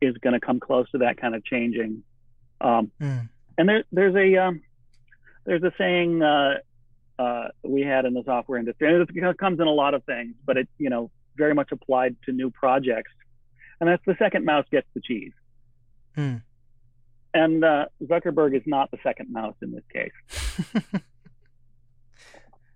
is 0.00 0.16
going 0.18 0.32
to 0.34 0.40
come 0.40 0.60
close 0.60 0.90
to 0.90 0.98
that 0.98 1.16
kind 1.20 1.34
of 1.34 1.44
changing. 1.44 2.02
Um, 2.60 2.90
Mm. 3.00 3.28
and 3.56 3.68
there, 3.68 3.84
there's 3.92 4.14
a 4.16 4.36
um, 4.36 4.62
there's 5.44 5.62
a 5.62 5.72
saying 5.78 6.22
uh, 6.22 6.58
uh, 7.18 7.48
we 7.62 7.82
had 7.82 8.04
in 8.04 8.14
the 8.14 8.22
software 8.24 8.58
industry, 8.58 8.88
and 8.88 9.08
it 9.08 9.38
comes 9.38 9.60
in 9.60 9.66
a 9.66 9.72
lot 9.72 9.94
of 9.94 10.04
things, 10.04 10.34
but 10.44 10.56
it 10.56 10.68
you 10.78 10.90
know 10.90 11.10
very 11.36 11.54
much 11.54 11.72
applied 11.72 12.16
to 12.24 12.32
new 12.32 12.50
projects, 12.50 13.12
and 13.80 13.88
that's 13.88 14.02
the 14.06 14.16
second 14.18 14.44
mouse 14.44 14.66
gets 14.70 14.86
the 14.94 15.00
cheese. 15.00 15.32
Hmm. 16.14 16.36
And 17.34 17.64
uh, 17.64 17.86
Zuckerberg 18.02 18.56
is 18.56 18.62
not 18.66 18.90
the 18.90 18.98
second 19.02 19.30
mouse 19.30 19.54
in 19.62 19.72
this 19.72 19.84
case. 19.92 20.82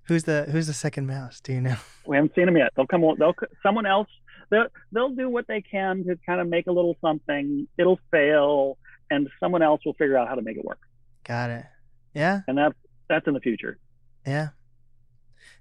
who's 0.05 0.25
the 0.25 0.47
who's 0.51 0.67
the 0.67 0.75
second 0.75 1.07
mouse? 1.07 1.41
Do 1.41 1.53
you 1.53 1.61
know? 1.61 1.77
We 2.05 2.17
haven't 2.17 2.35
seen 2.35 2.49
him 2.49 2.57
yet. 2.57 2.73
They'll 2.75 2.89
come. 2.89 3.03
They'll 3.17 3.35
someone 3.63 3.87
else. 3.87 4.09
They'll 4.51 4.67
they'll 4.91 5.15
do 5.15 5.29
what 5.29 5.47
they 5.47 5.61
can 5.61 6.05
to 6.05 6.19
kind 6.27 6.41
of 6.41 6.49
make 6.49 6.67
a 6.67 6.73
little 6.73 6.97
something. 7.01 7.69
It'll 7.79 8.01
fail, 8.11 8.77
and 9.09 9.29
someone 9.39 9.63
else 9.63 9.83
will 9.87 9.95
figure 9.95 10.17
out 10.17 10.27
how 10.27 10.35
to 10.35 10.43
make 10.43 10.57
it 10.57 10.65
work. 10.65 10.81
Got 11.23 11.51
it. 11.51 11.65
Yeah. 12.13 12.41
And 12.49 12.59
that's 12.59 12.75
that's 13.09 13.27
in 13.29 13.35
the 13.35 13.41
future. 13.41 13.79
Yeah. 14.27 14.49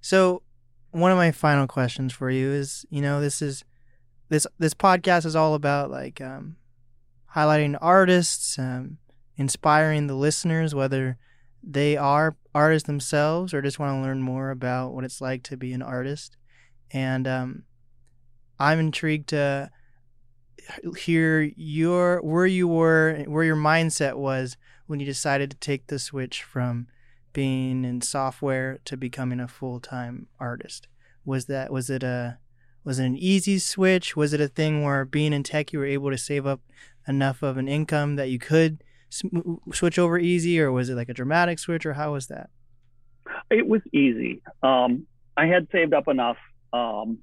So, 0.01 0.41
one 0.91 1.11
of 1.11 1.17
my 1.17 1.31
final 1.31 1.67
questions 1.67 2.13
for 2.13 2.29
you 2.29 2.51
is, 2.51 2.85
you 2.89 3.01
know, 3.01 3.21
this 3.21 3.41
is 3.41 3.63
this 4.29 4.47
this 4.59 4.73
podcast 4.73 5.25
is 5.25 5.35
all 5.35 5.53
about 5.53 5.91
like 5.91 6.21
um, 6.21 6.57
highlighting 7.35 7.77
artists, 7.81 8.57
um, 8.59 8.97
inspiring 9.37 10.07
the 10.07 10.15
listeners, 10.15 10.75
whether 10.75 11.17
they 11.63 11.95
are 11.95 12.35
artists 12.53 12.87
themselves 12.87 13.53
or 13.53 13.61
just 13.61 13.79
want 13.79 13.95
to 13.95 14.01
learn 14.01 14.21
more 14.21 14.49
about 14.49 14.93
what 14.93 15.03
it's 15.03 15.21
like 15.21 15.43
to 15.43 15.57
be 15.57 15.73
an 15.73 15.81
artist. 15.81 16.37
And 16.91 17.27
um, 17.27 17.63
I'm 18.59 18.79
intrigued 18.79 19.29
to 19.29 19.69
hear 20.97 21.41
your 21.55 22.21
where 22.21 22.45
you 22.45 22.67
were, 22.67 23.23
where 23.27 23.43
your 23.43 23.55
mindset 23.55 24.15
was 24.15 24.57
when 24.87 24.99
you 24.99 25.05
decided 25.05 25.51
to 25.51 25.57
take 25.57 25.87
the 25.87 25.99
switch 25.99 26.43
from 26.43 26.87
being 27.33 27.85
in 27.85 28.01
software 28.01 28.79
to 28.85 28.97
becoming 28.97 29.39
a 29.39 29.47
full-time 29.47 30.27
artist 30.39 30.87
was 31.25 31.45
that 31.45 31.71
was 31.71 31.89
it 31.89 32.03
a 32.03 32.37
was 32.83 32.99
it 32.99 33.05
an 33.05 33.17
easy 33.17 33.59
switch 33.59 34.15
was 34.15 34.33
it 34.33 34.41
a 34.41 34.47
thing 34.47 34.83
where 34.83 35.05
being 35.05 35.33
in 35.33 35.43
tech 35.43 35.71
you 35.71 35.79
were 35.79 35.85
able 35.85 36.09
to 36.09 36.17
save 36.17 36.45
up 36.45 36.61
enough 37.07 37.41
of 37.41 37.57
an 37.57 37.67
income 37.67 38.15
that 38.15 38.29
you 38.29 38.39
could 38.39 38.83
sm- 39.09 39.55
switch 39.71 39.99
over 39.99 40.17
easy 40.17 40.59
or 40.59 40.71
was 40.71 40.89
it 40.89 40.95
like 40.95 41.09
a 41.09 41.13
dramatic 41.13 41.59
switch 41.59 41.85
or 41.85 41.93
how 41.93 42.13
was 42.13 42.27
that 42.27 42.49
it 43.49 43.67
was 43.67 43.81
easy. 43.93 44.41
Um, 44.63 45.05
I 45.35 45.45
had 45.47 45.67
saved 45.71 45.93
up 45.93 46.07
enough. 46.07 46.37
Um, 46.73 47.19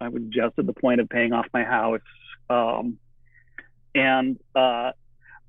I 0.00 0.08
was 0.08 0.22
just 0.28 0.58
at 0.58 0.66
the 0.66 0.72
point 0.72 1.00
of 1.00 1.08
paying 1.08 1.32
off 1.32 1.46
my 1.52 1.64
house. 1.64 2.00
Um, 2.48 2.98
and 3.94 4.38
uh, 4.54 4.92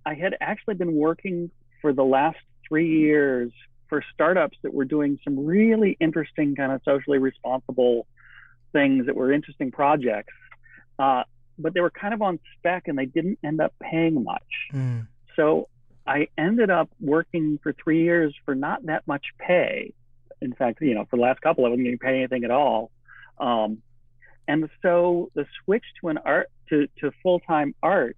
I 0.06 0.14
had 0.14 0.36
actually 0.40 0.76
been 0.76 0.96
working 0.96 1.52
for 1.82 1.94
the 1.94 2.04
last 2.04 2.38
three 2.68 3.00
years 3.00 3.52
for 3.90 4.04
startups 4.14 4.58
that 4.64 4.74
were 4.74 4.86
doing 4.86 5.20
some 5.24 5.46
really 5.46 5.98
interesting, 6.00 6.56
kind 6.56 6.72
of 6.72 6.82
socially 6.84 7.18
responsible 7.18 8.08
things 8.74 9.06
that 9.06 9.16
were 9.16 9.32
interesting 9.32 9.72
projects. 9.72 10.34
Uh, 11.00 11.24
but 11.60 11.74
they 11.74 11.80
were 11.82 11.90
kind 11.90 12.14
of 12.14 12.22
on 12.22 12.40
spec 12.58 12.88
and 12.88 12.98
they 12.98 13.06
didn't 13.06 13.40
end 13.44 13.60
up 13.62 13.74
paying 13.80 14.24
much. 14.24 14.44
Mm. 14.74 15.08
So 15.36 15.70
I 16.06 16.28
ended 16.38 16.70
up 16.70 16.90
working 17.00 17.60
for 17.62 17.74
three 17.74 18.04
years 18.04 18.36
for 18.46 18.56
not 18.56 18.86
that 18.86 19.08
much 19.08 19.26
pay. 19.40 19.94
In 20.42 20.54
fact, 20.54 20.80
you 20.82 20.94
know, 20.94 21.06
for 21.10 21.18
the 21.18 21.24
last 21.24 21.42
couple, 21.42 21.66
I 21.66 21.70
wasn't 21.70 21.86
getting 21.86 22.00
paid 22.00 22.18
anything 22.18 22.44
at 22.44 22.52
all. 22.52 22.92
Um, 23.40 23.80
and 24.48 24.70
so 24.82 25.30
the 25.34 25.46
switch 25.64 25.84
to 26.02 26.10
an 26.10 26.20
art 26.20 26.50
to, 26.70 26.88
to 27.00 27.12
full 27.22 27.40
time 27.40 27.76
art 27.82 28.16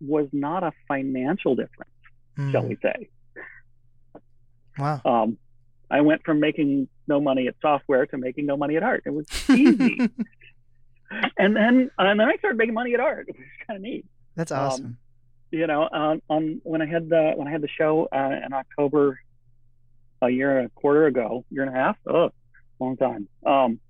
was 0.00 0.28
not 0.32 0.62
a 0.62 0.72
financial 0.86 1.54
difference, 1.54 1.90
Mm. 2.38 2.52
shall 2.52 2.66
we 2.66 2.76
say. 2.82 3.08
Wow. 4.78 5.00
Um, 5.04 5.38
I 5.90 6.00
went 6.02 6.22
from 6.24 6.40
making 6.40 6.88
no 7.06 7.20
money 7.20 7.48
at 7.48 7.54
software 7.62 8.06
to 8.06 8.18
making 8.18 8.46
no 8.46 8.56
money 8.56 8.76
at 8.76 8.82
art. 8.82 9.02
It 9.06 9.10
was 9.10 9.26
easy. 9.48 9.98
and 11.38 11.56
then 11.56 11.90
and 11.98 12.20
then 12.20 12.28
I 12.28 12.36
started 12.36 12.58
making 12.58 12.74
money 12.74 12.94
at 12.94 13.00
art, 13.00 13.26
which 13.28 13.36
is 13.38 13.66
kind 13.66 13.76
of 13.76 13.82
neat. 13.82 14.04
That's 14.36 14.52
Um, 14.52 14.58
awesome. 14.58 14.98
You 15.50 15.66
know, 15.66 15.82
on, 15.90 16.20
on 16.28 16.60
when 16.62 16.82
I 16.82 16.86
had 16.86 17.08
the 17.08 17.32
when 17.36 17.48
I 17.48 17.50
had 17.50 17.62
the 17.62 17.68
show 17.68 18.06
uh, 18.12 18.40
in 18.44 18.52
October, 18.52 19.18
a 20.20 20.28
year 20.28 20.58
and 20.58 20.66
a 20.66 20.70
quarter 20.70 21.06
ago, 21.06 21.44
year 21.50 21.62
and 21.62 21.74
a 21.74 21.78
half, 21.78 21.96
oh, 22.06 22.30
long 22.78 22.96
time. 22.98 23.28
Um, 23.46 23.80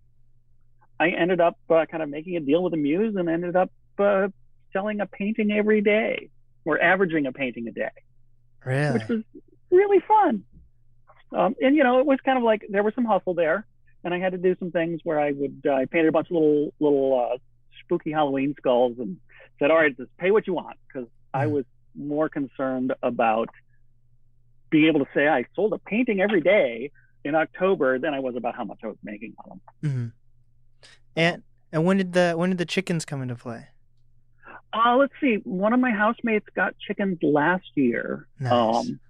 I 1.01 1.09
ended 1.10 1.40
up 1.40 1.59
uh, 1.69 1.85
kind 1.90 2.02
of 2.02 2.09
making 2.09 2.36
a 2.36 2.40
deal 2.40 2.62
with 2.62 2.73
the 2.73 2.77
Muse 2.77 3.16
and 3.16 3.28
ended 3.28 3.56
up 3.56 3.73
uh, 3.98 4.28
selling 4.73 5.01
a 5.01 5.06
painting 5.06 5.51
every 5.51 5.81
day, 5.81 6.31
or 6.65 6.81
averaging 6.81 7.27
a 7.27 7.32
painting 7.32 7.66
a 7.66 7.73
day 7.73 7.90
really? 8.65 8.93
which 8.98 9.09
was 9.09 9.23
really 9.70 10.01
fun. 10.06 10.44
Um, 11.32 11.55
and 11.60 11.76
you 11.76 11.84
know, 11.84 12.00
it 12.00 12.06
was 12.06 12.18
kind 12.24 12.38
of 12.38 12.44
like 12.44 12.62
there 12.70 12.82
was 12.82 12.94
some 12.94 13.05
hustle 13.05 13.34
there, 13.34 13.66
and 14.05 14.14
I 14.14 14.18
had 14.18 14.32
to 14.32 14.38
do 14.38 14.56
some 14.59 14.70
things 14.70 15.00
where 15.05 15.20
I 15.20 15.32
would 15.32 15.62
uh, 15.66 15.72
I 15.72 15.84
painted 15.84 16.09
a 16.09 16.12
bunch 16.12 16.28
of 16.28 16.32
little 16.32 16.72
little 16.80 17.30
uh, 17.32 17.38
spooky 17.84 18.12
Halloween 18.12 18.55
skulls 18.59 18.96
and 18.98 19.18
said, 19.59 19.70
"All 19.70 19.76
right, 19.76 19.96
just 19.96 20.16
pay 20.18 20.30
what 20.30 20.46
you 20.46 20.55
want," 20.55 20.76
because 20.86 21.09
I 21.34 21.46
Mhm. 21.46 21.50
was 21.52 21.64
more 21.94 22.28
concerned 22.28 22.94
about 23.02 23.48
being 24.70 24.86
able 24.86 25.00
to 25.00 25.10
say 25.14 25.26
I 25.28 25.44
sold 25.55 25.72
a 25.72 25.78
painting 25.78 26.20
every 26.20 26.40
day 26.40 26.90
in 27.24 27.34
October 27.34 27.98
than 27.98 28.14
I 28.14 28.20
was 28.20 28.36
about 28.36 28.55
how 28.55 28.64
much 28.64 28.78
I 28.84 28.86
was 28.88 28.98
making 29.02 29.34
on 29.44 29.60
them. 29.82 29.90
hmm 29.92 30.06
And 31.16 31.42
and 31.72 31.84
when 31.84 31.96
did 31.96 32.12
the 32.12 32.34
when 32.36 32.50
did 32.50 32.59
the 32.59 32.66
chickens 32.66 33.05
come 33.05 33.22
into 33.22 33.34
play? 33.34 33.68
Uh, 34.72 34.96
let's 34.96 35.12
see. 35.20 35.36
One 35.44 35.72
of 35.72 35.80
my 35.80 35.90
housemates 35.90 36.46
got 36.55 36.74
chickens 36.78 37.18
last 37.22 37.66
year. 37.74 38.28
Nice. 38.38 38.52
Um, 38.52 39.00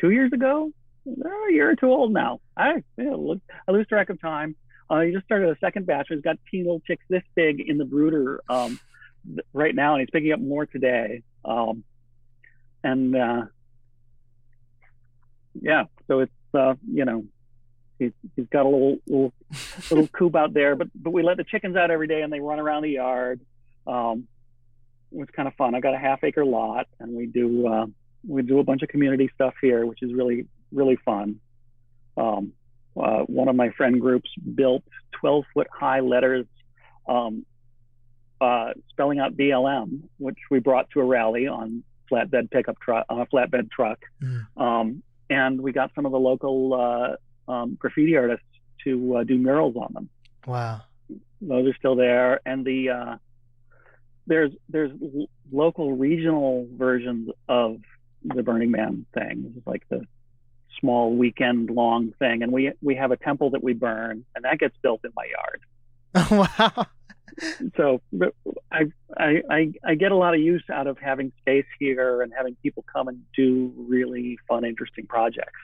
two 0.00 0.10
years 0.10 0.32
ago, 0.32 0.72
a 1.06 1.52
year 1.52 1.70
or 1.70 1.76
two 1.76 1.86
old 1.86 2.12
now. 2.12 2.40
I, 2.56 2.82
yeah, 2.96 3.14
look, 3.14 3.40
I 3.66 3.72
lose 3.72 3.86
track 3.86 4.10
of 4.10 4.20
time. 4.20 4.56
Uh, 4.90 5.00
he 5.00 5.12
just 5.12 5.24
started 5.24 5.50
a 5.50 5.58
second 5.58 5.86
batch. 5.86 6.06
He's 6.08 6.20
got 6.20 6.36
teen 6.50 6.64
little 6.64 6.80
chicks 6.80 7.04
this 7.08 7.22
big 7.34 7.60
in 7.60 7.78
the 7.78 7.84
brooder 7.84 8.40
um, 8.48 8.80
right 9.52 9.74
now, 9.74 9.94
and 9.94 10.00
he's 10.00 10.10
picking 10.10 10.32
up 10.32 10.40
more 10.40 10.66
today. 10.66 11.22
Um, 11.44 11.84
and 12.82 13.14
uh, 13.14 13.42
yeah, 15.60 15.84
so 16.06 16.20
it's 16.20 16.32
uh, 16.54 16.74
you 16.90 17.04
know 17.04 17.24
he's 17.98 18.12
he's 18.36 18.46
got 18.50 18.64
a 18.64 18.68
little 18.68 18.98
little 19.06 19.32
little 19.90 20.08
coop 20.12 20.36
out 20.36 20.54
there, 20.54 20.76
but 20.76 20.88
but 20.94 21.10
we 21.10 21.22
let 21.22 21.36
the 21.36 21.44
chickens 21.44 21.76
out 21.76 21.90
every 21.90 22.06
day, 22.06 22.22
and 22.22 22.32
they 22.32 22.40
run 22.40 22.60
around 22.60 22.82
the 22.82 22.90
yard. 22.90 23.40
Um, 23.86 24.26
it 25.12 25.18
was 25.18 25.28
kind 25.34 25.48
of 25.48 25.54
fun. 25.54 25.74
I 25.74 25.80
got 25.80 25.94
a 25.94 25.98
half 25.98 26.22
acre 26.24 26.44
lot, 26.44 26.86
and 27.00 27.14
we 27.14 27.26
do 27.26 27.66
uh, 27.66 27.86
we 28.26 28.42
do 28.42 28.58
a 28.58 28.64
bunch 28.64 28.82
of 28.82 28.88
community 28.88 29.30
stuff 29.34 29.54
here, 29.60 29.86
which 29.86 30.02
is 30.02 30.12
really 30.12 30.46
really 30.72 30.96
fun. 31.04 31.40
Um, 32.16 32.52
uh, 33.00 33.20
one 33.20 33.48
of 33.48 33.54
my 33.56 33.70
friend 33.70 34.00
groups 34.00 34.28
built 34.54 34.82
12 35.20 35.44
foot 35.54 35.68
high 35.72 36.00
letters 36.00 36.46
um, 37.08 37.46
uh, 38.40 38.72
spelling 38.90 39.18
out 39.20 39.36
BLM, 39.36 40.00
which 40.18 40.38
we 40.50 40.58
brought 40.58 40.90
to 40.90 41.00
a 41.00 41.04
rally 41.04 41.46
on 41.46 41.82
flatbed 42.10 42.50
pickup 42.50 42.78
truck 42.80 43.04
on 43.08 43.20
a 43.20 43.26
flatbed 43.26 43.70
truck, 43.70 43.98
Mm. 44.22 44.46
um, 44.60 45.02
and 45.30 45.60
we 45.60 45.72
got 45.72 45.90
some 45.94 46.06
of 46.06 46.12
the 46.12 46.18
local 46.18 46.74
uh, 46.74 47.50
um, 47.52 47.74
graffiti 47.78 48.16
artists 48.16 48.44
to 48.84 49.16
uh, 49.16 49.24
do 49.24 49.36
murals 49.38 49.76
on 49.76 49.92
them 49.92 50.08
Wow. 50.46 50.82
those 51.40 51.68
are 51.68 51.74
still 51.76 51.96
there 51.96 52.40
and 52.46 52.64
the 52.64 52.90
uh, 52.90 53.16
there's 54.26 54.52
there's 54.68 54.92
local 55.50 55.92
regional 55.94 56.66
versions 56.76 57.30
of 57.48 57.78
the 58.24 58.42
burning 58.42 58.70
man 58.70 59.06
thing 59.14 59.42
this 59.42 59.56
is 59.56 59.62
like 59.66 59.82
the 59.88 60.04
small 60.80 61.16
weekend 61.16 61.70
long 61.70 62.12
thing 62.18 62.42
and 62.42 62.52
we 62.52 62.72
we 62.82 62.94
have 62.94 63.10
a 63.10 63.16
temple 63.16 63.50
that 63.50 63.62
we 63.62 63.72
burn 63.72 64.24
and 64.34 64.44
that 64.44 64.58
gets 64.58 64.76
built 64.82 65.00
in 65.04 65.10
my 65.16 65.24
yard 65.24 65.60
wow. 66.50 66.86
so 67.76 68.00
but 68.12 68.34
I, 68.72 68.84
I 69.16 69.42
i 69.50 69.72
i 69.84 69.94
get 69.94 70.12
a 70.12 70.16
lot 70.16 70.34
of 70.34 70.40
use 70.40 70.64
out 70.72 70.86
of 70.86 70.98
having 70.98 71.32
space 71.40 71.66
here 71.78 72.22
and 72.22 72.32
having 72.36 72.56
people 72.62 72.84
come 72.92 73.08
and 73.08 73.22
do 73.36 73.72
really 73.76 74.38
fun 74.48 74.64
interesting 74.64 75.06
projects 75.06 75.58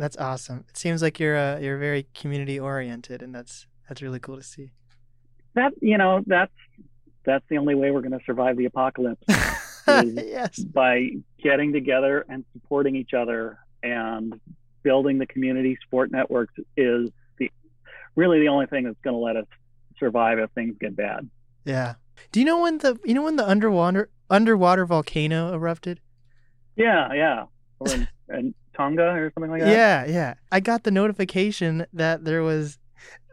That's 0.00 0.16
awesome. 0.16 0.64
It 0.66 0.78
seems 0.78 1.02
like 1.02 1.20
you're 1.20 1.36
uh, 1.36 1.58
you're 1.58 1.76
very 1.76 2.06
community 2.14 2.58
oriented, 2.58 3.20
and 3.20 3.34
that's 3.34 3.66
that's 3.86 4.00
really 4.00 4.18
cool 4.18 4.38
to 4.38 4.42
see. 4.42 4.70
that 5.52 5.74
you 5.82 5.98
know 5.98 6.22
that's 6.26 6.54
that's 7.26 7.44
the 7.50 7.58
only 7.58 7.74
way 7.74 7.90
we're 7.90 8.00
going 8.00 8.18
to 8.18 8.24
survive 8.24 8.56
the 8.56 8.64
apocalypse. 8.64 9.22
yes. 10.14 10.58
by 10.58 11.10
getting 11.42 11.72
together 11.72 12.24
and 12.28 12.44
supporting 12.52 12.96
each 12.96 13.14
other 13.14 13.58
and 13.82 14.40
building 14.82 15.18
the 15.18 15.26
community 15.26 15.78
sport 15.86 16.10
networks 16.10 16.54
is 16.76 17.10
the 17.38 17.50
really 18.16 18.40
the 18.40 18.48
only 18.48 18.66
thing 18.66 18.84
that's 18.84 19.00
going 19.02 19.14
to 19.14 19.20
let 19.20 19.36
us 19.36 19.46
survive 19.98 20.38
if 20.38 20.50
things 20.52 20.76
get 20.80 20.96
bad. 20.96 21.28
Yeah. 21.64 21.94
Do 22.32 22.40
you 22.40 22.46
know 22.46 22.62
when 22.62 22.78
the 22.78 22.98
you 23.04 23.14
know 23.14 23.22
when 23.22 23.36
the 23.36 23.48
underwater 23.48 24.10
underwater 24.28 24.86
volcano 24.86 25.52
erupted? 25.52 26.00
Yeah, 26.76 27.12
yeah. 27.12 27.44
Or 27.78 27.92
in, 27.92 28.08
in 28.28 28.54
Tonga 28.76 29.02
or 29.02 29.30
something 29.34 29.50
like 29.50 29.60
that. 29.60 29.70
Yeah, 29.70 30.06
yeah. 30.06 30.34
I 30.50 30.60
got 30.60 30.84
the 30.84 30.90
notification 30.90 31.86
that 31.92 32.24
there 32.24 32.42
was 32.42 32.78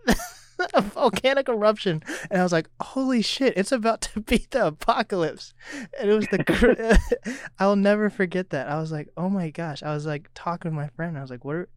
a 0.73 0.81
volcanic 0.81 1.49
eruption, 1.49 2.01
and 2.29 2.39
I 2.39 2.43
was 2.43 2.51
like, 2.51 2.69
"Holy 2.81 3.21
shit! 3.21 3.57
It's 3.57 3.71
about 3.71 4.01
to 4.01 4.21
be 4.31 4.47
the 4.49 4.67
apocalypse!" 4.67 5.53
And 5.99 6.09
it 6.09 6.13
was 6.13 6.27
the. 6.27 6.43
cr- 6.43 7.31
I'll 7.59 7.75
never 7.75 8.09
forget 8.09 8.49
that. 8.51 8.67
I 8.67 8.79
was 8.79 8.91
like, 8.91 9.09
"Oh 9.17 9.29
my 9.29 9.49
gosh!" 9.49 9.83
I 9.83 9.93
was 9.93 10.05
like 10.05 10.29
talking 10.33 10.71
with 10.71 10.77
my 10.83 10.89
friend. 10.89 11.17
I 11.17 11.21
was 11.21 11.29
like, 11.29 11.45
"What 11.45 11.55
are, 11.55 11.69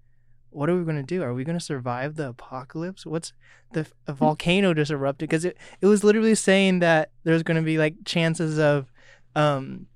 what 0.50 0.70
are 0.70 0.76
we 0.76 0.84
gonna 0.84 1.02
do? 1.02 1.22
Are 1.22 1.34
we 1.34 1.44
gonna 1.44 1.60
survive 1.60 2.16
the 2.16 2.28
apocalypse? 2.28 3.04
What's 3.04 3.32
the 3.72 3.86
a 4.06 4.12
volcano 4.12 4.74
just 4.74 4.90
erupted? 4.90 5.28
Because 5.28 5.44
it 5.44 5.56
it 5.80 5.86
was 5.86 6.02
literally 6.04 6.34
saying 6.34 6.78
that 6.80 7.10
there's 7.24 7.42
gonna 7.42 7.62
be 7.62 7.78
like 7.78 7.96
chances 8.04 8.58
of, 8.58 8.90
um, 9.36 9.86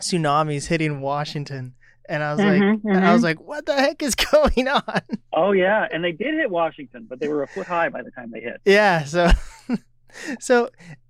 tsunamis 0.00 0.66
hitting 0.66 1.00
Washington." 1.00 1.74
And 2.12 2.22
I 2.22 2.32
was 2.34 2.44
like, 2.44 2.64
Mhm, 2.64 2.80
and 2.84 3.04
I 3.06 3.12
was 3.12 3.22
mhm. 3.22 3.24
like, 3.24 3.40
what 3.40 3.64
the 3.64 3.74
heck 3.74 4.02
is 4.02 4.14
going 4.32 4.68
on? 4.68 5.02
Oh 5.32 5.52
yeah, 5.52 5.88
and 5.90 6.04
they 6.04 6.12
did 6.12 6.34
hit 6.34 6.50
Washington, 6.50 7.06
but 7.08 7.20
they 7.20 7.28
were 7.28 7.42
a 7.42 7.48
foot 7.48 7.66
high 7.66 7.88
by 7.88 8.02
the 8.02 8.10
time 8.10 8.30
they 8.30 8.40
hit. 8.40 8.60
Yeah, 8.64 9.04
so 9.04 9.30
so 10.40 10.68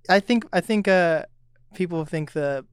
I 0.09 0.19
think 0.21 0.45
I 0.53 0.61
think 0.61 0.87
uh 0.87 1.23
people 1.73 2.05
think 2.05 2.31
the 2.31 2.65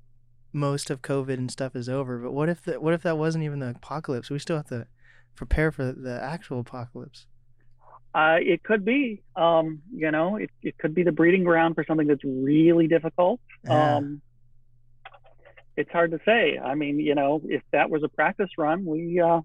most 0.52 0.90
of 0.90 1.02
COVID 1.02 1.35
and 1.35 1.51
stuff 1.51 1.74
is 1.74 1.89
over, 1.89 2.19
but 2.19 2.32
what 2.32 2.48
if 2.48 2.62
the, 2.62 2.81
what 2.81 2.94
if 2.94 3.02
that 3.02 3.19
wasn't 3.19 3.44
even 3.44 3.59
the 3.59 3.70
apocalypse? 3.70 4.31
We 4.31 4.39
still 4.39 4.57
have 4.57 4.69
to 4.69 4.86
prepare 5.36 5.73
for 5.73 5.93
the 5.93 6.20
actual 6.23 6.61
apocalypse. 6.61 7.27
Uh, 8.15 8.36
it 8.40 8.62
could 8.65 8.85
be, 8.85 9.23
um, 9.36 9.81
you 9.94 10.11
know, 10.11 10.35
it, 10.36 10.51
it 10.62 10.77
could 10.78 10.94
be 10.94 11.05
the 11.05 11.12
breeding 11.12 11.44
ground 11.44 11.77
for 11.77 11.85
something 11.85 12.09
that's 12.09 12.24
really 12.24 12.89
difficult. 12.89 13.40
Yeah. 13.65 13.97
Um, 13.97 14.20
it's 15.81 15.90
hard 15.90 16.11
to 16.12 16.20
say. 16.24 16.59
I 16.59 16.74
mean, 16.74 17.01
you 17.01 17.15
know, 17.15 17.40
if 17.44 17.62
that 17.73 17.90
was 17.90 18.02
a 18.02 18.09
practice 18.09 18.51
run, 18.57 18.85
we 18.85 19.20
uh, 19.20 19.40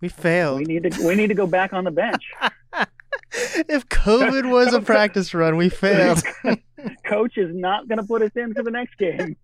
we 0.00 0.08
failed. 0.08 0.58
we 0.58 0.64
need 0.64 0.90
to 0.90 1.06
we 1.06 1.14
need 1.14 1.28
to 1.28 1.34
go 1.34 1.46
back 1.46 1.72
on 1.72 1.84
the 1.84 1.90
bench. 1.90 2.24
if 3.32 3.88
COVID 3.88 4.50
was 4.50 4.72
a 4.72 4.80
practice 4.92 5.34
run, 5.34 5.56
we 5.56 5.68
failed. 5.68 6.22
Coach 7.06 7.36
is 7.36 7.54
not 7.54 7.88
going 7.88 7.98
to 7.98 8.04
put 8.04 8.22
us 8.22 8.30
in 8.34 8.54
for 8.54 8.62
the 8.62 8.70
next 8.70 8.96
game. 8.96 9.36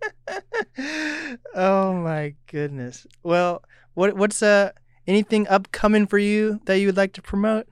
oh 1.55 1.93
my 1.93 2.35
goodness. 2.47 3.07
Well, 3.23 3.63
what 3.95 4.17
what's 4.17 4.43
uh 4.43 4.73
anything 5.07 5.47
upcoming 5.49 6.07
for 6.07 6.19
you 6.19 6.61
that 6.65 6.79
you 6.79 6.87
would 6.87 6.97
like 6.97 7.13
to 7.15 7.23
promote? 7.23 7.67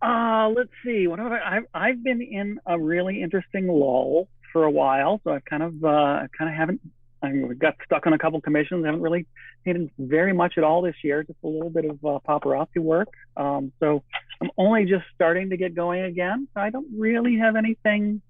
Uh, 0.00 0.48
let's 0.48 0.70
see. 0.84 1.06
What 1.06 1.20
have 1.20 1.30
I? 1.30 1.56
I've, 1.56 1.64
I've 1.72 2.02
been 2.02 2.20
in 2.20 2.58
a 2.66 2.78
really 2.78 3.22
interesting 3.22 3.68
lull 3.68 4.28
for 4.52 4.64
a 4.64 4.70
while, 4.70 5.20
so 5.22 5.32
I've 5.32 5.44
kind 5.44 5.62
of 5.62 5.84
uh, 5.84 5.88
I 5.88 6.26
kind 6.36 6.50
of 6.50 6.56
haven't 6.56 6.80
I 7.22 7.30
mean, 7.30 7.48
we 7.48 7.54
got 7.54 7.76
stuck 7.84 8.06
on 8.06 8.12
a 8.12 8.18
couple 8.18 8.40
commissions. 8.40 8.84
haven't 8.84 9.00
really 9.00 9.26
painted 9.64 9.90
very 9.98 10.32
much 10.32 10.54
at 10.58 10.64
all 10.64 10.82
this 10.82 10.96
year. 11.04 11.22
Just 11.22 11.38
a 11.44 11.46
little 11.46 11.70
bit 11.70 11.84
of 11.84 12.04
uh, 12.04 12.18
paparazzi 12.26 12.78
work. 12.78 13.08
Um, 13.36 13.72
so 13.78 14.02
I'm 14.40 14.50
only 14.58 14.86
just 14.86 15.04
starting 15.14 15.50
to 15.50 15.56
get 15.56 15.74
going 15.74 16.02
again. 16.02 16.48
I 16.56 16.70
don't 16.70 16.88
really 16.98 17.38
have 17.38 17.54
anything 17.54 18.22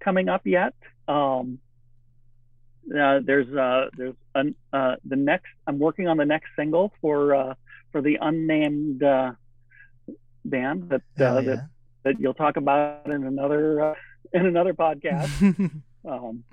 coming 0.00 0.28
up 0.28 0.46
yet. 0.46 0.74
Um, 1.06 1.58
uh, 2.88 3.20
there's 3.22 3.54
uh, 3.54 3.90
there's 3.96 4.14
an, 4.34 4.54
uh, 4.72 4.96
the 5.04 5.16
next. 5.16 5.48
I'm 5.66 5.78
working 5.78 6.08
on 6.08 6.16
the 6.16 6.24
next 6.24 6.48
single 6.56 6.92
for 7.00 7.34
uh, 7.34 7.54
for 7.92 8.00
the 8.00 8.18
unnamed 8.20 9.02
uh, 9.02 9.32
band 10.44 10.88
that 10.88 11.02
uh, 11.20 11.40
yeah. 11.40 11.40
that 11.40 11.68
that 12.04 12.20
you'll 12.20 12.34
talk 12.34 12.56
about 12.56 13.06
in 13.06 13.24
another 13.24 13.90
uh, 13.90 13.94
in 14.32 14.46
another 14.46 14.72
podcast. 14.72 15.30
um, 16.08 16.44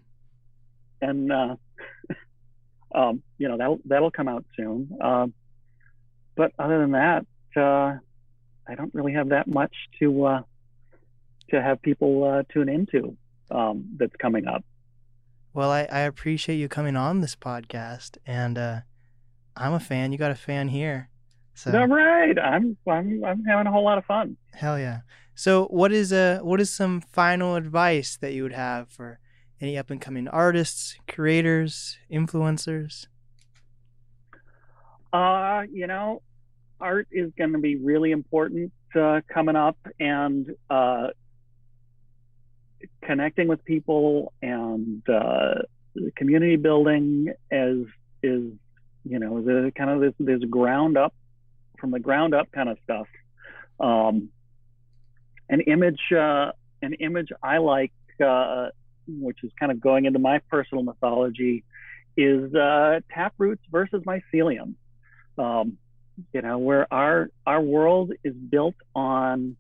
and 1.02 1.32
uh, 1.32 1.56
um, 2.96 3.22
you 3.38 3.48
know 3.48 3.58
that'll 3.58 3.80
that'll 3.86 4.12
come 4.12 4.28
out 4.28 4.46
soon. 4.56 4.90
Um, 5.02 5.34
but 6.36 6.52
other 6.60 6.80
than 6.80 6.92
that, 6.92 7.26
uh, 7.56 7.98
I 8.68 8.76
don't 8.76 8.94
really 8.94 9.14
have 9.14 9.30
that 9.30 9.48
much 9.48 9.74
to 10.00 10.26
uh, 10.26 10.42
to 11.50 11.62
have 11.62 11.82
people 11.82 12.24
uh, 12.24 12.44
tune 12.52 12.70
into 12.70 13.18
um, 13.52 13.86
that's 13.98 14.16
coming 14.18 14.48
up. 14.48 14.64
well, 15.54 15.72
I, 15.72 15.88
I 15.92 16.00
appreciate 16.02 16.58
you 16.58 16.68
coming 16.68 16.96
on 16.96 17.22
this 17.22 17.36
podcast, 17.36 18.18
and 18.26 18.58
uh, 18.58 18.80
I'm 19.56 19.74
a 19.74 19.80
fan. 19.80 20.12
You 20.12 20.18
got 20.18 20.32
a 20.32 20.36
fan 20.36 20.68
here, 20.68 21.10
so 21.56 21.78
All 21.78 21.88
right, 21.88 22.38
I'm 22.38 22.78
I'm 22.88 23.24
I'm 23.24 23.44
having 23.46 23.68
a 23.68 23.72
whole 23.72 23.84
lot 23.86 23.98
of 23.98 24.06
fun. 24.06 24.38
hell 24.54 24.78
yeah. 24.80 25.00
So, 25.34 25.66
what 25.66 25.92
is 25.92 26.12
uh 26.12 26.40
what 26.42 26.60
is 26.60 26.72
some 26.74 27.00
final 27.02 27.56
advice 27.56 28.18
that 28.18 28.34
you 28.34 28.44
would 28.44 28.54
have 28.54 28.90
for 28.90 29.20
any 29.60 29.78
up 29.78 29.90
and 29.90 30.02
coming 30.02 30.28
artists, 30.28 30.96
creators, 31.08 31.98
influencers? 32.12 33.08
Uh, 35.12 35.64
you 35.72 35.88
know, 35.88 36.22
art 36.80 37.08
is 37.12 37.32
going 37.38 37.54
to 37.54 37.60
be 37.60 37.76
really 37.76 38.12
important 38.12 38.72
uh, 38.96 39.22
coming 39.34 39.56
up, 39.56 39.78
and 40.00 40.48
uh, 40.70 41.08
connecting 43.04 43.48
with 43.48 43.64
people 43.66 44.34
and 44.42 45.02
uh, 45.10 45.56
community 46.16 46.56
building 46.56 47.34
is 47.52 47.86
is 48.24 48.52
you 49.04 49.20
know 49.20 49.42
the 49.42 49.72
kind 49.76 49.90
of 49.90 50.02
this 50.02 50.14
this 50.20 50.50
ground 50.50 50.98
up 50.98 51.14
from 51.80 51.92
the 51.92 52.00
ground 52.00 52.34
up 52.34 52.52
kind 52.52 52.70
of 52.70 52.78
stuff. 52.84 53.08
Um, 53.80 54.30
an 55.50 55.62
image, 55.62 56.02
uh, 56.12 56.52
an 56.82 56.94
image 56.94 57.30
I 57.42 57.60
like, 57.60 57.94
uh, 58.24 58.70
which 59.08 59.44
is 59.44 59.52
kind 59.60 59.72
of 59.72 59.80
going 59.80 60.06
into 60.06 60.20
my 60.20 60.40
personal 60.50 60.84
mythology, 60.84 61.64
is 62.16 62.54
uh, 62.56 63.00
taproots 63.14 63.62
versus 63.72 64.04
mycelium 64.04 64.76
um, 65.38 65.78
you 66.34 66.42
know, 66.42 66.58
where 66.58 66.92
our 66.92 67.30
our 67.46 67.62
world 67.62 68.12
is 68.24 68.34
built 68.34 68.76
on 68.96 69.56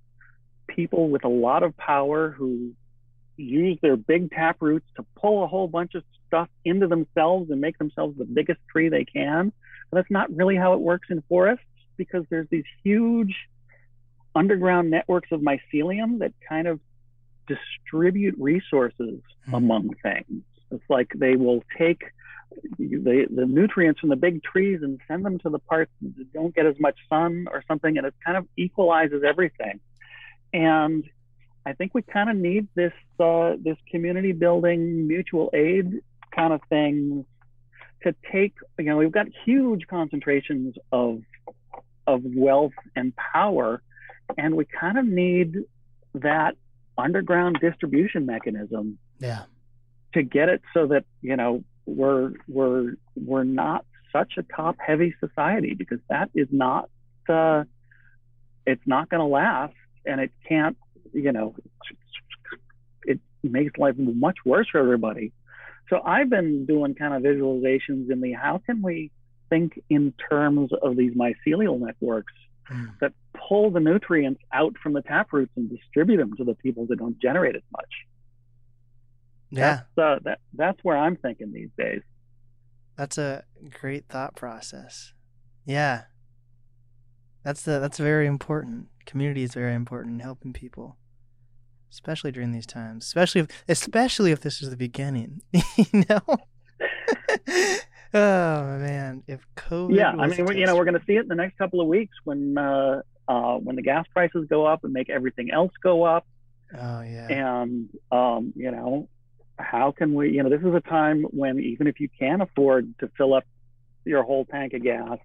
people 0.68 1.10
with 1.10 1.24
a 1.24 1.30
lot 1.30 1.64
of 1.64 1.76
power 1.78 2.32
who 2.32 2.74
use 3.38 3.78
their 3.82 3.96
big 3.96 4.32
tap 4.32 4.58
roots 4.60 4.88
to 4.96 5.06
pull 5.16 5.44
a 5.44 5.48
whole 5.48 5.68
bunch 5.68 5.94
of 5.96 6.04
stuff 6.28 6.50
into 6.66 6.88
themselves 6.88 7.52
and 7.52 7.62
make 7.62 7.78
themselves 7.78 8.18
the 8.18 8.26
biggest 8.26 8.60
tree 8.72 8.90
they 8.90 9.06
can. 9.06 9.54
But 9.92 9.98
that's 9.98 10.12
not 10.12 10.36
really 10.36 10.56
how 10.56 10.74
it 10.74 10.80
works 10.80 11.08
in 11.10 11.24
forests 11.30 11.64
because 11.96 12.26
there's 12.30 12.48
these 12.50 12.66
huge 12.84 13.36
underground 14.36 14.90
networks 14.92 15.32
of 15.32 15.42
mycelium 15.42 16.20
that 16.20 16.34
kind 16.48 16.68
of 16.68 16.80
distribute 17.48 18.36
resources 18.38 19.22
Mhm. 19.48 19.54
among 19.54 19.94
things. 20.04 20.44
It's 20.72 20.90
like 20.90 21.12
they 21.16 21.36
will 21.36 21.64
take 21.78 22.02
the, 22.78 23.28
the 23.30 23.46
nutrients 23.46 24.00
from 24.00 24.10
the 24.10 24.16
big 24.16 24.42
trees 24.44 24.82
and 24.82 25.00
send 25.08 25.26
them 25.26 25.38
to 25.40 25.50
the 25.50 25.60
parts 25.60 25.92
that 26.02 26.34
don't 26.34 26.56
get 26.56 26.66
as 26.66 26.80
much 26.80 26.98
sun 27.10 27.48
or 27.52 27.64
something, 27.68 27.98
and 27.98 28.06
it 28.08 28.14
kind 28.26 28.38
of 28.38 28.48
equalizes 28.58 29.24
everything. 29.24 29.80
And 30.54 31.04
I 31.66 31.74
think 31.74 31.94
we 31.94 32.02
kind 32.02 32.30
of 32.30 32.38
need 32.38 32.68
this 32.76 32.94
uh, 33.20 33.56
this 33.62 33.78
community 33.92 34.32
building, 34.32 35.08
mutual 35.08 35.50
aid 35.54 36.02
kind 36.32 36.54
of 36.54 36.62
thing 36.70 37.26
to 38.04 38.16
take. 38.32 38.54
You 38.80 38.86
know, 38.86 38.98
we've 38.98 39.12
got 39.12 39.28
huge 39.46 39.86
concentrations 39.88 40.76
of 40.92 41.22
of 42.08 42.22
wealth 42.24 42.74
and 42.96 43.14
power, 43.16 43.82
and 44.38 44.56
we 44.56 44.66
kind 44.66 44.98
of 44.98 45.06
need 45.06 45.58
that 46.14 46.56
underground 46.98 47.58
distribution 47.62 48.26
mechanism 48.26 48.98
Yeah. 49.20 49.44
to 50.14 50.24
get 50.24 50.50
it 50.50 50.62
so 50.74 50.88
that 50.88 51.06
you 51.22 51.36
know 51.36 51.64
we're 51.86 52.34
we're 52.48 52.94
we're 53.16 53.44
not 53.44 53.86
such 54.12 54.34
a 54.38 54.44
top 54.44 54.76
heavy 54.80 55.14
society 55.20 55.74
because 55.74 56.00
that 56.10 56.30
is 56.34 56.48
not 56.52 56.90
uh, 57.30 57.64
it's 58.66 58.82
not 58.86 59.10
going 59.10 59.20
to 59.20 59.26
last 59.26 59.74
and 60.06 60.22
it 60.22 60.32
can't 60.48 60.78
you 61.14 61.32
know 61.32 61.56
it 63.04 63.20
makes 63.44 63.78
life 63.78 63.96
much 63.98 64.38
worse 64.46 64.68
for 64.70 64.80
everybody 64.80 65.32
so 65.90 66.02
i've 66.06 66.30
been 66.30 66.66
doing 66.66 66.96
kind 66.96 67.14
of 67.14 67.22
visualizations 67.22 68.12
in 68.12 68.20
the 68.22 68.34
how 68.34 68.62
can 68.66 68.82
we 68.82 69.12
think 69.50 69.82
in 69.90 70.14
terms 70.30 70.72
of 70.82 70.98
these 70.98 71.14
mycelial 71.14 71.80
networks 71.80 72.34
Mm. 72.72 73.00
that 73.00 73.14
pull 73.48 73.72
the 73.72 73.80
nutrients 73.80 74.42
out 74.52 74.76
from 74.84 74.94
the 74.94 75.02
taproots 75.02 75.52
and 75.56 75.70
distribute 75.70 76.18
them 76.18 76.36
to 76.36 76.44
the 76.44 76.54
people 76.56 76.86
that 76.88 76.98
don't 77.00 77.18
generate 77.20 77.56
as 77.56 77.62
much 77.72 77.94
Yeah. 79.52 79.82
that's, 79.96 79.98
uh, 79.98 80.20
that, 80.24 80.40
that's 80.54 80.84
where 80.84 80.98
I'm 80.98 81.16
thinking 81.16 81.54
these 81.54 81.70
days. 81.78 82.02
That's 82.98 83.18
a 83.18 83.44
great 83.80 84.08
thought 84.10 84.36
process. 84.36 85.14
Yeah. 85.66 86.04
That's 87.44 87.62
the 87.62 87.80
that's 87.80 88.00
very 88.00 88.28
important. 88.28 88.88
Community 89.06 89.44
is 89.44 89.54
very 89.54 89.74
important 89.74 90.16
in 90.16 90.20
helping 90.20 90.52
people. 90.52 90.98
Especially 91.92 92.32
during 92.32 92.52
these 92.52 92.66
times. 92.66 93.06
Especially 93.06 93.42
if 93.42 93.48
especially 93.70 94.32
if 94.32 94.42
this 94.42 94.62
is 94.62 94.70
the 94.72 94.76
beginning. 94.78 95.42
you 95.78 96.04
know? 96.10 96.38
oh 98.18 98.78
man. 98.80 99.24
If 99.28 99.42
COVID 99.56 99.96
yeah, 99.96 100.10
I 100.12 100.28
mean, 100.28 100.46
we- 100.46 100.58
you 100.60 100.66
know, 100.66 100.76
we're 100.76 100.86
going 100.86 101.00
to 101.00 101.06
see 101.06 101.14
it 101.16 101.22
in 101.22 101.28
the 101.28 101.36
next 101.36 101.58
couple 101.58 101.82
of 101.82 101.88
weeks 101.88 102.16
when 102.24 102.58
uh, 102.58 103.02
uh, 103.28 103.56
when 103.58 103.76
the 103.76 103.82
gas 103.82 104.06
prices 104.14 104.48
go 104.50 104.66
up 104.66 104.84
and 104.84 104.94
make 104.94 105.10
everything 105.10 105.52
else 105.52 105.72
go 105.84 106.04
up, 106.04 106.26
Oh 106.74 107.02
yeah. 107.02 107.28
and 107.30 107.90
um, 108.12 108.54
you 108.56 108.72
know, 108.72 109.10
how 109.58 109.92
can 109.92 110.14
we? 110.14 110.32
You 110.32 110.44
know, 110.44 110.50
this 110.50 110.62
is 110.62 110.74
a 110.74 110.82
time 110.82 111.24
when 111.24 111.60
even 111.60 111.88
if 111.88 112.00
you 112.00 112.10
can't 112.20 112.42
afford 112.42 112.94
to 113.00 113.10
fill 113.18 113.34
up 113.34 113.44
your 114.06 114.24
whole 114.24 114.46
tank 114.46 114.74
of 114.74 114.84
gas, 114.84 115.18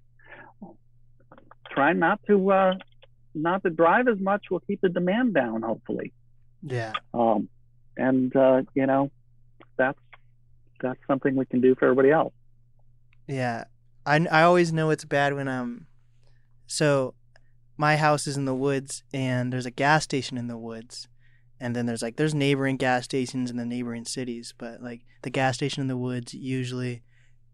try 1.71 1.93
not 1.93 2.21
to 2.27 2.51
uh, 2.53 2.75
not 3.35 3.63
to 3.63 3.71
drive 3.71 4.09
as 4.09 4.19
much. 4.19 4.47
Will 4.51 4.61
keep 4.61 4.81
the 4.81 4.89
demand 4.89 5.35
down, 5.35 5.63
hopefully. 5.63 6.13
Yeah. 6.63 6.93
Um, 7.15 7.49
and 7.97 8.35
uh, 8.35 8.63
you 8.75 8.87
know, 8.87 9.11
that's 9.77 9.99
that's 10.81 11.01
something 11.07 11.37
we 11.37 11.47
can 11.47 11.61
do 11.61 11.75
for 11.75 11.85
everybody 11.87 12.11
else. 12.11 12.33
Yeah, 13.33 13.65
I 14.05 14.27
I 14.31 14.43
always 14.43 14.73
know 14.73 14.91
it's 14.91 15.05
bad 15.05 15.35
when 15.35 15.49
um, 15.49 15.87
so 16.67 17.15
my 17.77 17.97
house 17.97 18.27
is 18.27 18.37
in 18.37 18.45
the 18.45 18.55
woods 18.55 19.03
and 19.13 19.53
there's 19.53 19.67
a 19.67 19.71
gas 19.71 20.05
station 20.05 20.37
in 20.37 20.49
the 20.49 20.59
woods, 20.59 21.09
and 21.59 21.75
then 21.75 21.87
there's 21.87 22.03
like 22.03 22.17
there's 22.17 22.35
neighboring 22.35 22.77
gas 22.77 23.05
stations 23.05 23.51
in 23.51 23.57
the 23.57 23.65
neighboring 23.65 24.05
cities, 24.05 24.53
but 24.59 24.83
like 24.83 25.01
the 25.23 25.31
gas 25.31 25.57
station 25.57 25.81
in 25.81 25.89
the 25.89 25.97
woods 25.97 26.35
usually 26.35 27.03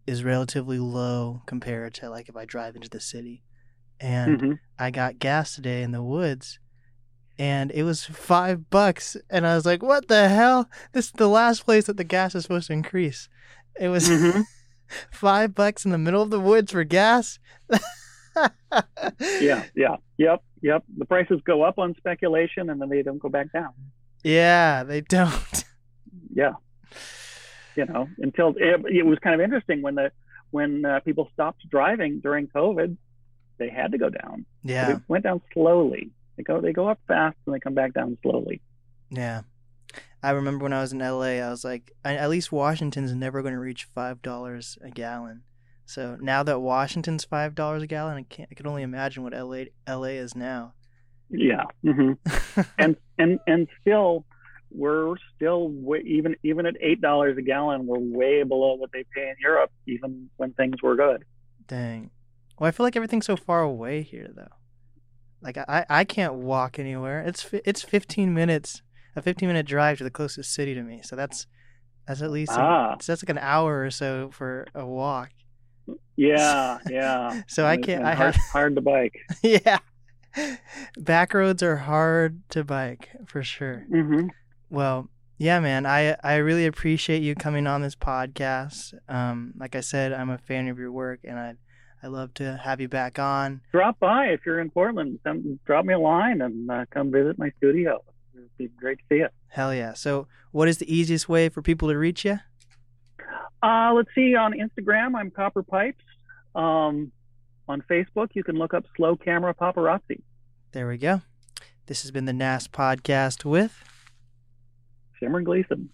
is 0.06 0.24
relatively 0.24 0.78
low 0.78 1.42
compared 1.46 1.94
to 1.94 2.10
like 2.10 2.28
if 2.28 2.36
I 2.36 2.44
drive 2.44 2.74
into 2.74 2.88
the 2.90 3.00
city, 3.00 3.42
and 4.00 4.40
Mhm. 4.40 4.58
I 4.78 4.90
got 4.90 5.18
gas 5.18 5.54
today 5.54 5.82
in 5.82 5.92
the 5.92 6.02
woods. 6.02 6.58
And 7.40 7.70
it 7.70 7.84
was 7.84 8.04
five 8.04 8.68
bucks, 8.68 9.16
and 9.30 9.46
I 9.46 9.54
was 9.54 9.64
like, 9.64 9.80
"What 9.80 10.08
the 10.08 10.28
hell? 10.28 10.68
This 10.92 11.06
is 11.06 11.12
the 11.12 11.28
last 11.28 11.64
place 11.64 11.86
that 11.86 11.96
the 11.96 12.02
gas 12.02 12.34
is 12.34 12.42
supposed 12.42 12.66
to 12.66 12.72
increase." 12.72 13.28
It 13.78 13.90
was 13.90 14.08
Mhm. 14.08 14.44
Five 15.10 15.54
bucks 15.54 15.84
in 15.84 15.90
the 15.90 15.98
middle 15.98 16.22
of 16.22 16.30
the 16.30 16.40
woods 16.40 16.72
for 16.72 16.84
gas. 16.84 17.38
yeah, 19.40 19.64
yeah, 19.74 19.96
yep, 20.16 20.42
yep. 20.62 20.84
The 20.96 21.04
prices 21.04 21.40
go 21.44 21.62
up 21.62 21.78
on 21.78 21.94
speculation 21.96 22.70
and 22.70 22.80
then 22.80 22.88
they 22.88 23.02
don't 23.02 23.18
go 23.18 23.28
back 23.28 23.52
down. 23.52 23.72
Yeah, 24.22 24.84
they 24.84 25.00
don't. 25.00 25.64
Yeah, 26.34 26.52
you 27.76 27.86
know, 27.86 28.08
until 28.18 28.54
it, 28.56 28.80
it 28.86 29.06
was 29.06 29.18
kind 29.20 29.34
of 29.34 29.40
interesting 29.40 29.82
when 29.82 29.94
the 29.96 30.12
when 30.50 30.84
uh, 30.84 31.00
people 31.00 31.28
stopped 31.32 31.68
driving 31.68 32.20
during 32.20 32.46
COVID, 32.48 32.96
they 33.58 33.68
had 33.68 33.92
to 33.92 33.98
go 33.98 34.08
down. 34.08 34.46
Yeah, 34.62 34.92
They 34.92 35.00
went 35.08 35.24
down 35.24 35.40
slowly. 35.52 36.10
They 36.36 36.42
go 36.44 36.60
they 36.60 36.72
go 36.72 36.88
up 36.88 37.00
fast 37.08 37.36
and 37.46 37.54
they 37.54 37.60
come 37.60 37.74
back 37.74 37.92
down 37.94 38.18
slowly. 38.22 38.60
yeah. 39.10 39.42
I 40.22 40.30
remember 40.30 40.64
when 40.64 40.72
I 40.72 40.80
was 40.80 40.92
in 40.92 40.98
LA, 40.98 41.38
I 41.40 41.50
was 41.50 41.64
like, 41.64 41.92
at 42.04 42.28
least 42.28 42.50
Washington's 42.50 43.14
never 43.14 43.42
going 43.42 43.54
to 43.54 43.60
reach 43.60 43.88
five 43.94 44.20
dollars 44.22 44.78
a 44.82 44.90
gallon. 44.90 45.42
So 45.86 46.18
now 46.20 46.42
that 46.42 46.60
Washington's 46.60 47.24
five 47.24 47.54
dollars 47.54 47.82
a 47.82 47.86
gallon, 47.86 48.18
I 48.18 48.22
can't. 48.22 48.48
I 48.50 48.54
can 48.54 48.66
only 48.66 48.82
imagine 48.82 49.22
what 49.22 49.32
LA 49.32 49.64
LA 49.88 50.18
is 50.18 50.34
now. 50.34 50.74
Yeah, 51.30 51.64
hmm 51.82 52.12
and 52.78 52.96
and 53.18 53.38
and 53.46 53.68
still, 53.80 54.24
we're 54.70 55.14
still 55.36 55.68
way, 55.68 56.02
even 56.04 56.34
even 56.42 56.66
at 56.66 56.74
eight 56.80 57.00
dollars 57.00 57.38
a 57.38 57.42
gallon, 57.42 57.86
we're 57.86 57.98
way 57.98 58.42
below 58.42 58.74
what 58.74 58.90
they 58.92 59.04
pay 59.14 59.28
in 59.28 59.36
Europe, 59.40 59.70
even 59.86 60.28
when 60.36 60.52
things 60.54 60.82
were 60.82 60.96
good. 60.96 61.24
Dang. 61.66 62.10
Well, 62.58 62.68
I 62.68 62.70
feel 62.72 62.84
like 62.84 62.96
everything's 62.96 63.26
so 63.26 63.36
far 63.36 63.62
away 63.62 64.02
here, 64.02 64.28
though. 64.34 64.48
Like 65.40 65.56
I, 65.56 65.86
I 65.88 66.04
can't 66.04 66.34
walk 66.34 66.78
anywhere. 66.78 67.20
It's 67.20 67.48
it's 67.64 67.82
15 67.82 68.34
minutes, 68.34 68.82
a 69.16 69.22
15 69.22 69.48
minute 69.48 69.66
drive 69.66 69.98
to 69.98 70.04
the 70.04 70.10
closest 70.10 70.52
city 70.54 70.74
to 70.74 70.82
me. 70.82 71.00
So 71.02 71.16
that's 71.16 71.46
that's 72.06 72.22
at 72.22 72.30
least 72.30 72.52
a- 72.52 72.60
Ah. 72.60 72.96
so 73.00 73.12
that's 73.12 73.22
like 73.22 73.30
an 73.30 73.38
hour 73.38 73.82
or 73.84 73.90
so 73.90 74.30
for 74.32 74.66
a 74.74 74.86
walk. 74.86 75.30
Yeah, 76.16 76.78
yeah. 76.90 77.42
So 77.46 77.66
I 77.66 77.76
can't. 77.76 78.04
I 78.04 78.14
hard, 78.14 78.34
have 78.34 78.44
hard 78.52 78.74
to 78.76 78.80
bike. 78.82 79.14
yeah. 79.42 79.78
Back 80.98 81.34
roads 81.34 81.62
are 81.62 81.76
hard 81.76 82.42
to 82.50 82.64
bike 82.64 83.08
for 83.26 83.42
sure. 83.42 83.84
hmm 83.90 84.28
Well, 84.70 85.08
yeah, 85.38 85.60
man. 85.60 85.86
I 85.86 86.16
I 86.22 86.36
really 86.36 86.66
appreciate 86.66 87.22
you 87.22 87.34
coming 87.34 87.66
on 87.66 87.82
this 87.82 87.94
podcast. 87.96 88.94
Um, 89.08 89.54
like 89.58 89.74
I 89.76 89.80
said, 89.80 90.12
I'm 90.12 90.30
a 90.30 90.38
fan 90.38 90.68
of 90.68 90.78
your 90.78 90.92
work, 90.92 91.20
and 91.24 91.38
I 91.38 91.54
I 92.02 92.06
love 92.08 92.34
to 92.34 92.56
have 92.62 92.80
you 92.80 92.88
back 92.88 93.18
on. 93.18 93.60
Drop 93.72 93.98
by 93.98 94.26
if 94.26 94.40
you're 94.46 94.60
in 94.60 94.70
Portland. 94.70 95.18
Come, 95.24 95.58
drop 95.66 95.84
me 95.84 95.94
a 95.94 95.98
line 95.98 96.40
and 96.42 96.70
uh, 96.70 96.84
come 96.90 97.10
visit 97.10 97.38
my 97.38 97.50
studio. 97.56 98.02
It'd 98.38 98.56
be 98.56 98.68
great 98.68 98.98
to 98.98 99.04
see 99.08 99.16
you. 99.16 99.28
Hell 99.48 99.74
yeah. 99.74 99.92
So, 99.94 100.26
what 100.52 100.68
is 100.68 100.78
the 100.78 100.92
easiest 100.94 101.28
way 101.28 101.48
for 101.48 101.62
people 101.62 101.88
to 101.88 101.96
reach 101.98 102.24
you? 102.24 102.38
Uh, 103.62 103.92
let's 103.94 104.08
see. 104.14 104.34
On 104.36 104.52
Instagram, 104.52 105.16
I'm 105.16 105.30
Copper 105.30 105.62
Pipes. 105.62 106.04
Um, 106.54 107.10
on 107.68 107.82
Facebook, 107.90 108.28
you 108.34 108.44
can 108.44 108.56
look 108.56 108.72
up 108.74 108.84
Slow 108.96 109.16
Camera 109.16 109.54
Paparazzi. 109.54 110.22
There 110.72 110.88
we 110.88 110.96
go. 110.96 111.22
This 111.86 112.02
has 112.02 112.10
been 112.10 112.24
the 112.26 112.32
NAS 112.32 112.68
podcast 112.68 113.44
with, 113.44 113.82
Simmer 115.18 115.40
Gleason. 115.40 115.88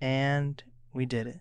and 0.00 0.62
we 0.92 1.06
did 1.06 1.26
it. 1.26 1.40